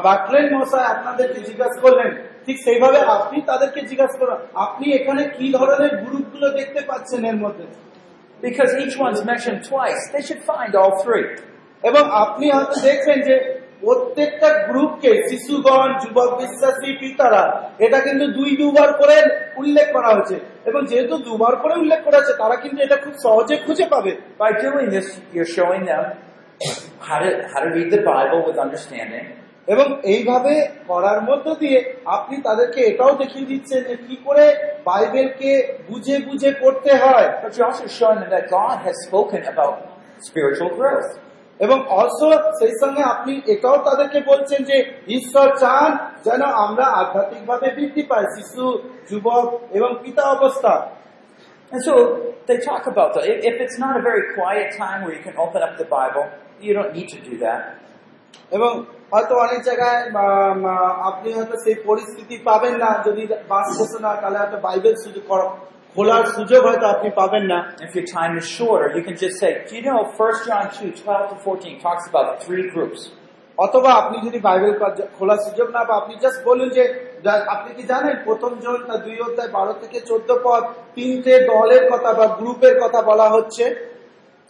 বাটলেন 0.06 0.45
মশাই 0.53 0.86
আপনাদেরকে 0.94 1.40
জিজ্ঞাসা 1.48 1.80
করলেন 1.86 2.11
ঠিক 2.49 2.59
সেইভাবে 2.63 2.99
আপনি 3.17 3.41
তাদেরকে 3.41 3.81
জিজ্ঞাসা 3.81 4.17
করুন 4.17 4.38
আপনি 4.65 4.85
এখানে 4.93 5.23
কি 5.38 5.53
ধরনের 5.57 5.93
গ্রুপগুলো 6.03 6.47
দেখতে 6.49 6.81
পাচ্ছেন 6.81 7.26
এর 7.26 7.35
মধ্যে? 7.35 7.65
Because 8.45 8.71
each 8.84 8.95
one's 9.05 9.21
mentioned 9.31 9.59
twice, 9.71 10.01
they 10.13 10.23
should 10.27 10.43
find 10.51 10.71
all 10.81 10.93
three. 11.05 11.27
এবং 11.89 12.03
আপনি 12.23 12.51
হয়তো 12.51 12.76
দেখবেন 12.88 13.21
যে 13.21 13.35
প্রত্যেকটা 13.81 14.49
গ্রুপকে 14.67 15.11
শিশুগণ 15.30 15.89
যুবক 16.01 16.30
বিশ্বাসী 16.41 16.89
পিতারা 16.99 17.43
এটা 17.85 17.99
কিন্তু 17.99 18.26
দুই 18.27 18.51
দুবার 18.57 18.89
করে 18.93 19.17
উল্লেখ 19.57 19.88
করা 19.95 20.09
হয়েছে। 20.15 20.35
এবং 20.69 20.81
যেহেতু 20.85 21.17
দুবার 21.17 21.55
করে 21.55 21.73
উল্লেখ 21.73 21.99
করা 22.03 22.17
হয়েছে 22.17 22.34
তারা 22.38 22.55
কিন্তু 22.55 22.80
এটা 22.85 22.97
খুব 23.03 23.13
সহজে 23.26 23.55
খুঁজে 23.65 23.85
পাবে। 23.93 24.11
By 24.43 24.51
doing 24.65 24.88
this, 24.95 25.07
you're 25.35 25.51
showing 25.57 25.84
them 25.91 26.03
how 27.07 27.17
to, 27.23 27.30
how 27.51 27.59
to 27.65 27.69
read 27.77 27.89
the 27.95 28.03
Bible 28.11 28.39
with 28.47 28.57
understanding, 28.65 29.26
এবং 29.70 29.88
এইভাবে 30.14 30.54
করার 30.88 31.20
মধ্য 31.22 31.48
দিয়ে 31.56 31.80
আপনি 32.16 32.36
তাদেরকে 32.48 32.80
এটাও 32.82 33.12
দেখিয়ে 33.16 33.50
দিচ্ছেন 33.52 33.82
যে 33.90 33.96
কি 34.08 34.16
করে 34.26 34.46
বাইবেলকে 34.86 35.52
বুঝে 35.90 36.16
বুঝে 36.28 36.50
করতে 36.62 36.91
হয় 37.04 37.28
এবং 41.60 41.78
অলসো 41.91 42.26
সেই 42.60 42.74
সঙ্গে 42.82 43.02
আপনি 43.14 43.34
এটাও 43.54 43.78
তাদেরকে 43.88 44.20
বলছেন 44.22 44.60
যে 44.64 44.78
ঈশ্বর 45.18 45.48
চান 45.62 45.90
যেন 46.24 46.41
আমরা 46.66 46.86
আধ্যাত্মিক 47.02 47.44
ভাবে 47.46 47.68
বৃদ্ধি 47.78 48.04
পাই 48.10 48.24
শিশু 48.36 48.64
যুবক 49.10 49.46
এবং 49.78 49.90
পিতা 50.04 50.24
অবস্থা 50.38 50.74
And 51.72 51.82
so 51.84 51.94
they 52.48 52.58
talk 52.60 52.84
about 52.88 53.10
that. 53.14 53.24
If 53.50 53.56
it's 53.62 53.78
not 53.78 53.94
a 53.96 54.02
very 54.02 54.24
quiet 54.34 54.68
time 54.76 55.00
where 55.04 55.14
you 55.16 55.22
can 55.22 55.38
open 55.38 55.62
up 55.62 55.74
the 55.78 55.86
Bible, 55.88 56.26
you 56.62 56.72
don't 56.74 56.94
need 56.94 57.10
to 57.10 57.20
do 57.22 57.34
that. 57.38 57.62
এবং 58.51 58.72
হয়তো 59.11 59.34
অনেক 59.45 59.60
জায়গায় 59.64 59.99
আপনি 61.10 61.30
হয়তো 61.38 61.56
সেই 61.64 61.77
পরিস্থিতি 61.89 62.35
পাবেন 62.49 62.73
না 62.84 62.89
যদি 63.07 63.23
বাস 63.51 63.68
বসে 63.80 63.99
না 64.06 64.11
তাহলে 64.22 64.38
হয়তো 64.41 64.57
বাইবেল 64.68 64.95
সুযোগ 65.03 65.23
খোলার 65.95 66.26
সুযোগ 66.35 66.61
হয়তো 66.68 66.85
আপনি 66.88 67.10
পাবেন 67.19 67.43
না 67.51 67.60
If 67.85 67.91
your 67.97 68.07
time 68.18 68.34
is 68.41 68.47
shorter, 68.49 68.88
you 68.97 69.03
can 69.07 69.18
just 69.18 69.35
say, 69.41 69.51
do 69.68 69.72
you 69.77 69.84
know 69.88 69.99
1 70.23 70.45
John 70.45 70.65
2, 70.73 70.91
12 70.93 71.30
to 71.31 71.35
14 71.38 71.80
talks 71.80 72.06
about 72.11 72.27
three 72.43 72.65
groups. 72.73 73.01
অথবা 73.57 73.89
আপনি 73.93 74.18
যদি 74.26 74.39
বাইবেল 74.39 74.73
খোলার 75.18 75.39
সুযোগ 75.47 75.68
না 75.76 75.81
বা 75.84 75.93
আপনি 76.01 76.14
জাস্ট 76.23 76.39
বলুন 76.45 76.68
যে 76.69 76.84
আপনি 77.47 77.69
কি 77.77 77.84
জানেন 77.84 78.15
প্রথম 78.27 78.51
জন 78.64 78.77
তার 78.88 78.99
দুই 79.06 79.18
অধ্যায় 79.27 79.51
বারো 79.57 79.73
থেকে 79.81 79.97
চোদ্দ 80.10 80.30
পদ 80.45 80.64
তিনটে 80.95 81.34
দলের 81.51 81.84
কথা 81.91 82.10
বা 82.19 82.26
গ্রুপের 82.39 82.76
কথা 82.84 82.99
বলা 83.01 83.27
হচ্ছে 83.35 83.64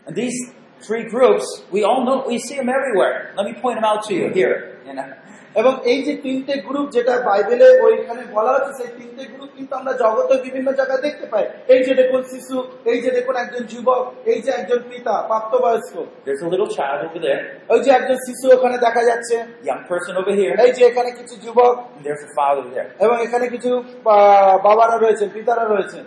these 0.07 0.39
three 0.80 1.04
groups, 1.04 1.46
we 1.70 1.80
all 1.82 2.00
know, 2.06 2.16
we 2.26 2.36
see 2.38 2.56
them 2.56 2.68
everywhere. 2.68 3.14
Let 3.36 3.44
me 3.46 3.54
point 3.54 3.76
them 3.78 3.84
out 3.84 4.00
to 4.06 4.12
you 4.14 4.28
here. 4.30 4.56
You 4.86 4.94
know. 4.94 5.08
এবং 5.54 5.72
এই 5.92 5.98
যে 6.06 6.14
তিনটে 6.24 6.54
গ্রুপ 6.68 6.86
যেটা 6.96 7.14
বাইবেলে 7.28 7.68
ওইখানে 7.86 8.22
বলা 8.36 8.50
হচ্ছে 8.54 8.72
সেই 8.78 8.90
তিনটে 8.98 9.24
গ্রুপ 9.34 9.50
কিন্তু 9.58 9.72
আমরা 9.80 9.92
জগতে 10.02 10.34
বিভিন্ন 10.46 10.68
জায়গায় 10.78 11.02
দেখতে 11.06 11.26
পাই 11.32 11.44
এই 11.74 11.80
যে 11.86 11.92
দেখুন 12.00 12.22
শিশু 12.32 12.56
এই 12.90 12.98
যে 13.04 13.10
দেখুন 13.10 13.34
একজন 13.36 13.62
যুবক 13.72 14.02
এই 14.32 14.38
যে 14.44 14.50
একজন 14.60 14.80
পিতা 14.90 15.14
প্রাপ্তবয়স্ক 15.30 15.94
There's 16.26 16.42
a 16.48 16.50
little 16.54 16.70
child 16.78 16.98
over 17.06 17.20
there, 17.26 17.40
ওই 17.72 17.78
যে 17.84 17.90
একজন 17.98 18.18
শিশু 18.26 18.46
ওখানে 18.56 18.76
দেখা 18.86 19.02
যাচ্ছে 19.10 19.36
young 19.70 19.82
person 19.92 20.12
over 20.20 20.32
here, 20.40 20.54
এই 20.64 20.72
যে 20.76 20.82
এখানে 20.90 21.10
কিছু 21.20 21.34
যুবক 21.44 21.74
and 21.96 22.02
there's 22.06 22.24
a 22.28 22.32
father 22.38 22.64
there. 22.74 22.88
এবং 23.04 23.16
এখানে 23.26 23.46
কিছু 23.54 23.70
বা- 24.06 24.56
বাবারা 24.66 24.96
রয়েছেন 24.98 25.28
পিতারা 25.36 25.64
রয়েছেন 25.64 26.04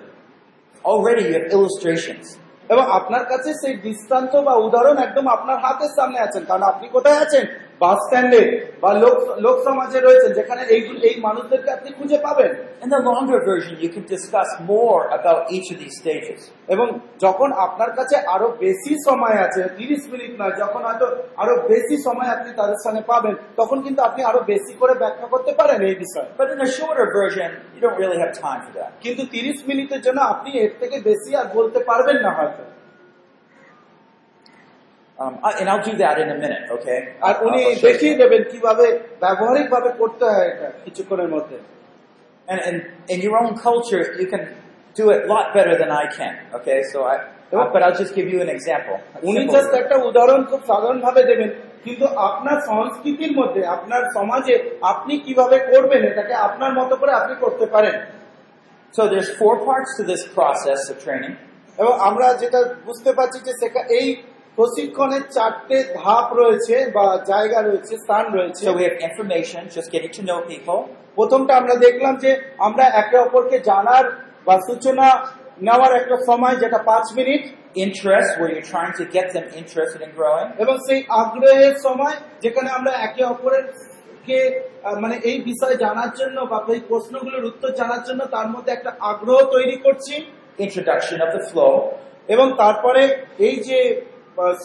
Already 0.85 1.23
you 1.27 1.33
have 1.37 1.47
illustrations. 1.55 2.25
এবং 2.68 2.84
আপনার 2.90 3.24
কাছে 3.26 3.50
সেই 3.54 3.74
দৃষ্টান্ত 3.76 4.36
বা 4.36 4.54
উদাহরণ 4.56 4.98
একদম 4.98 5.28
আপনার 5.28 5.58
হাতের 5.58 5.92
সামনে 5.96 6.18
আছেন। 6.20 6.42
কারণ 6.44 6.62
আপনি 6.62 6.88
কোথায় 6.88 7.18
আছেন? 7.18 7.44
বাস 7.82 7.98
স্ট্যান্ডে 8.04 8.42
বা 8.82 8.90
লোক 9.02 9.16
লোক 9.44 9.56
সমাজে 9.66 9.98
রয়েছেন 9.98 10.30
যেখানে 10.38 10.62
এই 10.74 10.80
এই 11.08 11.16
মানুষদেরকে 11.26 11.70
আপনি 11.76 11.88
খুঁজে 11.98 12.18
পাবেন 12.26 12.50
In 12.82 12.88
the 12.88 13.00
longer 13.00 13.38
version, 13.42 13.74
you 13.78 13.90
can 13.90 14.04
discuss 14.06 14.48
more 14.66 15.00
about 15.08 15.40
each 15.54 15.68
of 15.72 15.76
these 15.78 15.96
stages. 16.00 16.40
এবং 16.68 16.86
যখন 17.24 17.48
আপনার 17.66 17.90
কাছে 17.98 18.16
আরও 18.34 18.48
বেশি 18.64 18.92
সময় 19.06 19.38
আছে 19.46 19.60
তিরিশ 19.78 20.02
মিনিট 20.12 20.32
নয় 20.40 20.54
যখন 20.62 20.80
হয়তো 20.88 21.06
আরও 21.42 21.54
বেশি 21.72 21.96
সময় 22.06 22.30
আপনি 22.36 22.50
তাদের 22.60 22.78
সঙ্গে 22.84 23.02
পাবেন 23.12 23.34
তখন 23.60 23.78
কিন্তু 23.86 24.00
আপনি 24.08 24.20
আরও 24.30 24.40
বেশি 24.52 24.72
করে 24.80 24.94
ব্যাখ্যা 25.02 25.26
করতে 25.32 25.52
পারেন 25.60 25.78
এই 25.90 25.96
বিষয়ে 26.02 26.28
But 26.38 26.48
in 26.54 26.58
a 26.60 26.68
shorter 26.68 27.06
version, 27.12 27.48
you 27.74 27.80
don't 27.80 27.98
really 28.02 28.18
have 28.24 28.32
time 28.40 28.60
for 28.66 28.72
that. 28.78 28.90
কিন্তু 29.04 29.22
তিরিশ 29.34 29.58
মিনিটের 29.68 30.00
জন্য 30.06 30.18
আপনি 30.32 30.50
এর 30.62 30.72
থেকে 30.80 30.96
বেশি 31.08 31.30
আর 31.40 31.46
বলতে 31.56 31.78
পারবেন 31.88 32.18
না 32.26 32.30
হয়তো 32.38 32.62
Um, 35.17 35.33
I, 35.43 35.49
and 35.59 35.65
I'll 35.71 35.83
do 35.83 35.95
that 35.97 36.15
in 36.23 36.27
a 36.29 36.37
minute, 36.43 36.65
okay? 36.75 36.99
R 37.21 37.33
I'll- 37.33 37.41
উনি 37.47 37.59
I'll 37.59 37.71
show 37.71 37.79
you. 37.79 37.87
দেখিয়ে 37.87 38.15
দেবেন 38.21 38.41
কিভাবে 38.51 38.85
ব্যবহারিক 39.23 39.67
ভাবে 39.73 39.89
করতে 40.01 40.25
হয় 40.33 40.47
এটা 40.53 40.67
কিছুক্ষণের 40.85 41.29
মধ্যে 41.35 41.57
And, 42.47 42.59
and 42.67 42.77
in 43.13 43.19
your 43.25 43.35
own 43.37 43.53
culture, 43.67 44.03
you 44.21 44.27
can 44.33 44.43
do 44.95 45.05
it 45.13 45.19
a 45.25 45.27
lot 45.33 45.45
better 45.57 45.73
than 45.81 45.91
I 46.03 46.05
can, 46.17 46.33
okay? 46.57 46.79
So 46.91 46.97
I, 47.03 47.15
uh, 47.53 47.65
but 47.73 47.79
I'll 47.85 47.99
just 48.03 48.13
give 48.15 48.27
you 48.33 48.39
an 48.45 48.51
example. 48.57 48.97
A 49.15 49.19
উনি 49.29 49.39
simple 49.39 49.53
জাস্ট 49.55 49.71
one. 49.71 49.79
একটা 49.81 49.95
উদাহরণ 50.09 50.41
খুব 50.51 50.61
সাধারণ 50.71 50.99
ভাবে 51.05 51.21
দেবেন 51.31 51.49
কিন্তু 51.85 52.05
আপনার 52.29 52.57
সংস্কৃতির 52.69 53.33
মধ্যে 53.39 53.61
আপনার 53.75 54.01
সমাজে 54.17 54.55
আপনি 54.91 55.13
কিভাবে 55.25 55.57
করবেন 55.71 56.01
এটাকে 56.11 56.33
আপনার 56.47 56.71
মতো 56.79 56.93
করে 57.01 57.11
আপনি 57.21 57.33
করতে 57.43 57.65
পারেন 57.73 57.95
So 58.93 59.01
there's 59.11 59.29
four 59.41 59.55
parts 59.67 59.91
to 59.97 60.03
this 60.11 60.21
process 60.37 60.79
of 60.91 60.95
training. 61.05 61.33
এবং 61.77 61.93
আমরা 62.09 62.27
যেটা 62.41 62.59
বুঝতে 62.87 63.11
পারছি 63.17 63.37
যে 63.47 63.53
সেটা 63.61 63.81
এই 63.99 64.07
প্রশিক্ষণের 64.58 65.24
চারটে 65.36 65.76
ধাপ 66.00 66.26
রয়েছে 66.40 66.76
বা 66.96 67.06
জায়গা 67.30 67.58
রয়েছে 67.60 67.94
স্থান 68.04 68.24
রয়েছে 68.36 68.62
we 68.70 68.82
have 68.88 68.98
information, 69.08 69.60
just 69.68 69.88
getting 69.94 70.12
to 70.18 70.22
know 70.28 70.38
people. 70.52 70.78
প্রথমটা 71.18 71.52
আমরা 71.60 71.74
দেখলাম 71.86 72.14
যে 72.24 72.30
আমরা 72.58 72.84
একে 73.02 73.16
অপরকে 73.18 73.56
জানার 73.70 74.04
বা 74.46 74.54
সূচনা 74.68 75.06
নেওয়ার 75.58 75.92
একটা 76.00 76.16
সময় 76.28 76.56
যেটা 76.62 76.78
পাঁচ 76.90 77.06
minute 77.18 77.42
Interest, 77.76 78.38
where 78.38 78.50
you're 78.50 78.62
trying 78.64 78.92
to 78.94 79.04
get 79.06 79.32
them 79.32 79.46
interested 79.54 80.00
in 80.02 80.10
growing. 80.10 80.48
এবং 80.62 80.74
সেই 80.86 81.00
আগ্রহের 81.20 81.74
সময় 81.86 82.16
যেখানে 82.44 82.68
আমরা 82.70 82.92
একে 83.06 83.22
অপরের 83.24 83.64
কে 84.26 84.38
মানে 85.02 85.16
এই 85.30 85.38
বিষয়ে 85.50 85.76
জানার 85.76 86.12
জন্য 86.20 86.38
বা 86.50 86.58
এই 86.74 86.80
প্রশ্নগুলোর 86.90 87.44
উত্তর 87.44 87.70
জানার 87.80 88.02
জন্য 88.08 88.20
তার 88.34 88.48
মধ্যে 88.54 88.70
একটা 88.74 88.90
আগ্রহ 89.10 89.38
তৈরি 89.54 89.76
করছি 89.84 90.14
Introduction 90.58 91.18
of 91.24 91.30
the 91.36 91.42
flow. 91.50 91.74
এবং 92.28 92.46
তারপরে 92.62 93.02
এই 93.48 93.56
যে 93.68 93.78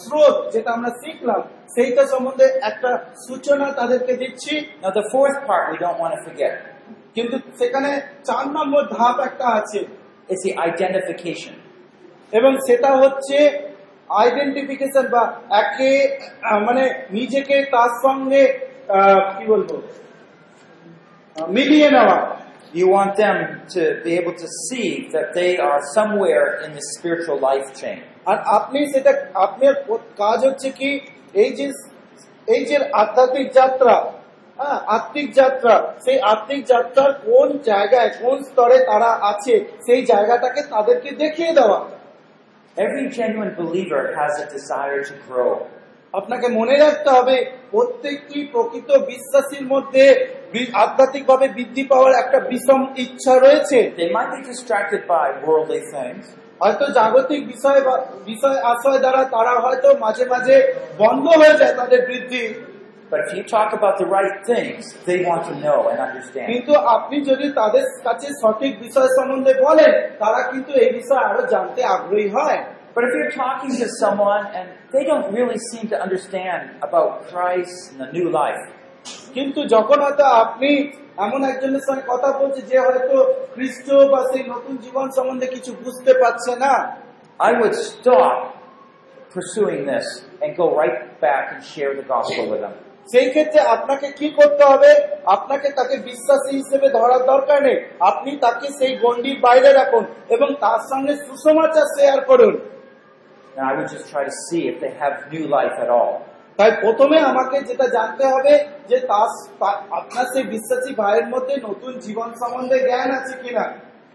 স্রোত 0.02 0.36
যেটা 0.54 0.70
আমরা 0.76 0.90
শিখলাম 1.02 1.42
সেইটা 1.74 2.02
সম্বন্ধে 2.12 2.46
একটা 2.70 2.90
সূচনা 3.26 3.66
তাদেরকে 3.78 4.12
দিচ্ছি 4.22 4.54
Now 4.82 4.92
the 5.00 5.06
fourth 5.12 5.38
part 5.48 5.64
we 5.72 5.76
don't 5.84 5.98
want 6.02 6.12
to 6.16 6.20
forget. 6.26 6.54
কিন্তু 7.16 7.36
সেখানে 7.60 7.90
চার 8.28 8.44
নম্বর 8.56 8.82
ধাপ 8.96 9.16
একটা 9.28 9.46
আছে 9.58 9.80
It's 10.28 10.42
the 10.46 10.52
identification. 10.70 11.54
এবং 12.32 12.52
সেটা 12.66 12.90
হচ্ছে 13.02 13.36
আইডেন্টিফিকেশন 14.22 15.04
বা 15.14 15.22
একে 15.62 15.92
মানে 16.66 16.84
নিজেকে 17.16 17.56
তার 17.74 17.90
সঙ্গে 18.04 18.42
কি 19.34 19.44
বলব 19.52 19.70
মিলিয়ে 21.36 21.88
নেওয়া 21.96 22.18
You 22.74 22.86
want 22.88 23.12
them 23.16 23.38
to 23.74 23.82
be 24.04 24.10
able 24.20 24.34
to 24.34 24.48
see 24.66 24.88
that 25.14 25.26
they 25.32 25.52
are 25.58 25.80
somewhere 25.96 26.46
in 26.64 26.70
the 26.74 26.82
spiritual 26.92 27.38
life 27.40 27.68
chain. 27.80 27.98
আর 28.30 28.38
আপনি 28.58 28.78
সেটা 28.92 29.12
আপনার 29.46 29.74
কাজ 30.22 30.38
হচ্ছে 30.48 30.68
কি 30.78 30.90
এই 31.42 31.50
যে 31.58 31.66
এই 32.54 32.62
যে 32.70 32.76
আধ্যাত্মিক 33.02 33.48
যাত্রা 33.58 33.94
হ্যাঁ 34.58 34.78
আত্মিক 34.96 35.28
যাত্রা 35.40 35.74
সেই 36.04 36.18
আত্মিক 36.32 36.60
যাত্রার 36.72 37.10
কোন 37.28 37.48
জায়গায় 37.70 38.10
কোন 38.22 38.36
স্তরে 38.48 38.78
তারা 38.90 39.10
আছে 39.30 39.54
সেই 39.86 40.00
জায়গাটাকে 40.12 40.60
তাদেরকে 40.74 41.10
দেখিয়ে 41.22 41.52
দেওয়া। 41.58 41.80
Every 42.76 43.06
genuine 43.18 43.52
believer 43.60 44.02
has 44.20 44.32
a 44.44 44.46
desire 44.56 45.00
to 45.10 45.14
grow. 45.28 45.52
আপনাকে 46.14 46.46
মনে 46.58 46.74
রাখতে 46.84 47.08
হবে 47.16 47.36
প্রত্যেকটি 47.74 48.38
প্রকৃত 48.52 48.90
বিশ্বাসীর 49.10 49.64
মধ্যে 49.72 50.04
আধ্যাত্মিকভাবে 50.84 51.46
বৃদ্ধি 51.56 51.84
পাওয়ার 51.92 52.12
একটা 52.22 52.38
বিষম 52.52 52.80
ইচ্ছা 53.04 53.34
রয়েছে। 53.44 53.78
They 54.00 54.10
might 54.16 54.30
be 54.36 54.42
distracted 54.52 55.02
by 55.14 55.26
worldly 55.46 55.82
things, 55.94 56.24
হয়তো 56.61 56.85
জাগতিক 56.97 57.41
বিষয় 57.47 57.79
বা 57.87 57.95
বিষয় 58.25 58.57
আশ্রয় 58.71 58.99
দ্বারা 58.99 59.21
তারা 59.35 59.53
হয়তো 59.65 59.87
মাঝে 60.05 60.23
মাঝে 60.33 60.55
বন্ধ 61.01 61.25
হয়ে 61.41 61.55
যায় 61.61 61.73
তাদের 61.79 61.99
বৃদ্ধি 62.07 62.43
but 63.11 63.21
if 63.21 63.37
you 63.37 63.43
talk 63.45 63.73
about 63.73 63.99
the 63.99 64.07
right 64.07 64.43
things, 64.43 64.81
they 65.05 65.23
want 65.23 65.45
to 65.45 65.53
know 65.55 65.79
and 65.89 65.99
understand. 65.99 66.45
কিন্তু 66.51 66.73
আপনি 66.95 67.17
যদি 67.29 67.47
তাদের 67.59 67.85
কাছে 68.05 68.27
সঠিক 68.41 68.73
বিষয় 68.85 69.09
সম্বন্ধে 69.17 69.53
বলেন 69.65 69.93
তারা 70.21 70.39
কিন্তু 70.51 70.71
এই 70.83 70.91
বিষয়ে 70.99 71.23
আরো 71.29 71.41
জানতে 71.53 71.79
আগ্রহী 71.95 72.27
হয় 72.37 72.59
But 72.95 73.03
if 73.05 73.11
you're 73.15 73.35
talking 73.43 73.71
to 73.81 73.87
someone 74.01 74.43
and 74.57 74.65
they 74.93 75.03
don't 75.03 75.27
really 75.33 75.59
seem 75.69 75.85
to 75.93 75.97
understand 76.05 76.61
about 76.87 77.09
Christ 77.29 77.75
and 77.89 77.97
the 78.03 78.09
new 78.17 78.27
life, 78.41 78.61
কিন্তু 79.35 79.59
যখন 79.75 79.97
হয়তো 80.05 80.25
আপনি 80.43 80.71
এমন 81.18 81.40
একজনের 81.52 81.84
সঙ্গে 81.88 82.04
কথা 82.12 82.28
বলছে 82.40 82.60
যে 82.70 82.76
হয়তো 82.86 83.16
খ্রিস্ট 83.54 83.86
বা 84.12 84.20
সেই 84.30 84.44
নতুন 84.52 84.74
জীবন 84.84 85.06
সম্বন্ধে 85.16 85.46
কিছু 85.54 85.70
বুঝতে 85.84 86.12
পারছে 86.22 86.52
না 86.64 86.74
I 87.40 87.50
would 87.60 87.76
stop 87.88 88.36
pursuing 89.34 89.80
this 89.86 90.06
and 90.42 90.50
go 90.56 90.66
right 90.80 90.98
back 91.20 91.44
and 91.52 91.60
share 91.64 91.92
the 91.94 92.06
gospel 92.14 92.44
with 92.52 92.62
them. 92.64 92.74
সেই 93.12 93.28
ক্ষেত্রে 93.34 93.60
আপনাকে 93.74 94.06
কি 94.18 94.28
করতে 94.38 94.62
হবে 94.72 94.90
আপনাকে 95.36 95.68
তাকে 95.78 95.96
বিশ্বাসী 96.08 96.52
হিসেবে 96.60 96.88
ধরার 96.98 97.22
দরকার 97.32 97.58
নেই 97.66 97.78
আপনি 98.10 98.30
তাকে 98.44 98.66
সেই 98.78 98.92
গণ্ডির 99.04 99.38
বাইরে 99.46 99.70
রাখুন 99.72 100.04
এবং 100.34 100.48
তার 100.64 100.80
সঙ্গে 100.90 101.14
সুসমাচার 101.26 101.86
শেয়ার 101.96 102.20
করুন 102.30 102.54
and 103.56 103.66
I 103.66 103.72
would 103.76 103.90
just 103.90 104.06
try 104.08 104.22
to 104.24 104.34
see 104.46 104.62
if 104.68 104.76
they 104.80 104.92
have 104.94 105.14
new 105.32 105.44
life 105.48 105.76
at 105.84 105.90
all. 105.90 106.12
তাই 106.58 106.70
প্রথমে 106.82 107.16
আমাকে 107.30 107.56
যেটা 107.68 107.86
জানতে 107.96 108.24
হবে 108.32 108.52
যে 108.90 108.96
তার 109.10 109.28
আপনার 109.98 110.24
সেই 110.32 110.46
বিশ্বাসী 110.54 110.92
ভাইয়ের 111.00 111.26
মধ্যে 111.34 111.54
নতুন 111.68 111.92
জীবন 112.04 112.28
সম্বন্ধে 112.40 112.78
জ্ঞান 112.88 113.10
আছে 113.18 113.34
কিনা? 113.42 113.64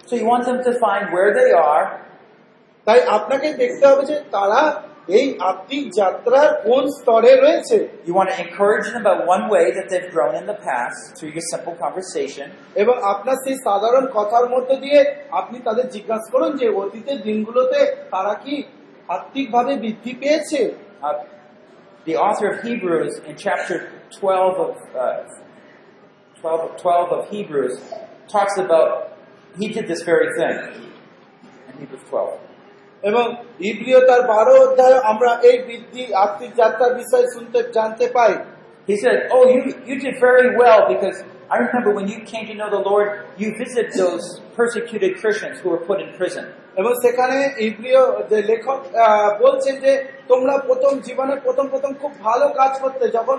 So 0.07 0.13
you 0.19 0.25
want 0.33 0.43
them 0.49 0.59
to 0.67 0.71
find 0.83 1.03
where 1.15 1.31
they 1.39 1.51
are. 1.73 1.85
তাই 2.87 2.99
আপনাকে 3.17 3.47
দেখতে 3.61 3.83
হবে 3.89 4.03
যে 4.11 4.17
তারা 4.35 4.61
এই 5.17 5.25
আত্মিক 5.51 5.83
যাত্রার 5.99 6.49
কোন 6.67 6.83
স্তরে 6.97 7.31
রয়েছে। 7.43 7.77
You 8.07 8.13
want 8.19 8.29
to 8.33 8.37
encourage 8.45 8.85
them 8.87 8.99
about 9.05 9.19
one 9.35 9.43
way 9.53 9.65
that 9.77 9.85
they've 9.91 10.11
grown 10.15 10.33
in 10.41 10.45
the 10.51 10.59
past 10.67 10.99
through 11.15 11.31
your 11.35 11.45
simple 11.53 11.75
conversation. 11.83 12.47
এবং 12.83 12.95
আপনার 13.13 13.37
সেই 13.43 13.57
সাধারণ 13.67 14.05
কথার 14.17 14.45
মধ্যে 14.53 14.75
দিয়ে 14.83 14.99
আপনি 15.39 15.57
তাদের 15.67 15.85
জিজ্ঞাসা 15.95 16.29
করুন 16.33 16.51
যে 16.61 16.67
অতীতের 16.81 17.19
দিনগুলোতে 17.27 17.79
তারা 18.13 18.33
কি 18.43 18.55
আত্মিকভাবে 19.15 19.73
বৃদ্ধি 19.83 20.13
পেয়েছে? 20.21 20.61
Uh, 21.07 21.15
the 22.04 22.16
author 22.16 22.48
of 22.52 22.62
Hebrews 22.62 23.18
in 23.26 23.36
chapter 23.36 23.92
12 24.18 24.58
of, 24.58 24.76
uh, 24.94 25.24
12, 26.40 26.80
12 26.80 27.12
of 27.12 27.30
Hebrews 27.30 27.74
talks 28.28 28.56
about, 28.58 29.18
he 29.58 29.68
did 29.68 29.88
this 29.88 30.02
very 30.02 30.28
thing 30.38 30.90
in 31.68 31.78
Hebrews 31.80 32.02
12. 32.08 32.38
এবং 33.08 33.24
ইব্রিয় 33.70 34.00
তার 34.08 34.22
বারো 34.34 34.54
অধ্যায় 34.66 34.96
আমরা 35.12 35.30
এই 35.48 35.56
বৃদ্ধি 35.68 36.02
আত্মিক 36.24 36.52
যাত্রার 36.60 36.92
বিষয়ে 37.00 37.26
শুনতে 37.34 37.58
জানতে 37.76 38.06
পাই 38.16 38.32
He 38.90 38.96
said, 39.04 39.18
Oh, 39.34 39.44
you, 39.52 39.60
you 39.88 39.96
did 40.04 40.14
very 40.28 40.48
well 40.62 40.80
because 40.94 41.16
I 41.54 41.56
remember 41.66 41.90
when 41.98 42.08
you 42.12 42.18
came 42.32 42.44
to 42.50 42.54
know 42.60 42.70
the 42.78 42.84
Lord, 42.90 43.08
you 43.40 43.48
visited 43.62 43.92
those 44.02 44.24
persecuted 44.56 45.10
Christians 45.20 45.56
who 45.60 45.68
were 45.74 45.82
put 45.90 45.98
in 46.04 46.08
prison. 46.20 46.44
এবং 46.77 46.91
সেখানে 47.03 47.37
ইব্রিয় 47.67 48.01
যে 48.29 48.37
লেখক 48.51 48.79
বলছেন 49.43 49.75
যে 49.85 49.91
তোমরা 50.27 50.53
প্রথম 50.67 50.93
জীবনে 51.07 51.33
প্রথম 51.45 51.65
প্রথম 51.67 51.91
খুব 52.01 52.11
ভালো 52.25 52.45
কাজ 52.59 52.73
করতে 52.83 53.05
যখন 53.17 53.37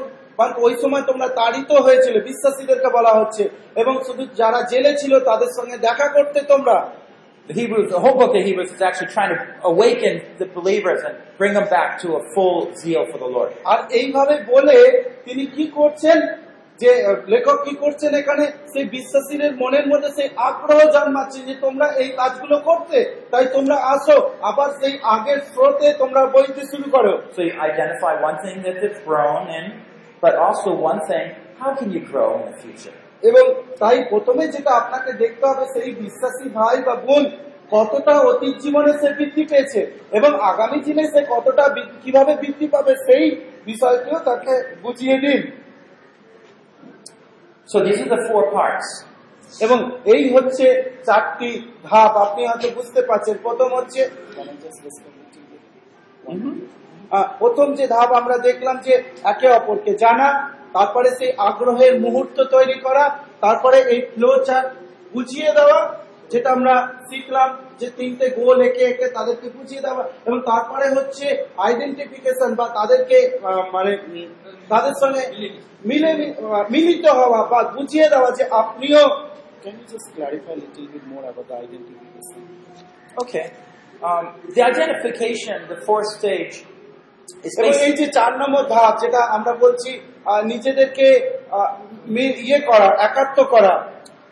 ওই 0.66 0.74
সময় 0.82 1.04
তোমরা 1.10 1.28
তাড়িত 1.40 1.70
হয়েছিল 1.86 2.14
বিশ্বাসীদেরকে 2.20 2.88
বলা 2.98 3.12
হচ্ছে 3.18 3.44
এবং 3.76 3.94
শুধু 4.06 4.22
যারা 4.40 4.60
জেলে 4.72 4.92
ছিল 5.00 5.12
তাদের 5.20 5.50
সঙ্গে 5.58 5.76
দেখা 5.78 6.06
করতে 6.16 6.38
তোমরা 6.52 6.76
The 7.48 7.52
Hebrews, 7.52 7.90
the 7.90 8.00
whole 8.00 8.16
book 8.16 8.34
of 8.34 8.42
Hebrews 8.42 8.70
is 8.72 8.80
actually 8.80 9.08
trying 9.08 9.32
to 9.34 9.38
awaken 9.62 10.14
the 10.38 10.46
believers 10.48 11.00
and 11.04 11.14
bring 11.38 11.52
them 11.52 11.68
back 11.68 11.90
to 12.00 12.06
a 12.14 12.22
full 12.34 12.58
zeal 12.74 13.02
for 13.04 13.18
the 13.18 13.26
Lord. 13.26 13.50
আর 13.64 13.78
এইভাবে 13.90 14.34
বলে 14.52 14.78
তিনি 15.24 15.44
কি 15.46 15.64
করছেন 15.78 16.18
যে 16.80 16.90
লেখক 17.32 17.58
কি 17.64 17.74
করছেন 17.82 18.12
এখানে? 18.20 18.44
সেই 18.72 18.86
বিশ্বাসীদের 18.96 19.52
মনের 19.62 19.86
মধ্যে 19.90 20.10
সেই 20.18 20.28
আগ্রহ 20.48 20.78
জন্মাচ্ছে 20.96 21.40
যে 21.48 21.54
তোমরা 21.64 21.86
এই 22.02 22.10
কাজগুলো 22.18 22.56
করতে 22.68 22.98
তাই 23.32 23.44
তোমরা 23.56 23.76
আসো। 23.94 24.16
আবার 24.50 24.68
সেই 24.80 24.94
আগের 25.14 25.40
স্রোতে 25.50 25.88
তোমরা 26.02 26.22
বইতে 26.34 26.62
শুরু 26.70 26.86
করো। 26.94 27.12
So 27.36 27.40
you 27.48 27.54
identify 27.70 28.12
one 28.28 28.38
thing 28.44 28.56
that 28.64 28.76
they've 28.80 29.02
grown 29.08 29.44
in, 29.58 29.66
but 30.24 30.34
also 30.44 30.68
one 30.90 31.00
thing, 31.10 31.26
how 31.60 31.70
can 31.78 31.88
you 31.96 32.02
grow 32.10 32.30
in 32.38 32.42
the 32.48 32.56
future? 32.62 32.96
এবং 33.28 33.44
তাই 33.80 33.96
প্রথমে 34.10 34.44
যেটা 34.54 34.72
আপনাকে 34.80 35.10
দেখতে 35.22 35.44
হবে 35.50 35.64
সেই 35.74 35.90
বিশ্বাসী 36.02 36.46
ভাই 36.58 36.76
বা 36.86 36.94
বোন 37.06 37.24
কতটা 37.74 38.14
অতীত 38.30 38.54
জীবনে 38.64 38.92
সে 39.00 39.08
বৃদ্ধি 39.18 39.44
পেয়েছে 39.50 39.80
এবং 40.18 40.30
আগামী 40.50 40.78
দিনে 40.86 41.04
সে 41.12 41.20
কতটা 41.34 41.64
কীভাবে 42.02 42.32
বৃদ্ধি 42.42 42.66
পাবে 42.74 42.92
সেই 43.06 43.24
বিষয়টিও 43.70 44.18
তাকে 44.28 44.54
বুঝিয়ে 44.82 45.16
দিন। 45.24 45.40
So 47.70 47.76
this 47.86 47.98
is 48.02 48.08
the 48.14 48.20
four 48.26 48.42
parts. 48.56 48.88
এবং 49.64 49.78
এই 50.14 50.22
হচ্ছে 50.34 50.66
চারটি 51.06 51.50
ধাপ 51.88 52.12
আপনি 52.24 52.40
হয়তো 52.48 52.68
বুঝতে 52.78 53.00
পারছেন 53.08 53.34
প্রথম 53.46 53.68
হচ্ছে 53.78 54.02
প্রথম 57.40 57.66
যে 57.78 57.84
ধাপ 57.94 58.10
আমরা 58.20 58.36
দেখলাম 58.48 58.76
যে 58.86 58.94
একে 59.32 59.48
অপরকে 59.58 59.92
জানা, 60.02 60.28
তারপরে 60.76 61.08
সেই 61.18 61.30
আগ্রহের 61.48 61.94
মুহূর্ত 62.04 62.36
তৈরি 62.54 62.76
করা, 62.86 63.04
তারপরে 63.44 63.78
এই 63.92 64.00
ফ্লো 64.12 64.30
চার্ট 64.46 64.68
বুঝিয়ে 65.14 65.50
দেওয়া 65.58 65.78
যেটা 66.34 66.48
আমরা 66.56 66.74
শিখলাম 67.08 67.48
যে 67.80 67.88
তিনটে 67.98 68.26
গোল 68.38 68.58
এঁকে 68.66 68.82
এঁকে 68.90 69.06
তাদেরকে 69.16 69.46
বুঝিয়ে 69.56 69.82
দেওয়া 69.86 70.02
এবং 70.26 70.38
তারপরে 70.50 70.86
হচ্ছে 70.96 71.26
আইডেন্টিফিকেশন 71.66 72.50
বা 72.54 72.66
তাদেরকে 72.78 73.18
মানে 73.74 73.92
তাদের 74.68 74.94
সঙ্গে 75.02 75.22
মিলে 75.84 76.10
মিলিত 76.74 77.04
হওয়া 77.18 77.40
বা 77.52 77.60
বুঝিয়ে 77.76 78.06
দেওয়া 78.12 78.30
যে 78.38 78.44
আপনিও 78.62 79.04
Can 79.64 79.76
you 79.80 79.86
just 79.88 80.08
clarify 80.14 80.52
a 80.52 80.60
little 80.62 80.86
bit 80.86 81.04
more 81.06 81.24
about 81.24 81.46
the 81.48 81.56
identification? 81.58 82.40
Okay. 83.16 83.44
Um, 84.02 84.24
the 84.50 84.62
identification, 84.62 85.56
the 85.66 85.78
fourth 85.78 86.08
stage, 86.18 86.54
is 87.44 87.52
এবং 87.58 87.72
এই 87.86 87.92
যে 88.00 88.06
চার 88.16 88.32
নম্বর 88.40 88.62
ধাপ 88.72 88.94
যেটা 89.02 89.20
আমরা 89.36 89.52
বলছি 89.64 89.90
আহ, 90.24 90.40
নিজেদেরকে 90.52 91.06
আহ, 91.50 91.70
ইয়ে 92.44 92.58
করা 92.70 92.88
একাত্ম 93.08 93.38
করা 93.54 93.74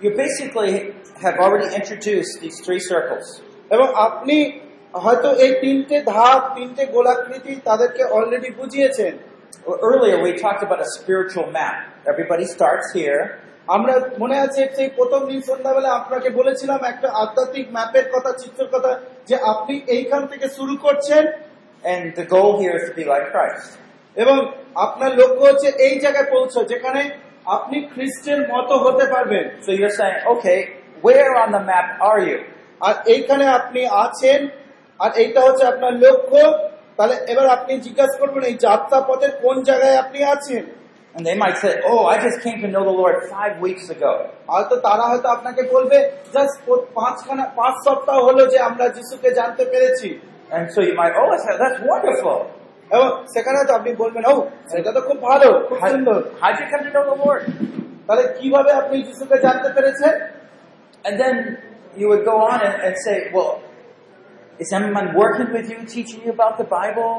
you 0.03 0.11
basically 0.17 0.75
have 1.23 1.37
already 1.39 1.69
introduced 1.75 2.33
these 2.43 2.59
three 2.65 2.83
circles. 2.83 3.27
এবং 3.75 3.87
আপনি 4.07 4.37
হয়তো 4.95 5.29
এই 5.45 5.53
তিনটে 5.63 5.97
ধাপ 6.13 6.41
তিনটে 6.57 6.83
গোলাকৃতি 6.95 7.53
তাদেরকে 7.69 8.03
অলরেডি 8.17 8.51
বুঝিয়েছেন 8.61 9.15
Earlier 9.83 10.19
we 10.27 10.31
talked 10.37 10.63
about 10.63 10.81
a 10.81 10.91
spiritual 10.99 11.47
map. 11.49 11.77
Everybody 12.07 12.47
starts 12.47 12.87
here, 12.99 13.23
আমরা 13.69 13.95
মনে 14.23 14.37
আছে 14.47 14.61
সেই 14.77 14.89
প্রথম 14.99 15.21
দিন 15.31 15.41
সন্ধ্যাবেলা 15.49 15.91
আপনাকে 16.01 16.29
বলেছিলাম 16.39 16.81
একটা 16.93 17.09
আধ্যাত্মিক 17.23 17.67
ম্যাপের 17.77 18.07
কথা 18.15 18.31
চিত্রের 18.41 18.71
কথা 18.75 18.93
যে 19.29 19.37
আপনি 19.53 19.75
এইখান 19.97 20.23
থেকে 20.33 20.47
শুরু 20.59 20.75
করছেন 20.87 21.23
and 21.85 22.05
the 22.15 22.27
goal 22.27 22.51
here 22.61 22.75
is 22.79 22.85
to 22.91 22.95
be 23.01 23.05
like 23.05 23.27
Christ. 23.35 23.69
এবং 24.17 24.37
আপনার 24.87 25.11
লক্ষ্য 25.21 25.45
হচ্ছে 25.51 25.69
এই 25.87 25.95
জায়গায় 26.05 26.29
পৌঁছো 26.35 26.61
যেখানে 26.73 27.03
আপনি 27.57 27.77
খ্রিস্টের 27.93 28.41
মতো 28.53 28.75
হতে 28.85 29.05
পারবেন 29.15 29.45
So 29.67 29.71
you're 29.79 29.97
saying, 30.01 30.19
okay, 30.35 30.59
where 31.03 31.31
on 31.37 31.49
the 31.53 31.63
map 31.63 31.89
are 32.03 32.21
you? 32.29 32.39
আর 32.81 32.95
এইখানে 33.15 33.45
আপনি 33.59 33.81
আছেন 34.05 34.41
আর 35.01 35.11
এইটা 35.23 35.41
হচ্ছে 35.47 35.65
আপনার 35.73 35.93
লক্ষ্য 36.05 36.41
তাহলে 36.99 37.17
এবার 37.33 37.47
আপনি 37.57 37.73
জিজ্ঞাসা 37.87 38.17
করবেন 38.23 38.43
এই 38.51 38.57
যাত্রা 38.67 38.99
পথের 39.09 39.33
কোন 39.45 39.57
জায়গায় 39.69 39.97
আপনি 40.03 40.19
আছেন 40.35 40.65
And 41.15 41.23
they 41.27 41.37
might 41.37 41.59
say, 41.59 41.73
oh, 41.85 42.03
I 42.07 42.17
just 42.19 42.39
came 42.41 42.59
to 42.65 42.69
know 42.69 42.85
the 42.85 42.97
Lord 43.03 43.17
five 43.29 43.55
weeks 43.61 43.85
ago. 43.97 44.13
হয়তো 44.53 44.75
তারা 44.87 45.05
হয়তো 45.11 45.29
আপনাকে 45.37 45.63
বলবে 45.75 45.99
জাস্ট 46.35 46.57
পাঁচখানা 46.99 47.45
পাঁচ 47.59 47.75
সপ্তাহ 47.87 48.19
হলো 48.29 48.43
যে 48.53 48.59
আমরা 48.69 48.85
যিশুকে 48.97 49.31
জানতে 49.39 49.65
পেরেছি 49.73 50.09
And 50.57 50.65
so 50.75 50.79
you 50.89 50.95
might, 51.01 51.15
oh, 51.21 51.27
that's, 51.33 51.47
that's 51.63 51.79
wonderful. 51.91 52.39
এবং 52.91 53.09
সেখানে 53.35 53.59
তো 53.69 53.73
আপনি 53.79 53.91
বলবেন 54.03 54.25
ও 54.33 54.35
এটা 54.79 54.91
তো 54.97 55.01
খুব 55.09 55.19
ভালো 55.29 55.49
খুব 55.69 55.79
How, 55.83 55.91
সুন্দর 55.93 56.19
how'd 56.43 56.57
you 56.61 56.67
come 56.73 56.83
to 56.87 56.91
know 56.97 57.05
the 57.11 57.17
Lord? 57.25 57.43
তাহলে 58.07 58.25
কীভাবে 58.39 58.71
আপনি 58.81 58.97
যিশুকে 59.07 59.37
জানতে 59.47 59.69
পেরেছেন 59.77 60.15
And 61.05 61.15
then 61.19 61.35
you 61.97 62.07
would 62.09 62.25
go 62.25 62.37
on 62.43 62.59
and, 62.61 62.77
and 62.83 62.95
say, 62.99 63.17
well, 63.33 63.53
is 64.61 64.73
anyone 64.73 65.15
working 65.15 65.53
with 65.53 65.67
you, 65.71 65.79
teaching 65.87 66.21
you 66.25 66.33
about 66.33 66.55
the 66.59 66.69
Bible? 66.73 67.13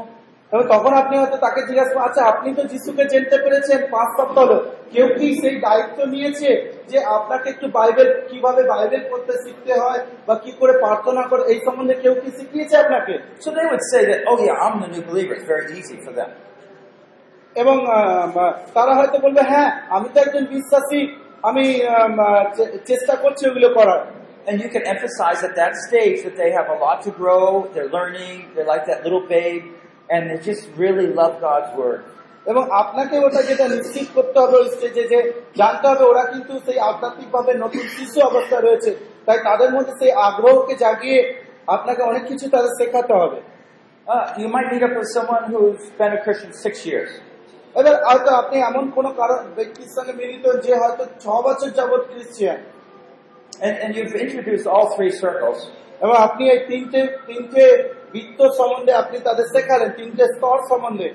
তবে 0.51 0.65
তখন 0.73 0.91
আপনি 1.01 1.15
হয়তো 1.21 1.37
তাকে 1.45 1.61
জিজ্ঞাসা 1.69 1.91
করবেন, 1.91 2.05
আচ্ছা 2.07 2.21
আপনি 2.31 2.49
তো 2.57 2.63
যিশুকে 2.71 3.03
জানতে 3.13 3.35
পেরেছেন 3.43 3.79
পাঁচ 3.93 4.09
সপ্তাহ 4.17 4.43
হলো 4.45 4.57
কেউ 4.93 5.07
কি 5.17 5.27
সেই 5.41 5.55
দায়িত্ব 5.67 5.97
নিয়েছে 6.13 6.49
যে 6.91 6.97
আপনাকে 7.17 7.47
একটু 7.53 7.67
বাইবেল 7.77 8.09
কীভাবে 8.29 8.61
বাইবেল 8.73 9.01
পড়তে 9.09 9.33
শিখতে 9.43 9.73
হয় 9.83 10.01
বা 10.27 10.33
কি 10.43 10.51
করে 10.59 10.73
প্রার্থনা 10.83 11.23
করে 11.31 11.43
এই 11.51 11.59
সম্বন্ধে 11.65 11.95
কেউ 12.03 12.13
কি 12.21 12.29
শিখিয়েছে 12.37 12.75
আপনাকে 12.83 13.13
So 13.43 13.49
they 13.57 13.65
would 13.71 13.85
say 13.91 14.01
that, 14.09 14.19
oh 14.29 14.37
yeah, 14.47 14.63
I'm 14.65 14.75
the 14.83 14.89
new 14.95 15.03
believer. 15.09 15.33
It's 15.37 15.47
very 15.53 15.67
easy 15.79 15.97
for 16.05 16.13
them. 16.19 16.29
এবং 17.55 17.75
আহ, 17.97 18.25
বা 18.35 18.45
তারা 18.77 18.93
হয়তো 18.99 19.17
বলবে 19.25 19.41
হ্যাঁ 19.51 19.69
আমি 19.95 20.07
তো 20.13 20.17
একজন 20.25 20.43
বিশ্বাসী 20.55 20.99
আমি 21.42 21.64
আম, 21.98 22.14
আহ, 22.20 22.44
চে- 22.56 22.72
চেষ্টা 22.84 23.14
করছি 23.16 23.42
ওগুলো 23.50 23.68
করার 23.74 24.02
And 24.48 24.56
you 24.62 24.68
can 24.74 24.84
emphasize 24.94 25.40
at 25.48 25.54
that 25.62 25.72
stage 25.86 26.18
that 26.26 26.36
they 26.40 26.50
have 26.58 26.68
a 26.76 26.78
lot 26.84 26.98
to 27.06 27.10
grow, 27.20 27.44
they're 27.74 27.92
learning, 27.98 28.36
they're 28.54 28.70
like 28.74 28.84
that 28.86 29.00
little 29.06 29.24
babe, 29.36 29.62
and 30.08 30.20
they 30.28 30.38
just 30.50 30.64
really 30.84 31.08
love 31.20 31.34
God's 31.40 31.70
Word. 31.80 32.00
এবং 32.46 32.64
আপনাকে 32.82 33.16
ওটা 33.18 33.40
যেটা 33.42 33.64
নিশ্চিত 33.68 34.06
করতে 34.14 34.36
হবে 34.40 34.56
ওই 34.56 34.68
স্টেজে 34.68 35.04
যে 35.12 35.18
জানতে 35.56 35.86
হবে 35.88 36.04
ওরা 36.04 36.22
কিন্তু 36.32 36.52
সেই 36.66 36.78
আধ্যাত্মিক 36.80 37.28
ভাবে 37.30 37.52
নতুন 37.64 37.84
শিশু 37.96 38.18
অবস্থায় 38.20 38.62
রয়েছে 38.62 38.90
তাই 39.26 39.38
তাদের 39.44 39.70
মধ্যে 39.74 39.92
সেই 40.00 40.12
আগ্রহকে 40.28 40.74
জাগিয়ে 40.74 41.18
আপনাকে 41.66 42.02
অনেক 42.02 42.24
কিছু 42.26 42.44
তাদের 42.48 42.72
শেখাতে 42.78 43.14
হবে 43.22 43.40
Uh, 44.06 44.26
you 44.38 44.48
might 44.48 44.68
meet 44.72 44.82
up 44.82 44.94
with 44.98 45.10
someone 45.16 45.44
who's 45.52 45.82
been 46.00 46.12
a 46.18 46.20
Christian 46.24 46.52
six 46.64 46.74
years. 46.86 47.10
এবার 47.75 47.95
হয়তো 48.07 48.29
আপনি 48.41 48.57
এমন 48.69 48.85
কোন 48.95 49.05
কারণ 49.19 49.39
ব্যক্তির 49.57 49.89
সঙ্গে 49.95 50.13
মিলিত 50.21 50.45
যে 50.65 50.73
হয়তো 50.81 51.03
ছ 51.23 51.25
বছর 51.45 51.69
যাবৎ 51.77 52.01
Christian 52.11 52.61
And, 53.59 53.75
and 53.77 53.89
you've 53.95 54.15
introduced 54.15 54.65
all 54.65 54.85
three 54.95 55.11
circles. 55.13 55.59
এবং 56.01 56.15
আপনি 56.27 56.43
এই 56.53 56.59
তিনটে 56.69 56.99
তিনটে 57.27 57.63
বৃত্ত 58.13 58.39
সম্বন্ধে 58.59 58.91
আপনি 59.01 59.17
তাদের 59.27 59.45
শেখালেন 59.53 59.91
তিনটে 59.99 60.23
স্তর 60.35 60.57
সম্বন্ধে 60.71 61.09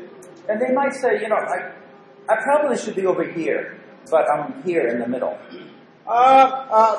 And 0.49 0.57
they 0.59 0.73
might 0.73 0.95
say, 0.95 1.13
you 1.23 1.29
know, 1.29 1.41
I, 1.49 1.59
I 2.29 2.35
probably 2.39 2.77
should 2.79 2.97
be 2.97 3.07
over 3.07 3.27
here, 3.31 3.61
but 4.07 4.25
I'm 4.33 4.45
here 4.63 4.85
in 4.93 4.97
the 5.03 5.09
middle. 5.15 5.35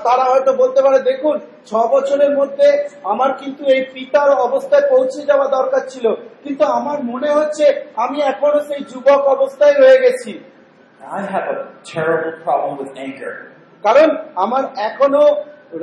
তারা 0.05 0.23
হয়তো 0.31 0.51
বলতে 0.61 0.79
পারে 0.85 0.99
দেখুন 1.09 1.35
ছ 1.67 1.71
বছরের 1.93 2.31
মধ্যে 2.39 2.67
আমার 3.13 3.31
কিন্তু 3.41 3.63
এই 3.75 3.81
পিতার 3.93 4.29
অবস্থায় 4.47 4.85
পৌঁছে 4.93 5.21
যাওয়া 5.29 5.47
দরকার 5.57 5.83
ছিল 5.93 6.05
কিন্তু 6.43 6.63
আমার 6.79 6.97
মনে 7.03 7.29
হচ্ছে 7.37 7.65
আমি 8.03 8.17
এখনও 8.31 8.59
সেই 8.69 8.81
যুবক 8.91 9.21
অবস্থায় 9.35 9.75
রয়ে 9.81 9.99
গেছি 10.05 10.33
I 11.17 11.21
have 11.33 11.47
a 11.55 11.57
terrible 11.93 12.33
problem 12.45 12.73
with 12.81 12.91
anger. 13.07 13.33
কারণ 13.83 14.09
আমার 14.43 14.63
এখনও 14.89 15.25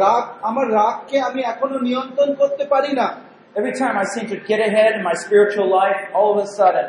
রাগ 0.02 0.24
আমার 0.48 0.66
রাগকে 0.78 1.16
আমি 1.28 1.40
এখনও 1.52 1.78
নিয়ন্ত্রণ 1.88 2.30
করতে 2.40 2.64
পারি 2.72 2.92
না 3.00 3.08
Every 3.56 3.74
time 3.82 3.94
I 3.96 4.06
seem 4.14 4.26
to 4.34 4.38
get 4.50 4.60
ahead 4.68 4.90
in 4.98 5.02
my 5.10 5.16
spiritual 5.24 5.68
life, 5.80 6.00
all 6.16 6.28
of 6.34 6.38
a 6.44 6.48
sudden, 6.58 6.88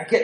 I 0.00 0.02
get, 0.04 0.22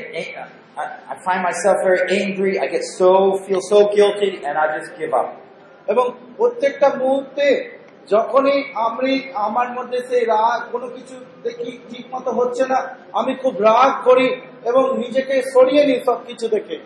I, 0.78 0.84
I 1.12 1.14
find 1.26 1.40
myself 1.42 1.76
very 1.88 2.02
angry. 2.20 2.52
I 2.58 2.66
get 2.66 2.84
so, 3.00 3.10
feel 3.46 3.60
so 3.72 3.78
guilty, 3.96 4.30
and 4.46 4.54
I 4.56 4.64
just 4.78 4.90
give 5.00 5.12
up. 5.20 5.28
এবং 5.92 6.04
প্রত্যেকটা 6.36 6.88
মুহূর্তে 7.00 7.46
যখনই 8.08 8.58
আমি 8.86 9.12
আমার 9.46 9.68
মধ্যে 9.76 9.98
সেই 10.08 10.24
রাগ 10.34 10.60
কোনো 10.72 10.86
কিছু 10.96 11.16
দেখি 11.42 11.70
ঠিক 11.90 12.04
মতো 12.14 12.30
হচ্ছে 12.38 12.64
না 12.72 12.78
আমি 13.20 13.32
খুব 13.42 13.54
রাগ 13.68 13.92
করি 14.08 14.28
এবং 14.70 14.82
নিজেকে 15.02 15.34
সরিয়ে 15.54 15.82
নিই 15.88 16.00
সবকিছু 16.08 16.46
দেখে 16.56 16.78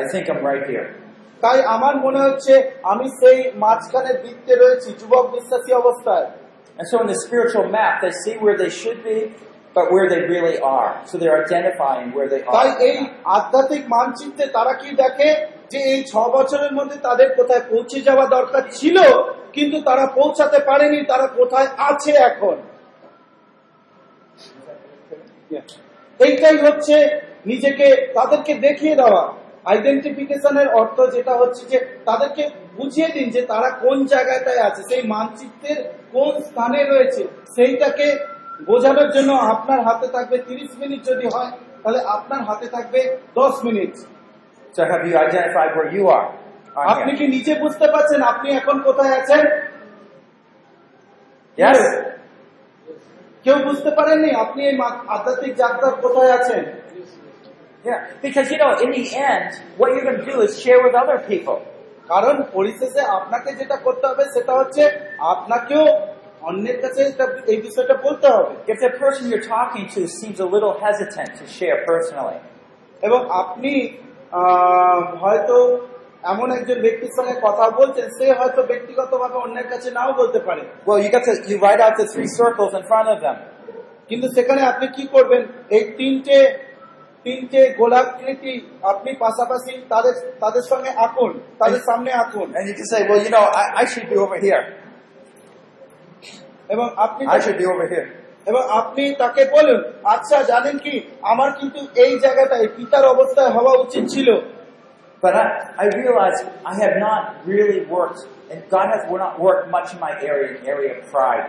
I, 0.00 0.04
think 0.12 0.24
I'm 0.28 0.42
right 0.42 0.64
here. 0.66 0.86
তাই 1.42 1.58
আমার 1.76 1.94
মনে 2.04 2.20
হচ্ছে 2.26 2.54
আমি 2.92 3.06
সেই 3.20 3.38
মাঝখানে 3.64 4.12
বৃত্তে 4.22 4.54
রয়েছি 4.54 4.88
যুবক 5.00 5.24
বিশ্বাসী 5.34 5.72
অবস্থায় 5.82 6.26
And 6.78 6.86
so 6.88 6.96
in 7.02 7.06
the 7.06 7.18
spiritual 7.26 7.66
map, 7.68 7.94
they 8.00 8.12
see 8.22 8.34
where 8.38 8.56
they 8.56 8.70
should 8.70 9.00
be, 9.04 9.18
but 9.76 9.84
where 9.92 10.06
they 10.08 10.22
really 10.24 10.56
are. 10.76 10.90
So 11.08 11.12
they're 11.18 11.38
identifying 11.46 12.08
where 12.16 12.28
they 12.32 12.40
তাই 12.56 12.68
are. 12.68 12.80
এই 12.88 12.96
আধ্যাত্মিক 13.36 13.84
মানচিত্রে 13.94 14.44
তারা 14.56 14.72
কি 14.80 14.88
দেখে 15.02 15.28
যে 15.72 15.78
এই 15.92 16.00
ছ 16.10 16.12
বছরের 16.36 16.72
মধ্যে 16.78 16.96
তাদের 17.06 17.28
কোথায় 17.38 17.64
পৌঁছে 17.70 17.98
যাওয়া 18.08 18.24
দরকার 18.36 18.64
ছিল, 18.78 18.96
কিন্তু 19.56 19.76
তারা 19.88 20.04
পৌঁছাতে 20.18 20.58
পারেনি, 20.68 21.00
তারা 21.10 21.26
কোথায় 21.38 21.68
আছে 21.90 22.12
এখন? 22.30 22.56
এইটাই 26.20 26.56
হচ্ছে 26.64 26.96
নিজেকে, 27.50 27.86
তাদেরকে 28.16 28.52
দেখিয়ে 28.66 28.94
দেওয়া। 29.00 29.22
আইডেন্টিফিকেশনের 29.72 30.68
অর্থ 30.80 30.98
যেটা 31.14 31.34
হচ্ছে 31.40 31.62
যে 31.72 31.78
তাদেরকে 32.08 32.42
বুঝিয়ে 32.78 33.08
দিন 33.16 33.26
যে 33.36 33.42
তারা 33.52 33.68
কোন 33.84 33.96
জায়গাটায় 34.12 34.62
আছে, 34.68 34.82
সেই 34.90 35.02
মানচিত্রের 35.12 35.78
কোন 36.14 36.32
স্থানে 36.48 36.80
রয়েছে, 36.84 37.22
সেইটাকে 37.54 38.06
বোঝানোর 38.68 39.08
জন্য 39.16 39.30
আপনার 39.54 39.80
হাতে 39.88 40.06
থাকবে 40.14 40.36
তিরিশ 40.48 40.70
মিনিট 40.80 41.00
যদি 41.10 41.26
হয়, 41.34 41.50
তাহলে 41.82 42.00
আপনার 42.16 42.40
হাতে 42.48 42.66
থাকবে 42.74 43.00
দশ 43.38 43.54
minute. 43.66 43.94
So 44.75 44.81
have 44.85 45.03
you 45.07 45.15
identified 45.17 45.71
where 45.77 45.89
you 45.97 46.03
are? 46.09 46.27
on 46.75 46.85
আপনি 46.93 47.11
here? 47.11 47.17
কি 47.19 47.25
নিজে 47.35 47.53
বুঝতে 47.63 47.85
পারছেন 47.93 48.19
আপনি 48.31 48.47
এখন 48.59 48.75
কোথায় 48.87 49.13
আছেন 49.19 49.43
Yes? 51.57 51.79
কেউ 53.45 53.57
বুঝতে 53.67 53.91
পারেননি 53.97 54.29
আপনি 54.43 54.61
এই 54.69 54.75
মা- 54.81 55.01
আধ্যাত্মিক 55.15 55.53
যাত্রার 55.55 55.93
কোথায় 56.01 56.31
আছেন 56.39 56.63
Yeah. 57.85 57.99
Because, 58.21 58.47
you 58.51 58.57
know, 58.57 58.71
in 58.85 58.89
the 58.91 59.05
end, 59.31 59.49
what 59.77 59.87
you're 59.93 60.03
going 60.03 60.19
to 60.19 60.27
do 60.33 60.37
is 60.41 60.51
share 60.63 60.79
with 60.85 60.95
other 61.03 61.19
people. 61.31 61.57
কারণ 62.07 62.35
পরিশেষে 62.53 63.01
আপনাকে 63.17 63.49
যেটা 63.53 63.77
করতে 63.85 64.05
হবে 64.07 64.23
সেটা 64.33 64.53
হচ্ছে 64.59 64.83
আপনাকেও 65.33 65.83
অন্যের 66.41 66.77
কাছে 66.81 67.01
এটা- 67.11 67.43
এই 67.51 67.57
বিষয়টা 67.61 67.95
বলতে 68.05 68.27
হবে 68.27 68.53
If 68.73 68.77
the 68.79 68.91
person 69.03 69.23
you're 69.31 69.47
talking 69.57 69.85
to 69.95 70.01
seems 70.19 70.37
a 70.39 70.49
little 70.55 70.73
hesitant 70.85 71.29
to 71.39 71.45
share 71.57 71.77
personally, 71.91 72.39
এবং 73.03 73.19
আপনি 73.43 73.71
আহ, 73.83 74.00
হয়তো 75.22 75.56
এমন 76.22 76.48
একজন 76.52 76.78
ব্যক্তির 76.80 77.12
সঙ্গে 77.18 77.34
কথা 77.46 77.64
বলছেন 77.80 78.06
সে 78.18 78.26
হয়তো 78.40 78.60
ব্যক্তিগতভাবে 78.62 79.36
অন্যের 79.44 79.68
কাছে 79.68 79.88
নাও 79.90 80.10
বলতে 80.20 80.40
পারে 80.46 80.62
well, 80.86 80.98
you 81.04 81.10
got 81.10 81.24
to, 81.24 81.32
you 81.50 81.56
write 81.58 81.80
out 81.84 81.94
the 81.96 82.06
three 82.06 82.30
circles 82.40 82.72
in 82.74 82.84
front 82.90 83.08
of 83.14 83.18
them. 83.24 83.36
কিন্তু 84.08 84.26
সেখানে 84.36 84.62
আপনি 84.62 84.86
কি 84.96 85.04
করবেন 85.14 85.42
এই 85.76 85.82
তিনটে 85.98 86.38
তিনটে 87.26 87.60
গোলাকৃতি 87.80 88.54
আপনি 88.82 89.10
পাশাপাশি 89.24 89.72
তাদের 89.92 90.14
তাদের 90.40 90.64
সঙ্গে 90.70 90.90
আঁকুন 91.06 91.32
তাদের 91.58 91.82
সামনে 91.88 92.10
আঁকুন 92.22 92.48
And 92.58 92.64
you 92.68 92.74
can 92.78 92.88
say, 92.92 93.00
well, 93.08 93.20
you 93.26 93.32
know, 93.36 93.44
I, 93.60 93.64
I 93.82 93.84
should 93.90 94.08
be 94.12 94.16
over 94.24 94.38
here. 94.46 94.62
এবং 96.68 96.86
আপনি 97.06 97.22
I 97.36 97.38
should 97.44 97.58
be 97.62 97.66
over 97.74 97.86
here. 97.94 98.06
এবং 98.46 98.62
আপনি 98.80 99.04
তাকে 99.14 99.42
বলুন 99.52 99.80
আচ্ছা 100.14 100.36
জানেন 100.42 100.76
কি 100.78 100.94
আমার 101.22 101.50
কিন্তু 101.60 101.80
এই 101.96 102.12
জায়গাটায় 102.18 102.66
পিতার 102.76 103.04
অবস্থায় 103.04 103.50
হওয়া 103.50 103.72
উচিত 103.84 104.04
ছিল 104.14 104.30
But 105.22 105.34
I, 105.34 105.44
I 105.78 105.86
realize 105.94 106.38
I 106.64 106.74
have 106.74 106.96
not 106.98 107.22
really 107.46 107.80
worked, 107.86 108.20
and 108.50 108.58
God 108.68 108.86
has 108.88 109.02
not 109.14 109.38
worked 109.38 109.66
much 109.70 109.88
in 109.94 110.00
my 110.00 110.12
area, 110.22 110.50
area 110.66 110.90
of 110.96 111.02
pride. 111.12 111.46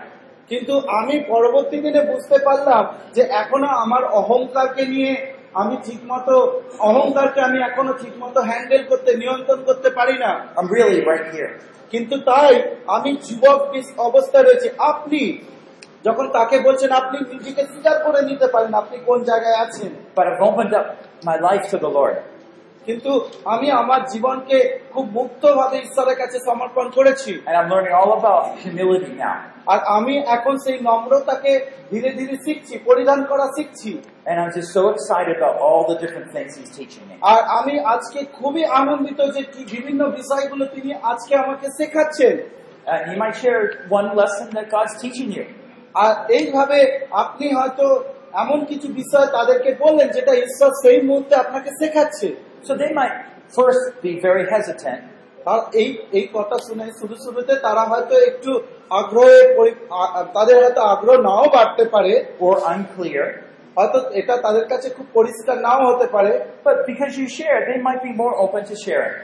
কিন্তু 0.52 0.74
আমি 1.00 1.16
পরবর্তী 1.28 1.78
দিনে 1.82 2.02
বুঝতে 2.12 2.38
পারলাম 2.38 2.84
যে 3.16 3.22
এখনও 3.42 3.70
আমার 3.84 4.04
অহংকারকে 4.22 4.84
নিয়ে 4.86 5.12
আমি 5.54 5.76
ঠিকমতো 5.86 6.36
অহংকারকে 6.80 7.40
আমি 7.42 7.58
এখনও 7.62 7.94
ঠিকমতো 7.94 8.40
হ্যান্ডেল 8.42 8.84
করতে 8.84 9.12
নিয়ন্ত্রণ 9.18 9.60
করতে 9.64 9.90
পারি 9.90 10.16
না 10.18 10.32
I'm 10.58 10.70
really 10.78 11.02
right 11.12 11.28
here. 11.36 11.52
কিন্তু 11.94 12.16
তাই 12.22 12.54
আমি 12.88 13.12
যুবক 13.26 13.60
বিস- 13.72 13.96
অবস্থায় 14.00 14.46
রয়েছে 14.46 14.70
আপনি 14.92 15.22
যখন 16.06 16.30
তাকে 16.30 16.60
বলছেন 16.60 16.92
আপনি 16.92 17.20
নিজেকে 17.34 17.64
স্বীকার 17.64 18.04
করে 18.04 18.22
নিতে 18.22 18.48
পারেন 18.48 18.74
আপনি 18.74 18.98
কোন 19.06 19.24
জায়গায় 19.24 19.56
আছেন? 19.56 19.90
মাই 21.26 21.40
লাইফ 21.40 21.72
টু 21.72 21.78
দ্য 21.78 22.16
কিন্তু 22.86 23.30
আমি 23.46 23.72
আমার 23.72 24.06
জীবনকে 24.06 24.80
খুব 24.94 25.10
মুক্তভাবে 25.12 25.78
ঈশ্বরের 25.78 26.16
কাছে 26.16 26.40
সমর্পণ 26.40 26.90
করেছি। 26.90 27.42
আর 29.68 29.80
আমি 29.80 30.18
এখন 30.18 30.58
সেই 30.58 30.80
নম্রতাকে 30.80 31.66
ধীরে 31.92 32.10
ধীরে 32.10 32.36
শিখছি 32.36 32.78
পরিধান 32.78 33.24
করা 33.24 33.46
শিখছি। 33.46 34.02
আর 37.22 37.40
আমি 37.44 37.80
আজকে 37.80 38.26
খুবই 38.26 38.66
আনন্দিত 38.66 39.32
যে 39.34 39.44
কি 39.44 39.66
বিভিন্ন 39.72 40.10
বিষয়গুলো 40.10 40.66
তিনি 40.66 40.94
আজকে 40.94 41.36
আমাকে 41.36 41.68
শেখাচ্ছেন। 41.68 42.38
And 42.86 43.02
he 43.12 43.16
might 43.22 43.36
share 43.36 43.64
one 43.90 44.10
lesson. 44.20 44.48
আর 46.04 46.14
এইভাবে 46.38 46.80
আপনি 47.24 47.46
হয়তো 47.54 47.86
এমন 48.44 48.60
কিছু 48.66 48.88
বিষয় 48.88 49.28
তাদেরকে 49.38 49.70
বললেন 49.84 50.08
যেটা 50.08 50.34
ঈশ্বর 50.46 50.72
সেই 50.84 51.00
মুহূর্তে 51.02 51.34
আপনাকে 51.36 51.70
শেখাচ্ছে। 51.80 52.28
They 52.82 52.92
might 53.00 53.16
first 53.58 53.84
be 54.06 54.12
very 54.28 54.46
hesitant, 54.54 55.02
আর 55.52 55.60
এই 55.82 55.90
এই 56.18 56.26
কথা 56.34 56.58
শুনে 56.68 56.86
শুরু 57.00 57.16
শুরুতে 57.24 57.54
তারা 57.66 57.84
হয়তো 57.92 58.16
একটু 58.30 58.52
আগ্রহে 59.00 59.40
তাদের 60.34 60.56
হয়তো 60.64 60.82
আগ্রহ 60.94 61.16
নাও 61.28 61.46
বাড়তে 61.56 61.84
পারে। 61.94 62.14
Or 62.46 62.56
unclear, 62.74 63.26
হয়তো 63.78 64.00
এটা 64.20 64.36
তাদের 64.46 64.66
কাছে 64.72 64.88
খুব 64.90 65.08
পরিষ্কার 65.14 65.58
নাও 65.66 65.82
হতে 65.90 66.08
পারে। 66.16 66.32
But 66.66 66.78
because 66.90 67.14
you 67.22 67.28
share, 67.38 67.60
they 67.70 67.80
might 67.88 68.02
be 68.08 68.14
more 68.22 68.34
open 68.44 68.62
to 68.70 68.76
sharing. 68.86 69.16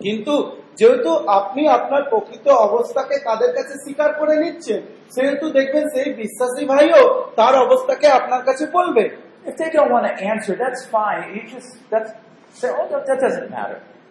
কিন্তু 0.00 0.34
যেহেতু 0.76 1.10
আপনি 1.26 1.68
আপনার 1.68 2.02
প্রকৃত 2.02 2.48
অবস্থাকে 2.48 3.18
তাদের 3.18 3.52
কাছে 3.52 3.74
স্বীকার 3.74 4.12
করে 4.12 4.36
নিচ্ছেন 4.36 4.80
সেহেতু 5.14 5.50
দেখবেন 5.50 5.84
সেই 5.88 6.12
বিশ্বাসী 6.12 6.64
ভাইও 6.66 7.30
তার 7.36 7.54
অবস্থাকে 7.56 8.06
আপনার 8.08 8.42
কাছে 8.44 8.66
বলবে। 8.66 9.04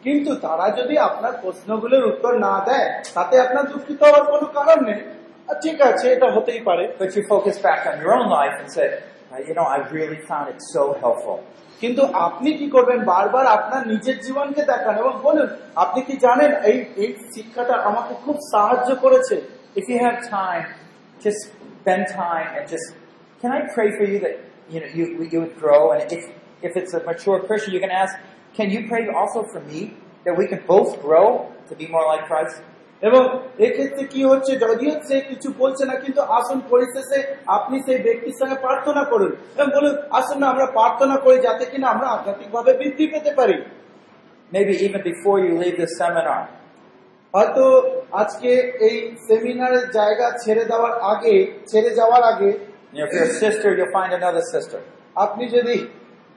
কিন্তু 0.04 0.36
তারা 0.36 0.70
যদি 0.70 0.98
আপনার 0.98 1.34
প্রশ্নগুলোর 1.42 2.06
উত্তর 2.06 2.34
না 2.40 2.64
দেয় 2.66 2.88
তাতে 3.14 3.40
আপনার 3.40 3.66
দুঃখিত 3.66 4.04
হওয়ার 4.04 4.24
কোনো 4.24 4.48
কারণ 4.58 4.80
নেই। 4.86 5.02
ঠিক 5.64 5.82
আছে 5.82 6.14
এটা 6.14 6.28
হতেই 6.32 6.60
পারে। 6.60 6.84
কিন্তু 11.81 12.03
আপনি 12.27 12.51
কি 12.59 12.67
করবেন 12.71 12.99
বারবার 13.13 13.45
আপনার 13.57 13.83
নিজের 13.93 14.17
জীবনকে 14.27 14.63
দেখান 14.73 14.95
এবং 15.03 15.15
বলুন 15.27 15.49
আপনি 15.85 16.01
কি 16.09 16.15
জানেন 16.27 16.51
এই 16.71 16.79
এই 17.03 17.11
শিক্ষাটা 17.35 17.75
আমাকে 17.89 18.13
খুব 18.25 18.37
সাহায্য 18.53 18.91
করেছে 19.05 19.37
If 19.77 19.89
you 19.89 19.99
have 20.01 20.29
time, 20.29 20.75
just 21.21 21.39
spend 21.81 22.09
time 22.09 22.57
and 22.57 22.69
just. 22.69 22.95
Can 23.41 23.53
I 23.53 23.73
pray 23.73 23.97
for 23.97 24.05
you 24.05 24.19
that 24.19 24.41
you 24.69 24.81
know 24.81 24.87
you 24.87 25.29
you 25.31 25.41
would 25.41 25.57
grow? 25.57 25.93
And 25.93 26.11
if 26.11 26.23
if 26.63 26.77
it's 26.77 26.93
a 26.93 27.03
mature 27.05 27.39
Christian, 27.41 27.73
you 27.73 27.81
can 27.81 27.91
ask, 27.93 28.13
can 28.55 28.71
you 28.71 28.89
pray 28.89 29.09
also 29.09 29.45
for 29.53 29.61
me 29.61 29.95
that 30.25 30.37
we 30.37 30.47
can 30.49 30.61
both 30.67 31.01
grow 31.01 31.53
to 31.69 31.77
be 31.77 31.87
more 31.87 32.05
like 32.05 32.27
Christ? 32.27 32.61
এবং 33.08 33.24
এক্ষেত্রে 33.66 34.04
কি 34.14 34.22
হচ্ছে 34.32 34.52
যদিও 34.64 34.94
সে 35.08 35.18
কিছু 35.30 35.48
বলছে 35.58 35.84
না 35.90 35.96
কিন্তু 36.04 36.22
আসুন 36.38 36.60
পরিশেষে 36.72 37.20
আপনি 37.58 37.76
সেই 37.86 38.00
ব্যক্তির 38.06 38.38
সঙ্গে 38.40 38.58
প্রার্থনা 38.66 39.04
করুন। 39.12 39.32
এবং 39.56 39.70
বলুন 39.76 39.96
আসুন 40.20 40.38
না 40.42 40.46
আমরা 40.54 40.66
প্রার্থনা 40.78 41.16
করি 41.18 41.38
যাতে 41.38 41.66
কিনা 41.72 41.88
আমরা 41.94 42.08
আধ্যাত্মিকভাবে 42.16 42.72
বৃদ্ধি 42.80 43.06
পেতে 43.08 43.32
পারি। 43.40 43.58
Maybe 44.54 44.74
even 44.86 45.02
before 45.12 45.38
you 45.46 45.52
leave 45.62 45.78
this 45.82 45.94
seminar, 46.02 46.42
হয়তো 47.34 47.66
আজকে 48.22 48.52
এই 48.88 48.96
সেমিনারের 49.28 49.86
জায়গা 49.98 50.28
ছেড়ে 50.44 50.64
দেওয়ার 50.66 50.94
আগে 51.12 51.36
ছেড়ে 51.72 51.92
যাওয়ার 52.00 52.24
আগে. 52.32 52.52
আপনি 55.26 55.44
যদি 55.50 55.76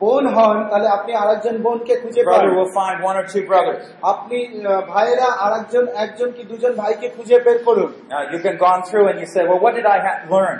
বোন 0.02 0.26
হন 0.36 0.58
তাহলে 0.70 0.88
আপনি 0.98 1.12
আরেকজন 1.22 1.56
বোনকে 1.66 1.94
খুঁজে 2.04 2.22
পান 2.24 2.34
Brother 2.34 2.54
will 2.60 2.74
find 2.82 2.98
one 3.10 3.18
or 3.22 3.26
two 3.34 3.44
brothers. 3.52 3.84
আপনি 4.14 4.38
আহ, 4.50 4.82
ভাইয়েরা 4.92 5.28
আরেকজন 5.46 5.86
একজন 6.04 6.30
কি 6.36 6.42
দুজন 6.52 6.74
ভাইকে 6.82 7.08
খুঁজে 7.16 7.38
বের 7.46 7.58
করুন 7.68 7.90
Now, 8.14 8.22
you've 8.30 8.46
been 8.50 8.62
gone 8.68 8.82
through 8.90 9.06
and 9.12 9.18
you 9.24 9.28
say, 9.36 9.42
well, 9.50 9.62
what 9.66 9.74
did 9.80 9.88
I 9.96 9.98
ha- 10.06 10.22
learn? 10.36 10.58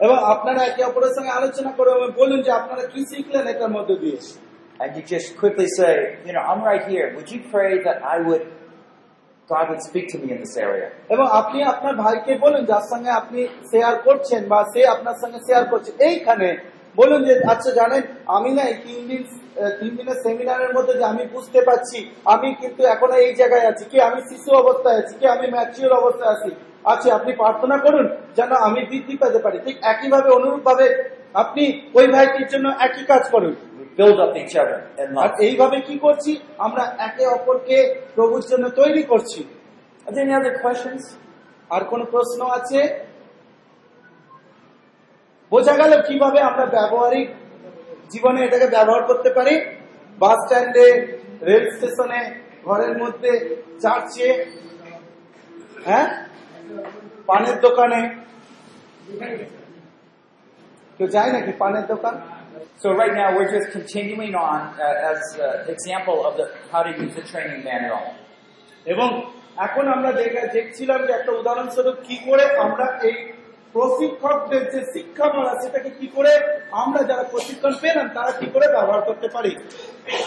এবং 0.00 0.16
আপনারা 0.34 0.60
একে 0.70 0.82
অপরের 0.90 1.12
সঙ্গে 1.16 1.32
আলোচনা 1.38 1.70
করে 1.78 1.90
এবং 1.96 2.08
বলুন 2.20 2.38
যে 2.46 2.50
আপনারা 2.60 2.82
কি 2.92 3.00
শিখলেন 3.12 3.44
এটার 3.52 3.72
মধ্যে 3.76 3.96
দিয়ে 4.02 4.18
And 4.80 4.90
you 4.96 5.02
just 5.16 5.28
quickly 5.42 5.68
say, 5.80 5.94
you 6.26 6.32
know, 6.34 6.44
I'm 6.50 6.62
right 6.70 6.84
here. 6.92 7.06
Would 7.16 7.28
you 7.34 7.40
pray 7.54 7.72
that 7.86 7.98
I 8.14 8.16
would, 8.26 8.44
God 9.50 9.64
would 9.70 9.82
speak 9.90 10.06
to 10.12 10.16
me 10.22 10.28
in 10.34 10.38
this 10.44 10.54
area? 10.66 10.88
এবং 11.14 11.26
আপনি 11.40 11.58
আপনার 11.72 11.94
ভাইকে 12.04 12.32
বলুন 12.44 12.62
যার 12.70 12.84
সঙ্গে 12.92 13.10
আপনি 13.20 13.40
শেয়ার 13.70 13.94
করছেন 14.06 14.42
বা 14.52 14.60
সে 14.72 14.80
আপনার 14.94 15.16
সঙ্গে 15.22 15.38
শেয়ার 15.48 15.64
করছে 15.72 15.90
এইখানে 16.08 16.48
বলুন 16.95 17.19
যে 17.27 17.33
আচ্ছা 17.53 17.71
জানেন 17.79 18.03
আমি 18.37 18.49
না 18.57 18.63
এই 18.71 18.77
তিন 18.85 18.99
দিন 19.09 19.21
তিন 19.79 19.91
দিনের 19.97 20.17
সেমিনারের 20.23 20.71
মধ্যে 20.77 20.93
যে 20.99 21.05
আমি 21.13 21.23
বুঝতে 21.35 21.59
পারছি 21.67 21.97
আমি 22.33 22.47
কিন্তু 22.61 22.81
এখনও 22.93 23.17
এই 23.25 23.33
জায়গায় 23.39 23.65
আছি 23.71 23.83
কি 23.91 23.97
আমি 24.07 24.19
শিশু 24.29 24.49
অবস্থায় 24.61 24.97
আছি 25.01 25.13
কি 25.19 25.25
আমি 25.35 25.45
ম্যাচিওর 25.55 25.93
অবস্থায় 26.01 26.31
আছি। 26.35 26.51
আচ্ছা 26.91 27.09
আপনি 27.17 27.31
প্রার্থনা 27.41 27.75
করুন 27.85 28.05
যেন 28.37 28.51
আমি 28.67 28.81
বৃদ্ধি 28.89 29.15
পেতে 29.21 29.39
পারি। 29.45 29.57
ঠিক 29.65 29.77
একইভাবে 29.91 30.29
অনুরূপ 30.37 30.61
ভাবে 30.69 30.87
আপনি 31.41 31.63
ওই 31.97 32.05
ভাইটির 32.13 32.47
জন্য 32.53 32.67
একই 32.85 33.03
কাজ 33.11 33.23
করুন। 33.33 33.53
আর 35.23 35.29
এইভাবে 35.47 35.77
কি 35.87 35.95
করছি? 36.05 36.31
আমরা 36.65 36.83
একে 37.07 37.23
অপরকে 37.37 37.77
প্রভুর 38.15 38.43
জন্য 38.51 38.65
তৈরি 38.79 39.03
করছি? 39.11 39.41
আর 41.69 41.81
কোন 41.91 42.01
প্রশ্ন 42.13 42.39
আছে? 42.57 42.79
বোঝা 45.53 45.73
গেল 45.81 45.91
কীভাবে 46.07 46.39
আমরা 46.49 46.65
ব্যবহারিক 46.77 47.27
জীবনে 48.11 48.39
এটাকে 48.47 48.67
ব্যবহার 48.75 49.03
করতে 49.09 49.29
পারি। 49.37 49.55
বাস 50.21 50.37
স্ট্যান্ডে 50.43 50.87
রেল 51.47 51.65
স্টেশনে 51.75 52.21
ঘরের 52.67 52.93
মধ্যে 53.01 53.31
চার্চে 53.83 54.27
হ্যাঁ? 55.87 56.07
পানের 57.29 57.57
দোকানে। 57.65 57.99
কেউ 60.97 61.07
যায় 61.15 61.31
নাকি 61.35 61.51
পানের 61.61 61.85
দোকান? 61.93 62.15
So 62.81 62.87
right 63.01 63.15
now 63.21 63.29
we're 63.35 63.51
just 63.57 63.69
continuing 63.77 64.33
on 64.49 64.59
uh, 64.85 65.11
as 65.11 65.21
uh, 65.39 65.73
example 65.73 66.17
of 66.27 66.33
the 66.39 66.45
how 66.71 66.81
to 66.87 66.91
use 67.03 67.13
the 67.19 67.25
training 67.31 67.61
manual. 67.69 68.03
এবং 68.93 69.09
এখন 69.67 69.85
আমরা 69.95 70.11
দেখা 70.19 70.41
দেখছিলাম 70.57 70.99
যে 71.07 71.11
একটা 71.19 71.31
উদাহরণস্বরূপ 71.39 71.97
কি 72.07 72.15
করে 72.27 72.45
আমরা 72.65 72.85
এই 73.09 73.17
প্রশিক্ষকদের 73.75 74.63
যে 74.73 74.81
শিক্ষামালা 74.93 75.53
সেটাকে 75.63 75.89
কি 75.99 76.07
করে 76.15 76.31
আমরা 76.83 77.01
যারা 77.09 77.23
প্রশিক্ষণ 77.33 77.73
পেলাম 77.83 78.07
তারা 78.17 78.31
কি 78.39 78.47
করে 78.53 78.65
ব্যবহার 78.75 79.01
করতে 79.09 79.27
পারি 79.35 79.51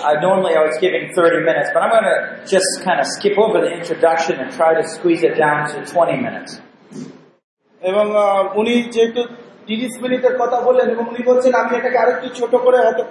Uh, 0.07 0.15
normally 0.27 0.55
I 0.61 0.63
was 0.69 0.77
giving 0.85 1.05
30 1.15 1.49
minutes, 1.49 1.69
but 1.73 1.81
I'm 1.85 1.93
going 1.97 2.09
to 2.15 2.19
just 2.55 2.71
kind 2.87 2.99
of 3.03 3.07
skip 3.15 3.37
over 3.45 3.59
the 3.67 3.73
introduction 3.79 4.35
and 4.43 4.49
try 4.59 4.71
to 4.79 4.83
squeeze 4.95 5.23
it 5.29 5.35
down 5.45 5.59
to 5.73 5.77
20 5.85 6.17
minutes. 6.27 6.51
এবং 7.83 8.07
উনি 8.61 8.75
যেহেতু 8.95 9.23
তিরিশ 9.69 9.93
মিনিটের 10.03 10.35
কথা 10.43 10.59
বললেন 10.61 10.89
এবং 10.95 11.05
উনি 11.13 11.23
বলছেন 11.31 11.53
আমি 11.61 11.73
এটাকে 11.79 11.99
আরেকটু 12.03 12.29
ছোট 12.41 12.53
করে 12.65 12.79
হয়তো 12.87 13.05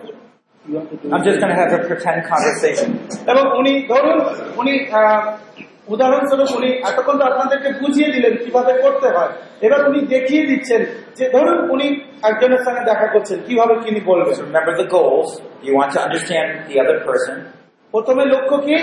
I'm 1.13 1.23
just 1.23 1.37
going 1.41 1.53
to 1.55 1.59
have 1.63 1.73
a 1.79 1.81
pretend 1.89 2.19
conversation. 2.33 2.89
এবং 3.31 3.43
উনি 3.59 3.73
ধরুন 3.91 4.17
উনি 4.61 4.73
উদাহরণস্বরূপ 5.87 6.49
উনি 6.57 6.69
এতক্ষণ 6.89 7.15
তো 7.19 7.23
আপনাদেরকে 7.25 7.69
বুঝিয়ে 7.81 8.09
দিলেন 8.11 8.33
কীভাবে 8.43 8.73
করতে 8.83 9.07
হয় 9.15 9.31
এবার 9.61 9.79
উনি 9.89 9.99
দেখিয়ে 10.13 10.43
দিচ্ছেন 10.45 10.81
যে 11.17 11.25
ধরুন 11.29 11.57
উনি 11.73 11.87
একজনের 12.23 12.61
সঙ্গে 12.65 12.83
দেখা 12.85 13.07
করছেন 13.07 13.37
কীভাবে 13.47 13.73
তিনি 13.85 13.99
বলবেন 14.01 14.35
So 14.35 14.43
remember 14.43 14.73
the 14.75 14.87
goals. 14.89 15.29
You 15.61 15.73
want 15.79 15.91
to 15.95 15.99
understand 16.01 16.47
the 16.69 16.75
other 16.83 16.97
person. 17.07 17.35
প্রথমে 17.93 18.23
লক্ষ্য 18.33 18.57
কি 18.65 18.75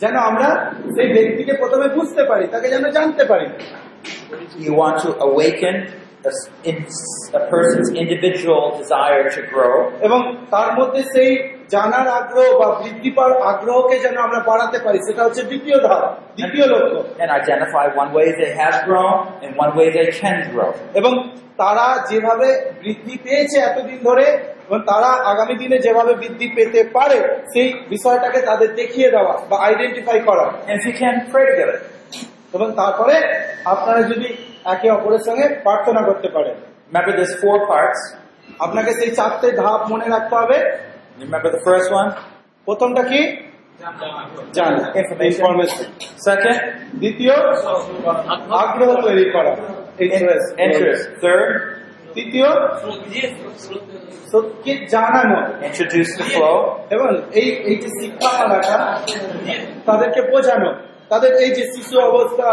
যেন 0.00 0.14
আমরা 0.28 0.48
সেই 0.96 1.08
ব্যক্তিকে 1.14 1.52
প্রথমে 1.52 1.86
বুঝতে 1.88 2.22
পারি 2.30 2.44
তাকে 2.46 2.66
যেন 2.74 2.84
জানতে 2.96 3.24
পারি 3.30 3.46
You 4.58 4.72
want 4.74 4.96
to 5.04 5.10
awaken 5.26 5.74
a, 6.22 7.40
person's 7.50 7.90
individual 7.92 8.62
desire 8.78 9.24
to 9.30 9.40
grow. 9.52 9.74
এবং 10.06 10.20
তার 10.50 10.68
মধ্যে 10.78 11.02
সেই 11.14 11.30
জানার 11.68 12.08
আগ্রহ 12.20 12.48
বা 12.60 12.68
বৃদ্ধি 12.80 13.10
পাওয়ার 13.10 13.34
আগ্রহকে 13.52 13.96
যেন 13.98 14.16
আমরা 14.16 14.40
বাড়াতে 14.40 14.78
পারি 14.84 14.98
সেটা 14.98 15.22
হচ্ছে 15.24 15.42
দ্বিতীয় 15.42 15.76
ধাপ 15.86 16.02
দ্বিতীয় 16.36 16.66
লক্ষ্য 16.72 17.00
and 17.22 17.30
identify 17.40 17.84
one 18.02 18.10
way 18.16 18.26
they 18.40 18.50
have 18.62 18.76
grown 18.88 19.14
and 19.42 19.50
one 19.64 19.72
way 19.78 19.86
they 19.96 20.06
can 20.20 20.38
grow. 20.52 20.70
এবং 20.94 21.12
তারা 21.56 21.86
যেভাবে 22.10 22.48
বৃদ্ধি 22.82 23.14
পেয়েছে 23.24 23.56
এতদিন 23.60 23.98
ধরে 24.02 24.26
এবং 24.66 24.80
তারা 24.86 25.10
আগামী 25.32 25.54
দিনে 25.54 25.78
যেভাবে 25.78 26.12
বৃদ্ধি 26.14 26.46
পেতে 26.56 26.80
পারে 26.96 27.18
সেই 27.52 27.68
বিষয়টাকে 27.88 28.38
তাদের 28.40 28.70
দেখিয়ে 28.74 29.08
দেওয়া 29.10 29.34
বা 29.50 29.56
আইডেন্টিফাই 29.66 30.18
করা 30.20 30.46
And 30.68 30.74
if 30.78 30.84
you 30.88 30.94
can, 31.02 31.14
pray 31.32 31.44
together. 31.50 31.78
এবং 32.52 32.68
তারপরে 32.72 33.16
আপনারা 33.64 34.00
যদি 34.02 34.28
একে 34.64 34.88
অপরের 34.90 35.22
সঙ্গে 35.28 35.46
প্রার্থনা 35.66 36.00
করতে 36.08 36.28
পারেন 36.28 36.56
Remember 36.88 37.12
there's 37.18 37.34
four 37.42 37.58
parts. 37.70 38.00
আপনাকে 38.60 38.90
সেই 39.00 39.10
চারটে 39.18 39.48
ধাপ 39.62 39.80
মনে 39.92 40.06
রাখতে 40.14 40.34
হবে 40.40 40.58
Remember 41.20 41.50
the 41.56 41.62
first 41.68 41.88
one? 42.00 42.08
প্রথমটা 42.68 43.02
কি 43.10 43.20
জানা. 44.56 44.82
Information 45.28 45.86
Second? 46.28 46.58
দ্বিতীয় 47.02 47.34
আগ্রহ 48.62 48.90
তৈরি 49.06 49.26
করা. 49.34 49.52
Interest. 50.66 51.02
Third? 51.22 51.50
তৃতীয় 52.14 52.48
সত্যি 54.32 54.72
জানানো 54.94 55.38
Introduce 55.68 56.12
the 56.20 56.26
flow. 56.34 56.56
এবং 56.94 57.08
এই 57.40 57.48
এই 57.70 57.76
যে 57.82 57.88
শিক্ষামালাটা 58.00 58.76
তাদেরকে 59.88 60.20
বোঝানো 60.32 60.70
তাদের 61.10 61.32
এই 61.44 61.50
যে 61.56 61.64
শিশু 61.74 61.96
অবস্থা 62.10 62.48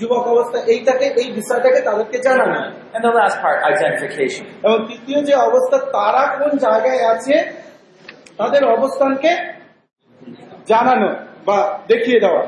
যুবক 0.00 0.24
অবস্থা 0.34 0.58
এইটাকে 0.72 1.06
এই 1.20 1.28
বিষয়টাকে 1.38 1.80
তাদেরকে 1.88 2.18
জানানো 2.28 2.58
And 2.96 3.02
the 3.08 3.14
last 3.20 3.36
part, 3.42 3.58
identification. 3.72 4.42
এবং 4.66 4.78
তৃতীয় 4.88 5.18
যে 5.28 5.34
অবস্থা 5.48 5.76
তারা 5.96 6.22
কোন 6.38 6.52
জায়গায় 6.66 7.02
আছে 7.12 7.34
তাদের 8.40 8.62
অবস্থানকে 8.76 9.32
জানানো 10.72 11.08
বা 11.48 11.58
দেখিয়ে 11.90 12.20
দেওয়া 12.24 12.42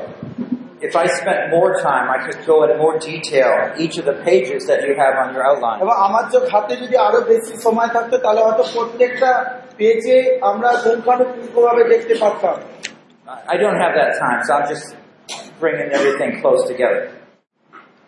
If 0.87 0.93
I 0.97 1.05
spent 1.19 1.41
more 1.49 1.71
time, 1.81 2.05
I 2.09 2.17
could 2.25 2.41
go 2.45 2.55
into 2.63 2.77
more 2.77 2.95
detail 3.01 3.51
each 3.83 3.95
of 3.97 4.05
the 4.11 4.17
pages 4.27 4.61
that 4.69 4.79
you 4.85 4.93
have 4.95 5.15
on 5.23 5.27
your 5.35 5.43
outline. 5.49 5.77
এবং 5.83 5.95
আমার 6.07 6.23
যে 6.31 6.39
হাতে 6.51 6.73
যদি 6.83 6.95
আরও 7.07 7.19
বেশি 7.31 7.53
সময় 7.65 7.89
থাকতো 7.95 8.15
তাহলে 8.23 8.41
হয়তো 8.47 8.63
প্রত্যেকটা 8.73 9.31
পেজে 9.79 10.17
আমরা 10.49 10.69
পুঙ্খানুপুঙ্খভাবে 10.83 11.83
দেখতে 11.93 12.13
পারতাম 12.23 12.55
I 13.53 13.55
don't 13.57 13.79
have 13.83 13.93
that 14.01 14.11
time, 14.21 14.39
so 14.45 14.49
I'm 14.57 14.67
just 14.67 14.85
bringing 15.61 15.89
everything 15.97 16.31
close 16.41 16.61
together. 16.71 17.01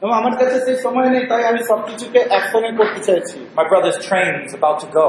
এবং 0.03 0.13
আমার 0.21 0.35
কাছে 0.41 0.57
সেই 0.67 0.79
সময় 0.85 1.09
নেই 1.15 1.25
তাই 1.31 1.43
আমি 1.51 1.61
সবকিছুকে 1.71 2.21
একসঙ্গে 2.39 2.73
করতে 2.81 3.01
চাইছি 3.09 3.39
My 3.61 3.67
brother's 3.73 3.99
train 4.09 4.33
is 4.47 4.53
about 4.61 4.77
to 4.85 4.89
go. 5.01 5.07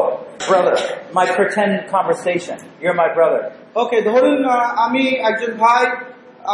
Brother, 0.51 0.75
my 1.19 1.25
pretend 1.37 1.71
conversation. 1.95 2.57
You're 2.83 2.99
my 3.03 3.09
brother. 3.17 3.41
ওকে 3.81 3.97
ধরুন 4.09 4.39
আহ, 4.45 4.55
আমি 4.85 5.03
একজন 5.29 5.51
ভাই 5.65 5.83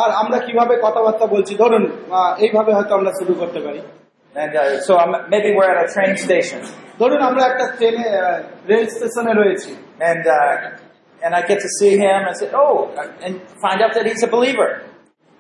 আর 0.02 0.10
আমরা 0.22 0.38
কিভাবে 0.48 0.74
কথাবার্তা 0.86 1.26
বলছি 1.36 1.54
ধরুন 1.64 1.84
আহ, 2.18 2.32
এইভাবে 2.46 2.72
হয়তো 2.78 2.94
আমরা 3.00 3.12
শুরু 3.20 3.34
করতে 3.42 3.60
পারি 3.68 3.82
And 4.36 4.54
uh, 4.56 4.64
so 4.88 4.92
I'm, 5.04 5.12
maybe 5.34 5.50
we're 5.58 5.72
at 5.74 5.80
a 5.86 5.90
train 5.96 6.14
station, 6.28 6.60
ধরুন 7.02 7.22
আমরা 7.30 7.44
একটা 7.52 7.66
ট্রেনে 7.78 8.06
রেল 8.72 8.86
স্টেশনে 8.96 9.34
রয়েছি 9.42 9.72
and 10.10 10.24
uh, 10.40 11.24
and 11.26 11.32
I 11.40 11.42
get 11.52 11.60
to 11.66 11.70
see 11.80 11.94
him 12.06 12.20
and 12.28 12.36
say, 12.42 12.48
oh, 12.64 12.76
and 13.26 13.34
find 13.66 13.80
out 13.84 13.92
that 13.98 14.06
he's 14.10 14.24
a 14.30 14.32
believer. 14.38 14.70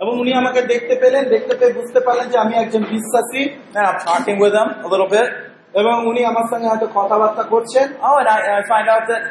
এবং 0.01 0.13
উনি 0.23 0.31
আমাকে 0.41 0.61
দেখতে 0.73 0.95
পেলেন 1.01 1.23
দেখতে 1.35 1.53
পেয়ে 1.59 1.73
বুঝতে 1.79 1.99
পারলেন 1.99 2.27
যে 2.33 2.37
আমি 2.45 2.53
একজন 2.63 2.83
বিশ্বাসী 2.93 3.43
And 3.77 3.85
I'm 3.89 3.99
talking 4.09 4.37
with 4.43 4.53
him 4.59 4.69
a 4.85 4.89
little 4.93 5.09
bit. 5.15 5.27
এবং 5.81 5.95
উনি 6.11 6.21
আমার 6.31 6.45
সঙ্গে 6.51 6.67
হয়তো 6.71 6.87
কথাবার্তা 6.99 7.43
করছেন 7.53 7.87
Oh, 8.07 8.15
and 8.21 8.27
I, 8.35 8.37
and 8.47 8.53
I 8.61 8.63
find 8.73 8.87
out 8.93 9.05
that 9.11 9.23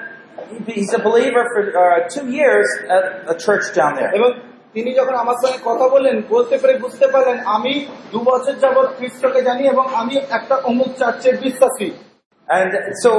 he's 0.68 0.92
a 1.00 1.02
believer 1.08 1.42
for 1.52 1.62
uh, 1.82 1.98
two 2.14 2.26
years 2.38 2.68
at 2.96 3.04
a 3.32 3.36
church 3.44 3.64
down 3.78 3.92
there. 3.98 4.10
এবং 4.18 4.30
তিনি 4.74 4.90
যখন 4.98 5.14
আমার 5.22 5.36
সঙ্গে 5.42 5.58
কথা 5.68 5.86
বললেন 5.94 6.16
বলতে 6.34 6.54
পেরে 6.60 6.74
বুঝতে 6.84 7.06
পারলেন 7.14 7.38
আমি 7.56 7.72
দু 8.12 8.18
বছর 8.30 8.54
যাবৎ 8.64 8.88
খ্রিস্টকে 8.98 9.40
জানি 9.48 9.62
এবং 9.74 9.84
আমি 10.00 10.14
একটা 10.38 10.54
অমুক 10.70 10.90
চার্চের 11.00 11.36
বিশ্বাসী 11.44 11.88
And 12.48 12.70
so, 13.02 13.10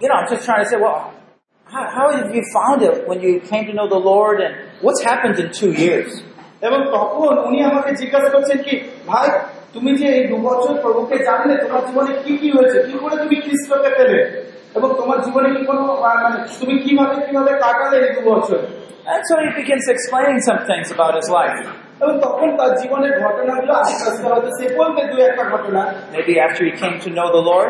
you 0.00 0.06
know, 0.08 0.16
I'm 0.20 0.28
just 0.32 0.44
trying 0.48 0.62
to 0.64 0.68
say, 0.72 0.78
well, 0.86 0.98
how, 1.68 1.84
how 1.96 2.06
have 2.16 2.30
you 2.36 2.44
found 2.58 2.78
it 2.90 2.96
when 3.08 3.18
you 3.26 3.32
came 3.50 3.64
to 3.70 3.74
know 3.78 3.88
the 3.96 4.02
Lord, 4.12 4.36
and 4.46 4.52
what's 4.84 5.02
happened 5.10 5.36
in 5.42 5.48
two 5.60 5.72
years? 5.84 6.10
এবং 6.67 6.79
তখন 6.97 7.33
উনি 7.47 7.63
আমাকে 7.63 7.91
জিজ্ঞাসা 7.95 8.29
করছেন 8.29 8.57
কি 8.57 8.73
ভাই 9.07 9.27
তুমি 9.73 9.91
যে 9.95 10.07
এই 10.17 10.23
দু 10.27 10.37
বছর 10.37 10.73
প্রভুকে 10.81 11.17
জানলে 11.27 11.53
তোমার 11.63 11.81
জীবনে 11.87 12.11
কি 12.23 12.33
কি 12.37 12.49
হয়েছে? 12.51 12.77
কি 12.87 12.93
করে 13.01 13.15
তুমি 13.23 13.35
খ্রিস্টকে 13.35 13.89
পেলে? 13.97 14.19
এবং 14.77 14.89
তোমার 14.99 15.21
জীবনে 15.21 15.49
কি 15.55 15.65
কোনো 15.65 15.81
মানে 15.81 16.37
তুমি 16.59 16.75
কীভাবে 16.79 17.15
কীভাবে 17.25 17.51
কাটালে 17.51 17.97
এই 18.07 18.11
দু 18.15 18.21
বছর? 18.31 18.59
And 19.13 19.21
so 19.29 19.33
he 19.43 19.49
begins 19.61 19.85
explaining 19.95 20.39
some 20.49 20.61
things 20.69 20.87
about 20.95 21.13
his 21.19 21.27
life. 21.39 21.59
এবং 22.01 22.13
তখন 22.25 22.47
তার 22.57 22.71
জীবনের 22.81 23.13
ঘটনাগুলো 23.23 23.73
আস্তে 23.73 24.03
আস্তে 24.09 24.25
হয়তো 24.27 24.49
সে 24.57 24.65
বলবে 24.79 25.01
দু 25.11 25.17
একটা 25.29 25.43
ঘটনা। 25.53 25.81
Maybe 26.15 26.33
after 26.45 26.61
he 26.69 26.73
came 26.83 26.97
to 27.05 27.09
know 27.17 27.27
the 27.37 27.43
Lord, 27.51 27.69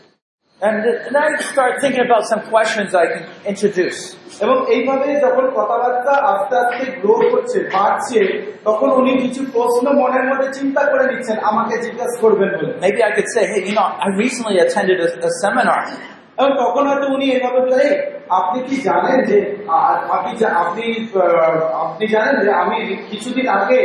And 0.60 0.76
then 0.82 1.16
I 1.16 1.36
start 1.42 1.72
thinking 1.82 2.00
about 2.00 2.24
some 2.24 2.40
questions 2.44 2.94
I 2.94 3.06
can 3.06 3.24
introduce. 3.46 3.98
এবং 4.44 4.56
এইভাবে 4.74 5.08
যখন 5.24 5.46
কথাবার্তা 5.58 6.14
আস্তে 6.32 6.54
আস্তে 6.62 6.84
গ্রো 7.02 7.14
করছে 7.32 7.58
বাড়ছে 7.74 8.20
তখন 8.64 8.88
উনি 9.00 9.12
কিছু 9.22 9.40
প্রশ্ন 9.54 9.84
মনের 10.00 10.24
মধ্যে 10.30 10.48
চিন্তা 10.58 10.82
করে 10.90 11.04
নিচ্ছেন 11.12 11.36
আমাকে 11.50 11.74
জিজ্ঞাসা 11.84 12.16
করবেন 12.22 12.50
বলে 12.56 12.72
Maybe 12.84 13.00
I 13.08 13.10
could 13.16 13.30
say, 13.34 13.42
hey, 13.52 13.60
you 13.68 13.74
know, 13.78 13.88
I 14.04 14.08
recently 14.24 14.56
attended 14.66 14.98
a, 15.06 15.08
a 15.28 15.30
seminar. 15.42 15.80
এবং 16.38 16.50
তখন 16.62 16.82
হয়তো 16.90 17.06
উনি 17.14 17.26
এইভাবে 17.30 17.58
বলে 17.60 17.76
"এই, 17.84 17.92
আপনি 18.37 18.59
কি 18.67 18.75
জানেন 18.87 19.17
যে 19.29 19.37
আপনি 20.15 20.31
আপনি 20.63 20.83
আপনি 21.83 22.05
জানেন 22.15 22.35
যে 22.43 22.49
আমি 22.61 22.77
কিছুদিন 23.09 23.47
আগে 23.59 23.81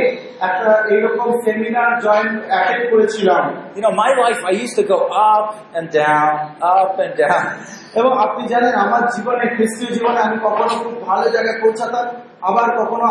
একটা 0.48 0.70
এইরকম 0.92 1.28
সেমিনার 1.44 1.90
জয়েন 2.04 2.28
অ্যাটেন্ড 2.50 2.84
করেছিলাম 2.92 3.42
You 3.76 3.82
know, 3.84 3.94
my 4.04 4.10
life, 4.22 4.40
I 4.50 4.52
used 4.64 4.76
to 4.80 4.84
go 4.94 4.98
up 5.30 5.48
and 5.78 5.86
down, 6.00 6.32
up 6.74 6.94
and 7.04 7.14
down. 7.22 7.46
এবং 7.98 8.12
আপনি 8.26 8.42
জানেন 8.52 8.74
আমার 8.84 9.02
জীবনে 9.14 9.46
খ্রিস্টীয় 9.56 9.90
জীবনে 9.96 10.20
আমি 10.26 10.36
কখনো 10.46 10.74
খুব 10.82 10.94
ভালো 11.08 11.26
জায়গায় 11.34 11.58
পৌঁছাতাম 11.62 12.06
আবার 12.48 12.66
কখনো 12.80 13.06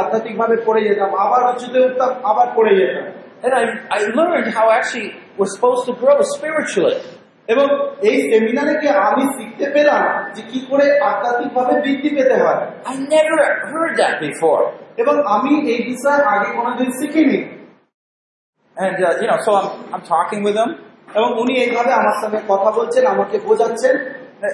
আধ্যাত্মিক 0.00 0.34
ভাবে 0.40 0.56
পড়ে 0.66 0.80
যেতাম 0.86 1.10
আবার 1.24 1.40
উঁচুতে 1.52 1.78
উঠতাম 1.86 2.10
আবার 2.30 2.46
পড়ে 2.56 2.72
যেতাম 2.80 3.06
And 3.44 3.52
I, 3.52 3.64
I 3.90 4.00
learned 4.18 4.46
how 4.54 4.66
actually 4.70 5.08
we're 5.36 5.46
supposed 5.46 5.82
to 5.88 5.92
grow 5.94 6.16
spiritually. 6.36 6.98
এবং 7.48 7.66
এই 8.10 8.16
সেমিনারে 8.30 8.74
গিয়ে 8.80 8.94
আমি 9.08 9.22
শিখতে 9.36 9.66
পেলাম 9.74 10.02
যে 10.34 10.42
কি 10.50 10.58
করে 10.70 10.86
আধ্যাত্মিক 11.10 11.50
ভাবে 11.56 11.74
বৃদ্ধি 11.84 12.10
পেতে 12.16 12.36
হয় 12.42 12.60
I 12.90 12.94
never 13.14 13.38
heard 13.70 13.92
that 14.02 14.14
before. 14.26 14.62
এবং 15.02 15.14
আমি 15.34 15.52
এই 15.72 15.80
বিষয়ে 15.90 16.22
আগে 16.34 16.48
কোনোদিন 16.58 16.88
শিখিনি 16.98 17.38
And, 18.76 18.96
uh, 18.98 19.20
you 19.20 19.28
know, 19.30 19.38
so 19.46 19.50
I'm, 19.54 19.68
I'm 19.94 20.04
talking 20.06 20.40
with 20.46 20.54
them. 20.60 20.70
এবং 21.18 21.30
উনি 21.42 21.52
এইভাবে 21.64 21.92
আমার 22.00 22.16
সঙ্গে 22.22 22.40
কথা 22.48 22.70
বলছেন 22.78 23.04
আমাকে 23.14 23.36
বোঝাচ্ছেন 23.46 23.94
Uh, 24.38 24.48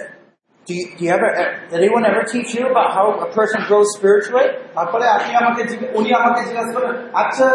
Do 0.66 0.72
you, 0.74 0.84
do 0.96 1.00
you 1.04 1.10
ever, 1.10 1.28
uh, 1.32 1.44
did 1.70 1.78
anyone 1.80 2.04
ever 2.06 2.22
teach 2.24 2.50
you 2.54 2.64
about 2.72 2.88
how 2.96 3.06
a 3.26 3.28
person 3.38 3.60
grows 3.68 3.88
spiritually? 3.98 4.48
তারপরে 4.76 5.04
আপনি 5.16 5.30
আমাকে 5.40 5.62
উনি 5.98 6.10
আমাকে 6.20 6.40
জিজ্ঞাসা 6.48 6.72
করেন 6.76 6.94
আচ্ছা 7.22 7.46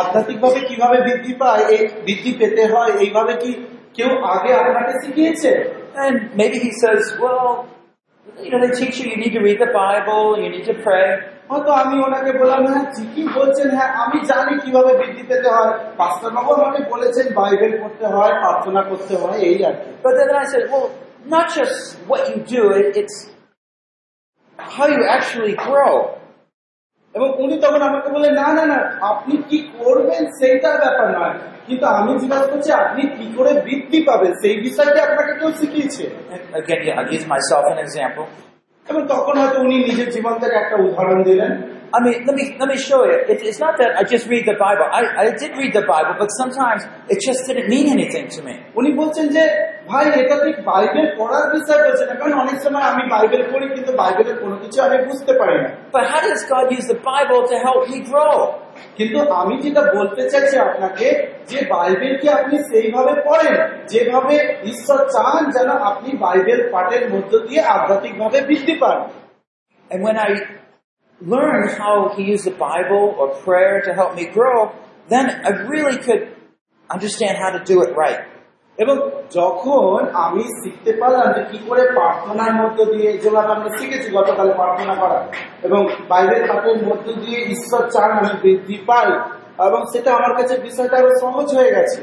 আধ্যাত্মিক 0.00 0.38
ভাবে 0.44 0.60
কীভাবে 0.68 0.96
বৃদ্ধি 1.06 1.32
পায় 1.42 1.62
এই 1.74 1.80
বৃদ্ধি 2.06 2.32
পেতে 2.40 2.62
হয় 2.72 2.92
এইভাবে 3.04 3.32
কি 3.42 3.50
কেউ 3.97 4.09
আগে 4.33 4.51
আপনাকে 4.59 4.93
শিখিয়েছে 5.03 5.51
And 6.03 6.15
maybe 6.39 6.57
he 6.65 6.71
says, 6.73 7.01
well, 7.21 7.47
you 8.43 8.49
know, 8.51 8.59
they 8.63 8.71
teach 8.71 8.95
you 8.99 9.05
you 9.11 9.17
need 9.17 9.33
to 9.33 9.41
read 9.41 9.59
the 9.59 9.71
Bible, 9.81 10.23
you 10.41 10.49
need 10.55 10.65
to 10.65 10.75
pray. 10.85 11.07
হয়তো 11.49 11.71
আমি 11.81 11.95
ওনাকে 12.05 12.31
বললাম 12.39 12.61
হ্যাঁ 12.67 12.85
ঠিকই 12.95 13.27
বলছেন 13.37 13.67
হ্যাঁ 13.77 13.91
আমি 14.03 14.17
জানি 14.31 14.53
কিভাবে 14.63 14.91
বৃদ্ধি 14.99 15.23
পেতে 15.29 15.49
হয় 15.55 15.71
পাঁচটা 15.99 16.27
বাবু 16.35 16.49
আমাকে 16.59 16.81
বলেছেন 16.93 17.25
বাইবেল 17.39 17.73
পড়তে 17.81 18.05
হয় 18.15 18.33
প্রার্থনা 18.43 18.81
করতে 18.89 19.13
হয় 19.21 19.37
এই 19.49 19.57
আর 19.67 19.75
কি 19.81 19.89
But 20.05 20.13
then 20.19 20.29
I 20.41 20.45
said, 20.51 20.63
well, 20.71 20.87
not 21.25 21.45
just 21.57 21.77
what 22.09 22.21
you 22.29 22.37
do, 22.55 22.61
it, 22.79 22.87
it's 23.01 23.17
how 24.59 24.85
you 24.95 25.03
actually 25.17 25.55
grow. 25.67 25.93
এবং 27.15 27.29
উনি 27.43 27.55
তখন 27.65 27.81
আমাকে 27.89 28.09
বলে 28.15 28.29
না 28.41 28.47
না 28.57 28.63
না 28.71 28.79
আপনি 29.11 29.33
কি 29.49 29.57
করবেন 29.77 30.21
সেইটার 30.37 30.75
ব্যাপার 30.83 31.07
নয় 31.17 31.35
কিন্তু 31.66 31.84
আমি 31.98 32.10
জিজ্ঞাসা 32.22 32.46
করছি 32.46 32.70
আপনি 32.82 33.02
কি 33.16 33.26
করে 33.36 33.52
বৃদ্ধি 33.66 33.98
পাবেন 34.08 34.32
সেই 34.42 34.56
বিষয়টি 34.66 34.98
আপনাকে 35.06 35.32
কেউ 35.40 35.50
শিখিয়েছে. 35.60 36.04
এবং 38.86 39.02
তখন 39.14 39.34
হয়তো 39.40 39.58
উনি 39.60 39.76
নিজের 39.88 40.08
জীবন 40.10 40.34
থেকে 40.42 40.56
একটা 40.62 40.76
উদাহরণ 40.86 41.20
দিলেন 41.30 41.52
I 41.94 42.00
mean, 42.00 42.26
let 42.26 42.34
me 42.34 42.44
let 42.60 42.68
me 42.68 42.78
show 42.78 43.00
you. 43.04 43.18
It, 43.32 43.38
it's 43.42 43.60
not 43.60 43.74
that 43.78 43.90
I 43.96 44.02
just 44.04 44.26
read 44.26 44.44
the 44.44 44.54
Bible. 44.54 44.86
I, 44.98 45.02
I 45.22 45.24
did 45.32 45.52
read 45.56 45.72
the 45.72 45.86
Bible, 45.94 46.14
but 46.18 46.30
sometimes 46.40 46.80
it 47.08 47.18
just 47.28 47.40
didn't 47.46 47.68
mean 47.68 47.86
anything 47.88 48.26
to 48.36 48.40
me. 48.46 48.54
উনি 48.78 48.90
বলছেন 49.00 49.26
যে 49.36 49.42
ভাই 49.90 50.04
এটা 50.20 50.36
ঠিক 50.44 50.56
Bible 50.70 51.06
পড়ার 51.18 51.46
বিষয় 51.54 51.80
বলছে 51.86 52.04
না 52.08 52.14
কারণ 52.20 52.34
অনেক 52.44 52.56
সময় 52.64 52.84
আমি 52.92 53.02
বাইবেল 53.14 53.42
পড়ি 53.52 53.66
কিন্তু 53.76 53.92
বাইবেলের 54.02 54.36
কোনো 54.42 54.56
কিছু 54.62 54.78
আমি 54.86 54.96
বুঝতে 55.08 55.32
পারি 55.40 55.56
না 55.64 55.68
But 55.96 56.04
how 56.12 56.20
does 56.28 56.42
God 56.54 56.66
use 56.78 56.86
the 56.94 57.00
Bible 57.12 57.40
to 57.50 57.56
help 57.66 57.82
me 57.90 57.98
grow? 58.10 58.34
কিন্তু 58.97 59.17
আমি 59.41 59.55
যেটা 59.63 59.83
বলতে 59.97 60.23
চাইছি 60.31 60.55
আপনাকে 60.67 61.07
যে 61.49 61.59
বাইবেলকে 61.73 62.27
আপনি 62.39 62.55
সেইভাবে 62.69 63.13
পড়েন 63.27 63.55
যেভাবে 63.91 64.35
ঈশ্বর 64.71 64.99
চান 65.15 65.41
যেন 65.55 65.69
আপনি 65.89 66.09
বাইবেল 66.23 66.61
পাঠের 66.73 67.03
মধ্য 67.13 67.31
দিয়ে 67.47 67.61
আধ্যাত্মিক 67.75 68.13
ভাবে 68.21 68.39
বৃদ্ধি 68.47 68.75
পান 68.83 68.99
And 69.89 69.99
when 70.07 70.17
I 70.27 70.29
learned 71.21 71.67
how 71.81 71.95
He 72.15 72.21
used 72.33 72.45
the 72.51 72.57
Bible 72.69 73.05
or 73.19 73.27
prayer 73.45 73.75
to 73.87 73.91
help 73.99 74.11
me 74.19 74.25
grow, 74.37 74.57
then 75.09 75.25
I 75.47 75.49
really 75.71 75.97
could 76.05 76.23
understand 76.89 77.33
how 77.43 77.49
to 77.57 77.61
do 77.71 77.75
it 77.85 77.91
right. 78.03 78.21
এবং 78.78 78.96
যখন 79.30 80.06
আমি 80.14 80.42
শিখতে 80.42 80.92
পারলাম 81.00 81.32
যে 81.32 81.42
কি 81.50 81.58
করে 81.68 81.82
প্রার্থনার 81.94 82.52
মধ্য 82.54 82.84
দিয়ে 82.84 83.18
যেভাবে 83.18 83.52
আমরা 83.52 83.70
শিখেছি 83.78 84.10
গতকালে 84.10 84.52
প্রার্থনা 84.54 84.94
করা 84.94 85.24
এবং 85.62 85.88
বাইরের 86.08 86.48
পাঠের 86.48 86.78
মধ্য 86.86 87.12
দিয়ে 87.12 87.38
ঈশ্বর 87.44 87.90
চান 87.90 88.10
আমি 88.10 88.28
বৃদ্ধি 88.42 88.76
পাই 88.86 89.08
এবং 89.66 89.84
সেটা 89.92 90.10
আমার 90.14 90.32
কাছে 90.36 90.58
বিষয়টা 90.58 90.96
আরও 90.96 91.10
সহজ 91.20 91.54
হয়ে 91.54 91.70
গেছে. 91.70 91.96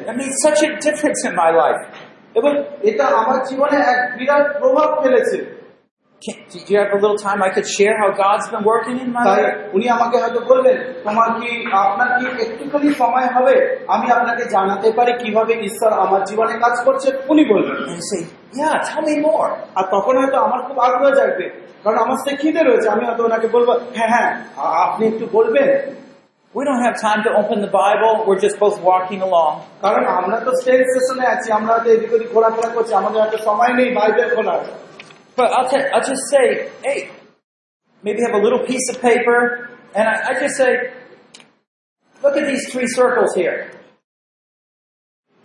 এবং 2.36 2.52
এটা 2.82 3.06
আমার 3.08 3.44
জীবনে 3.44 3.78
এক 3.78 4.18
বিরাট 4.18 4.60
প্রভাব 4.60 4.90
ফেলেছে 5.04 5.63
Can, 6.24 6.36
do 6.50 6.58
you 6.68 6.78
have 6.80 6.92
a 6.92 7.00
little 7.04 7.18
time 7.20 7.40
I 7.42 7.50
could 7.50 7.68
share 7.68 7.96
how 7.98 8.10
God's 8.16 8.48
been 8.48 8.64
working 8.64 8.98
in 8.98 9.10
my 9.12 9.24
তাই 9.24 9.40
life? 9.40 9.56
উনি 9.76 9.86
আমাকে 9.96 10.16
হয়তো 10.24 10.40
বলবেন 10.52 10.78
তোমার 11.06 11.30
কি 11.40 11.50
আপনার 11.82 12.10
কি 12.18 12.26
একটুখানি 12.46 12.90
সময় 13.02 13.28
হবে 13.36 13.56
আমি 13.96 14.08
আপনাকে 14.18 14.44
জানাতে 14.56 14.88
পারি 14.98 15.12
কীভাবে 15.24 15.54
ঈশ্বর 15.68 15.92
আমার 16.04 16.22
জীবনে 16.30 16.54
কাজ 16.64 16.76
করছে 16.88 17.08
উনি 17.32 17.44
বলবেন 17.54 17.76
And 17.82 17.96
you 17.96 18.06
say, 18.12 18.22
yeah, 18.54 18.76
tell 18.90 19.04
me 19.10 19.16
more. 19.28 19.50
আর 19.78 19.86
তখন 19.96 20.14
হয়তো 20.22 20.38
আমার 20.48 20.60
খুব 20.68 20.78
আগ্রহ 20.88 21.10
জাগবে 21.20 21.46
কারণ 21.84 21.98
আমার 22.06 22.18
সে 22.24 22.32
খিদে 22.42 22.62
রয়েছে 22.64 22.88
আমি 22.96 23.04
হয়তো 23.08 23.22
ওনাকে 23.30 23.48
বলব 23.56 23.70
হ্যাঁ 23.98 24.10
হ্যাঁ 24.14 24.30
আ- 24.64 24.76
আপনি 24.86 25.04
একটু 25.12 25.26
বলবেন 25.38 25.70
We 26.56 26.64
don't 26.64 26.84
have 26.88 26.98
time 27.02 27.22
to 27.28 27.32
open 27.42 27.58
the 27.62 27.74
Bible. 27.82 28.14
We're 28.28 28.44
just 28.48 28.58
both 28.60 28.78
walking 28.92 29.22
along. 29.28 29.54
কারণ 29.84 30.04
আমরা 30.20 30.38
তো 30.46 30.52
স্টেজ 30.60 30.84
সেশনে 30.94 31.26
আছি 31.34 31.48
আমরা 31.58 31.72
হয়তো 31.76 31.90
এদিক 31.96 32.12
ওদিক 32.16 32.30
ঘোরাফেরা 32.36 32.70
করছি 32.76 32.94
আমাদের 33.02 33.20
হয়তো 33.24 33.38
সময় 33.48 33.72
নেই 33.80 33.90
বাইবেল 33.98 34.30
খোলার 34.36 34.62
But 35.37 35.49
I'll, 35.53 35.69
t- 35.71 35.89
I'll 35.95 36.07
just 36.07 36.25
say, 36.35 36.47
hey, 36.87 36.99
maybe 38.03 38.19
have 38.27 38.37
a 38.41 38.43
little 38.47 38.63
piece 38.67 38.87
of 38.93 38.97
paper, 39.01 39.39
and 39.95 40.05
I, 40.09 40.15
I 40.31 40.33
just 40.43 40.57
say, 40.57 40.73
look 42.23 42.37
at 42.37 42.47
these 42.47 42.65
three 42.73 42.89
circles 42.99 43.33
here. 43.35 43.59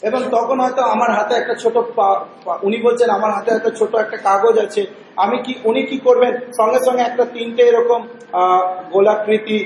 এবং 0.01 0.21
তখন 0.31 0.57
হয়তো 0.59 0.81
আমার 0.93 1.09
হাতে 1.17 1.33
একটা 1.35 1.55
ছোট 1.63 1.75
পা- 1.97 2.23
পা- 2.45 2.59
উনি 2.67 2.77
বলছেন 2.87 3.09
আমার 3.17 3.31
হাতে 3.35 3.49
একটা 3.51 3.71
ছোট 3.79 3.91
একটা 3.95 4.17
কাগজ 4.27 4.55
আছে 4.65 4.81
আমি 5.23 5.37
কি 5.45 5.53
উনি 5.69 5.81
কি 5.89 5.97
করবেন 6.07 6.33
সঙ্গে 6.59 6.79
সঙ্গে 6.87 7.03
একটা 7.09 7.23
তিনটে 7.35 7.63
এরকম 7.71 8.01
আহ, 8.41 8.63
গোলাকৃতি 8.93 9.59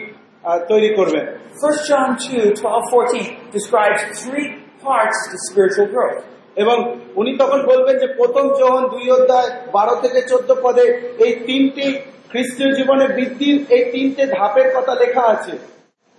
আহ, 0.44 0.60
তৈরি 0.72 0.90
করবেন 0.96 1.26
1 1.62 1.90
John 1.90 2.10
2, 2.18 2.54
12, 2.54 2.84
14 2.92 3.26
describes 3.58 4.00
three 4.24 4.48
parts 4.86 5.18
to 5.32 5.36
spiritual 5.48 5.88
growth. 5.94 6.20
এবং 6.57 6.77
উনি 7.17 7.33
তখন 7.39 7.61
বলবেন 7.67 7.95
যে 7.99 8.09
প্রথম 8.15 8.45
যখন 8.61 8.83
দুই 8.89 9.07
অধ্যায় 9.11 9.51
বারো 9.73 9.95
থেকে 10.03 10.21
চোদ্দ 10.29 10.51
পদে 10.63 10.85
এই 11.19 11.33
তিনটি 11.47 11.87
খ্রিস্টীয় 12.31 12.71
জীবনে 12.75 13.07
বৃদ্ধির 13.09 13.57
এই 13.77 13.85
তিনটে 13.93 14.23
ধাপের 14.37 14.69
কথা 14.77 14.93
লেখা 14.95 15.25
আছে 15.27 15.55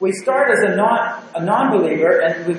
We 0.02 0.12
start 0.14 0.48
as 0.50 0.62
a 0.62 0.76
non 0.76 1.00
a 1.34 1.42
non-believer, 1.42 2.14
and 2.20 2.36
we 2.46 2.54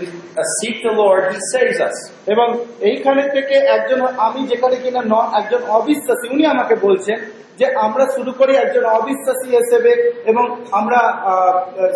seek 0.52 0.76
the 0.82 0.92
Lord. 0.92 1.22
He 1.30 1.38
saves 1.52 1.78
us. 1.78 1.96
এবং 2.26 2.48
এইখানে 2.80 3.22
থেকে 3.34 3.56
একজন 3.76 4.00
আমি 4.18 4.40
যেখানে 4.46 4.76
কিনা 4.76 5.00
একজন 5.40 5.60
অবিশ্বাসী 5.78 6.26
উনি 6.28 6.44
আমাকে 6.46 6.74
বলছেন 6.86 7.18
যে 7.58 7.66
আমরা 7.76 8.04
শুরু 8.06 8.32
করি 8.32 8.52
একজন 8.56 8.84
অবিশ্বাসী 8.90 9.48
হিসেবে 9.56 9.92
এবং 10.30 10.44
আমরা 10.72 11.00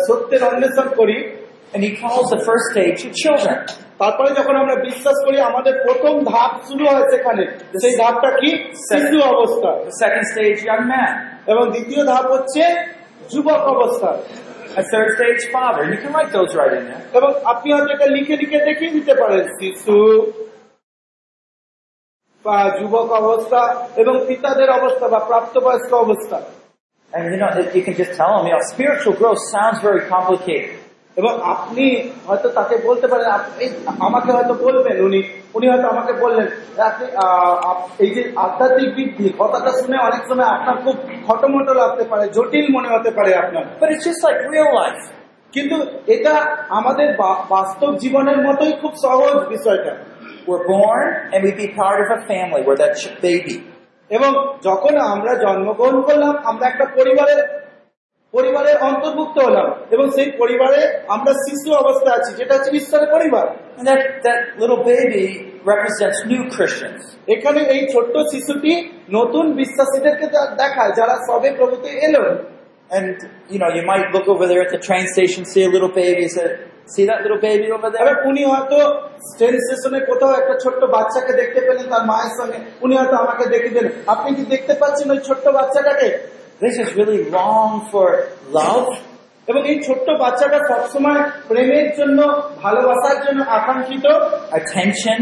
সত্যের 0.07 0.41
অন্বেষণ 0.43 0.87
করি 0.95 1.17
And 1.74 1.80
He 1.86 1.90
calls 1.96 2.26
the 2.30 2.40
first 2.48 2.64
stage 2.72 2.96
to 3.04 3.10
children. 3.22 3.56
তারপরে 4.00 4.30
যখন 4.38 4.54
আমরা 4.62 4.76
বিশ্বাস 4.88 5.16
করি 5.26 5.36
আমাদের 5.50 5.74
প্রথম 5.86 6.14
ধাপ 6.32 6.52
শুরু 6.68 6.84
হয় 6.90 7.06
সেখানে 7.12 7.44
সেই 7.82 7.94
ধাপটা 8.02 8.30
কি 8.40 8.50
শিশু 8.88 9.16
অবস্থা 9.32 9.70
The 9.90 9.96
second 10.04 10.24
stage, 10.32 10.58
young 10.70 10.84
man. 10.92 11.12
এবং 11.52 11.64
দ্বিতীয় 11.74 12.02
ধাপ 12.12 12.26
হচ্ছে 12.34 12.62
যুবক 13.32 13.62
অবস্থা 13.74 14.10
A 14.82 14.84
third 14.92 15.08
stage, 15.16 15.42
father. 15.56 15.82
You 15.92 15.98
can 16.02 16.10
write 16.14 16.32
those 16.36 16.52
right 16.60 16.74
in 16.78 16.84
there. 16.90 17.02
এবং 17.18 17.30
আপনি 17.52 17.68
হয়তো 17.74 17.90
এটা 17.96 18.06
লিখে 18.16 18.34
লিখে 18.42 18.58
দেখিয়ে 18.68 18.92
দিতে 18.96 19.12
পারেন 19.20 19.42
শিশু 19.58 19.96
বা 22.44 22.58
যুবক 22.78 23.08
অবস্থা 23.22 23.60
এবং 24.02 24.14
পিতাদের 24.28 24.68
অবস্থা 24.78 25.06
বা 25.14 25.20
প্রাপ্তবয়স্ক 25.30 25.92
অবস্থা 26.04 26.38
And 27.12 27.24
you 27.32 27.38
know, 27.42 27.50
you 27.76 27.82
can 27.86 27.96
just 28.02 28.12
tell 28.20 28.30
them, 28.34 28.44
you 28.48 28.54
know, 28.54 28.64
spiritual 28.74 29.14
growth 29.20 29.40
sounds 29.54 29.78
very 29.88 30.02
complicated. 30.14 30.72
এবং 31.17 31.33
আপনি 31.53 31.85
হয়তো 32.27 32.47
তাকে 32.49 32.75
বলতে 32.87 33.05
পারেন 33.07 33.27
আমাকে 33.99 34.29
হয়তো 34.31 34.53
বলবেন 34.65 34.95
উনি 35.07 35.19
উনি 35.55 35.65
হয়তো 35.67 35.87
আমাকে 35.87 36.13
বললেন 36.13 36.47
আপনি 36.81 37.05
এই 37.99 38.09
যে 38.15 38.21
আধ্যাত্মিক 38.35 38.89
বৃদ্ধি 38.95 39.25
কথাটা 39.39 39.71
শুনে 39.71 39.97
অনেক 39.99 40.23
সময় 40.27 40.49
আপনার 40.55 40.75
খুব 40.83 40.95
খটোমটো 41.27 41.73
লাগতে 41.73 42.03
পারে 42.03 42.25
জটিল 42.29 42.65
মনে 42.75 42.89
হতে 42.89 43.09
পারে 43.11 43.31
আপনার 43.35 43.63
But 43.81 43.89
it's 43.93 44.05
just 44.09 44.21
like 44.27 44.39
real 44.53 44.71
life. 44.81 45.01
কিন্তু 45.53 45.77
এটা 46.07 46.33
আমাদের 46.69 47.07
বাস্তব 47.49 47.91
জীবনের 47.95 48.39
মতোই 48.47 48.73
খুব 48.81 48.93
সহজ 49.05 49.35
বিষয়টা 49.49 49.93
We're 50.47 50.65
born 50.67 51.07
and 51.33 51.39
we 51.43 51.51
be 51.53 51.67
part 51.71 51.97
of 52.03 52.09
a 52.09 52.19
family. 52.25 52.61
We're 52.67 52.77
that 52.77 52.95
baby. 53.21 53.55
এবং 54.09 54.31
যখন 54.63 54.93
আমরা 55.13 55.33
জন্মগ্রহণ 55.35 55.97
করলাম 56.01 56.33
আমরা 56.45 56.65
একটা 56.67 56.85
পরিবারের 56.97 57.39
পরিবারের 58.33 58.77
অন্তর্ভুক্ত 58.89 59.37
হলাম 59.47 59.67
এবং 59.95 60.05
সেই 60.15 60.29
পরিবারে 60.41 60.79
আমরা 61.15 61.31
শিশু 61.45 61.69
অবস্থা 61.73 62.09
আছি 62.17 62.31
যেটা 62.39 62.53
হচ্ছে 62.55 62.71
ঈশ্বরের 62.79 63.09
পরিবার 63.15 63.45
And 63.77 63.87
that, 63.87 64.01
that 64.25 64.39
little 64.61 64.81
baby 64.91 65.25
represents 65.65 66.19
new 66.31 66.43
Christians. 66.55 67.01
এখানে 67.35 67.59
এই 67.73 67.81
ছোট্ট 67.93 68.15
শিশুটি 68.31 68.73
নতুন 69.17 69.45
বিশ্বাসীদেরকে 69.61 70.25
দেখায় 70.61 70.93
যারা 70.99 71.15
সবে 71.27 71.49
প্রভুতে 71.59 71.89
এলো 72.07 72.23
And, 72.89 73.15
you 73.53 73.59
know, 73.61 73.71
you 73.77 73.83
might 73.91 74.05
look 74.15 74.27
over 74.33 74.45
there 74.47 74.61
at 74.65 74.71
the 74.75 74.81
train 74.87 75.05
station, 75.07 75.41
see 75.45 75.63
a 75.63 75.71
little 75.75 75.93
baby, 76.01 76.25
say, 76.27 76.47
see 76.93 77.05
that 77.09 77.19
little 77.25 77.41
baby 77.49 77.67
over 77.77 77.89
there? 77.95 78.13
উনি 78.29 78.41
হয়তো 78.51 78.77
ট্রেন 79.37 79.55
স্টেশনে 79.65 79.99
কোথাও 80.09 80.31
একটা 80.41 80.55
ছোট্ট 80.63 80.81
বাচ্চাকে 80.95 81.33
দেখতে 81.41 81.59
পেলেন 81.67 81.85
তার 81.93 82.03
মায়ের 82.11 82.33
সঙ্গে 82.39 82.59
উনি 82.85 82.93
হয়তো 82.99 83.15
আমাকে 83.23 83.43
দেখে 83.53 83.69
দিলেন 83.69 83.87
আপনি 84.13 84.29
কি 84.37 84.43
দেখতে 84.53 84.73
পাচ্ছেন 84.81 85.07
ওই 85.13 85.19
ছোট্ট 85.27 85.45
বাচ্চাটাকে 85.57 86.09
They 86.61 86.71
just 86.77 86.93
really 86.99 87.21
long 87.37 87.69
for 87.91 88.07
love. 88.59 88.89
এবং 89.47 89.61
এই 89.67 89.83
ছোট্ট 89.83 90.07
বাচ্চাটা 90.19 90.59
সবসময় 90.69 91.21
প্রেমের 91.47 91.87
জন্য 91.97 92.19
ভালোবাসার 92.63 93.17
জন্য 93.25 93.43
আকাঙ্ক্ষিত। 93.57 94.05
Attention, 94.59 95.19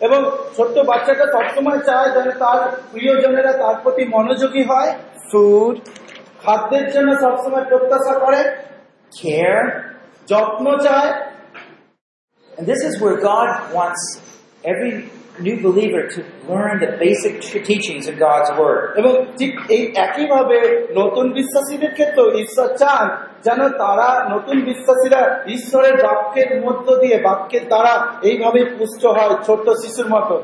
এবং 0.00 0.30
ছোট্ট 0.56 0.78
বাচ্চাটা 0.78 1.26
সবসময় 1.32 1.78
চায় 1.78 2.08
যেন 2.14 2.30
তার 2.30 2.58
প্রিয়জনেরা 2.92 3.52
তার 3.52 3.74
প্রতি 3.82 4.04
মনোযোগী 4.04 4.62
হয়। 4.62 4.90
Food, 5.30 5.76
খাদ্যের 6.44 6.92
জন্য 6.92 7.10
সবসময় 7.20 7.64
প্রত্যাশা 7.64 8.14
করে। 8.18 8.40
Care. 9.20 9.64
যত্ন 10.30 10.66
চায়। 10.78 11.10
And 12.58 12.64
this 12.72 12.80
is 12.88 12.94
where 13.02 13.18
God 13.32 13.48
wants 13.76 14.02
every 14.72 14.92
new 15.38 15.60
believer 15.60 16.08
to 16.08 16.24
learn 16.48 16.78
the 16.78 16.96
basic 16.96 17.40
teachings 17.64 18.06
of 18.06 18.14
God's 18.18 18.50
Word. 18.58 18.84
এবং 18.96 19.12
ঠিক 19.38 19.52
এই 19.68 19.82
একইভাবে 19.96 20.58
নতুন 20.94 21.26
বিশ্বাসীদের 21.32 21.92
ক্ষেত্রে 21.92 22.22
ঈশ্বর 22.42 22.68
চান 22.76 23.04
যেন 23.44 23.60
তারা 23.78 24.08
নতুন 24.30 24.56
বিশ্বাসীরা 24.64 25.22
ঈশ্বরের 25.48 25.96
বাক্যের 26.02 26.50
মধ্য 26.64 26.86
দিয়ে 27.00 27.16
বাক্যের 27.22 27.64
দ্বারা 27.68 27.94
এইভাবে 28.22 28.60
পুষ্ট 28.78 29.02
হয় 29.16 29.34
ছোট্ট 29.46 29.66
শিশুর 29.82 30.08
মতো 30.08 30.36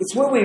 It's 0.00 0.14
where 0.14 0.30
we 0.32 0.42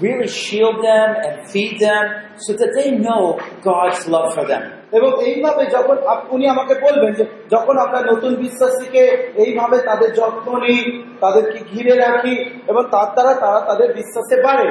really 0.00 0.28
shield 0.42 0.76
them 0.84 1.08
and 1.26 1.34
feed 1.52 1.74
them 1.78 2.04
so 2.36 2.50
that 2.52 2.70
they 2.74 2.88
know 2.98 3.22
God's 3.62 4.00
love 4.08 4.28
for 4.34 4.44
them. 4.46 4.62
এবং 4.92 5.10
এইভাবে 5.24 5.66
যখন 5.66 5.96
আপ- 6.06 6.26
উনি 6.30 6.44
আমাকে 6.48 6.74
বলবেন 6.74 7.12
যে 7.12 7.24
যখন 7.50 7.74
আমরা 7.78 8.00
নতুন 8.12 8.34
বিশ্বাসীকে 8.34 9.02
এইভাবে 9.36 9.76
তাদের 9.78 10.10
যত্ন 10.14 10.46
নিই 10.58 10.80
তাদেরকে 11.20 11.58
ঘিরে 11.72 11.94
রাখি 11.96 12.34
এবং 12.68 12.82
তার 12.90 13.08
দ্বারা 13.14 13.34
তারা 13.34 13.60
তাদের 13.60 13.88
বিশ্বাসে 13.94 14.42
বাড়ে 14.42 14.68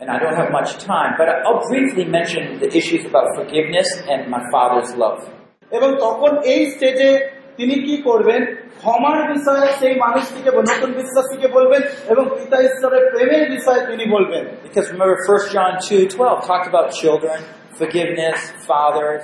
And 0.00 0.08
I 0.10 0.18
don't 0.18 0.36
have 0.36 0.50
much 0.50 0.70
time, 0.86 1.10
but 1.18 1.28
I'll 1.28 1.62
briefly 1.70 2.04
mention 2.18 2.42
the 2.60 2.68
issues 2.76 3.02
about 3.06 3.26
forgiveness 3.38 3.88
and 4.08 4.20
my 4.28 4.42
Father's 4.52 4.90
love. 4.96 5.20
এবং 5.70 5.90
তখন 6.00 6.38
এই 6.44 6.70
স্টেজে 6.70 7.10
তিনি 7.61 7.75
কি 7.87 7.95
করবেন? 8.01 8.41
ক্ষমার 8.81 9.19
বিষয়ে 9.33 9.65
সেই 9.79 9.95
মানুষটিকে 9.95 10.51
নতুন 10.57 10.89
বিশ্বাসীকে 10.99 11.47
বলবেন 11.47 11.81
এবং 12.11 12.23
পিতা 12.37 12.57
ঈশ্বরের 12.61 13.03
প্রেমের 13.11 13.51
বিষয়ে 13.51 13.81
তিনি 13.89 14.05
বলবেন। 14.15 14.43
Because 14.63 14.87
remember 14.93 15.17
1 15.31 15.43
John 15.53 15.73
2 15.89 16.01
12 16.15 16.37
talked 16.49 16.67
about 16.73 16.87
children, 17.01 17.39
forgiveness, 17.79 18.39
fathers, 18.69 19.21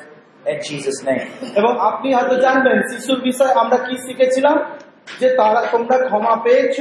and 0.50 0.58
Jesus' 0.70 1.00
name. 1.10 1.26
এবং 1.56 1.72
আপনি 1.80 2.14
হয়তো 2.14 2.36
জানবেন 2.36 2.78
শিশুর 2.90 3.20
বিষয়ে 3.22 3.54
আমরা 3.54 3.78
কি 3.78 3.96
শিখেছিলাম? 3.98 4.58
যে 5.20 5.28
তারা 5.30 5.62
তোমরা 5.72 5.98
ক্ষমা 6.06 6.34
পেয়েছ 6.44 6.78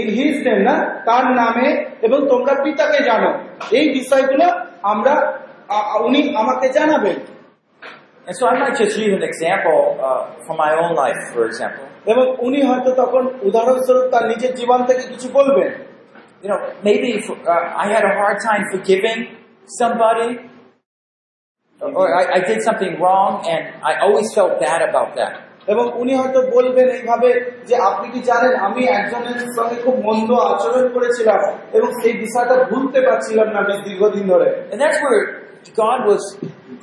ইন 0.00 0.08
হিজ 0.18 0.36
নেম 0.46 0.60
না? 0.68 0.74
তার 1.06 1.24
নামে 1.40 1.68
এবং 2.02 2.28
তোমরা 2.28 2.54
পিতাকে 2.64 3.00
জানো। 3.04 3.30
এই 3.70 3.86
বিষয়গুলো 3.98 4.46
আমরা 4.82 5.14
উনি 6.06 6.20
আমাকে 6.36 6.68
জানাবেন। 6.68 7.37
And 8.27 8.33
so 8.37 8.47
I 8.47 8.55
might 8.57 8.77
just 8.77 8.97
use 8.97 9.13
an 9.19 9.23
example 9.23 9.79
uh, 9.99 10.31
from 10.45 10.55
my 10.57 10.71
own 10.73 10.91
life, 10.95 11.21
for 11.33 11.43
example. 11.45 11.85
এবং 12.11 12.25
উনি 12.47 12.59
হয়তো 12.69 12.89
তখন 13.01 13.23
উদাহরণস্বরূপ 13.47 14.05
তার 14.13 14.23
নিজের 14.31 14.51
জীবন 14.59 14.79
থেকে 14.89 15.03
কিছু 15.11 15.27
বলবেন 15.39 15.71
You 16.43 16.49
know, 16.49 16.59
maybe 16.83 17.09
uh, 17.23 17.83
I 17.83 17.85
had 17.87 18.03
a 18.03 18.13
hard 18.19 18.37
time 18.49 18.63
forgiving 18.73 19.19
somebody, 19.79 20.29
or 21.81 22.05
I, 22.19 22.23
I 22.37 22.39
did 22.49 22.59
something 22.61 22.93
wrong, 23.01 23.31
and 23.47 23.61
I 23.89 23.93
always 24.05 24.27
felt 24.33 24.53
bad 24.59 24.81
about 24.89 25.09
that. 25.19 25.33
এবং 25.67 25.85
উনি 26.01 26.13
হয়তো 26.19 26.39
বলবেন 26.55 26.87
এইভাবে 26.97 27.29
যে 27.69 27.75
আপনি 27.89 28.07
কি 28.13 28.19
জানেন 28.29 28.53
আমি 28.67 28.81
একজনের 28.97 29.39
সঙ্গে 29.57 29.77
খুব 29.85 29.95
মন্দ 30.07 30.29
আচরণ 30.51 30.85
করেছিলাম 30.95 31.41
এবং 31.77 31.89
সেই 32.01 32.15
বিষয়টা 32.23 32.55
ভুলতে 32.69 32.99
পারছিলাম 33.07 33.47
না 33.55 33.61
বেশ 33.67 33.79
দীর্ঘদিন 33.87 34.23
ধরে 34.31 34.47
And 34.71 34.79
that's 34.83 34.99
where 35.03 35.23
God 35.80 36.00
was 36.10 36.22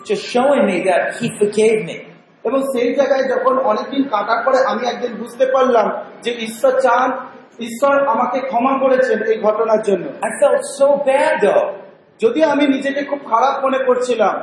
just 0.10 0.24
showing 0.34 0.64
me 0.66 0.78
that 0.90 1.04
He 1.20 1.28
forgave 1.40 1.80
me. 1.90 1.98
এবং 2.44 2.62
সেই 2.62 2.96
জায়গায় 2.96 3.26
যখন 3.30 3.54
অনেকদিন 3.58 4.04
কাটার 4.04 4.40
পরে 4.46 4.60
আমি 4.66 4.84
একদিন 4.88 5.14
বুঝতে 5.16 5.46
পারলাম 5.46 5.88
যে 6.24 6.32
ঈশ্বর 6.32 6.74
চান 6.82 7.10
ঈশ্বর 7.60 8.08
আমাকে 8.08 8.40
ক্ষমা 8.40 8.74
করেছেন 8.80 9.20
এই 9.24 9.38
ঘটনার 9.42 9.82
জন্য 9.82 10.06
যদিও 12.20 12.46
আমি 12.50 12.68
নিজেকে 12.68 13.02
খুব 13.04 13.20
খারাপ 13.26 13.66
মনে 13.66 13.80
করছিলাম. 13.84 14.36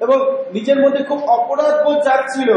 এবং 0.00 0.18
নিজের 0.52 0.78
মধ্যে 0.80 1.04
খুব 1.04 1.20
অপরাধ 1.28 1.74
বোধ 1.84 1.98
যাচ্ছিল 2.04 2.50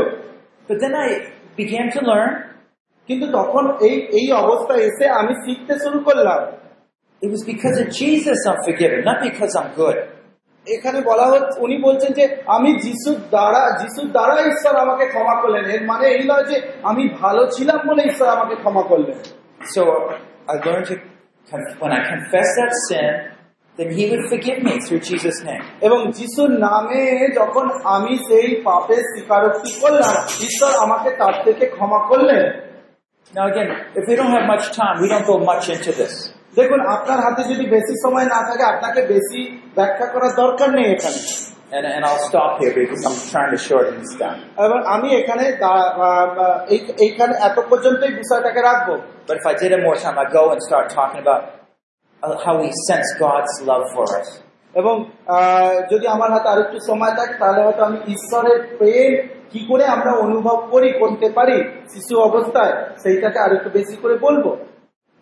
কিন্তু 3.09 3.25
তখন 3.31 3.63
এই 3.81 3.95
এই 4.19 4.31
অবস্থায় 4.31 4.79
এসে 4.79 5.05
আমি 5.09 5.33
শিখতে 5.33 5.73
শুরু 5.79 5.99
করলাম 5.99 6.39
it 7.21 7.29
was 7.29 7.43
because 7.43 7.77
of 7.77 7.87
Jesus 7.91 8.37
I'm 8.47 8.59
forgiven, 8.63 9.03
not 9.03 9.19
because 9.21 9.53
I'm 9.55 9.71
good. 9.75 9.97
এখানে 10.67 10.99
বলা 11.01 11.25
হচ্ছে 11.31 11.57
উনি 11.65 11.77
বলছেন 11.87 12.11
যে 12.19 12.25
আমি 12.55 12.69
যিশুর 12.83 13.19
দ্বারা 13.33 13.61
যিশুর 13.79 14.07
দ্বারা 14.15 14.35
ঈশ্বর 14.51 14.73
আমাকে 14.85 15.05
ক্ষমা 15.13 15.35
করলেন 15.41 15.65
এর 15.75 15.81
মানে 15.91 16.05
এই 16.15 16.23
নয় 16.31 16.45
যে 16.51 16.57
আমি 16.83 17.03
ভালো 17.21 17.41
ছিলাম 17.55 17.79
বলে 17.89 18.01
ঈশ্বর 18.11 18.27
আমাকে 18.35 18.55
ক্ষমা 18.63 18.83
করলেন 18.91 19.17
So 19.75 19.81
I 20.51 20.55
learned 20.65 20.87
to, 20.91 20.95
when 21.81 21.91
I 21.99 22.01
confess 22.13 22.49
that 22.59 22.71
sin, 22.87 23.11
then 23.77 23.89
He 23.97 24.03
would 24.09 24.23
forgive 24.31 24.59
me 24.67 24.73
through 24.85 25.01
Jesus' 25.09 25.39
name. 25.49 25.63
এবং 25.87 25.99
যিশুর 26.17 26.51
নামে 26.67 27.01
যখন 27.39 27.65
আমি 27.95 28.13
সেই 28.27 28.49
পাপের 28.67 29.03
স্বীকারোক্তি 29.11 29.71
করলাম 29.81 30.13
ঈশ্বর 30.47 30.71
আমাকে 30.85 31.09
তার 31.21 31.35
থেকে 31.45 31.65
ক্ষমা 31.75 31.99
করলেন 32.09 32.43
Now 33.33 33.45
again, 33.51 33.69
if 33.99 34.03
we 34.09 34.13
don't 34.19 34.33
have 34.37 34.47
much 34.53 34.65
time, 34.79 34.95
we 35.01 35.07
don't 35.13 35.27
go 35.31 35.37
much 35.51 35.65
into 35.75 35.91
this. 36.01 36.13
দেখুন 36.53 36.79
আপনার 36.95 37.19
হাতে 37.25 37.41
যদি 37.51 37.65
বেশি 37.75 37.93
সময় 38.03 38.27
না 38.33 38.39
থাকে 38.49 38.63
আপনাকে 38.73 39.01
বেশি 39.13 39.41
ব্যাখ্যা 39.77 40.07
করার 40.13 40.33
দরকার 40.41 40.69
নেই 40.77 40.87
এখানে 40.95 41.21
And, 41.71 41.85
and 41.87 42.03
I'll 42.03 42.25
stop 42.31 42.51
here 42.59 42.73
because 42.75 43.01
I'm 43.07 43.19
trying 43.31 43.51
to 43.51 43.61
shorten 43.67 43.95
this 44.01 44.13
down. 44.15 44.37
আমি 44.95 45.09
এখানে 45.19 45.45
এইখানে 47.05 47.33
এত 47.47 47.57
পর্যন্তই 47.69 48.13
বিষয়টাকে 48.21 48.61
রাখব 48.69 48.89
But 49.27 49.35
if 49.41 49.45
I 49.51 49.53
did 49.61 49.69
have 49.73 49.83
more 49.89 49.97
time, 50.03 50.15
I'd 50.21 50.33
go 50.39 50.43
and 50.53 50.59
start 50.69 50.85
talking 50.99 51.19
about 51.25 51.41
uh, 52.23 52.35
how 52.43 52.53
we 52.63 52.69
sense 52.87 53.09
God's 53.25 53.53
love 53.69 53.85
for 53.95 54.05
us. 54.19 54.27
এবং 54.73 54.95
যদি 55.91 56.05
আমার 56.15 56.29
হাতে 56.35 56.47
আরেকটু 56.53 56.77
সময় 56.89 57.13
থাকে 57.19 57.35
তাহলে 57.41 57.61
হয়তো 57.65 57.81
আমি 57.89 57.99
ঈশ্বরের 58.15 58.59
প্রেম 58.79 59.11
কি 59.51 59.59
করে 59.69 59.83
আমরা 59.95 60.11
অনুভব 60.25 60.57
করি 60.73 60.89
করতে 61.01 61.27
পারি 61.37 61.57
শিশু 61.93 62.13
অবস্থায় 62.29 62.73
সেইটাকে 63.03 63.39
আরেকটু 63.45 63.69
বেশি 63.77 63.95
করে 64.01 64.15
বলব 64.25 64.45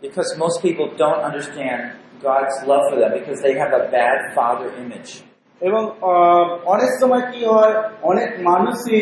Because 0.03 0.29
most 0.37 0.61
people 0.61 0.87
don't 0.95 1.21
understand 1.21 1.91
God's 2.21 2.55
love 2.65 2.83
for 2.89 2.97
them 2.97 3.11
because 3.13 3.41
they 3.41 3.53
have 3.53 3.73
a 3.73 3.83
bad 3.89 4.17
father 4.33 4.69
image. 4.75 5.11
এবং 5.61 5.83
অনেক 6.73 6.91
সময় 7.01 7.23
কি 7.31 7.41
হয় 7.53 7.73
অনেক 8.11 8.29
মানুষই 8.49 9.01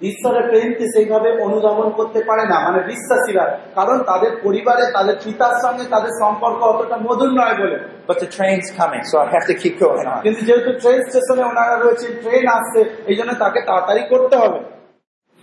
ঈশ্বরের 0.00 0.44
প্রেমকে 0.50 0.86
সেইভাবে 0.94 1.28
অনুধাবন 1.46 1.88
করতে 1.98 2.20
পারে 2.28 2.44
না 2.52 2.56
মানে 2.66 2.80
বিশ্বাসীরা 2.92 3.44
কারণ 3.78 3.96
তাদের 4.10 4.32
পরিবারে 4.44 4.84
তাদের 4.96 5.16
পিতার 5.24 5.54
সঙ্গে 5.64 5.84
তাদের 5.94 6.12
সম্পর্ক 6.22 6.60
অতটা 6.72 6.96
মধুর 7.06 7.30
নয় 7.40 7.56
বলে 7.60 7.78
But 8.08 8.18
the 8.24 8.30
train's 8.36 8.68
coming, 8.80 9.02
so 9.10 9.14
I 9.24 9.26
have 9.36 9.46
to 9.50 9.54
keep 9.62 9.74
going 9.84 10.06
on. 10.12 10.20
কিন্তু 10.26 10.40
যেহেতু 10.48 10.70
ট্রেন 10.82 10.98
স্টেশনে 11.08 11.42
ওনারা 11.50 11.74
রয়েছেন 11.76 12.12
ট্রেন 12.22 12.44
আসছে 12.56 12.80
এই 13.10 13.16
জন্য 13.18 13.30
তাকে 13.42 13.60
তাড়াতাড়ি 13.68 14.02
করতে 14.12 14.34
হবে 14.42 14.58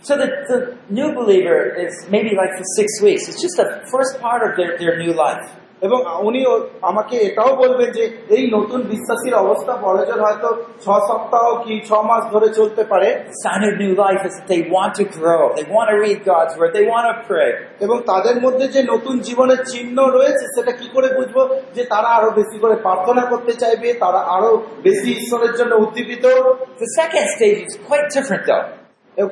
So 0.04 0.16
the, 0.16 0.28
the 0.48 0.58
new 0.88 1.12
believer 1.14 1.76
is 1.76 1.92
maybe 2.08 2.30
like 2.34 2.56
for 2.56 2.64
six 2.74 3.02
weeks. 3.02 3.28
It's 3.28 3.40
just 3.40 3.56
the 3.56 3.84
first 3.86 4.18
part 4.18 4.40
of 4.42 4.56
their, 4.56 4.78
their 4.78 4.96
new 4.98 5.14
life. 5.14 5.44
এবং 5.82 6.00
উনি 6.28 6.40
ও- 6.46 6.64
আমাকে 6.90 7.16
এটাও 7.28 7.50
বলবেন 7.56 7.88
যে 7.98 8.04
এই 8.36 8.42
নতুন 8.56 8.80
বিশ্বাসীর 8.92 9.34
অবস্থা 9.44 9.72
বড়জোর 9.84 10.20
হয়তো 10.26 10.48
ছ 10.84 10.86
সপ্তাহ 11.08 11.44
কি 11.64 11.74
ছ 11.88 11.90
মাস 12.10 12.22
ধরে 12.32 12.48
চলতে 12.58 12.82
পারে 12.84 13.08
The 13.30 13.38
sign 13.46 13.62
of 13.68 13.74
new 13.84 13.92
life 14.04 14.22
is 14.28 14.34
that 14.38 14.48
they 14.52 14.62
want 14.76 14.92
to 15.00 15.04
grow. 15.18 15.42
They 15.58 15.66
want 15.76 15.88
to 15.92 15.96
read 16.06 16.18
God's 16.32 16.52
word. 16.58 16.72
They 16.78 16.86
want 16.94 17.06
to 17.10 17.14
pray. 17.30 17.50
এবং 17.80 17.96
তাদের 18.06 18.36
মধ্যে 18.40 18.66
যে 18.68 18.80
নতুন 18.92 19.14
জীবনের 19.18 19.60
চিহ্ন 19.72 19.98
রয়েছে 20.16 20.44
সেটা 20.56 20.72
কি 20.72 20.86
করে 20.94 21.08
বুঝবো 21.18 21.42
যে 21.74 21.82
তারা 21.84 22.08
আরো 22.18 22.28
বেশি 22.30 22.56
করে 22.58 22.74
প্রার্থনা 22.86 23.22
করতে 23.32 23.52
চাইবে 23.52 23.88
তারা 23.94 24.20
আরো 24.36 24.50
বেশি 24.82 25.08
ঈশ্বরের 25.18 25.52
জন্য 25.58 25.72
উদ্দীপিত 25.84 26.24
The 26.84 26.90
second 27.00 27.26
stage 27.36 27.58
is 27.68 27.74
quite 27.88 28.06
different 28.16 28.44
though. 28.50 28.66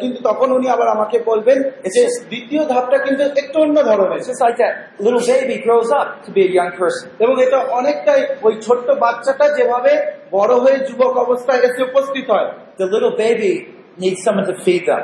কিন্তু 0.02 0.20
তখন 0.30 0.48
উনি 0.52 0.68
আবার 0.70 0.88
আমাকে 0.88 1.18
বলবেন 1.32 1.58
যে 1.96 2.02
দ্বিতীয় 2.32 2.62
ধাপটা 2.66 2.98
কিন্তু 2.98 3.24
একটু 3.42 3.58
অন্য 3.60 3.78
ধরনের 3.90 4.20
It's 4.20 4.30
just 4.32 4.44
like 4.46 4.58
that 4.58 4.74
little 5.00 5.24
baby 5.32 5.56
grows 5.66 5.90
up 5.92 6.10
to 6.26 6.30
be 6.32 6.42
a 6.50 6.52
young 6.60 6.72
person. 6.82 7.06
এবং 7.24 7.36
এটা 7.46 7.60
অনেকটাই 7.80 8.22
ওই 8.42 8.54
ছোট্ট 8.68 8.88
বাচ্চাটা 9.04 9.46
যেভাবে 9.58 9.92
বড় 10.32 10.54
হয়ে 10.64 10.78
যুবক 10.88 11.14
অবস্থায় 11.26 11.60
এসে 11.68 11.82
উপস্থিত 11.90 12.26
হয় 12.34 12.48
The 12.78 12.88
little 12.96 13.14
baby 13.26 13.54
needs 13.98 14.20
someone 14.26 14.48
to 14.52 14.56
feed 14.66 14.84
them. 14.92 15.04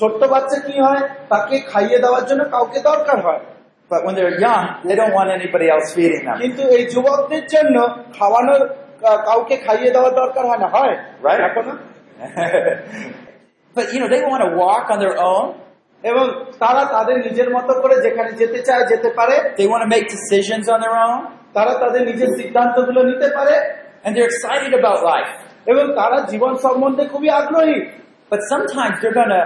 ছোট্ট 0.00 0.20
বাচ্চা 0.34 0.58
কি 0.66 0.74
হয় 0.86 1.02
তাকে 1.32 1.56
খাইয়ে 1.70 1.98
দেওয়ার 2.04 2.24
জন্য 2.28 2.42
কাউকে 2.54 2.78
দরকার 2.90 3.18
হয় 3.26 3.42
But 3.90 4.00
when 4.06 4.14
they're 4.14 4.38
young, 4.40 4.64
they 4.88 4.96
don't 4.96 5.14
want 5.18 5.28
anybody 5.30 5.66
else 5.74 5.88
feeding 5.96 6.22
them. 6.26 6.36
কিন্তু 6.44 6.62
এই 6.76 6.82
যুবকদের 6.94 7.44
জন্য 7.54 7.76
খাওয়ানোর 8.18 8.62
কাউকে 9.26 9.54
খাইয়ে 9.56 9.90
দেওয়ার 9.94 10.12
দরকার 10.22 10.44
হয় 10.50 10.60
না 10.64 10.68
হয় 10.76 10.94
Right. 11.26 11.40
এখনও 11.48 11.74
but 13.75 13.85
you 13.93 13.99
know, 14.01 14.09
they 14.13 14.21
want 14.31 14.41
to 14.47 14.51
walk 14.63 14.85
on 14.93 14.99
their 15.05 15.17
own. 15.31 15.45
এবং 16.03 16.25
তারা 16.63 16.83
তাদের 16.95 17.17
নিজের 17.27 17.49
মতো 17.55 17.73
করে 17.81 17.95
যেখানে 18.05 18.31
যেতে 18.41 18.59
চায় 18.67 18.83
যেতে 18.91 19.09
পারে 19.19 19.35
They 19.61 19.67
want 19.73 19.83
to 19.87 19.91
make 19.95 20.05
decisions 20.17 20.65
on 20.73 20.79
their 20.85 20.97
own. 21.07 21.19
তারা 21.57 21.73
তাদের 21.83 22.01
নিজের 22.09 22.29
সিদ্ধান্তগুলো 22.39 22.99
নিতে 23.09 23.27
পারে 23.37 23.55
And 24.03 24.11
they're 24.13 24.31
excited 24.33 24.73
about 24.81 24.97
life. 25.13 25.31
এবং 25.71 25.85
তারা 25.99 26.17
জীবন 26.31 26.53
সম্বন্ধে 26.65 27.03
খুবই 27.13 27.29
আগ্রহী 27.39 27.77
But 28.31 28.41
sometimes 28.53 28.95
they're 29.01 29.19
going 29.21 29.35
to 29.39 29.45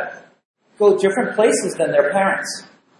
go 0.79 0.87
different 1.05 1.29
places 1.37 1.71
than 1.79 1.89
their 1.95 2.07
parents. 2.17 2.51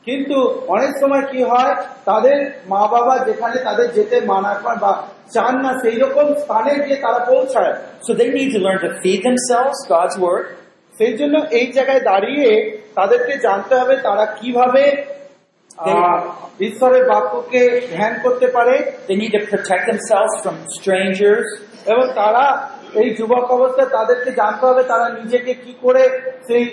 কিন্তু 0.07 0.38
অনেক 0.76 0.91
সময় 1.01 1.23
কি 1.31 1.39
হয় 1.51 1.73
তাদের 2.09 2.38
মা 2.73 2.84
বাবা 2.93 3.15
যেখানে 3.27 3.57
তাদের 3.67 3.88
যেতে 3.97 4.17
মানা 4.31 4.53
করে 4.63 4.77
বা 4.84 4.91
চান 5.35 5.53
না 5.63 5.71
সেই 5.84 5.97
রকম 6.03 6.27
স্থানে 6.43 6.73
গিয়ে 6.85 6.97
তারা 7.05 7.19
পৌঁছায় 7.31 7.73
So 8.05 8.11
they 8.19 8.30
need 8.38 8.49
to 8.55 8.59
learn 8.65 8.80
to 8.85 8.89
feed 9.03 9.21
themselves 9.30 9.77
God's 9.95 10.17
word. 10.26 10.45
সেই 10.98 11.12
জন্য 11.16 11.34
এই 11.50 11.66
জায়গায় 11.72 12.00
দাঁড়িয়ে 12.00 12.50
তাদেরকে 12.94 13.34
জানতে 13.38 13.74
হবে 13.74 13.94
তারা 14.02 14.24
কীভাবে 14.40 14.84
ঈশ্বরের 16.60 17.04
বাক্যকে 17.08 17.62
ধ্যান 17.96 18.12
করতে 18.22 18.46
পারে 18.46 18.74
They 19.08 19.16
need 19.16 19.32
to 19.32 19.42
protect 19.46 19.84
themselves 19.86 20.34
from 20.42 20.56
strangers. 20.78 21.46
এবং 21.86 22.04
তারা 22.14 22.44
এই 22.94 23.08
যুবক 23.14 23.44
অবস্থায় 23.50 23.90
তাদেরকে 23.90 24.30
জানতে 24.30 24.64
হবে 24.66 24.82
তারা 24.82 25.06
নিজেকে 25.20 25.52
কি 25.54 25.72
করে 25.82 26.02
সেই 26.48 26.64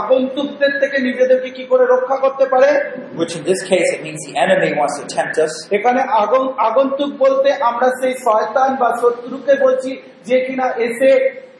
আগন্তুকদের 0.00 0.72
থেকে 0.80 0.96
নিজেদেরকে 0.98 1.50
কি 1.50 1.64
করে 1.64 1.84
রক্ষা 1.86 2.16
করতে 2.16 2.44
পারে 2.46 2.70
Which 3.20 3.32
in 3.36 3.42
this 3.44 3.60
case, 3.62 3.88
it 3.96 4.00
means 4.02 4.20
the 4.26 4.36
enemy 4.36 4.70
wants 4.80 4.94
to 5.00 5.04
tempt 5.16 5.36
us. 5.38 5.52
এখানে 5.70 6.00
আগন- 6.22 6.52
আগন্তুক 6.68 7.10
বলতে 7.18 7.48
আমরা 7.60 7.88
সেই 8.00 8.14
শয়তান 8.26 8.70
বা 8.76 8.88
শত্রুকে 9.02 9.54
বলছি 9.60 9.90
যে 10.24 10.36
কিনা 10.46 10.66
এসে 10.78 11.10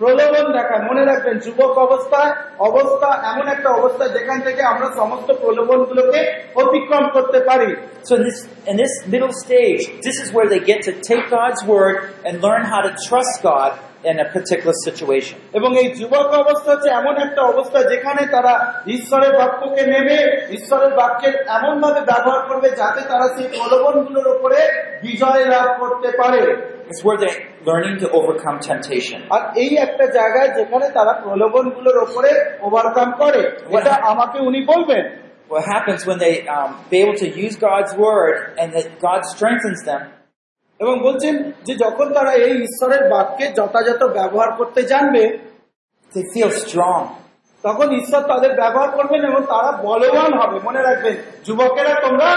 প্রলোভন 0.00 0.46
দেখায় 0.56 0.82
মনে 0.88 1.02
রাখবেন 1.04 1.36
যুবক 1.44 1.74
অবস্থায় 1.86 2.32
অবস্থা 2.68 3.08
এমন 3.30 3.46
একটা 3.48 3.68
অবস্থা 3.70 4.04
যেখান 4.08 4.38
থেকে 4.46 4.62
আমরা 4.72 4.88
সমস্ত 5.00 5.28
প্রলোভন 5.42 5.80
গুলোকে 5.88 6.20
অতিক্রম 6.62 7.04
করতে 7.16 7.38
পারি 7.48 7.70
So 8.08 8.14
in 8.14 8.22
this, 8.24 8.38
in 8.70 8.76
this 8.76 8.94
middle 9.06 9.34
stage, 9.34 9.82
this 10.02 10.16
is 10.22 10.28
where 10.34 10.48
they 10.48 10.60
get 10.62 10.80
to 10.88 10.92
take 11.08 11.24
God's 11.30 11.60
word 11.64 11.94
and 12.26 12.34
learn 12.46 12.62
how 12.64 12.80
to 12.86 12.92
trust 13.06 13.34
God 13.42 13.70
in 14.04 14.16
a 14.18 14.26
particular 14.36 14.76
situation. 14.86 15.36
এবং 15.58 15.70
এই 15.82 15.88
যুবক 15.98 16.28
অবস্থা 16.42 16.68
হচ্ছে 16.72 16.90
এমন 17.00 17.14
একটা 17.26 17.42
অবস্থা 17.52 17.78
যেখানে 17.92 18.22
তারা 18.34 18.52
ঈশ্বরের 18.96 19.32
বাক্যকে 19.40 19.82
নেবে 19.94 20.16
ঈশ্বরের 20.56 20.92
বাক্যের 21.00 21.34
এমন 21.58 21.74
ভাবে 21.82 22.00
ব্যবহার 22.10 22.42
করবে 22.48 22.68
যাতে 22.80 23.00
তারা 23.10 23.26
সেই 23.34 23.48
প্রলোভনগুলোর 23.56 24.28
উপরে 24.36 24.58
বিজয় 25.04 25.42
লাভ 25.52 25.68
করতে 25.82 26.08
পারে 26.20 26.42
It's 26.89 27.01
where 27.05 27.17
they're 27.21 27.41
learning 27.69 27.95
to 28.03 28.07
overcome 28.19 28.57
temptation. 28.71 29.19
আর 29.35 29.41
এই 29.63 29.71
একটা 29.85 30.05
জায়গায় 30.17 30.49
যেখানে 30.57 30.85
তারা 30.97 31.13
প্রলোভন 31.23 31.65
গুলোর 31.75 31.97
উপরে 32.07 32.31
ওভারকাম 32.67 33.09
করে 33.21 33.41
এটা 33.77 33.93
আমাকে 34.11 34.37
উনি 34.49 34.59
বলবেন 34.73 35.03
What 35.53 35.65
happens 35.75 36.01
when 36.09 36.19
they 36.25 36.35
um, 36.55 36.71
be 36.91 36.97
able 37.03 37.17
to 37.23 37.29
use 37.45 37.55
God's 37.69 37.91
word 38.05 38.35
and 38.59 38.67
that 38.75 38.87
God 39.07 39.21
strengthens 39.33 39.81
them, 39.89 40.01
এবং 40.79 40.95
বলছেন 40.99 41.35
যে 41.67 41.73
যখন 41.75 42.07
তারা 42.13 42.31
এই 42.45 42.55
ঈশ্বরের 42.67 43.03
বাক্যে 43.13 43.45
যথাযথ 43.57 44.01
ব্যবহার 44.17 44.49
করতে 44.59 44.81
জানবে 44.91 45.23
they 46.13 46.25
feel 46.35 46.51
strong. 46.65 47.03
তখন 47.64 47.88
ঈশ্বর 48.00 48.22
তাদের 48.22 48.52
ব্যবহার 48.56 48.90
করবেন 48.90 49.22
এবং 49.30 49.42
তারা 49.52 49.70
বলবান 49.82 50.30
হবে 50.40 50.56
মনে 50.64 50.80
রাখবেন 50.82 51.14
যুবকেরা 51.46 51.94
তোমরা 52.04 52.30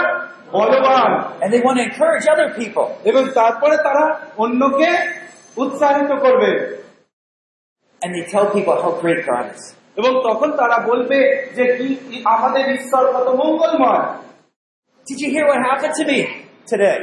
বলবান 0.52 1.10
And 1.42 1.48
they 1.52 1.60
want 1.66 1.76
to 1.80 1.84
encourage 1.90 2.26
other 2.34 2.48
people. 2.60 2.86
এবং 3.10 3.22
তারপরে 3.38 3.76
তারা 3.86 4.04
অন্যকে 4.36 4.90
উৎসাহিত 5.56 6.10
করবে 6.24 6.50
And 8.02 8.10
they 8.16 8.24
tell 8.34 8.46
people 8.56 8.76
how 8.84 8.92
great 9.02 9.20
God 9.26 9.44
is. 9.54 9.62
এবং 9.96 10.12
তখন 10.28 10.48
তারা 10.60 10.76
বলবে 10.90 11.18
যে 11.56 11.64
কি 11.76 11.86
আমাদের 12.34 12.64
ঈশ্বর 12.78 13.04
কত 13.14 13.28
মঙ্গলময় 13.42 14.04
Did 15.06 15.18
you 15.22 15.28
hear 15.34 15.46
what 15.50 15.60
happened 15.68 15.94
to 16.00 16.04
me 16.10 16.18
today? 16.66 16.98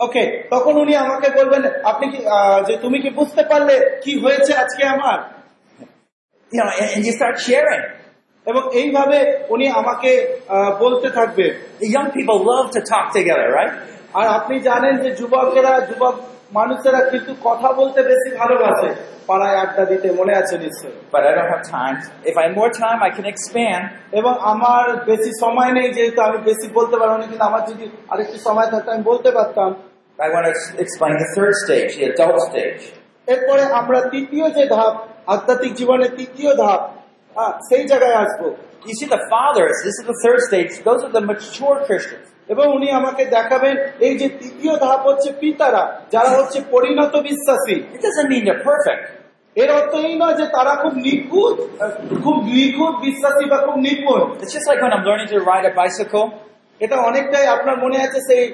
ওকে 0.00 0.22
তখন 0.50 0.74
উনি 0.78 0.94
আমাকে 0.96 1.28
বলবেন 1.30 1.62
আপনি 1.84 2.06
কি 2.12 2.18
যে 2.66 2.74
তুমি 2.76 2.98
কি 3.04 3.10
বুঝতে 3.10 3.42
পারলে 3.50 3.74
কি 4.04 4.12
হয়েছে 4.20 4.52
আজকে 4.54 4.82
আমার 4.86 5.18
এবং 8.46 8.62
এইভাবে 8.72 9.38
উনি 9.48 9.68
আমাকে 9.68 10.38
বলতে 10.80 11.10
থাকবে। 11.10 11.46
আর 14.14 14.26
আপনি 14.26 14.60
জানেন 14.60 14.96
যে 14.96 15.10
যুবকেরা 15.10 15.80
যুবক 15.80 16.14
মানুষেরা 16.52 17.00
কিন্তু 17.10 17.34
কথা 17.44 17.72
বলতে 17.72 18.02
বেশি 18.02 18.36
ভালোবাসে। 18.36 19.18
এরপরে 33.26 33.62
আমরা 33.62 34.00
তৃতীয় 34.00 34.50
যে 34.50 34.66
ধাপ 34.66 34.94
আধ্যাত্মিক 35.28 35.72
জীবনের 35.80 36.10
তৃতীয় 36.18 36.50
ধাপ 36.62 36.80
হ্যাঁ, 37.36 37.52
সেই 37.68 37.84
জায়গায় 37.90 38.18
আসব 38.24 38.42
You 38.88 38.94
see, 38.94 39.06
the 39.06 39.22
fathers, 39.28 39.76
this 39.84 39.96
is 40.00 40.06
the 40.06 40.18
third 40.22 40.40
stage, 40.40 40.72
those 40.84 41.00
are 41.04 41.12
the 41.18 41.24
mature 41.30 41.78
Christians. 41.86 42.26
এবং 42.48 42.66
উনি 42.76 42.88
আমাকে 43.00 43.22
দেখাবেন 43.36 43.74
এই 44.06 44.14
যে 44.20 44.26
তৃতীয় 44.40 44.74
ধাপ 44.84 45.00
হচ্ছে 45.08 45.30
পিতারা 45.40 45.82
যারা 46.14 46.30
হচ্ছে 46.38 46.58
পরিণত 46.74 47.14
বিশ্বাসী 47.28 47.76
It 47.96 48.00
doesn't 48.06 48.28
mean 48.32 48.42
they're 48.46 48.64
perfect. 48.72 49.04
এর 49.56 49.70
অর্থ 49.78 49.92
এই 50.08 50.14
নয় 50.22 50.36
যে 50.40 50.46
তারা 50.56 50.72
খুব 50.82 50.94
নিখুঁত 51.06 51.56
খুব 52.24 52.36
নিখুঁত 52.56 52.94
বিশ্বাসী 53.06 53.44
বা 53.52 53.58
খুব 53.66 53.76
নিপুণ 53.86 54.20
It's 54.42 54.54
just 54.56 54.66
like 54.70 54.80
when 54.84 54.92
I'm 54.96 55.04
learning 55.08 55.28
to 55.34 55.38
ride 55.50 55.66
a 55.72 55.74
bicycle. 55.82 56.26
এটা 56.80 56.96
অনেকটাই 57.10 57.46
আপনার 57.56 57.76
মনে 57.84 57.98
আছে 58.06 58.18
সেই 58.28 58.44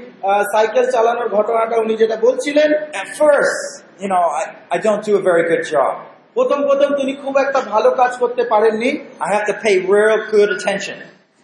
সাইকেল 0.52 0.84
চালানোর 0.94 1.28
ঘটনাটা 1.36 1.76
উনি 1.84 1.94
যেটা 2.02 2.16
বলছিলেন 2.26 2.68
At 3.00 3.08
first, 3.22 3.62
you 4.02 4.08
know, 4.12 4.24
I, 4.40 4.42
I 4.74 4.76
don't 4.86 5.02
do 5.08 5.12
a 5.20 5.24
very 5.30 5.44
good 5.50 5.64
job. 5.74 5.94
প্রথম 6.36 6.60
প্রথম 6.68 6.90
তিনি 7.00 7.12
খুব 7.22 7.34
একটা 7.38 7.60
ভালো 7.72 7.90
কাজ 8.00 8.12
করতে 8.22 8.42
পারেননি 8.52 8.90
I 9.26 9.28
have 9.34 9.46
to 9.50 9.54
pay 9.64 9.74
real 9.94 10.18
good 10.32 10.50
attention. 10.56 10.96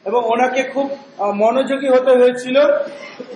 এবং 0.05 0.21
ওনাকে 0.33 0.61
খুব 0.75 0.87
মনোযোগী 1.43 1.89
হতে 1.95 2.12
হয়েছিল 2.21 2.57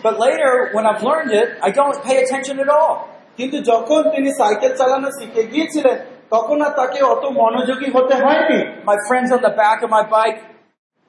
But 0.04 0.14
later, 0.18 0.52
when 0.74 0.84
I've 0.90 1.02
learned 1.02 1.32
it, 1.32 1.48
I 1.66 1.70
don't 1.70 1.96
pay 2.06 2.16
attention 2.24 2.56
at 2.64 2.70
all. 2.78 2.94
কিন্তু 3.38 3.56
যখন 3.70 4.00
তিনি 4.14 4.30
সাইকেল 4.40 4.72
চালানো 4.80 5.08
শিখে 5.18 5.42
গিয়েছিলেন 5.52 5.96
তখন 6.34 6.58
আর 6.66 6.72
তাকে 6.80 6.98
অত 7.12 7.24
মনোযোগী 7.42 7.88
হতে 7.96 8.14
হয়নি 8.24 8.58
My 8.90 8.98
friends 9.08 9.28
on 9.36 9.40
the 9.48 9.54
back 9.62 9.78
of 9.84 9.90
my 9.96 10.04
bike, 10.16 10.40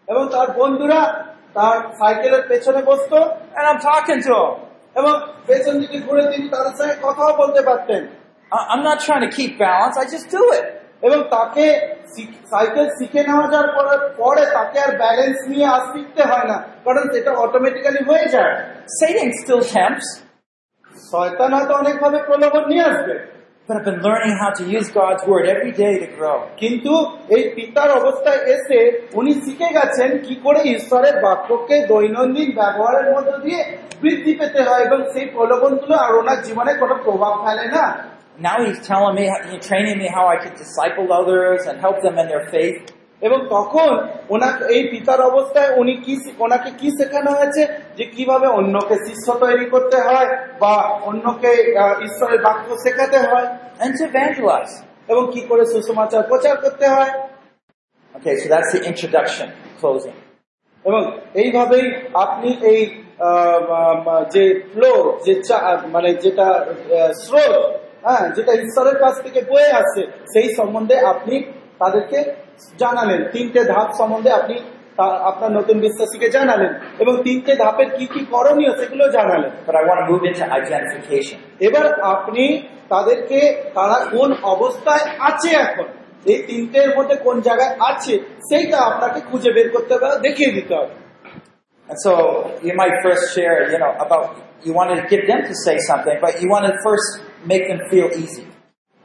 এবং 0.08 0.24
তার 0.34 0.48
বন্ধুরা 0.60 1.02
তার 1.58 1.78
সাইকেলের 2.00 2.44
পেছনে 2.52 2.82
বসতো 2.90 3.18
and 3.58 3.66
I'm 3.70 3.80
talking 3.90 4.20
to 4.28 4.34
them. 4.36 4.54
এবং 4.96 5.14
পেছন 5.48 5.74
দিকে 5.82 5.98
ঘুরে 6.06 6.24
তিনি 6.32 6.46
তার 6.54 6.66
সঙ্গে 6.80 6.96
কথাও 7.06 7.32
বলতে 7.42 7.62
পারতেন 7.70 8.02
I'm 8.72 8.84
not 8.90 8.98
trying 9.06 9.24
to 9.28 9.32
keep 9.38 9.52
balance, 9.68 9.96
I 10.04 10.06
just 10.16 10.28
do 10.38 10.46
it. 10.60 10.66
এবং 11.02 11.24
তাকে 11.30 11.66
সাইকেল 12.50 12.88
শিখে 12.90 13.24
নেওয়া 13.24 13.48
যাওয়ার 13.52 14.10
পরে 14.18 14.44
তাকে 14.46 14.80
আর 14.80 14.98
ব্যালেন্স 14.98 15.38
নিয়ে 15.48 15.66
আর 15.66 15.82
শিখতে 15.94 16.24
হয় 16.24 16.48
না। 16.52 16.58
কারণ 16.86 17.04
সেটা 17.14 17.32
অটোমেটিক্যালি 17.32 18.02
হয়ে 18.10 18.28
যায়। 18.36 18.54
Satan 19.00 19.30
still 19.42 19.64
tempts, 19.76 20.08
শয়তান 21.12 21.54
হয়তো 21.54 21.74
অনেকভাবে 21.74 22.20
প্রলোভন 22.28 22.64
নিয়ে 22.66 22.84
আসবে। 22.84 23.36
But 23.68 23.78
I've 23.78 23.88
been 23.92 24.04
learning 24.10 24.36
how 24.42 24.52
to 24.60 24.64
use 24.78 24.88
God's 25.00 25.24
word 25.32 25.46
every 25.56 25.74
day 25.84 25.94
to 26.04 26.08
grow. 26.18 26.38
কিন্তু 26.58 26.94
এই 27.30 27.44
পিতার 27.56 27.90
অবস্থায় 27.92 28.38
এসে 28.38 28.80
উনি 29.14 29.34
শিখে 29.34 29.70
গেছেন 29.74 30.18
কি 30.18 30.36
করে 30.36 30.62
ঈশ্বরের 30.76 31.16
বাক্যকে 31.24 31.88
দৈনন্দিন 31.88 32.50
ব্যবহারের 32.56 33.16
মধ্য 33.16 33.32
দিয়ে 33.38 33.78
বৃদ্ধি 34.02 34.34
পেতে 34.40 34.62
হয় 34.62 34.84
এবং 34.86 35.00
সেই 35.14 35.26
প্রলোভনগুলো 35.26 35.96
আর 35.98 36.16
ওনার 36.16 36.42
জীবনে 36.42 36.74
কোনো 36.74 36.96
প্রভাব 37.04 37.34
ফেলে 37.46 37.66
না। 37.68 38.15
Now 38.39 38.57
he's 38.65 38.81
telling 38.87 39.15
me, 39.15 39.25
he's 39.51 39.67
training 39.69 39.97
me 39.99 40.09
how 40.17 40.25
I 40.35 40.37
can 40.37 40.55
disciple 40.57 41.07
others 41.13 41.61
and 41.67 41.77
help 41.81 41.97
them 42.03 42.15
in 42.19 42.27
their 42.29 42.45
faith. 42.51 42.79
এবং 43.23 43.39
তখন 43.51 43.91
ওনাকে 44.29 44.65
এই 44.75 44.83
পিতার 44.91 45.21
অবস্থায় 45.21 45.71
উনি 45.77 45.95
কি 45.97 46.15
ওনাকে 46.39 46.71
কি 46.71 46.89
শেখানো 46.91 47.31
হয়েছে 47.31 47.63
যে 47.97 48.05
কিভাবে 48.05 48.47
অন্যকে 48.49 48.97
শিষ্য 49.07 49.27
তৈরি 49.41 49.67
করতে 49.71 49.97
হয় 50.01 50.29
বা 50.61 50.75
অন্যকে 51.09 51.53
আহ, 51.75 51.95
ঈশ্বরের 52.03 52.41
বাক্য 52.43 52.69
শেখাতে 52.85 53.19
হয় 53.19 53.47
and 53.81 53.93
to 53.99 54.05
evangelize. 54.05 54.75
এবং 55.09 55.23
কি 55.33 55.41
করে 55.41 55.65
সুসমাচার 55.67 56.23
প্রচার 56.23 56.55
করতে 56.57 56.87
হয় 56.89 57.13
Okay, 58.15 58.35
so 58.37 58.47
that's 58.49 58.71
the 58.73 58.83
introduction, 58.93 59.47
closing. 59.81 60.17
এবং 60.85 61.03
এইভাবেই 61.35 61.85
আপনি 62.15 62.49
এই 62.73 62.81
আহ, 63.19 63.63
আহ, 63.73 64.25
যে 64.35 64.45
ফ্লো 64.73 64.93
যে 65.25 65.35
চা- 65.49 65.87
মানে 65.87 66.15
যেটা 66.15 66.47
আহ, 66.51 67.13
স্রোত 67.23 67.55
হ্যাঁ 68.06 68.24
যেটা 68.36 68.54
ঈশ্বরের 68.66 68.98
কাছ 69.04 69.16
থেকে 69.26 69.40
বয়ে 69.52 69.72
আসছে 69.80 70.02
সেই 70.34 70.48
সম্বন্ধে 70.58 70.96
আপনি 71.14 71.36
তাদেরকে 71.82 72.20
জানালেন। 72.82 73.22
তিনটে 73.34 73.62
ধাপ 73.74 73.90
সম্বন্ধে 74.00 74.32
আপনি 74.40 74.56
আপনার 75.30 75.52
নতুন 75.58 75.78
বিশ্বাসীকে 75.86 76.28
জানালেন 76.36 76.72
এবং 77.00 77.14
তিনটে 77.26 77.54
ধাপের 77.56 77.90
কি 77.98 78.06
কি 78.14 78.22
করণীয় 78.34 78.72
সেগুলো 78.80 79.06
জানালেন. 79.18 79.52
এবার 81.68 81.86
আপনি 82.14 82.44
তাদেরকে 82.94 83.40
তারা 83.78 83.98
কোন 84.14 84.30
অবস্থায় 84.54 85.06
আছে 85.30 85.50
এখন? 85.66 85.88
এই 86.32 86.40
তিনটের 86.48 86.90
মধ্যে 86.98 87.16
কোন 87.26 87.36
জায়গায় 87.48 87.74
আছে 87.90 88.14
সেইটা 88.50 88.78
আপনাকে 88.90 89.20
খুঁজে 89.30 89.50
বের 89.56 89.68
করতে 89.74 89.92
হবে 89.94 90.08
দেখিয়ে 90.26 90.52
দিতে 90.58 90.74
হবে। 90.80 90.94
And 91.90 91.98
so 92.06 92.14
you 92.66 92.74
might 92.82 92.96
first 93.06 93.26
share, 93.36 93.58
you 93.72 93.80
know, 93.82 93.94
about 94.06 94.26
you 94.66 94.74
want 94.80 94.90
to 94.96 94.98
get 95.12 95.22
them 95.30 95.42
to 95.50 95.54
say 95.66 95.78
something, 95.90 96.18
but 96.26 96.34
you 96.42 96.48
want 96.54 96.66
to 96.70 96.74
first 96.86 97.10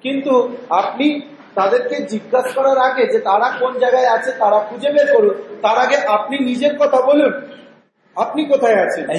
কিন্তু 0.02 0.56
আপনি 0.70 1.20
তাদেরকে 1.54 1.96
জিজ্ঞাস 1.96 2.54
করার 2.54 2.78
আগে 2.78 3.06
যে 3.06 3.18
তারা 3.18 3.58
কোন 3.58 3.78
জায়গায় 3.78 4.08
আছে 4.10 4.32
তারা 4.32 4.58
খুঁজে 4.58 4.90
বের 4.92 5.14
করুন। 5.14 5.58
তার 5.62 5.78
আগে 5.78 5.96
আপনি 5.96 6.38
নিজের 6.38 6.78
কথা 6.78 7.00
বলুন। 7.00 7.32
আপনি 8.16 8.44
কোথায় 8.44 8.74
আছেন? 8.74 9.04
I 9.04 9.18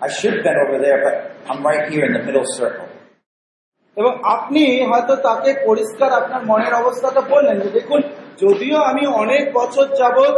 I 0.00 0.08
have 0.22 0.42
been 0.42 0.56
over 0.66 0.78
there, 0.84 0.98
but 1.04 1.14
I'm 1.48 1.60
right 1.66 1.84
here 1.92 2.04
in 2.06 2.12
the 2.12 2.22
middle 2.26 2.46
circle. 2.58 2.88
এবং 3.96 4.18
আপনি 4.22 4.84
হয়তো 4.84 5.16
তাকে 5.16 5.54
পরিষ্কার 5.66 6.12
আপনার 6.12 6.46
মনের 6.46 6.74
অবস্থাটা 6.74 7.20
বললেন 7.20 7.60
যে 7.60 7.68
দেখুন 7.70 8.02
যদিও 8.36 8.76
আমি 8.76 9.06
অনেক 9.06 9.52
বছর 9.52 9.86
যাবৎ 9.86 10.34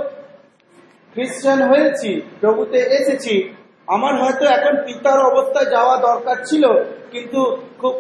খ্রিস্টান 1.15 1.63
হয়েছি 1.63 2.21
প্রভুতে 2.41 2.79
এসেছি 2.79 3.55
আমার 3.95 4.13
হয়তো 4.23 4.45
এখন 4.57 4.75
পিতার 4.87 5.19
অবস্থায় 5.31 5.69
যাওয়া 5.75 5.95
দরকার 6.09 6.37
ছিল 6.49 6.65
কিন্তু 7.13 7.41
খুব 7.81 7.95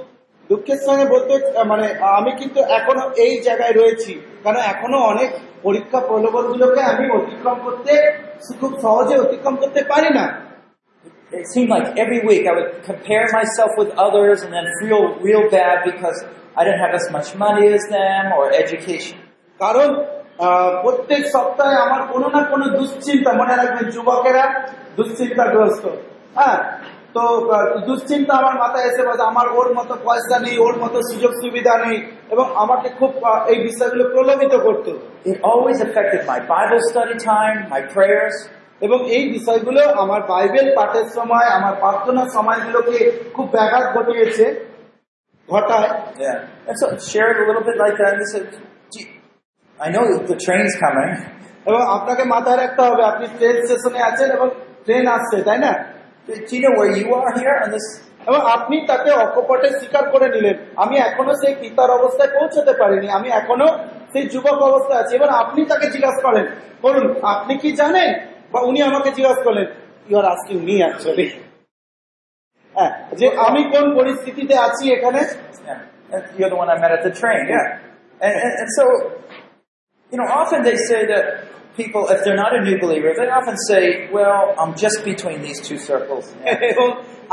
দুঃখের 0.50 0.80
সঙ্গে 0.86 1.06
বলতে 1.14 1.32
মানে 1.70 1.86
আমি 2.18 2.30
কিন্তু 2.40 2.60
এখনও 2.78 3.04
এই 3.24 3.34
জায়গায় 3.46 3.74
রয়েছি। 3.80 4.12
কারণ 4.44 4.60
এখনও 4.72 4.98
অনেক 5.12 5.30
পরীক্ষা 5.66 5.98
প্রলোভনগুলোকে 6.08 6.80
আমি 6.92 7.04
অতিক্রম 7.18 7.58
করতে 7.66 7.92
খুব 8.60 8.72
সহজে 8.84 9.14
অতিক্রম 9.24 9.54
করতে 9.62 9.80
পারি 9.92 10.10
না। 10.18 10.24
It 11.38 11.46
seemed 11.52 11.70
like 11.76 11.88
every 12.02 12.20
week 12.28 12.42
I 12.50 12.52
would 12.58 12.70
compare 12.90 13.26
myself 13.38 13.72
with 13.80 13.90
others 14.06 14.38
and 14.44 14.50
then 14.56 14.66
feel 14.80 15.02
real 15.26 15.44
bad 15.56 15.76
because 15.90 16.18
I 16.58 16.60
didn't 16.66 16.82
have 16.84 16.94
as 17.00 17.06
much 17.16 17.28
money 17.44 17.64
as 17.76 17.84
them 17.96 18.24
or 18.38 18.44
education. 18.62 19.16
কারণ 19.62 19.88
প্রত্যেক 20.82 21.22
সপ্তাহে 21.34 21.76
আমার 21.86 22.02
কোনো 22.12 22.26
না 22.34 22.40
কোনো 22.52 22.64
দুশ্চিন্তা 22.78 23.30
মনে 23.40 23.54
রাখবেন 23.60 23.86
যুবকেরা। 23.94 24.44
দুশ্চিন্তাগ্রস্ত 25.00 25.84
হ্যাঁ 26.38 26.58
তো 27.14 27.22
দুশ্চিন্তা 27.88 28.32
আমার 28.40 28.56
মাথায় 28.62 28.86
এসে 28.90 29.02
বসে 29.08 29.24
আমার 29.32 29.46
ওর 29.58 29.68
মতো 29.78 29.94
পয়সা 30.06 30.36
নেই 30.44 30.56
ওর 30.66 30.74
মতো 30.82 30.98
সুযোগ 31.10 31.32
সুবিধা 31.42 31.74
নেই 31.84 31.98
এবং 32.34 32.46
আমাকে 32.62 32.88
খুব 32.98 33.10
এই 33.52 33.58
বিষয়গুলো 33.68 34.04
প্রলোভিত 34.14 34.54
করতো 34.66 34.90
always 35.50 35.78
affected 35.86 36.20
my 36.32 36.40
Bible 36.54 36.80
study 36.90 37.16
time, 37.30 37.56
my 37.74 37.82
prayers, 37.94 38.36
এবং 38.80 38.98
এই 39.16 39.24
বিষয়গুলো 39.34 39.82
আমার 40.02 40.20
বাইবেল 40.32 40.66
পাঠের 40.78 41.06
সময় 41.16 41.48
আমার 41.58 41.74
প্রার্থনার 41.82 42.28
সময়গুলোকে 42.36 42.98
খুব 43.34 43.46
ব্যাঘাত 43.56 43.84
ঘটিয়েছে 43.94 44.44
ঘটায় 45.48 45.90
Yeah. 46.20 46.68
And 46.68 46.76
so 46.80 46.86
share 47.10 47.28
it 47.32 47.38
a 47.42 47.44
little 47.48 47.64
bit 47.68 47.78
like 47.84 47.96
that. 48.00 48.10
And 48.14 48.20
he 48.24 48.28
said, 48.34 48.46
"Gee, 48.92 49.06
I 49.78 49.88
know 49.94 50.04
the 50.30 50.36
train's 50.46 50.74
coming. 50.84 51.12
এবং 51.68 51.80
আপনাকে 51.96 52.22
মাথায় 52.34 52.58
রাখতে 52.62 52.82
হবে 52.88 53.02
আপনি 53.12 53.26
ট্রেন 53.38 53.56
স্টেশনে 53.64 54.00
আছেন 54.10 54.28
এবং 54.36 54.48
ট্রেন 54.84 55.06
আসছে 55.06 55.42
তাই 55.42 55.58
না? 55.58 55.72
This? 57.72 57.86
এবং 58.26 58.40
আপনি 58.56 58.86
তাকে 58.86 59.10
অকপটে 59.10 59.68
স্বীকার 59.70 60.10
করে 60.10 60.28
নিলেন। 60.28 60.56
আমি 60.76 60.96
এখনও 60.96 61.34
সেই 61.34 61.54
পিতার 61.60 61.90
অবস্থায় 61.90 62.30
পৌঁছতে 62.40 62.72
পারিনি। 62.72 63.08
আমি 63.10 63.28
এখনও 63.30 63.68
সেই 64.12 64.24
যুবক 64.28 64.58
অবস্থায় 64.70 65.00
আছি। 65.02 65.16
এবার 65.16 65.28
আপনি 65.28 65.64
তাকে 65.64 65.86
জিজ্ঞাসা 65.90 66.20
করেন, 66.20 66.46
বলুন, 66.82 67.06
আপনি 67.22 67.52
কি 67.58 67.72
জানেন? 67.72 68.10
বা 68.52 68.60
উনি 68.60 68.82
আমাকে 68.82 69.10
জিজ্ঞাসা 69.10 69.42
করলেন 69.42 69.66
you 70.08 70.18
are 70.18 70.24
asking 70.24 70.56
me 70.58 70.76
actually 70.82 71.26
হ্যাঁ 72.74 72.92
যে 73.14 73.26
আমি 73.46 73.60
কোন 73.64 73.84
পরিস্থিতিতে 73.98 74.54
আছি 74.66 74.84
এখানে? 74.92 75.20
You're 76.38 76.52
the 76.52 76.58
one 76.62 76.68
I 76.68 76.78
people, 81.79 82.03
if 82.09 82.23
they're 82.23 82.41
not 82.45 82.55
a 82.55 82.61
new 82.67 82.77
believer, 82.79 83.11
they 83.17 83.27
often 83.29 83.57
say, 83.69 84.09
well, 84.11 84.55
I'm 84.59 84.73
just 84.75 84.97
between 85.03 85.41
these 85.41 85.59
two 85.67 85.79
circles. 85.89 86.25
এবং 86.71 86.87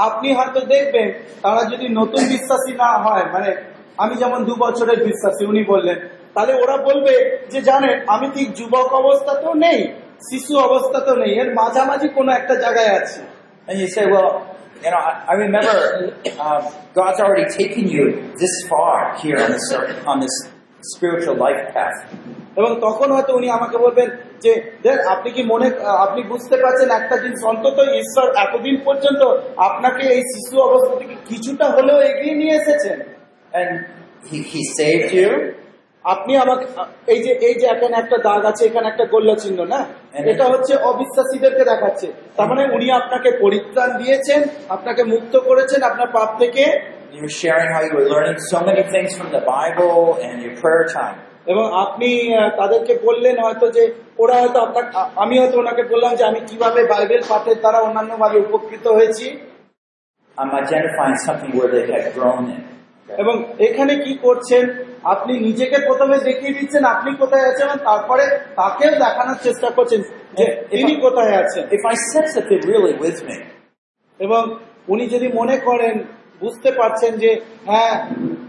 আপনি 0.06 0.28
হয়তো 0.38 0.60
দেখবেন 0.74 1.08
তারা 1.44 1.62
যদি 1.72 1.86
নতুন 2.00 2.22
বিশ্বাসী 2.32 2.72
না 2.82 2.90
হয় 3.04 3.24
মানে 3.34 3.50
আমি 4.02 4.14
যেমন 4.22 4.40
দু 4.48 4.54
বছরের 4.64 4.98
বিশ্বাসী 5.08 5.42
উনি 5.52 5.62
বললেন 5.72 5.98
তাহলে 6.34 6.52
ওরা 6.62 6.76
বলবে 6.88 7.14
যে 7.52 7.60
জানেন 7.70 7.96
আমি 8.14 8.26
ঠিক 8.36 8.48
যুবক 8.58 8.88
অবস্থাতেও 9.02 9.54
নেই 9.64 9.80
শিশু 10.28 10.52
অবস্থাতেও 10.68 11.16
নেই 11.22 11.32
এর 11.40 11.48
মাঝামাঝি 11.60 12.08
কোনো 12.18 12.30
একটা 12.38 12.54
জায়গায় 12.64 12.92
আছি 13.00 13.22
And 13.68 13.76
you 13.82 13.88
say, 13.96 14.04
well, 14.06 14.30
you 14.84 14.90
know, 14.90 14.96
I, 14.96 15.12
I 15.32 15.34
remember 15.34 15.76
um, 16.40 16.62
God's 16.94 17.20
already 17.20 17.48
taken 17.60 17.88
you 17.88 18.04
this 18.36 18.54
far 18.68 19.16
here 19.22 19.38
on 19.38 19.50
this, 19.52 19.66
on 20.04 20.16
this 20.20 20.36
spiritual 20.93 21.37
life 21.45 21.63
path. 21.75 21.97
এবং 22.59 22.71
তখন 22.85 23.07
হয়তো 23.11 23.31
উনি 23.35 23.47
আমাকে 23.49 23.77
বলবেন 23.77 24.07
যে 24.43 24.51
দেখ 24.83 24.97
আপনি 25.13 25.29
কি 25.31 25.41
মনে 25.43 25.67
আপনি 26.05 26.21
বুঝতে 26.23 26.55
পারছেন 26.63 26.89
একটা 26.99 27.15
জিনিস? 27.17 27.39
অন্তত 27.51 27.77
ঈশ্বর 28.01 28.27
এতদিন 28.43 28.75
পর্যন্ত 28.85 29.21
আপনাকে 29.57 30.03
এই 30.15 30.23
শিশু 30.33 30.55
অবস্থা 30.61 30.93
থেকে 30.99 31.15
কিছুটা 31.29 31.65
হলেও 31.65 31.99
এগিয়ে 32.01 32.35
নিয়ে 32.35 32.55
এসেছেন. 32.61 32.97
আপনি 36.05 36.37
আমাকে 36.37 36.65
এই 37.13 37.19
যে 37.23 37.31
এই 37.47 37.55
যে 37.59 37.65
এখানে 37.67 37.95
একটা 37.97 38.17
দাগ 38.17 38.41
আছে 38.45 38.65
এখানে 38.65 38.87
একটা 38.87 39.05
গোল্লা 39.05 39.35
চিহ্ন 39.35 39.59
না? 39.73 39.79
এটা 40.31 40.45
হচ্ছে 40.45 40.73
অবিশ্বাসীদেরকে 40.91 41.63
দেখাচ্ছে। 41.71 42.07
তার 42.37 42.47
মানে 42.47 42.63
উনি 42.75 42.87
আপনাকে 42.91 43.29
পরিত্রাণ 43.43 43.89
দিয়েছেন 43.97 44.41
আপনাকে 44.69 45.01
মুক্ত 45.03 45.33
করেছেন 45.37 45.81
আপনার 45.83 46.07
পাপ 46.07 46.29
থেকে। 46.39 46.65
You 47.13 47.21
were 47.21 47.29
sharing 47.31 47.69
how 47.69 47.81
you 47.81 47.93
were 47.93 48.09
learning 48.09 48.39
so 48.41 48.59
many 48.61 48.83
things 48.83 49.15
from 49.15 49.31
the 49.31 49.39
Bible 49.41 50.19
and 50.21 50.41
your 50.41 50.55
prayer 50.61 50.85
time. 50.89 51.17
এবং 51.47 51.65
আপনি 51.83 52.09
তাদেরকে 52.59 52.93
বললেন 53.07 53.35
হয়তো 53.45 53.65
যে 53.75 53.83
ওরা 54.19 54.35
হয়তো 54.41 54.59
আপনাকে 54.67 54.89
আমি 55.23 55.35
হয়তো 55.41 55.55
ওনাকে 55.63 55.83
বললাম 55.93 56.11
যে 56.19 56.23
আমি 56.31 56.39
কীভাবে 56.49 56.81
বাইবেল 56.91 57.21
পাঠের 57.31 57.57
দ্বারা 57.63 57.79
অন্যান্য 57.85 58.11
ভাবে 58.23 58.37
উপকৃত 58.47 58.85
হয়েছি 58.97 59.27
I'm 60.37 60.51
identifying 60.63 61.17
something 61.27 61.51
where 61.57 61.71
they 61.75 61.83
had 61.93 62.05
grown 62.17 62.43
in. 62.55 62.61
এবং 63.21 63.35
এখানে 63.67 63.93
কি 64.05 64.13
করছেন 64.25 64.63
আপনি 65.13 65.33
নিজেকে 65.47 65.77
প্রথমে 65.87 66.17
দেখিয়ে 66.27 66.55
দিচ্ছেন 66.57 66.83
আপনি 66.93 67.09
কোথায় 67.21 67.45
আছেন 67.51 67.65
এবং 67.67 67.79
তারপরে 67.89 68.23
তাকেও 68.59 68.93
দেখানোর 69.03 69.39
চেষ্টা 69.45 69.69
করছেন 69.77 70.01
যে 70.37 70.45
তিনি 70.73 70.93
কোথায় 71.05 71.33
আছেন 71.43 71.63
If 71.77 71.83
I 71.93 71.95
sense 72.11 72.31
that 72.35 72.45
they're 72.49 72.67
really 72.73 72.95
with 73.05 73.19
me, 73.27 73.37
এবং 74.19 74.41
উনি 74.93 75.05
যদি 75.13 75.27
মনে 75.39 75.55
করেন 75.67 75.95
বুঝতে 76.41 76.69
পারছেন 76.79 77.11
যে 77.23 77.31
হ্যাঁ 77.69 77.93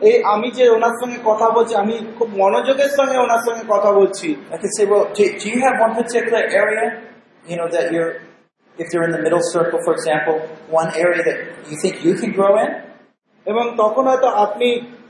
এই 0.09 0.17
আমি 0.35 0.49
যে 0.59 0.65
ওনার 0.77 0.95
সঙ্গে 1.01 1.19
কথা 1.31 1.47
বলছি 1.57 1.73
আমি 1.83 1.95
খুব 2.19 2.29
মনোযোগের 2.43 2.93
সঙ্গে 2.99 3.17
ওনার 3.27 3.43
সঙ্গে 3.47 3.65
কথা 3.75 3.91
বলছি। 3.99 4.29
I 4.55 4.57
could 4.61 4.73
say, 4.77 4.85
well, 4.91 5.05
do, 5.17 5.25
do 5.41 5.47
you 5.53 5.61
have 5.67 5.77
one 5.87 5.95
particular 6.01 6.43
area, 6.63 6.85
you 7.51 7.57
know, 7.59 7.69
that 7.75 7.87
you're, 7.95 8.13
if 8.79 8.87
they're 8.91 9.07
in 9.09 9.13
the 9.17 9.23
middle 9.27 9.45
circle, 9.55 9.79
for 9.87 9.93
example, 9.99 10.37
one 10.81 10.91
area 11.05 11.23
that 11.29 11.39
you 11.69 11.77
think 11.83 11.95
you 12.07 12.15
can 12.21 12.31
grow 12.39 12.53
in? 12.65 12.71
এবং 13.47 13.65
তখন 13.83 14.05
হয়তো 14.11 14.29
আপনি 14.45 14.69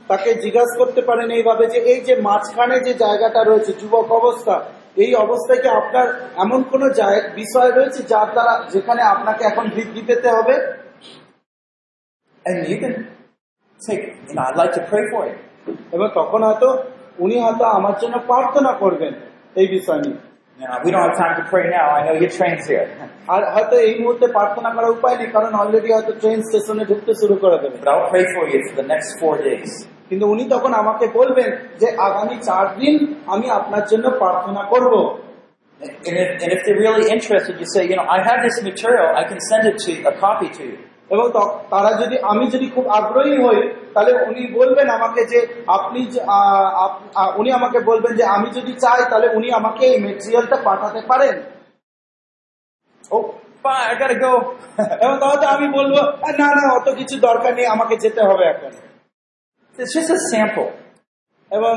তাকে 0.09 0.29
জিজ্ঞাসা 0.43 0.75
করতে 0.81 1.01
পারেন 1.09 1.27
এইভাবে 1.37 1.65
যে 1.73 1.79
এই 1.91 1.99
যে 2.07 2.13
মাঝখানে 2.27 2.77
যে 2.87 2.93
জায়গাটা 3.03 3.41
রয়েছে 3.43 3.71
যুবক 3.81 4.07
অবস্থা 4.19 4.55
এই 5.03 5.11
অবস্থায় 5.25 5.61
কি 5.63 5.69
আপনার 5.81 6.07
এমন 6.43 6.59
কোন 6.71 6.81
বিষয় 7.41 7.69
রয়েছে 7.77 8.01
যার 8.11 8.29
দ্বারা 8.35 8.53
যেখানে 8.73 9.01
আপনাকে 9.13 9.43
এখন 9.51 9.65
বৃদ্ধি 9.75 10.01
পেতে 10.09 10.29
হবে? 10.37 10.55
And 12.46 12.68
you 12.68 12.78
can 12.78 13.08
say, 13.80 14.16
you 14.28 14.34
know, 14.34 14.42
I'd 14.42 14.56
like 14.56 14.72
to 14.74 14.84
pray 14.92 15.04
for 15.12 15.22
you. 15.28 15.36
এবং 15.94 16.08
তখন 16.18 16.40
হয়তো 16.48 16.68
উনি 17.24 17.36
হয়তো 17.44 17.64
আমার 17.78 17.94
জন্য 18.02 18.14
প্রার্থনা 18.30 18.70
করবেন 18.82 19.12
এই 19.60 19.66
বিষয় 19.76 20.00
নিয়ে 20.04 20.20
You 20.60 20.66
know, 20.68 20.78
we 20.84 20.90
don't 20.92 21.04
have 21.08 21.18
time 21.18 21.34
to 21.40 21.44
pray 21.52 21.64
now. 21.78 21.86
I 21.98 22.00
know 22.06 22.14
your 22.22 22.32
train's 22.38 22.64
here. 22.72 22.86
আর 23.34 23.42
হয়তো 23.54 23.74
এই 23.86 23.94
মুহূর্তে 24.02 24.26
প্রার্থনা 24.36 24.68
করার 24.76 24.92
উপায় 24.98 25.16
নেই 25.20 25.28
কারণ 25.36 25.52
অলরেডি 25.62 25.90
হয়তো 25.96 26.12
ট্রেন 26.22 26.38
স্টেশনে 26.48 26.84
ঢুকতে 26.90 27.12
শুরু 27.20 27.34
করে 27.42 27.56
দেবে 27.62 27.76
But 27.82 27.90
I'll 27.94 28.10
pray 28.14 28.24
for 28.34 28.44
you 28.52 28.60
for 28.68 28.74
the 28.80 28.86
next 28.92 29.10
four 29.20 29.34
days. 29.48 29.70
কিন্তু 30.08 30.24
উনি 30.32 30.44
তখন 30.54 30.72
আমাকে 30.82 31.06
বলবেন 31.18 31.50
যে 31.80 31.88
আগামী 32.08 32.36
চার 32.48 32.64
দিন 32.80 32.94
আমি 33.34 33.46
আপনার 33.58 33.84
জন্য 33.90 34.06
প্রার্থনা 34.22 34.62
করব 34.72 34.92
And 36.06 36.16
if, 36.22 36.28
and 36.42 36.50
if 36.56 36.60
they're 36.64 36.82
really 36.86 37.06
interested, 37.16 37.54
you 37.62 37.68
say, 37.74 37.82
you 37.90 37.96
know, 37.98 38.06
I 38.16 38.18
have 38.28 38.40
this 38.46 38.58
material. 38.68 39.08
I 39.22 39.24
can 39.30 39.40
send 39.50 39.62
it 39.70 39.76
to 39.86 39.92
a 40.10 40.12
copy 40.24 40.48
to 40.58 40.62
you. 40.70 40.78
এবং 41.09 41.31
তারা 41.69 42.05
যদি, 42.05 42.19
আমি 42.19 42.47
যদি 42.47 42.69
খুব 42.75 42.87
আগ্রহী 42.87 43.43
হই, 43.43 43.73
তাহলে 43.93 44.11
উনি 44.13 44.53
বলবেন 44.53 44.89
আমাকে 44.89 45.25
যে, 45.25 45.47
আপনি 45.67 46.19
উনি 47.35 47.51
আমাকে 47.51 47.79
বলবেন 47.79 48.15
যে, 48.15 48.23
আমি 48.23 48.49
যদি 48.49 48.73
চাই, 48.73 49.03
তাহলে 49.09 49.29
উনি 49.29 49.51
আমাকে 49.51 49.85
এই 49.85 50.01
মেটেরিয়ালটা 50.01 50.55
পাঠাতে 50.63 51.01
পারেন। 51.07 51.41
go. 54.13 54.37
এবং 55.01 55.17
তাহলে 55.19 55.45
আমি 55.45 55.67
বলব 55.67 55.95
না 56.37 56.47
না, 56.47 56.81
অত 56.81 56.89
কিছু 56.95 57.19
দরকার 57.19 57.53
নেই, 57.53 57.65
আমাকে 57.65 57.97
যেতে 57.97 58.21
হবে 58.21 58.45
এখন। 58.45 58.71
এবং 61.51 61.75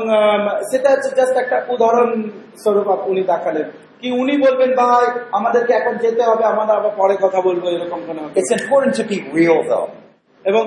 সেটা 0.71 0.89
হচ্ছে 0.91 1.09
জাস্ট 1.15 1.37
একটা 1.37 1.65
উদাহরণ 1.69 2.29
স্বরূপ 2.57 2.87
উনি 2.87 3.23
দেখালেন। 3.23 3.71
কি 4.03 4.09
উনি 4.11 4.35
বলবেন 4.37 4.71
ভাই 4.75 5.05
আমাদেরকে 5.31 5.71
এখন 5.73 5.93
যেতে 5.97 6.23
হবে 6.23 6.43
আমাদের 6.43 6.73
আবার 6.75 6.93
পরে 6.97 7.15
কথা 7.21 7.39
বলব 7.41 7.63
এরকম 7.67 7.99
কোনো 8.07 8.21
It's 8.35 8.53
important 8.59 8.93
to 8.99 9.03
be 9.03 9.17
real, 9.39 9.59
though. 9.71 9.87
এবং 10.45 10.63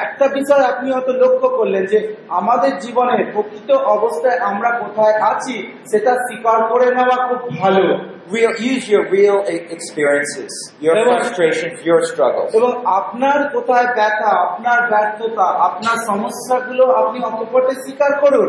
একটা 0.00 0.26
বিষয় 0.28 0.62
আপনি 0.64 0.86
হয়তো 0.92 1.12
লক্ষ্য 1.12 1.48
করলেন 1.48 1.82
যে 1.86 1.98
আমাদের 2.30 2.72
জীবনের 2.80 3.20
প্রকৃত 3.32 3.70
অবস্থায় 3.96 4.38
আমরা 4.40 4.70
কোথায় 4.78 5.16
আছি 5.22 5.56
সেটা 5.90 6.12
স্বীকার 6.26 6.58
করে 6.68 6.86
নেওয়া 6.94 7.16
খুব 7.28 7.40
ভালো 7.58 7.84
Real, 8.30 8.54
use 8.72 8.84
your 8.88 9.04
real 9.10 9.38
experiences, 9.76 10.52
your 10.80 10.94
Everyone- 10.94 11.20
frustrations, 11.20 11.76
your 11.88 12.00
struggles. 12.10 12.50
এবং 12.54 12.70
আপনার 12.98 13.38
কোথায় 13.48 13.88
ব্যথা 13.96 14.30
আপনার 14.46 14.78
ব্যর্থতা 14.90 15.46
আপনার 15.68 15.96
সমস্যাগুলো 16.06 16.84
আপনি 16.92 17.18
অকপটে 17.24 17.74
স্বীকার 17.84 18.12
করুন 18.20 18.48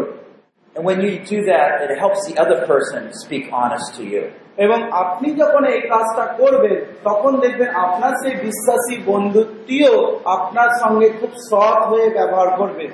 And 0.76 0.84
when 0.86 1.00
you 1.02 1.18
do 1.24 1.44
that, 1.44 1.82
it 1.82 1.98
helps 1.98 2.26
the 2.26 2.34
other 2.38 2.66
person 2.66 3.12
speak 3.14 3.44
honest 3.52 3.88
to 3.96 4.04
you. 4.04 4.22
এবং 4.58 4.78
আপনি 5.02 5.28
যখন 5.40 5.62
এই 5.74 5.80
কাজটা 5.92 6.24
করবেন 6.40 6.76
তখন 7.04 7.32
দেখবেন 7.44 7.70
আপনার 7.84 8.12
সেই 8.22 8.34
বিশ্বাসী 8.46 8.94
বন্ধুটিও 9.10 9.94
আপনার 10.36 10.70
সঙ্গে 10.82 11.08
খুব 11.18 11.32
সৎ 11.48 11.78
হয়ে 11.90 12.06
ব্যবহার 12.18 12.48
করবে 12.60 12.84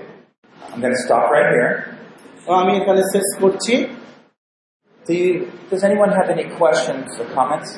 I'm 0.69 0.81
going 0.83 0.97
to 0.99 1.03
stop 1.07 1.25
right 1.37 1.51
here. 1.57 1.73
তো 2.47 2.51
আমি 2.61 2.73
এখানে 2.81 3.03
শেষ 3.15 3.29
করছি 3.43 3.75
Do 5.07 5.13
you, 5.15 5.33
does 5.71 5.83
anyone 5.89 6.11
have 6.19 6.29
any 6.37 6.47
questions 6.61 7.07
or 7.21 7.27
comments? 7.39 7.71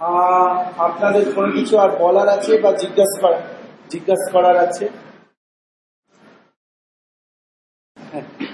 আহ, 0.00 0.52
আপনাদের 0.86 1.24
কোনো 1.36 1.48
কিছু 1.56 1.74
আর 1.78 1.90
বলার 2.02 2.28
আছে 2.36 2.52
বা 2.64 2.70
জিজ্ঞাসা 2.82 3.16
করা 3.22 3.38
জিজ্ঞাসা 3.92 4.28
করার 4.34 4.56
আছে 4.66 4.84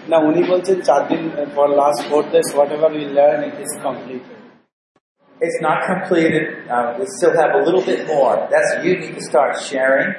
না 0.10 0.18
উনি 0.28 0.42
বলছেন 0.52 0.78
চার 0.82 1.02
দিন 1.10 1.22
for 1.56 1.68
last 1.82 2.02
four 2.10 2.22
days 2.34 2.48
whatever 2.76 2.92
will 2.98 3.14
learn 3.20 3.42
it 3.50 3.58
is 3.66 3.74
complete 3.86 4.24
It's 5.40 5.60
not 5.62 5.78
completed. 5.86 6.46
Uh, 6.70 6.96
we 6.98 7.06
still 7.08 7.36
have 7.36 7.52
a 7.52 7.62
little 7.66 7.84
bit 7.84 8.08
more. 8.08 8.48
That's 8.50 8.70
you 8.86 8.98
need 8.98 9.16
to 9.16 9.24
start 9.30 9.52
sharing. 9.62 10.10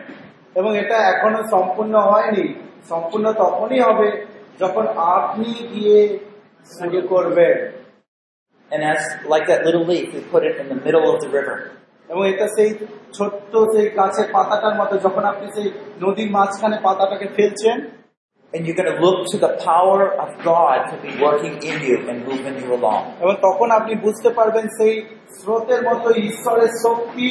এবং 0.57 0.71
এটা 0.83 0.97
এখনও 1.13 1.43
সম্পূর্ণ 1.55 1.95
হয়নি 2.11 2.45
সম্পূর্ণ 2.91 3.27
তখনই 3.43 3.81
হবে 3.89 4.09
যখন 4.61 4.85
আপনি 5.17 5.51
গিয়ে 5.73 5.99
শুরু 6.71 7.01
করবেন 7.13 7.57
And 8.71 8.81
as 8.85 9.03
like 9.33 9.47
that 9.47 9.61
little 9.67 9.85
leaf, 9.85 10.07
we 10.15 10.21
put 10.33 10.43
it 10.43 10.55
in 10.63 10.67
the 10.69 10.79
middle 10.87 11.07
of 11.13 11.17
the 11.23 11.31
river. 11.37 11.57
এবং 12.09 12.23
এটা 12.33 12.47
সেই 12.57 12.71
ছোট্ট 13.13 13.53
সেই 13.73 13.87
গাছের 13.99 14.27
পাতাটার 14.35 14.75
মতো 14.81 14.95
যখন 14.97 15.23
আপনি 15.33 15.47
সেই 15.57 15.69
নদীর 16.03 16.31
মাঝখানে 16.31 16.77
পাতাটাকে 16.83 17.27
ফেলছেন 17.37 17.77
And 18.55 18.61
you're 18.65 18.77
going 18.77 18.93
to 18.95 19.01
look 19.01 19.19
to 19.33 19.39
the 19.39 19.53
power 19.65 20.01
of 20.15 20.29
God 20.45 20.79
to 20.91 20.97
be 21.03 21.13
working 21.21 21.55
in 21.61 21.77
you 21.83 21.97
and 22.09 22.17
moving 22.25 22.57
you 22.63 22.71
along. 22.79 23.03
এবং 23.23 23.35
তখন 23.43 23.69
আপনি 23.71 23.93
বুঝতে 23.97 24.29
পারবেন 24.31 24.67
সেই 24.79 24.95
স্রোতের 25.39 25.81
মতো 25.89 26.09
ঈশ্বরের 26.29 26.71
শক্তি 26.85 27.29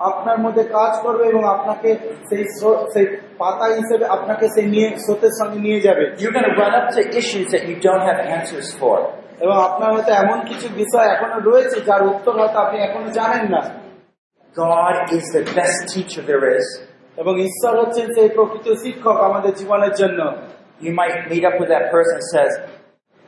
আপনার 0.00 0.38
মধ্যে 0.38 0.64
কাজ 0.76 0.92
করবে 1.02 1.24
এবং 1.24 1.42
আপনাকে 1.54 1.88
সেই 2.28 2.44
স্রো- 2.56 2.82
সেই 2.94 3.06
পাতা 3.38 3.66
হিসেবে 3.78 4.04
আপনাকে 4.06 4.46
সেই 4.54 4.66
নিয়ে 4.66 4.88
স্রোতের 4.96 5.32
সঙ্গে 5.40 5.58
নিয়ে 5.60 5.80
যাবে 5.80 6.04
You're 6.20 6.34
going 6.38 6.48
to 6.52 6.56
run 6.62 6.74
up 6.80 6.86
to 6.96 7.00
issues 7.20 7.46
that 7.54 7.62
you 7.70 7.76
don't 7.86 8.04
have 8.10 8.20
answers 8.36 8.68
for. 8.80 8.96
এবং 9.40 9.56
আপনার 9.68 9.88
হয়তো 9.94 10.12
এমন 10.22 10.38
কিছু 10.44 10.66
বিষয় 10.82 11.06
এখনও 11.14 11.38
রয়েছে 11.50 11.76
যার 11.80 12.02
উত্তর 12.12 12.32
হয়তো 12.40 12.58
আপনি 12.58 12.76
এখনও 12.86 13.10
জানেন 13.18 13.44
না 13.54 13.60
God 14.56 14.94
is 15.16 15.24
the 15.36 15.44
best 15.58 15.78
teacher 15.92 16.22
there 16.30 16.46
is. 16.58 16.66
এবং 17.18 17.34
ঈশ্বর 17.48 17.72
হচ্ছেন 17.80 18.06
সেই 18.16 18.28
প্রকৃত 18.28 18.66
শিক্ষক 18.82 19.16
আমাদের 19.28 19.52
জীবনের 19.54 19.94
জন্য 20.00 20.20
You 20.84 20.92
might 20.92 21.16
meet 21.30 21.44
up 21.44 21.56
with 21.60 21.70
that 21.70 21.84
person 21.90 22.14
who 22.14 22.26
says, 22.34 22.52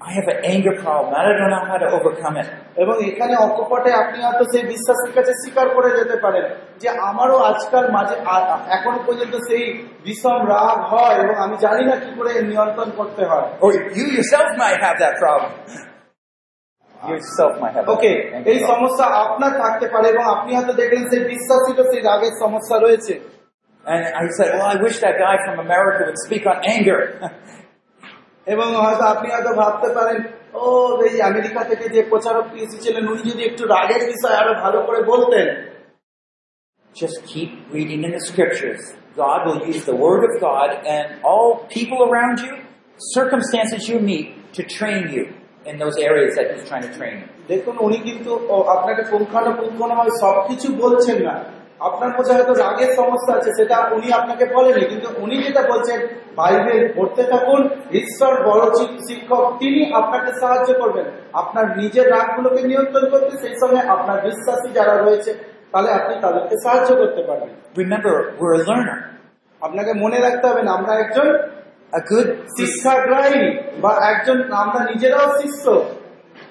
I 0.01 0.11
have 0.13 0.29
an 0.29 0.41
anger 0.45 0.75
problem. 0.83 1.11
I 1.15 1.23
don't 1.29 1.51
know 1.51 1.65
how 1.71 1.79
to 1.79 1.89
overcome 1.97 2.37
it. 2.37 2.49
এবং 2.77 2.95
এখানে 3.05 3.35
অকপটে 3.37 3.91
আপনি 3.93 4.19
হয়তো 4.23 4.45
সেই 4.53 4.63
বিশ্বাসের 4.63 5.13
কাছে 5.15 5.33
স্বীকার 5.33 5.67
করে 5.69 5.91
যেতে 5.99 6.17
পারেন 6.17 6.45
যে 6.79 6.89
আমারও 7.11 7.37
আজকাল 7.51 7.85
মাঝে 7.91 8.15
আ- 8.27 9.03
পর্যন্ত 9.07 9.35
সেই 9.49 9.65
বিষম 10.05 10.41
রাগ 10.47 10.79
হয় 10.93 11.17
এবং 11.23 11.35
আমি 11.37 11.57
জানি 11.57 11.83
না 11.85 11.95
কি 11.97 12.11
করে 12.19 12.31
নিয়ন্ত্রণ 12.43 12.91
করতে 12.91 13.23
হয় 13.25 13.47
Or 13.61 13.71
you 13.99 14.05
yourself 14.17 14.49
might 14.57 14.81
have 14.81 14.97
that 14.99 15.15
problem. 15.23 15.53
Yourself 16.97 17.53
might 17.61 17.75
have 17.75 17.87
ওকে 17.89 18.13
এই 18.45 18.59
সমস্যা 18.67 19.05
আপনার 19.25 19.53
থাকতে 19.59 19.87
পারে 19.89 20.07
এবং 20.09 20.25
আপনি 20.35 20.51
হয়তো 20.57 20.73
দেখলেন 20.73 21.05
সেই 21.11 21.23
বিশ্বাসীরও 21.25 21.85
সেই 21.91 22.03
রাগের 22.03 22.35
সমস্যা 22.41 22.77
রয়েছে 22.79 23.15
And 23.86 24.02
I 24.14 24.24
said, 24.38 24.50
well, 24.54 24.68
I 24.68 24.78
wish 24.78 25.00
that 25.00 25.16
guy 25.18 25.36
from 25.46 25.58
America 25.60 26.02
would 26.08 26.20
speak 26.26 26.44
on 26.46 26.58
anger. 26.76 27.00
এবং 28.48 28.68
হয়তো 28.84 29.04
আপনি 29.14 29.28
হয়তো 29.36 29.52
ভাবতে 29.62 29.90
পারেন 29.98 30.20
ও 30.62 30.64
এই 31.08 31.16
আমেরিকা 31.30 31.62
থেকে 31.72 31.86
যে 31.96 32.02
প্রচারকটি 32.12 32.58
এসেছিলেন 32.66 33.04
উনি 33.12 33.22
যদি 33.32 33.42
একটু 33.50 33.64
রাগের 33.76 34.04
বিষয় 34.12 34.36
আরো 34.42 34.54
ভালো 34.64 34.80
করে 34.88 35.00
বলতেন 35.14 35.48
Just 36.96 37.18
keep 37.26 37.52
reading 37.76 38.02
in 38.08 38.12
the 38.18 38.24
scriptures. 38.30 38.82
God 39.24 39.40
will 39.48 39.62
use 39.72 39.82
the 39.92 39.98
word 40.06 40.22
of 40.30 40.34
God 40.48 40.70
and 40.96 41.06
all 41.30 41.50
people 41.78 42.00
around 42.10 42.36
you, 42.46 42.54
circumstances 43.18 43.82
you 43.92 43.98
meet, 44.12 44.28
to 44.58 44.62
train 44.78 45.04
you 45.16 45.24
in 45.66 45.76
those 45.84 45.96
areas 46.10 46.32
that 46.38 46.46
He's 46.52 46.66
trying 46.70 46.86
to 46.90 46.94
train 47.00 47.16
you. 47.22 47.28
দেখুন 47.52 47.76
উনি 47.88 47.98
কিন্তু 48.08 48.32
ও, 48.54 48.56
আপনাকে 48.76 49.02
পুঙ্খানুপুঙ্খানুভাবে 49.12 50.12
সবকিছু 50.24 50.68
বলছেন 50.84 51.18
না 51.28 51.36
আপনার 51.81 52.11
মধ্যে 52.17 52.33
হয়তো 52.35 52.55
রাগের 52.55 52.91
সমস্যা 52.97 53.33
আছে 53.35 53.51
সেটা 53.53 53.77
উনি 53.93 54.13
আপনাকে 54.13 54.45
বলেনি 54.55 54.83
কিন্তু 54.87 55.09
উনি 55.19 55.37
যেটা 55.43 55.63
বলছেন 55.63 55.99
বাইবেল 56.37 56.93
পড়তে 56.97 57.23
থাকুন 57.23 57.61
ঈশ্বর 57.93 58.33
বড় 58.45 58.65
শিক্ষক 59.09 59.45
তিনি 59.59 59.93
আপনাকে 59.93 60.31
সাহায্য 60.41 60.75
করবেন 60.75 61.07
আপনার 61.33 61.79
নিজের 61.79 62.11
রাগগুলোকে 62.11 62.63
নিয়ন্ত্রণ 62.63 63.05
করতে 63.11 63.33
সেই 63.39 63.55
সময় 63.61 63.85
আপনার 63.89 64.19
বিশ্বাসী 64.23 64.69
যারা 64.73 64.95
রয়েছে 64.97 65.31
তাহলে 65.73 65.91
আপনি 65.93 66.15
তাদেরকে 66.21 66.57
সাহায্য 66.63 66.91
করতে 66.97 67.23
পারবেন. 67.23 67.51
আপনাকে 69.63 69.93
মনে 69.93 70.19
রাখতে 70.21 70.45
হবে 70.49 70.63
না 70.63 70.71
আমরা 70.73 70.93
একজন 70.95 71.29
A 71.93 72.01
good 72.01 72.29
শিক্ষাগ্রাহী 72.57 73.45
বা 73.81 73.93
একজন 74.11 74.39
আমরা 74.53 74.81
নিজেরাও 74.85 75.29
শিষ্য 75.41 75.65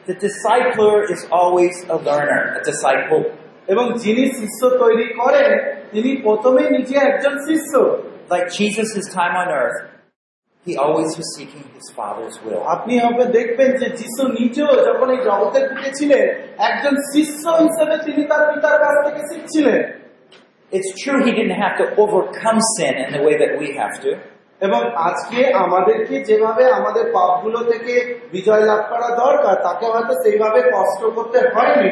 the 0.07 0.15
discipler 0.15 0.97
is 1.09 1.21
always 1.31 1.75
a 1.89 1.97
learner, 1.97 2.41
a 2.59 2.63
disciple. 2.63 3.23
এবং 3.73 3.85
যিনি 4.03 4.23
শিষ্য 4.39 4.61
তৈরি 4.83 5.07
করেন 5.19 5.51
তিনি 5.93 6.11
প্রথমেই 6.25 6.69
নিজে 6.75 6.95
একজন 7.09 7.33
শিষ্য। 7.47 7.71
Like 8.33 8.47
Jesus' 8.59 9.07
time 9.19 9.35
on 9.43 9.47
earth, 9.61 9.79
he 10.65 10.73
always 10.83 11.11
was 11.19 11.27
seeking 11.35 11.65
his 11.77 11.87
Father's 11.97 12.35
will. 12.43 12.61
আপনি 12.75 12.93
হবে 13.05 13.23
দেখবেন 13.37 13.69
যে 13.81 13.87
যিশু 13.99 14.23
নিজেও 14.39 14.71
যখন 14.87 15.07
এই 15.15 15.21
জগতের 15.27 15.65
ছিলেন 15.97 16.25
একজন 16.69 16.93
শিষ্য 17.11 17.43
হিসেবে 17.63 17.95
তিনি 18.05 18.21
তার 18.31 18.43
পিতার 18.49 18.77
কাছ 18.83 18.95
থেকে 19.05 19.21
শিখছিলেন। 19.31 19.79
It's 20.75 20.91
true 21.01 21.19
he 21.27 21.31
didn't 21.39 21.59
have 21.65 21.75
to 21.81 21.85
overcome 22.03 22.59
sin 22.75 22.93
in 23.05 23.09
the 23.15 23.21
way 23.25 23.35
that 23.41 23.51
we 23.61 23.67
have 23.79 23.95
to, 24.03 24.11
এবং 24.65 24.81
আজকে 25.07 25.39
আমাদেরকে 25.63 26.15
যেভাবে 26.29 26.63
আমাদের 26.79 27.05
পাপগুলো 27.15 27.59
থেকে 27.71 27.93
বিজয় 28.33 28.63
লাভ 28.69 28.81
করা 28.91 29.07
দরকার 29.23 29.55
তাকে 29.65 29.85
হয়তো 29.93 30.13
সেইভাবে 30.23 30.59
কষ্ট 30.75 31.01
করতে 31.17 31.37
হয়নি। 31.55 31.91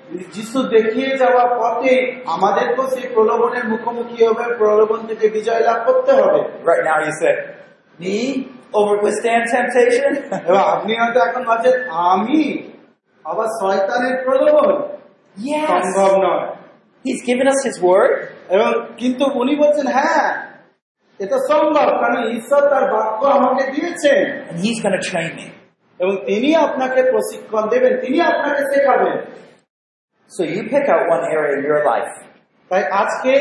যিশু 0.35 0.59
দেখিয়ে 0.75 1.11
যাওয়া 1.17 1.43
পথে 1.59 1.93
আমাদেরকেও 2.35 2.85
সেই 2.95 3.07
প্রলোভনের 3.13 3.65
মুখোমুখি 3.71 4.17
হবে 4.27 4.45
প্রলোভন 4.59 4.99
থেকে 5.09 5.25
বিজয় 5.29 5.63
লাভ 5.67 5.79
করতে 5.87 6.11
হবে 6.19 6.39
Right 6.65 6.83
now 6.89 6.97
you 7.07 7.13
say, 7.21 7.33
me 7.99 8.15
over 8.73 8.95
withstand 9.03 9.43
temptation? 9.55 10.11
আপনি 10.73 10.91
হয়তো 11.01 11.19
এখন 11.27 11.41
ভাবছেন 11.49 11.75
আমি 12.11 12.41
আবার 13.25 13.47
শয়তানের 13.61 14.15
প্রলোভন 14.25 14.69
yes. 15.37 15.69
সম্ভব 15.71 16.11
নয় 16.25 16.45
He's 17.05 17.21
given 17.29 17.47
us 17.53 17.59
his 17.67 17.77
word. 17.89 18.11
এবং 18.55 18.69
কিন্তু 18.97 19.23
উনি 19.41 19.53
বলছেন 19.55 19.87
হ্যাঁ 19.97 20.27
এটা 21.19 21.37
সম্ভব 21.51 21.87
কারণ 22.01 22.19
ঈশ্বর 22.37 22.61
তার 22.71 22.85
বাক্য 22.95 23.21
আমাকে 23.37 23.63
দিয়েছেন 23.73 24.19
and 24.49 24.57
He's 24.63 24.79
going 24.83 24.95
to 24.99 25.03
train 25.11 25.31
me. 25.39 25.47
এবং 25.99 26.13
তিনি 26.25 26.49
আপনাকে 26.65 27.01
প্রশিক্ষণ 27.13 27.63
দেবেন 27.69 27.93
তিনি 28.03 28.17
আপনাকে 28.31 28.61
শেখাবেন 28.71 29.15
So 30.37 30.43
you 30.43 30.61
pick 30.73 30.85
out 30.93 31.03
one 31.15 31.23
area 31.35 31.53
in 31.57 31.63
your 31.69 31.81
life. 31.91 32.13
তাই 32.69 32.83
আজকে 33.01 33.33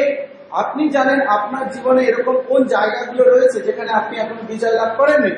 আপনি 0.50 0.88
জানেন 0.88 1.20
আপনার 1.26 1.70
জীবনে 1.70 2.04
এরকম 2.04 2.36
কোন 2.48 2.64
জায়গাগুলো 2.64 3.22
রয়েছে 3.24 3.60
যেখানে 3.60 3.90
আপনি 3.90 4.18
এখন 4.18 4.34
বিজয় 4.46 4.72
লাভ 4.72 4.90
করেননি? 4.96 5.32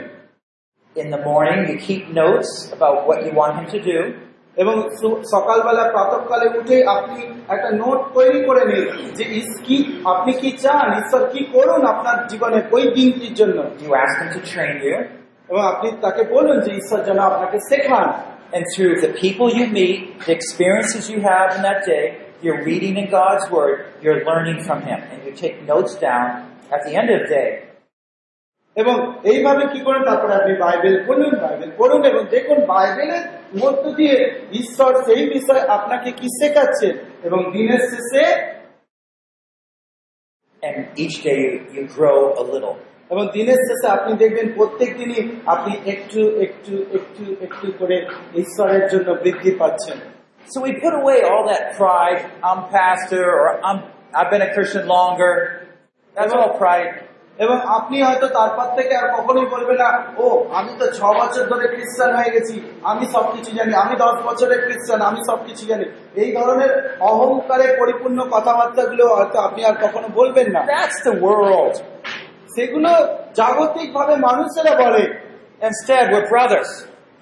In 0.96 1.08
the 1.14 1.20
morning. 1.30 1.60
You 1.70 1.78
keep 1.88 2.04
notes 2.22 2.50
about 2.76 2.96
what 3.08 3.18
you 3.26 3.32
want 3.40 3.52
Him 3.58 3.66
to 3.74 3.80
do. 3.90 3.98
এবং 4.56 4.88
সকালবেলা 5.30 5.84
প্রাতকালে 5.90 6.58
উঠে 6.58 6.86
আপনি 6.86 7.42
একটা 7.48 7.70
নোট 7.70 8.00
তৈরি 8.14 8.44
করে 8.44 8.62
নিন 8.64 9.10
যে 9.14 9.24
কি 9.64 10.00
আপনি 10.04 10.32
কি 10.32 10.50
চান? 10.52 10.86
ঈশ্বর 10.92 11.22
কি 11.32 11.44
করুন 11.44 11.86
আপনার 11.86 12.26
জীবনে 12.26 12.62
ওই 12.72 12.82
দিনটির 12.82 13.34
জন্য? 13.34 13.58
You 13.82 13.90
ask 14.04 14.14
Him 14.20 14.30
to 14.36 14.40
train 14.52 14.76
you, 14.88 14.96
এবং 15.48 15.62
আপনি 15.66 15.92
তাকে 16.00 16.22
বলুন 16.22 16.60
যে 16.60 16.70
ঈশ্বর 16.72 17.00
যেন 17.02 17.18
আপনাকে 17.18 17.58
শেখান। 17.68 18.31
and 18.53 18.63
through 18.73 19.01
the 19.01 19.13
people 19.13 19.47
you 19.53 19.67
meet, 19.67 20.19
the 20.25 20.33
experiences 20.33 21.09
you 21.09 21.21
have 21.21 21.55
in 21.55 21.61
that 21.63 21.85
day, 21.85 22.05
you're 22.41 22.63
reading 22.63 22.97
in 22.97 23.09
God's 23.09 23.49
Word. 23.51 23.85
You're 24.01 24.23
learning 24.25 24.63
from 24.63 24.81
Him, 24.81 24.99
and 25.11 25.25
you 25.25 25.31
take 25.33 25.63
notes 25.63 25.95
down 25.95 26.27
at 26.71 26.83
the 26.85 26.93
end 26.95 27.09
of 27.09 27.19
the 27.23 27.29
day. 27.39 27.49
এবং 28.75 28.95
এইভাবে 29.31 29.63
কি 29.73 29.79
করেন 29.87 30.01
তারপরে 30.09 30.33
আপনি 30.39 30.53
Bible 30.63 30.95
পড়ুন 31.07 31.33
Bible 31.43 31.69
পড়ুন 31.79 32.01
এবং 32.11 32.21
দেখুন 32.35 32.57
বাইবেলের 32.73 33.23
মধ্য 33.61 33.83
দিয়ে 33.99 34.15
ঈশ্বর 34.61 34.91
সেই 35.07 35.23
বিষয়ে 35.35 35.63
আপনাকে 35.77 36.09
কি 36.19 36.27
শেখাচ্ছেন 36.39 36.93
এবং 37.27 37.39
দিনের 37.55 37.81
শেষে 37.91 38.25
And 40.61 40.77
each 41.03 41.17
day 41.27 41.37
you, 41.45 41.53
you 41.75 41.83
grow 41.97 42.19
a 42.41 42.43
little. 42.53 42.75
এবং 43.12 43.24
দিনের 43.32 43.60
শেষে 43.66 43.88
আপনি 43.88 44.12
দেখবেন 44.22 44.46
প্রত্যেক 44.56 44.90
দিনই 44.98 45.22
আপনি 45.46 45.72
একটু 45.92 46.20
একটু 46.46 46.72
একটু 46.98 47.22
একটু 47.40 47.66
করে 47.80 47.96
ঈশ্বরের 48.34 48.84
জন্য 48.92 49.08
বৃদ্ধি 49.22 49.52
পাচ্ছেন 49.60 49.98
So 50.48 50.60
we 50.60 50.72
put 50.76 50.94
away 50.94 51.18
all 51.22 51.44
that 51.46 51.64
pride. 51.74 52.20
I'm 52.42 52.60
pastor, 52.70 53.24
or 53.34 53.64
I'm 53.64 53.78
I've 54.12 54.30
been 54.30 54.42
a 54.42 54.52
Christian 54.52 54.84
longer. 54.88 55.32
That's 56.16 56.32
all 56.32 56.50
pride. 56.58 56.92
এবং 57.38 57.56
আপনি 57.76 57.96
হয়তো 58.08 58.26
তারপর 58.38 58.66
থেকে 58.78 58.92
আর 59.00 59.06
কখনোই 59.16 59.46
বলবেন 59.54 59.78
না 59.82 59.88
ও 60.18 60.26
আমি 60.58 60.72
তো 60.80 60.86
ছ 60.98 61.00
বছর 61.20 61.44
ধরে 61.52 61.66
খ্রিস্টান 61.74 62.10
হয়ে 62.18 62.32
গেছি 62.36 62.54
আমি 62.90 63.04
সবকিছু 63.14 63.50
জানি 63.58 63.72
আমি 63.84 63.94
দশ 64.04 64.16
বছরের 64.28 64.60
খ্রিস্টান 64.66 65.00
আমি 65.10 65.20
সবকিছু 65.30 65.64
জানি 65.70 65.86
এই 66.22 66.30
ধরনের 66.38 66.72
অহংকারে 67.10 67.66
পরিপূর্ণ 67.80 68.18
কথাবার্তাগুলো 68.34 69.04
হয়তো 69.18 69.38
আপনি 69.46 69.60
আর 69.68 69.76
কখনো 69.84 70.08
বলবেন 70.18 70.46
না 70.54 70.60
That's 70.74 70.98
the 71.08 71.14
world. 71.26 71.74
সেগুলো 72.54 72.90
জাগতিক 73.38 73.88
ভাবে 73.94 74.14
মানুষেরা 74.28 74.74
বলে 74.82 75.04
Instead, 75.62 76.04
we're 76.12 76.28
brothers 76.28 76.70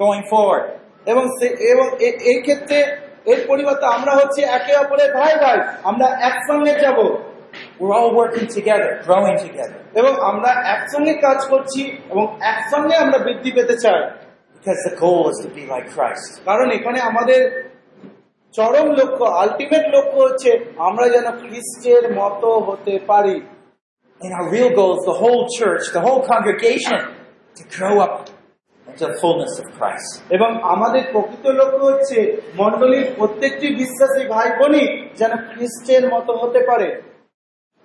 going 0.01 0.25
forward. 0.33 0.65
এবং 1.07 1.25
এবং 1.73 1.87
এই 2.31 2.39
ক্ষেত্রে 2.47 2.79
এর 3.27 3.41
পরিবর্তে 3.51 3.87
আমরা 3.97 4.13
হচ্ছে 4.21 4.41
একে 4.57 4.73
অপরের 4.83 5.11
ভাই 5.19 5.33
ভাই 5.43 5.59
আমরা 5.91 6.07
একসঙ্গে 6.29 6.75
যাব 6.85 6.99
We're 7.79 7.95
all 7.95 8.13
working 8.15 8.47
together, 8.49 8.91
growing 9.07 9.37
together. 9.47 9.79
এবং 10.01 10.13
আমরা 10.31 10.51
একসঙ্গে 10.75 11.15
কাজ 11.27 11.39
করছি 11.53 11.81
এবং 12.13 12.25
একসঙ্গে 12.53 12.95
আমরা 13.05 13.19
বৃদ্ধি 13.27 13.51
পেতে 13.57 13.77
চাই 13.85 14.01
Because 14.57 14.83
the 14.89 14.95
goal 14.97 15.23
is 15.33 15.39
to 15.45 15.51
be 15.51 15.65
like 15.75 15.87
Christ. 15.97 16.31
কারণ 16.49 16.67
এখানে 16.79 16.99
আমাদের 17.11 17.41
চরম 18.55 18.89
লক্ষ্য 18.99 19.25
আলটিমেট 19.43 19.85
লক্ষ্য 19.95 20.19
হচ্ছে 20.27 20.51
আমরা 20.89 21.07
যেন 21.15 21.27
খ্রিস্টের 21.41 22.05
মতো 22.21 22.51
হতে 22.69 22.95
পারি 23.11 23.37
And 24.22 24.34
our 24.34 24.50
real 24.50 24.70
goal 24.70 24.98
is 25.00 25.06
the 25.06 25.14
whole 25.14 25.48
church, 25.60 25.92
the 25.94 26.02
whole 26.02 26.22
congregation, 26.26 27.00
to 27.56 27.64
grow 27.78 28.00
up 28.00 28.30
into 28.88 29.06
the 29.06 29.18
fullness 29.22 29.54
of 29.60 29.68
Christ. 29.80 30.24
এবং 30.30 30.64
আমাদের 30.64 31.04
প্রকৃত 31.12 31.48
লক্ষ্য 31.48 31.86
হচ্ছে 31.86 32.38
মন্ডলীর 32.58 33.08
প্রত্যেকটি 33.18 33.76
বিশ্বাসী 33.76 34.28
ভাই 34.28 34.50
বোনই 34.60 35.10
যেন 35.16 35.32
খ্রিস্টের 35.38 36.10
মতো 36.14 36.38
হতে 36.38 36.60
পারে 36.68 37.02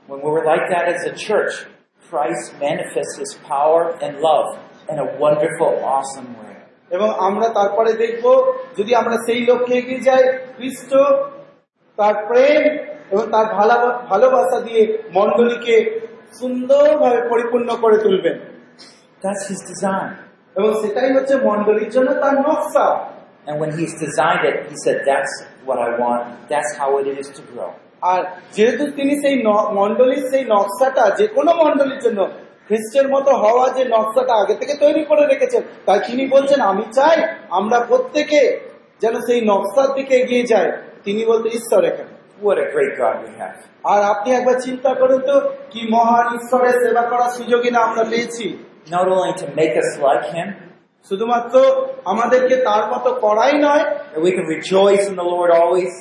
When 0.08 0.20
we're 0.22 0.44
like 0.44 0.66
that 0.74 0.86
as 0.94 1.02
a 1.12 1.14
church, 1.28 1.52
Christ 2.10 2.44
manifests 2.68 3.16
his 3.18 3.32
power 3.54 3.82
and 4.04 4.12
love 4.28 4.48
in 4.88 4.96
a 4.98 5.08
wonderful, 5.24 5.72
awesome 5.94 6.30
way. 6.40 6.56
এবং 6.90 7.08
আমরা 7.18 7.48
তারপরে 7.48 7.92
দেখব 7.92 8.52
যদি 8.76 8.94
আমরা 8.94 9.16
সেই 9.16 9.46
লক্ষ্যে 9.46 9.78
এগিয়ে 9.78 10.00
যাই 10.00 10.22
খ্রিস্ট 10.56 10.90
তার 11.98 12.14
প্রেম 12.26 12.62
এবং 13.10 13.24
তার 13.30 13.46
ভালা- 13.54 13.98
ভালোবাসা 14.08 14.60
দিয়ে 14.60 15.02
মন্ডলীকে 15.14 15.93
সুন্দরভাবে 16.33 17.19
পরিপূর্ণ 17.29 17.69
করে 17.83 17.97
তুলবেন 17.97 18.35
That's 19.23 19.43
his 19.47 19.61
design. 19.71 20.11
এবং 20.55 20.71
সেটাই 20.81 21.09
হচ্ছে 21.15 21.35
মন্ডলীর 21.47 21.89
জন্য 21.95 22.09
তার 22.21 22.35
নকশা 22.47 22.87
And 23.47 23.55
when 23.61 23.71
he's 23.77 23.93
designed 23.95 24.43
it, 24.43 24.57
he 24.69 24.75
said, 24.83 24.97
That's 25.05 25.33
what 25.65 25.77
I 25.77 25.89
want. 26.01 26.23
That's 26.49 26.71
how 26.79 26.89
it 27.01 27.07
is 27.13 27.27
to 27.37 27.41
grow. 27.51 27.71
আর 28.03 28.21
যেহেতু 28.55 28.83
তিনি 28.97 29.13
সেই 29.23 29.35
মণ্ডলীর 29.79 30.23
সেই 30.31 30.43
নকশাটা 30.53 31.05
যে 31.19 31.25
কোনো 31.27 31.51
মণ্ডলীর 31.61 32.01
জন্য 32.05 32.19
খ্রিস্টের 32.67 33.07
মতো 33.07 33.31
হওয়া 33.43 33.65
যে 33.77 33.83
নকশাটা 33.85 34.33
আগে 34.41 34.55
থেকে 34.61 34.73
তৈরি 34.83 35.01
করে 35.09 35.23
রেখেছেন 35.25 35.61
তাই 35.85 35.99
তিনি 36.07 36.23
বলছেন 36.25 36.59
আমি 36.71 36.85
চাই 36.97 37.17
আমরা 37.59 37.77
প্রত্যেকে 37.89 38.41
যেন 39.01 39.15
সেই 39.27 39.39
নকশার 39.51 39.89
দিকে 39.97 40.13
এগিয়ে 40.21 40.43
যাই 40.51 40.67
তিনি 41.05 41.21
বলতে 41.25 41.47
ঈশ্বর 41.59 41.81
এখানে 41.89 42.13
What 42.39 42.57
a 42.57 42.69
great 42.73 42.97
God 42.97 43.15
we 43.23 43.31
have. 43.41 43.55
আর 43.91 43.99
আপনি 44.13 44.29
একবার 44.37 44.57
চিন্তা 44.65 44.91
করুন 44.99 45.21
তো 45.29 45.35
কি 45.71 45.81
মহান 45.95 46.25
ঈশ্বরের 46.37 46.75
সেবা 46.83 47.03
করার 47.11 47.31
সুযোগই 47.37 47.71
না 47.75 47.79
আমরা 47.87 48.03
পেয়েছি 48.11 48.45
Not 48.95 49.05
only 49.15 49.33
to 49.41 49.47
make 49.59 49.75
us 49.83 49.89
like 50.07 50.25
him, 50.35 50.47
শুধুমাত্র 51.09 51.55
আমাদেরকে 52.11 52.55
তার 52.67 52.83
মতো 52.91 53.09
করাই 53.25 53.55
নয় 53.65 53.83
that 54.11 54.21
we 54.27 54.31
can 54.37 54.47
rejoice 54.57 55.03
in 55.11 55.15
the 55.21 55.27
Lord 55.33 55.49
always, 55.59 55.93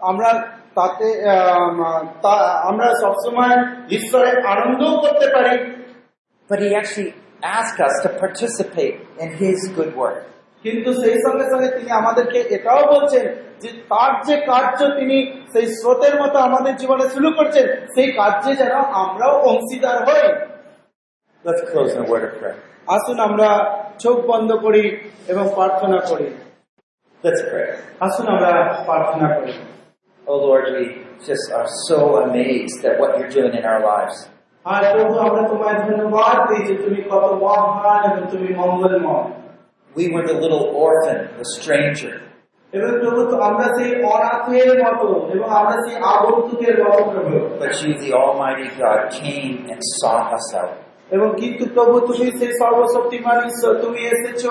আমরা 0.00 0.30
তাতে 0.78 1.06
আমরা 2.70 2.88
সবসময় 3.02 3.56
ঈশ্বরের 3.98 4.36
আনন্দও 4.52 4.94
করতে 5.04 5.26
পারি 5.34 5.54
but 6.50 6.58
he 6.64 6.70
actually 6.80 7.10
asked 7.58 7.80
us 7.88 7.94
to 8.04 8.08
participate 8.24 8.96
in 9.22 9.28
his 9.42 9.58
good 9.78 9.92
work. 10.02 10.20
কিন্তু 10.64 10.90
সেই 11.02 11.18
সঙ্গে 11.24 11.44
সঙ্গে 11.52 11.68
তিনি 11.76 11.90
আমাদেরকে 12.00 12.38
এটাও 12.56 12.82
বলছেন 12.94 13.24
যে 13.62 13.68
তার 13.92 14.12
যে 14.26 14.36
কার্য 14.50 14.78
তিনি 14.98 15.16
সেই 15.53 15.65
স্রোতের 15.77 16.15
মতো 16.21 16.37
আমাদের 16.39 16.73
জীবনে 16.75 17.05
শুরু 17.09 17.29
করছেন 17.37 17.65
সেই 17.95 18.07
কার্যে 18.19 18.51
যেন 18.61 18.73
আমরাও 19.03 19.35
অংশীদার 19.51 19.97
হই 20.07 20.25
Let's 21.43 21.61
close 21.71 21.91
in 21.95 21.99
a 22.05 22.07
word 22.11 22.23
of 22.23 22.33
prayer. 22.39 22.57
আসুন 22.87 23.17
আমরা 23.19 23.49
চোখ 23.99 24.17
বন্ধ 24.31 24.49
করি 24.65 24.83
এবং 25.27 25.45
প্রার্থনা 25.57 25.97
করি 26.09 26.27
Let's 27.23 27.41
pray. 27.49 27.67
আসুন 28.05 28.25
আমরা 28.27 28.51
প্রার্থনা 28.87 29.27
করি 29.37 29.53
Oh 30.23 30.39
Lord, 30.47 30.65
we 30.75 30.85
just 31.29 31.45
are 31.51 31.69
so 31.89 31.97
amazed 32.25 32.79
at 32.85 32.95
what 33.01 33.09
you're 33.17 33.33
doing 33.37 33.53
in 33.59 33.65
our 33.71 33.81
lives. 33.93 34.17
আর 34.65 34.81
প্রভু 34.93 35.15
আমরা 35.27 35.43
তোমায় 35.51 35.77
ধন্যবাদ 35.83 36.37
দিই 36.49 36.61
যে 36.67 36.75
তুমি 36.83 36.99
কত 37.11 37.25
মহান 37.43 38.01
এবং 38.09 38.23
তুমি 38.33 38.49
মঙ্গলময় 38.61 39.27
We 39.95 40.05
were 40.13 40.25
the 40.31 40.37
little 40.43 40.65
orphan, 40.85 41.19
the 41.37 41.47
stranger, 41.57 42.13
এবং 42.76 42.90
প্রভু 43.02 43.20
আমরা 43.48 43.66
সেই 43.76 43.90
অনাথের 44.14 44.70
মতো 44.82 45.08
এবং 45.34 45.48
আমরা 45.60 45.76
সেই 45.84 45.96
আগন্তুকের 46.14 46.76
মতো 46.82 47.02
প্রভু 47.12 47.34
but 47.60 47.72
you, 47.80 47.90
the 48.02 48.10
Almighty 48.22 48.68
God, 48.80 49.00
came 49.20 49.54
and 49.72 49.80
sought 49.98 50.28
us 50.38 50.48
out. 50.60 50.74
এবং 51.10 51.28
কিন্তু 51.40 51.64
প্রভু 51.76 51.94
তুমি 52.08 52.26
সেই 52.40 52.52
সর্বশক্তিমান 52.62 53.38
ঈশ্বর 53.50 53.72
তুমি 53.84 54.00
এসেছ 54.14 54.42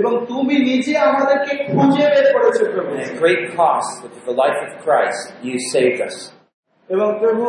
এবং 0.00 0.12
তুমি 0.30 0.56
নিজে 0.70 0.92
আমাদেরকে 1.08 1.52
খুঁজে 1.66 2.04
বের 2.12 2.26
করেছ 2.34 2.58
প্রভু 2.74 2.92
great 3.22 3.42
cost, 3.58 3.92
with 4.02 4.14
the 4.28 4.36
life 4.42 4.58
of 4.66 4.70
Christ, 4.84 5.20
you 5.46 5.54
saved 5.74 6.00
us. 6.08 6.16
এবং 6.88 7.08
প্রভু 7.20 7.46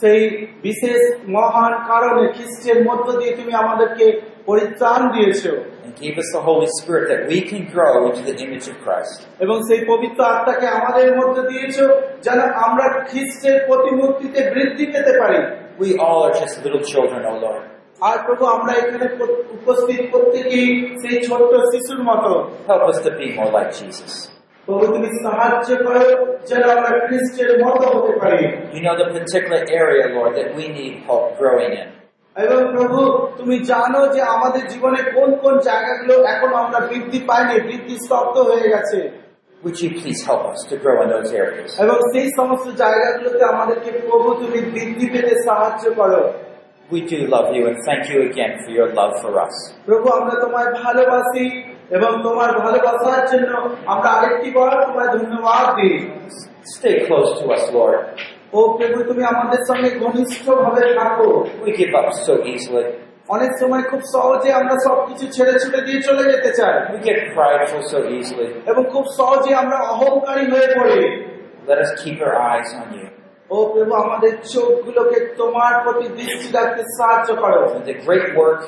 সেই 0.00 0.20
বিশেষ 0.66 1.00
মহান 1.36 1.72
কারণে 1.90 2.22
খ্রিস্টের 2.34 2.78
মধ্য 2.88 3.06
দিয়ে 3.20 3.32
তুমি 3.38 3.52
আমাদেরকে 3.62 4.06
পরিত্রাণ 4.49 5.01
দিয়েছো 5.15 5.51
And 5.85 5.93
gave 6.05 6.15
us 6.23 6.29
the 6.37 6.43
Holy 6.49 6.69
Spirit 6.79 7.03
that 7.11 7.21
we 7.31 7.37
can 7.51 7.61
grow 7.75 7.93
into 8.07 8.21
the 8.29 8.35
image 8.45 8.65
of 8.71 8.75
Christ. 8.85 9.17
এবং 9.45 9.57
সেই 9.67 9.81
পবিত্র 9.91 10.19
আত্মাকে 10.33 10.67
আমাদের 10.79 11.07
মধ্যে 11.19 11.43
দিয়েছো 11.51 11.85
যেন 12.25 12.39
আমরা 12.65 12.85
খ্রিস্টের 13.09 13.57
প্রতিমূর্তিতে 13.67 14.39
বৃদ্ধি 14.53 14.85
পেতে 14.93 15.13
পারি 15.21 15.39
We 15.83 15.89
all 16.05 16.19
are 16.27 16.35
just 16.43 16.55
little 16.65 16.83
children, 16.91 17.21
O 17.31 17.35
Lord. 17.45 17.63
আর 18.01 18.17
প্রভু 18.27 18.43
আমরা 18.55 18.71
এখানে 18.81 19.07
প্র- 19.17 19.37
উপস্থিত 19.57 19.99
প্রত্যেকেই 20.11 20.67
সেই 21.01 21.17
ছোট্ট 21.27 21.51
শিশুর 21.71 22.01
মতো 22.09 22.31
Help 22.71 22.83
us 22.91 22.97
to 23.05 23.11
be 23.19 23.27
more 23.39 23.51
like 23.57 23.71
Jesus. 23.79 24.11
প্রভু 24.67 24.85
তুমি 24.95 25.09
সাহায্য 25.25 25.69
করো 25.85 26.03
যেন 26.49 26.63
আমরা 26.75 26.91
খ্রিস্টের 27.07 27.51
মতো 27.65 27.85
হতে 27.95 28.13
পারি 28.21 28.43
You 28.75 28.81
know 28.85 28.95
the 29.01 29.07
particular 29.17 29.61
area, 29.81 30.03
Lord, 30.17 30.31
that 30.39 30.49
we 30.57 30.65
need 30.77 30.93
help 31.07 31.25
growing 31.41 31.71
in. 31.81 31.87
এবং 32.38 32.60
প্রভু 32.74 33.00
তুমি 33.38 33.56
জানো 33.70 34.00
যে 34.14 34.20
আমাদের 34.34 34.64
জীবনে 34.72 35.00
কোন 35.14 35.30
কোন 35.42 35.54
জায়গাগুলো 35.68 36.14
এখনও 36.32 36.56
আমরা 36.64 36.78
বৃদ্ধি 36.90 37.20
পাইনি 37.28 37.54
বৃদ্ধি 37.68 37.94
স্তব্ধ 38.04 38.34
হয়ে 38.50 38.68
গেছে 38.74 39.00
Would 39.62 39.78
you 39.80 39.90
please 40.00 40.20
help 40.22 40.42
us 40.46 40.60
to 40.70 40.74
grow 40.76 40.96
in 41.02 41.08
those 41.14 41.30
areas? 41.44 41.70
এবং 41.84 41.96
সেই 42.12 42.28
সমস্ত 42.38 42.66
জায়গাগুলোতে 42.82 43.42
আমাদেরকে 43.54 43.90
প্রভু 44.06 44.28
তুমি 44.42 44.58
বৃদ্ধি 44.74 45.06
পেতে 45.12 45.34
সাহায্য 45.46 45.84
করো 46.00 46.22
We 46.90 47.00
do 47.02 47.18
love 47.34 47.48
you 47.56 47.62
and 47.70 47.78
thank 47.88 48.02
you 48.12 48.18
again 48.30 48.52
for 48.62 48.70
your 48.78 48.88
love 48.98 49.14
for 49.22 49.32
us. 49.46 49.54
প্রভু 49.88 50.06
আমরা 50.18 50.34
তোমায় 50.44 50.70
ভালোবাসি 50.82 51.44
এবং 51.96 52.10
তোমার 52.26 52.50
ভালোবাসার 52.62 53.22
জন্য 53.32 53.52
আমরা 53.92 54.08
আরেকটি 54.16 54.48
বার 54.56 54.72
তোমায় 54.88 55.10
ধন্যবাদ 55.16 55.64
দিই 55.78 55.96
Stay 56.76 56.96
close 57.06 57.30
to 57.40 57.44
us, 57.56 57.64
Lord. 57.72 57.98
ও 58.53 58.59
প্রভু 58.77 58.99
তুমি 59.09 59.23
আমাদের 59.33 59.61
সঙ্গে 59.69 59.89
ঘনিষ্ঠ 60.03 60.45
ভাবে 60.61 60.83
থাকো 60.99 61.29
We 61.65 61.71
give 61.79 61.93
up 61.99 62.07
so 62.27 62.33
easily. 62.53 62.85
অনেক 63.29 63.51
সময় 63.61 63.83
খুব 63.91 64.01
সহজে 64.13 64.49
আমরা 64.59 64.75
সবকিছু 64.87 65.25
ছেড়ে 65.35 65.53
ছুটে 65.61 65.79
দিয়ে 65.87 65.99
চলে 66.07 66.23
যেতে 66.31 66.51
চাই 66.59 66.75
We 66.93 66.99
get 67.09 67.19
prideful 67.37 67.81
so 67.93 67.99
easily. 68.17 68.47
এবং 68.71 68.83
খুব 68.93 69.05
সহজে 69.19 69.51
আমরা 69.63 69.77
অহংকারী 69.93 70.45
হয়ে 70.53 70.69
পড়ি 70.77 70.99
Let 71.67 71.79
us 71.85 71.91
keep 72.01 72.17
our 72.27 72.35
eyes 72.51 72.69
on 72.81 72.87
you. 72.97 73.07
ও 73.49 73.57
প্রভু 73.73 73.93
আমাদের 74.03 74.33
চোখগুলোকে 74.53 75.17
তোমার 75.41 75.73
প্রতি 75.83 76.07
দৃষ্টি 76.19 76.47
রাখতে 76.57 76.81
সাহায্য 76.97 77.29
করো 77.43 77.61
And 77.75 77.85
the 77.91 77.97
great 78.07 78.27
work, 78.41 78.61